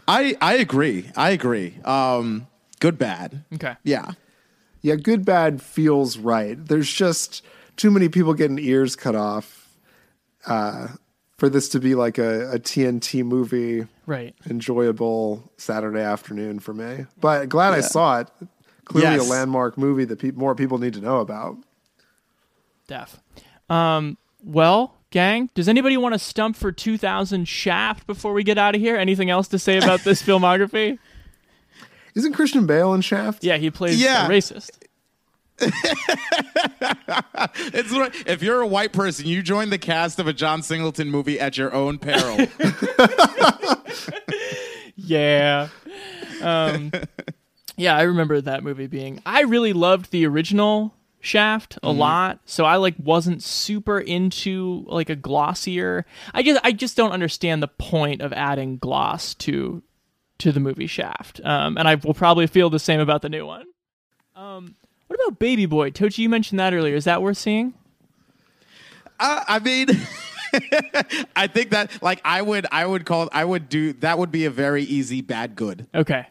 I, 0.07 0.36
I 0.41 0.55
agree. 0.55 1.11
I 1.15 1.31
agree. 1.31 1.75
Um, 1.86 2.47
good, 2.79 2.97
bad. 2.97 3.43
Okay. 3.53 3.75
Yeah. 3.84 4.11
yeah 4.81 4.95
good 4.95 5.23
bad 5.25 5.61
feels 5.61 6.17
right 6.17 6.57
there's 6.67 6.91
just 6.91 7.41
too 7.77 7.89
many 7.91 8.09
people 8.09 8.34
getting 8.34 8.59
ears 8.59 8.95
cut 8.95 9.15
off 9.15 9.69
uh, 10.45 10.88
for 11.38 11.47
this 11.49 11.69
to 11.69 11.79
be 11.79 11.95
like 11.95 12.17
a, 12.17 12.51
a 12.51 12.59
tnt 12.59 13.23
movie 13.25 13.88
Right. 14.05 14.36
enjoyable 14.49 15.49
saturday 15.57 16.01
afternoon 16.01 16.59
for 16.59 16.73
me 16.73 17.05
but 17.21 17.47
glad 17.47 17.73
i 17.73 17.79
saw 17.79 18.19
it 18.19 18.27
clearly 18.86 19.15
Yes. 19.17 19.27
a 19.27 19.29
landmark 19.29 19.77
movie 19.77 20.05
that 20.05 20.19
pe- 20.19 20.31
more 20.31 20.55
people 20.55 20.77
need 20.77 20.93
to 20.93 21.01
know 21.01 21.19
about 21.19 21.57
Def. 22.88 23.19
Um, 23.69 24.17
well, 24.43 24.95
gang, 25.09 25.49
does 25.55 25.67
anybody 25.69 25.95
want 25.97 26.13
to 26.13 26.19
stump 26.19 26.55
for 26.57 26.71
2000 26.71 27.47
Shaft 27.47 28.05
before 28.07 28.34
we 28.34 28.43
get 28.43 28.57
out 28.57 28.75
of 28.75 28.81
here? 28.81 28.95
Anything 28.97 29.29
else 29.29 29.47
to 29.49 29.59
say 29.59 29.77
about 29.77 30.01
this 30.01 30.21
filmography? 30.27 30.99
isn't 32.15 32.34
christian 32.34 32.67
bale 32.67 32.93
in 32.93 33.01
shaft 33.01 33.43
Yeah, 33.43 33.57
he 33.57 33.71
plays 33.71 33.99
Yeah. 34.01 34.27
a 34.27 34.29
racist. 34.29 34.69
It's 37.75 37.91
right. 37.91 38.13
If 38.27 38.41
you're 38.43 38.61
a 38.61 38.67
white 38.67 38.91
person, 38.93 39.25
you 39.27 39.41
join 39.41 39.69
the 39.69 39.77
cast 39.77 40.19
of 40.19 40.27
a 40.27 40.34
John 40.34 40.61
Singleton 40.61 41.09
movie 41.09 41.39
at 41.39 41.57
your 41.57 41.73
own 41.73 41.97
peril. 41.99 42.47
Yeah. 44.95 45.69
Um, 46.41 46.91
yeah, 47.78 47.95
I 47.95 48.03
remember 48.03 48.39
that 48.41 48.63
movie 48.63 48.88
being. 48.88 49.21
I 49.26 49.41
really 49.41 49.74
loved 49.74 50.11
the 50.11 50.26
original 50.28 50.93
Shaft 51.26 51.78
a 51.82 51.88
Mhm. 51.88 51.97
lot, 51.97 52.39
so 52.45 52.65
I 52.65 52.76
like 52.76 52.95
wasn't 53.01 53.41
super 53.41 53.97
into 53.97 54.84
like 54.88 55.09
a 55.09 55.15
glossier. 55.15 56.05
I 56.34 56.43
just 56.43 56.59
I 56.65 56.74
just 56.74 56.97
don't 56.97 57.11
understand 57.13 57.63
the 57.63 57.69
point 57.69 58.21
of 58.21 58.34
adding 58.34 58.78
gloss 58.78 59.34
to 59.36 59.82
to 60.39 60.51
the 60.51 60.59
movie 60.59 60.86
Shaft. 60.88 61.39
Um, 61.45 61.78
and 61.78 61.88
I 61.88 61.95
will 61.95 62.13
probably 62.13 62.45
feel 62.47 62.69
the 62.69 62.78
same 62.80 62.99
about 62.99 63.21
the 63.21 63.30
new 63.30 63.45
one. 63.45 63.67
Um, 64.36 64.76
what 65.07 65.18
about 65.26 65.39
Baby 65.39 65.65
Boy? 65.65 65.91
Tochi, 65.91 66.18
you 66.18 66.27
mentioned 66.30 66.60
that 66.60 66.73
earlier. 66.73 66.95
Is 66.95 67.06
that 67.06 67.22
worth 67.22 67.38
seeing? 67.38 67.73
Uh, 69.19 69.43
I 69.47 69.60
mean, 69.60 69.88
I 71.38 71.47
think 71.47 71.69
that 71.69 71.89
like 72.03 72.19
I 72.26 72.41
would 72.41 72.65
I 72.72 72.85
would 72.85 73.06
call 73.06 73.30
I 73.31 73.45
would 73.45 73.69
do 73.69 73.93
that 73.93 74.18
would 74.18 74.31
be 74.31 74.43
a 74.45 74.49
very 74.52 74.84
easy 74.84 75.22
bad 75.22 75.56
good. 75.56 75.88
Okay. 75.95 76.26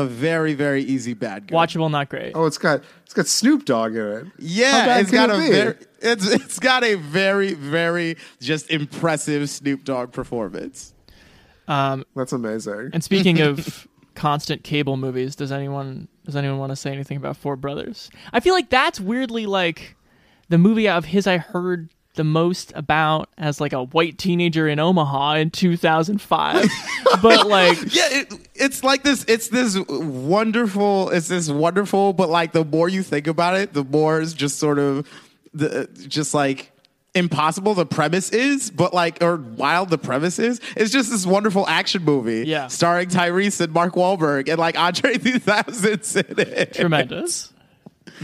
A 0.00 0.04
very 0.06 0.54
very 0.54 0.82
easy 0.82 1.14
bad 1.14 1.48
good. 1.48 1.54
Watchable, 1.56 1.90
not 1.90 2.08
great. 2.08 2.32
oh 2.34 2.46
it's 2.46 2.58
got 2.58 2.82
it's 3.04 3.14
got 3.14 3.26
snoop 3.26 3.64
dogg 3.64 3.94
in 3.96 4.06
it 4.06 4.26
Yeah, 4.38 4.86
bad 4.86 5.00
it's 5.00 5.10
can 5.10 5.28
got 5.28 5.30
it 5.30 5.42
a 5.42 5.46
be? 5.46 5.50
very 5.52 5.76
it's 6.00 6.26
it's 6.30 6.58
got 6.60 6.84
a 6.84 6.94
very 6.94 7.54
very 7.54 8.16
just 8.40 8.70
impressive 8.70 9.48
Snoop 9.50 9.82
Dogg 9.84 10.12
performance. 10.12 10.94
Um, 11.66 12.04
that's 12.16 12.32
amazing 12.32 12.90
And 12.92 13.02
speaking 13.02 13.40
of 13.40 13.88
constant 14.14 14.62
cable 14.64 14.96
movies, 14.96 15.34
does 15.36 15.50
anyone 15.52 16.08
does 16.24 16.36
anyone 16.36 16.58
want 16.58 16.70
to 16.70 16.76
say 16.76 16.92
anything 16.92 17.16
about 17.16 17.36
Four 17.36 17.56
Brothers? 17.56 18.10
I 18.32 18.40
feel 18.40 18.54
like 18.54 18.70
that's 18.70 19.00
weirdly 19.00 19.46
like 19.46 19.96
the 20.48 20.58
movie 20.58 20.88
of 20.88 21.06
his 21.06 21.26
I 21.26 21.38
heard 21.38 21.90
the 22.18 22.24
most 22.24 22.72
about 22.74 23.30
as 23.38 23.60
like 23.60 23.72
a 23.72 23.84
white 23.84 24.18
teenager 24.18 24.68
in 24.68 24.78
Omaha 24.78 25.34
in 25.36 25.50
2005. 25.50 26.68
but 27.22 27.46
like 27.46 27.78
Yeah, 27.94 28.08
it, 28.10 28.34
it's 28.54 28.84
like 28.84 29.04
this. 29.04 29.24
It's 29.28 29.48
this 29.48 29.78
wonderful. 29.88 31.10
It's 31.10 31.28
this 31.28 31.48
wonderful. 31.48 32.12
But 32.12 32.28
like 32.28 32.52
the 32.52 32.64
more 32.64 32.88
you 32.88 33.02
think 33.02 33.26
about 33.26 33.56
it, 33.56 33.72
the 33.72 33.84
more 33.84 34.20
it's 34.20 34.32
just 34.34 34.58
sort 34.58 34.78
of 34.78 35.08
the 35.54 35.88
just 36.08 36.34
like 36.34 36.72
impossible 37.14 37.74
the 37.74 37.86
premise 37.86 38.30
is, 38.30 38.70
but 38.70 38.92
like 38.92 39.22
or 39.22 39.36
wild 39.36 39.90
the 39.90 39.98
premise 39.98 40.38
is. 40.38 40.60
It's 40.76 40.90
just 40.90 41.10
this 41.10 41.24
wonderful 41.24 41.66
action 41.68 42.04
movie. 42.04 42.46
Yeah. 42.46 42.66
starring 42.66 43.08
Tyrese 43.08 43.60
and 43.60 43.72
Mark 43.72 43.94
Wahlberg 43.94 44.48
and 44.48 44.58
like 44.58 44.78
Andre 44.78 45.14
3000's 45.18 46.16
in 46.16 46.38
it. 46.38 46.74
tremendous. 46.74 47.52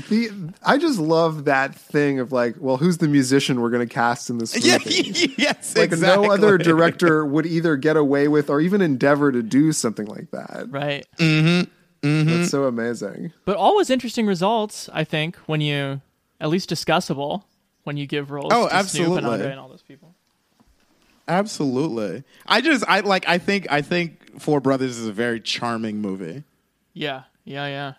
The 0.09 0.31
I 0.63 0.79
just 0.79 0.99
love 0.99 1.45
that 1.45 1.75
thing 1.75 2.19
of 2.19 2.33
like, 2.33 2.57
well, 2.59 2.77
who's 2.77 2.99
the 2.99 3.09
musician 3.09 3.61
we're 3.61 3.71
going 3.71 3.87
to 3.87 3.93
cast 3.93 4.31
in 4.31 4.39
this 4.39 4.55
movie? 4.67 4.67
Yeah, 4.67 5.27
yes, 5.39 5.77
like 5.77 5.93
exactly. 5.93 6.27
no 6.27 6.33
other 6.33 6.59
director 6.59 7.25
would 7.25 7.47
either 7.47 7.77
get 7.77 7.97
away 7.97 8.29
with 8.29 8.51
or 8.51 8.61
even 8.61 8.81
endeavor 8.81 9.31
to 9.33 9.43
do 9.43 9.73
something 9.73 10.07
like 10.07 10.31
that. 10.33 10.67
Right. 10.69 11.07
Mm-hmm. 11.19 11.71
Mm-hmm. 12.07 12.29
That's 12.31 12.51
so 12.51 12.65
amazing. 12.65 13.33
But 13.45 13.57
always 13.57 13.89
interesting 13.91 14.27
results, 14.27 14.89
I 14.93 15.05
think, 15.05 15.37
when 15.47 15.61
you 15.61 16.01
at 16.41 16.49
least 16.51 16.69
discussable 16.69 17.45
when 17.85 17.97
you 17.97 18.07
give 18.07 18.31
roles 18.31 18.51
Oh, 18.53 18.65
to 18.65 18.69
Snoop 18.71 18.73
absolutely. 18.73 19.17
and 19.19 19.27
Andre 19.27 19.51
and 19.53 19.61
all 19.61 19.69
those 19.69 19.83
people. 19.83 20.15
Absolutely. 21.27 22.25
I 22.47 22.61
just 22.61 22.85
I 22.87 23.01
like 23.01 23.27
I 23.29 23.39
think 23.39 23.67
I 23.71 23.81
think 23.83 24.41
Four 24.41 24.61
Brothers 24.61 24.99
is 24.99 25.07
a 25.07 25.13
very 25.13 25.41
charming 25.41 26.01
movie. 26.01 26.45
Yeah, 26.93 27.23
yeah, 27.45 27.67
yeah. 27.67 27.93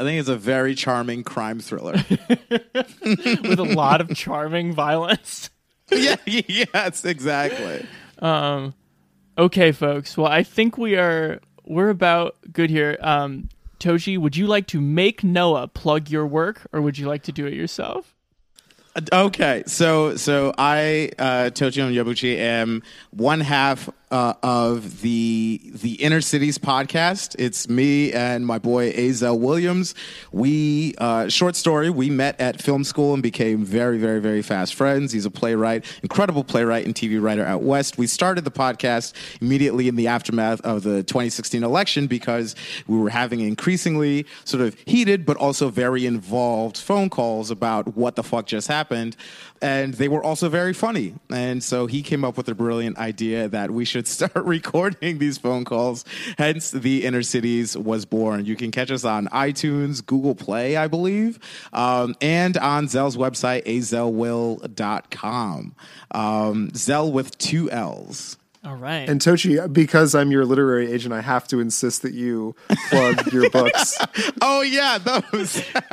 I 0.00 0.02
think 0.02 0.18
it's 0.18 0.30
a 0.30 0.36
very 0.36 0.74
charming 0.74 1.22
crime 1.24 1.60
thriller. 1.60 1.92
With 2.48 3.58
a 3.58 3.70
lot 3.76 4.00
of 4.00 4.16
charming 4.16 4.72
violence. 4.72 5.50
yeah, 5.92 6.16
yes, 6.24 7.04
exactly. 7.04 7.84
Um, 8.18 8.72
okay, 9.36 9.72
folks. 9.72 10.16
Well, 10.16 10.26
I 10.26 10.42
think 10.42 10.78
we 10.78 10.96
are 10.96 11.40
we're 11.66 11.90
about 11.90 12.36
good 12.50 12.70
here. 12.70 12.96
Um, 13.02 13.50
Tochi, 13.78 14.16
would 14.16 14.38
you 14.38 14.46
like 14.46 14.66
to 14.68 14.80
make 14.80 15.22
Noah 15.22 15.68
plug 15.68 16.08
your 16.08 16.26
work, 16.26 16.66
or 16.72 16.80
would 16.80 16.96
you 16.96 17.06
like 17.06 17.24
to 17.24 17.32
do 17.32 17.44
it 17.44 17.52
yourself? 17.52 18.14
Okay, 19.12 19.64
so 19.66 20.16
so 20.16 20.54
I 20.56 21.10
uh, 21.18 21.50
Tochi 21.50 21.82
Onyebuchi 21.82 22.38
am 22.38 22.82
one 23.10 23.40
half 23.40 23.90
uh, 24.10 24.34
of 24.42 25.02
the 25.02 25.60
the 25.64 25.94
Inner 25.94 26.20
Cities 26.20 26.58
podcast. 26.58 27.36
It's 27.38 27.68
me 27.68 28.12
and 28.12 28.46
my 28.46 28.58
boy 28.58 28.92
Azel 28.94 29.38
Williams. 29.38 29.94
We 30.32 30.94
uh, 30.98 31.28
short 31.28 31.56
story. 31.56 31.90
We 31.90 32.10
met 32.10 32.40
at 32.40 32.60
film 32.60 32.84
school 32.84 33.14
and 33.14 33.22
became 33.22 33.64
very 33.64 33.98
very 33.98 34.20
very 34.20 34.42
fast 34.42 34.74
friends. 34.74 35.12
He's 35.12 35.26
a 35.26 35.30
playwright, 35.30 35.84
incredible 36.02 36.44
playwright 36.44 36.86
and 36.86 36.94
TV 36.94 37.22
writer 37.22 37.44
out 37.44 37.62
west. 37.62 37.98
We 37.98 38.06
started 38.06 38.44
the 38.44 38.50
podcast 38.50 39.12
immediately 39.40 39.86
in 39.86 39.96
the 39.96 40.08
aftermath 40.08 40.60
of 40.62 40.82
the 40.82 41.02
2016 41.04 41.62
election 41.62 42.06
because 42.06 42.56
we 42.86 42.98
were 42.98 43.10
having 43.10 43.40
increasingly 43.40 44.26
sort 44.44 44.62
of 44.62 44.76
heated 44.86 45.24
but 45.24 45.36
also 45.36 45.68
very 45.68 46.06
involved 46.06 46.76
phone 46.76 47.10
calls 47.10 47.50
about 47.50 47.96
what 47.96 48.16
the 48.16 48.22
fuck 48.22 48.46
just 48.46 48.66
happened. 48.66 49.16
And 49.62 49.94
they 49.94 50.08
were 50.08 50.24
also 50.24 50.48
very 50.48 50.72
funny. 50.72 51.14
And 51.30 51.62
so 51.62 51.86
he 51.86 52.02
came 52.02 52.24
up 52.24 52.36
with 52.36 52.48
a 52.48 52.54
brilliant 52.54 52.98
idea 52.98 53.48
that 53.48 53.70
we 53.70 53.84
should 53.84 54.08
start 54.16 54.36
recording 54.36 55.18
these 55.18 55.38
phone 55.38 55.64
calls. 55.64 56.04
Hence, 56.38 56.70
The 56.70 57.04
Inner 57.04 57.22
Cities 57.22 57.76
was 57.76 58.06
born. 58.06 58.46
You 58.46 58.56
can 58.56 58.70
catch 58.70 58.90
us 58.90 59.04
on 59.04 59.26
iTunes, 59.28 60.04
Google 60.04 60.34
Play, 60.34 60.76
I 60.76 60.88
believe, 60.88 61.38
um, 61.72 62.14
and 62.20 62.56
on 62.56 62.88
Zell's 62.88 63.16
website, 63.16 63.64
azelwill.com. 63.66 65.74
Um, 66.12 66.70
Zell 66.74 67.12
with 67.12 67.38
two 67.38 67.70
L's. 67.70 68.36
All 68.62 68.76
right. 68.76 69.08
And 69.08 69.22
Tochi, 69.22 69.72
because 69.72 70.14
I'm 70.14 70.30
your 70.30 70.44
literary 70.44 70.92
agent, 70.92 71.14
I 71.14 71.22
have 71.22 71.48
to 71.48 71.60
insist 71.60 72.02
that 72.02 72.12
you 72.12 72.54
plug 72.90 73.32
your 73.32 73.48
books. 73.50 73.96
oh 74.42 74.60
yeah, 74.60 74.98
those. 74.98 75.62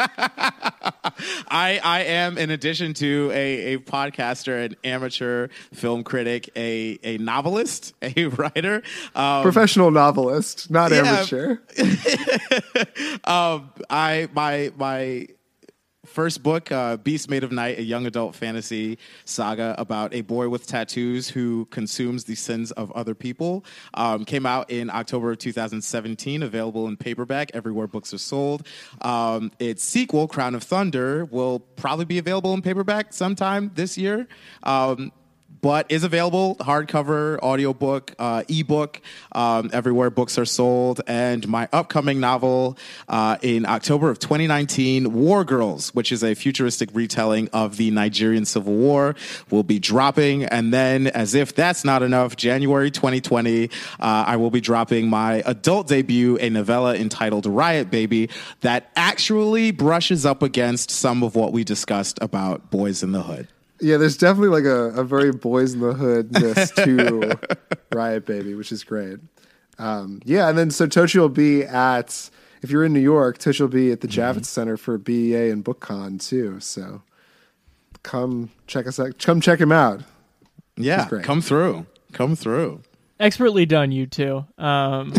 I 1.50 1.80
I 1.82 2.04
am 2.08 2.38
in 2.38 2.50
addition 2.50 2.94
to 2.96 3.32
a, 3.34 3.76
a 3.76 3.78
podcaster, 3.78 4.66
an 4.66 4.76
amateur 4.84 5.48
film 5.74 6.04
critic, 6.04 6.50
a 6.58 7.00
a 7.04 7.18
novelist, 7.20 7.94
a 8.02 8.26
writer, 8.28 8.84
um, 9.16 9.44
Professional 9.44 9.90
novelist, 9.90 10.70
not 10.70 10.92
yeah. 10.92 10.98
amateur. 10.98 11.58
um, 13.24 13.70
I 13.90 14.28
my 14.34 14.74
my 14.78 15.28
first 16.18 16.42
book, 16.42 16.72
uh, 16.72 16.98
Beast 16.98 17.30
Made 17.30 17.44
of 17.44 17.52
Night, 17.52 17.78
a 17.78 17.84
young 17.84 18.08
adult 18.08 18.34
fantasy 18.34 18.98
saga 19.26 19.76
about 19.78 20.16
a 20.16 20.22
boy 20.22 20.50
with 20.50 20.66
tattoos 20.66 21.30
who 21.30 21.66
consumes 21.66 22.24
the 22.24 22.34
sins 22.34 22.72
of 22.72 22.92
other 22.94 23.14
people, 23.14 23.64
um, 23.94 24.26
came 24.26 24.44
out 24.44 24.72
in 24.72 24.90
October 24.90 25.30
of 25.30 25.38
2017, 25.38 26.42
available 26.42 26.88
in 26.88 26.98
paperback 26.98 27.52
everywhere 27.54 27.86
books 27.86 28.16
are 28.16 28.18
sold. 28.18 28.66
Um, 29.04 29.52
its 29.60 29.84
sequel, 29.84 30.28
Crown 30.28 30.56
of 30.56 30.64
Thunder, 30.64 31.26
will 31.26 31.60
probably 31.60 32.06
be 32.06 32.18
available 32.18 32.56
in 32.56 32.64
paperback 32.64 33.14
sometime 33.14 33.70
this 33.76 33.96
year. 33.96 34.28
Um, 34.64 35.12
but 35.62 35.86
is 35.90 36.04
available 36.04 36.56
hardcover, 36.58 37.40
audiobook, 37.40 38.14
uh, 38.20 38.44
ebook, 38.48 39.02
um, 39.32 39.70
everywhere 39.74 40.10
books 40.10 40.38
are 40.38 40.46
sold. 40.46 41.02
And 41.08 41.48
my 41.48 41.68
upcoming 41.74 42.20
novel 42.20 42.78
uh, 43.08 43.38
in 43.42 43.66
October 43.66 44.10
of 44.10 44.20
2019, 44.20 45.14
War 45.14 45.44
Girls, 45.44 45.94
which 45.94 46.12
is 46.12 46.24
a 46.24 46.34
futuristic 46.36 46.90
retelling 46.94 47.50
of 47.54 47.78
the 47.78 47.92
Nigerian 47.92 48.46
Civil 48.46 48.74
War, 48.74 49.16
will 49.50 49.64
be 49.64 49.80
dropping. 49.80 50.46
And 50.46 50.74
then, 50.74 51.08
as 51.08 51.34
if 51.34 51.56
that's 51.56 51.84
not 51.84 52.04
enough, 52.04 52.36
January 52.36 52.92
2020, 52.92 53.66
uh, 53.66 53.70
I 54.00 54.36
will 54.38 54.52
be 54.52 54.62
dropping 54.62 55.10
my 55.10 55.44
adult 55.46 55.88
debut, 55.88 56.38
a 56.38 56.50
novella 56.50 56.96
entitled 56.96 57.46
Riot 57.46 57.90
Baby, 57.90 58.30
that 58.62 58.92
actually 58.96 59.72
brushes 59.72 60.26
up 60.26 60.44
against 60.44 60.92
some 60.92 61.24
of 61.24 61.36
what 61.36 61.54
we 61.54 61.64
discussed 61.64 62.20
about 62.22 62.72
Boyz 62.72 63.04
N 63.04 63.12
the 63.12 63.24
Hood. 63.24 63.48
Yeah, 63.80 63.98
there's 63.98 64.18
definitely 64.18 64.50
like 64.50 64.66
a, 64.66 65.00
a 65.00 65.04
very 65.04 65.32
boys 65.32 65.74
in 65.74 65.80
the 65.82 65.94
hoodness 65.94 66.72
to 66.76 67.38
Riot 67.94 68.26
Baby, 68.26 68.56
which 68.56 68.72
is 68.72 68.84
great. 68.84 69.20
Um, 69.80 70.22
yeah, 70.26 70.50
and 70.50 70.58
then 70.58 70.72
so 70.72 70.88
Tochi 70.88 71.20
will 71.20 71.30
be 71.30 71.64
at 71.64 72.30
if 72.62 72.72
you're 72.72 72.84
in 72.84 72.94
New 72.94 73.00
York, 73.00 73.38
Tochi 73.38 73.62
will 73.62 73.68
be 73.68 73.92
at 73.92 74.02
the 74.02 74.08
Javits 74.08 74.46
Center 74.46 74.78
for 74.78 74.98
BEA 74.98 75.52
and 75.52 75.64
BookCon 75.64 76.22
too. 76.26 76.60
So 76.60 77.04
come 78.04 78.50
check 78.66 78.88
us 78.88 79.00
out. 79.00 79.20
Come 79.20 79.42
check 79.42 79.60
him 79.60 79.72
out. 79.72 80.02
Yeah, 80.76 81.08
great. 81.08 81.24
come 81.24 81.42
through. 81.42 81.86
Come 82.14 82.36
through. 82.36 82.82
Expertly 83.20 83.66
done, 83.66 83.92
you 83.92 84.06
two. 84.06 84.46
Um, 84.58 85.14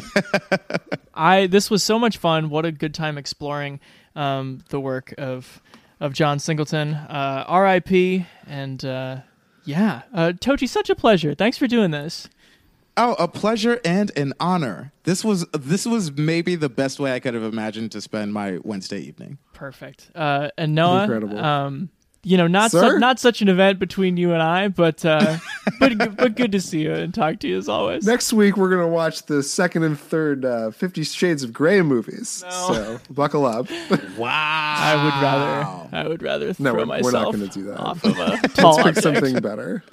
I 1.15 1.47
this 1.47 1.71
was 1.71 1.83
so 1.83 1.99
much 1.99 2.17
fun. 2.17 2.49
What 2.51 2.65
a 2.65 2.73
good 2.73 2.95
time 2.95 3.19
exploring 3.19 3.81
um, 4.15 4.63
the 4.69 4.81
work 4.81 5.15
of 5.19 5.61
of 6.01 6.13
John 6.13 6.39
Singleton. 6.39 6.95
Uh, 6.95 7.45
R.I.P. 7.47 8.27
And 8.47 8.85
uh, 8.85 9.19
yeah, 9.65 10.03
uh, 10.15 10.33
Tochi, 10.41 10.69
such 10.69 10.91
a 10.91 10.95
pleasure. 10.95 11.35
Thanks 11.35 11.59
for 11.59 11.67
doing 11.67 11.91
this. 11.91 12.29
Oh, 12.97 13.15
a 13.15 13.29
pleasure 13.29 13.81
and 13.85 14.11
an 14.17 14.33
honor. 14.41 14.93
This 15.05 15.25
was 15.25 15.47
this 15.53 15.87
was 15.87 16.11
maybe 16.13 16.57
the 16.57 16.69
best 16.69 16.99
way 16.99 17.15
I 17.15 17.21
could 17.21 17.35
have 17.35 17.45
imagined 17.45 17.93
to 17.93 18.01
spend 18.01 18.33
my 18.33 18.59
Wednesday 18.65 18.99
evening. 18.99 19.39
Perfect. 19.53 20.11
Uh, 20.17 20.49
and 20.59 20.75
Noah, 20.75 21.03
Incredible. 21.05 21.39
um, 21.39 21.91
you 22.25 22.37
know, 22.37 22.47
not 22.47 22.71
su- 22.73 22.99
not 22.99 23.19
such 23.21 23.43
an 23.43 23.49
event 23.49 23.79
between 23.79 24.17
you 24.17 24.33
and 24.33 24.43
I, 24.43 24.69
but 24.69 25.05
uh, 25.05 25.39
but 25.81 26.17
but 26.17 26.35
good 26.35 26.53
to 26.53 26.61
see 26.61 26.81
you 26.83 26.93
and 26.93 27.15
talk 27.15 27.39
to 27.41 27.49
you 27.49 27.57
as 27.59 27.69
always. 27.69 28.07
Next 28.07 28.33
week 28.33 28.57
we're 28.57 28.71
gonna 28.71 28.89
watch 28.89 29.25
the 29.27 29.43
second 29.43 29.85
and 29.85 29.99
third 29.99 30.45
uh, 30.45 30.71
Fifty 30.73 31.05
Shades 31.05 31.43
of 31.43 31.53
Grey 31.53 31.81
movies. 31.83 32.29
So 32.49 32.99
buckle 33.11 33.47
up. 33.47 33.69
Wow. 34.19 34.31
I 34.31 35.05
would 35.05 35.23
rather 35.23 35.97
I 35.97 36.09
would 36.09 36.23
rather 36.23 36.49
No, 36.59 36.73
throw 36.73 36.85
we're, 36.87 37.03
we're 37.03 37.11
not 37.13 37.33
going 37.33 37.49
to 37.49 37.49
do 37.49 37.65
that. 37.67 37.79
off 37.79 38.03
of 38.05 38.19
a 38.19 38.37
tall 38.49 38.75
Let's 38.77 38.95
pick 38.97 39.03
something 39.03 39.39
better. 39.41 39.85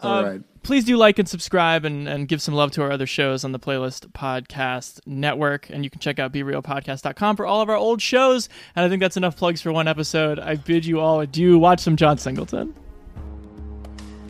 All 0.00 0.22
right. 0.24 0.40
Please 0.66 0.82
do 0.82 0.96
like 0.96 1.20
and 1.20 1.28
subscribe 1.28 1.84
and, 1.84 2.08
and 2.08 2.26
give 2.26 2.42
some 2.42 2.52
love 2.52 2.72
to 2.72 2.82
our 2.82 2.90
other 2.90 3.06
shows 3.06 3.44
on 3.44 3.52
the 3.52 3.58
Playlist 3.60 4.08
Podcast 4.10 4.98
Network. 5.06 5.70
And 5.70 5.84
you 5.84 5.90
can 5.90 6.00
check 6.00 6.18
out 6.18 6.32
BeReelPodcast.com 6.32 7.36
for 7.36 7.46
all 7.46 7.60
of 7.60 7.68
our 7.68 7.76
old 7.76 8.02
shows. 8.02 8.48
And 8.74 8.84
I 8.84 8.88
think 8.88 9.00
that's 9.00 9.16
enough 9.16 9.36
plugs 9.36 9.62
for 9.62 9.70
one 9.70 9.86
episode. 9.86 10.40
I 10.40 10.56
bid 10.56 10.84
you 10.84 10.98
all 10.98 11.20
adieu. 11.20 11.56
Watch 11.56 11.78
some 11.78 11.94
John 11.94 12.18
Singleton. 12.18 12.74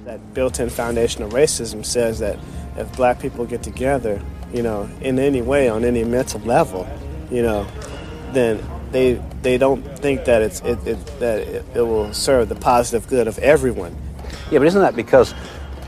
that 0.05 0.35
built-in 0.35 0.69
foundation 0.69 1.23
of 1.23 1.31
racism 1.33 1.83
says 1.83 2.19
that 2.19 2.39
if 2.77 2.95
black 2.97 3.19
people 3.19 3.47
get 3.47 3.63
together, 3.63 4.21
you 4.53 4.63
know, 4.63 4.91
in 5.01 5.19
any 5.19 5.41
way 5.41 5.71
on 5.71 5.87
any 5.87 6.05
mental 6.05 6.41
level, 6.41 6.87
you 7.31 7.41
know, 7.41 7.67
then 8.33 8.63
they 8.93 9.15
they 9.41 9.57
don't 9.57 9.81
think 10.01 10.27
that 10.27 10.43
it's 10.43 10.61
it, 10.61 10.87
it 10.87 11.07
that 11.19 11.39
it, 11.39 11.65
it 11.75 11.81
will 11.81 12.13
serve 12.13 12.51
the 12.51 12.57
positive 12.57 13.09
good 13.09 13.27
of 13.27 13.39
everyone. 13.39 13.97
Yeah, 14.51 14.59
but 14.59 14.67
isn't 14.67 14.83
that 14.83 14.95
because 14.95 15.35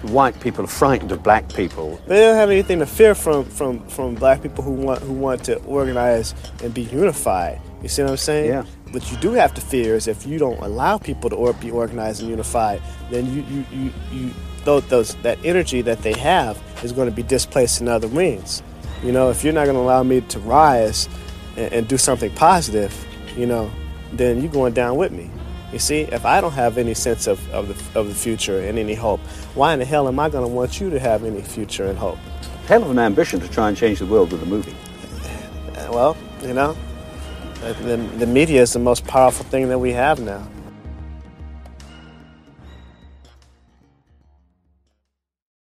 white 0.03 0.39
people 0.41 0.65
are 0.65 0.69
frightened 0.69 1.13
of 1.13 1.23
black 1.23 1.53
people? 1.53 2.01
They 2.07 2.21
don't 2.21 2.37
have 2.37 2.51
anything 2.51 2.79
to 2.81 2.87
fear 2.87 3.15
from 3.15 3.45
from 3.45 3.87
from 3.89 4.15
black 4.15 4.43
people 4.43 4.65
who 4.65 4.73
want 4.73 5.03
who 5.03 5.13
want 5.13 5.45
to 5.45 5.57
organize 5.65 6.35
and 6.63 6.73
be 6.73 6.83
unified. 6.83 7.61
You 7.83 7.89
see 7.89 8.03
what 8.03 8.13
I'm 8.13 8.17
saying? 8.17 8.51
Yeah. 8.51 8.65
What 8.91 9.11
you 9.11 9.19
do 9.19 9.33
have 9.33 9.53
to 9.55 9.61
fear 9.61 9.95
is 9.95 10.09
if 10.09 10.27
you 10.27 10.39
don't 10.39 10.59
allow 10.61 10.99
people 10.99 11.29
to 11.31 11.37
or 11.37 11.53
be 11.53 11.71
organized 11.71 12.21
and 12.21 12.31
unified, 12.31 12.81
then 13.11 13.27
you 13.27 13.43
you 13.43 13.65
you, 13.71 13.93
you 14.13 14.31
those, 14.65 14.87
those 14.89 15.15
that 15.17 15.39
energy 15.45 15.83
that 15.83 16.03
they 16.03 16.13
have 16.15 16.61
is 16.83 16.93
going 16.93 17.09
to 17.09 17.15
be 17.15 17.23
displaced 17.23 17.81
in 17.81 17.89
other 17.89 18.09
means. 18.09 18.63
You 19.03 19.13
know, 19.13 19.31
if 19.31 19.45
you're 19.45 19.53
not 19.53 19.65
going 19.65 19.77
to 19.77 19.83
allow 19.83 20.03
me 20.03 20.21
to 20.23 20.39
rise 20.41 21.09
and, 21.57 21.73
and 21.73 21.89
do 21.89 21.97
something 21.97 22.31
positive, 22.35 22.93
you 23.37 23.47
know, 23.47 23.71
then 24.13 24.41
you're 24.43 24.53
going 24.53 24.75
down 24.75 24.97
with 24.97 25.13
me. 25.13 25.31
You 25.73 25.79
see, 25.79 26.01
if 26.01 26.25
I 26.25 26.41
don't 26.41 26.53
have 26.53 26.79
any 26.79 26.95
sense 26.95 27.27
of, 27.27 27.39
of, 27.51 27.69
the, 27.69 28.01
of 28.01 28.09
the 28.09 28.15
future 28.15 28.61
and 28.61 28.79
any 28.79 28.95
hope, 28.95 29.21
why 29.55 29.75
in 29.75 29.81
the 29.81 29.85
hell 29.85 30.09
am 30.09 30.19
I 30.19 30.31
going 30.31 30.49
to 30.49 30.53
want 30.53 30.81
you 30.81 30.89
to 30.91 30.99
have 30.99 31.25
any 31.25 31.43
future 31.43 31.87
and 31.87 31.99
hope? 31.99 32.19
Hell 32.67 32.83
of 32.83 32.91
an 32.91 32.99
ambition 32.99 33.39
to 33.41 33.49
try 33.49 33.69
and 33.69 33.77
change 33.77 33.99
the 33.99 34.07
world 34.07 34.33
with 34.33 34.43
a 34.43 34.47
movie. 34.47 34.75
Well, 35.91 36.17
you 36.43 36.55
know, 36.55 36.77
The, 37.61 37.97
the 38.19 38.27
media 38.27 38.63
is 38.63 38.73
the 38.73 38.79
most 38.79 39.05
powerful 39.07 39.45
thing 39.47 39.69
that 39.69 39.79
we 39.79 39.93
have 39.93 40.21
now. 40.21 40.47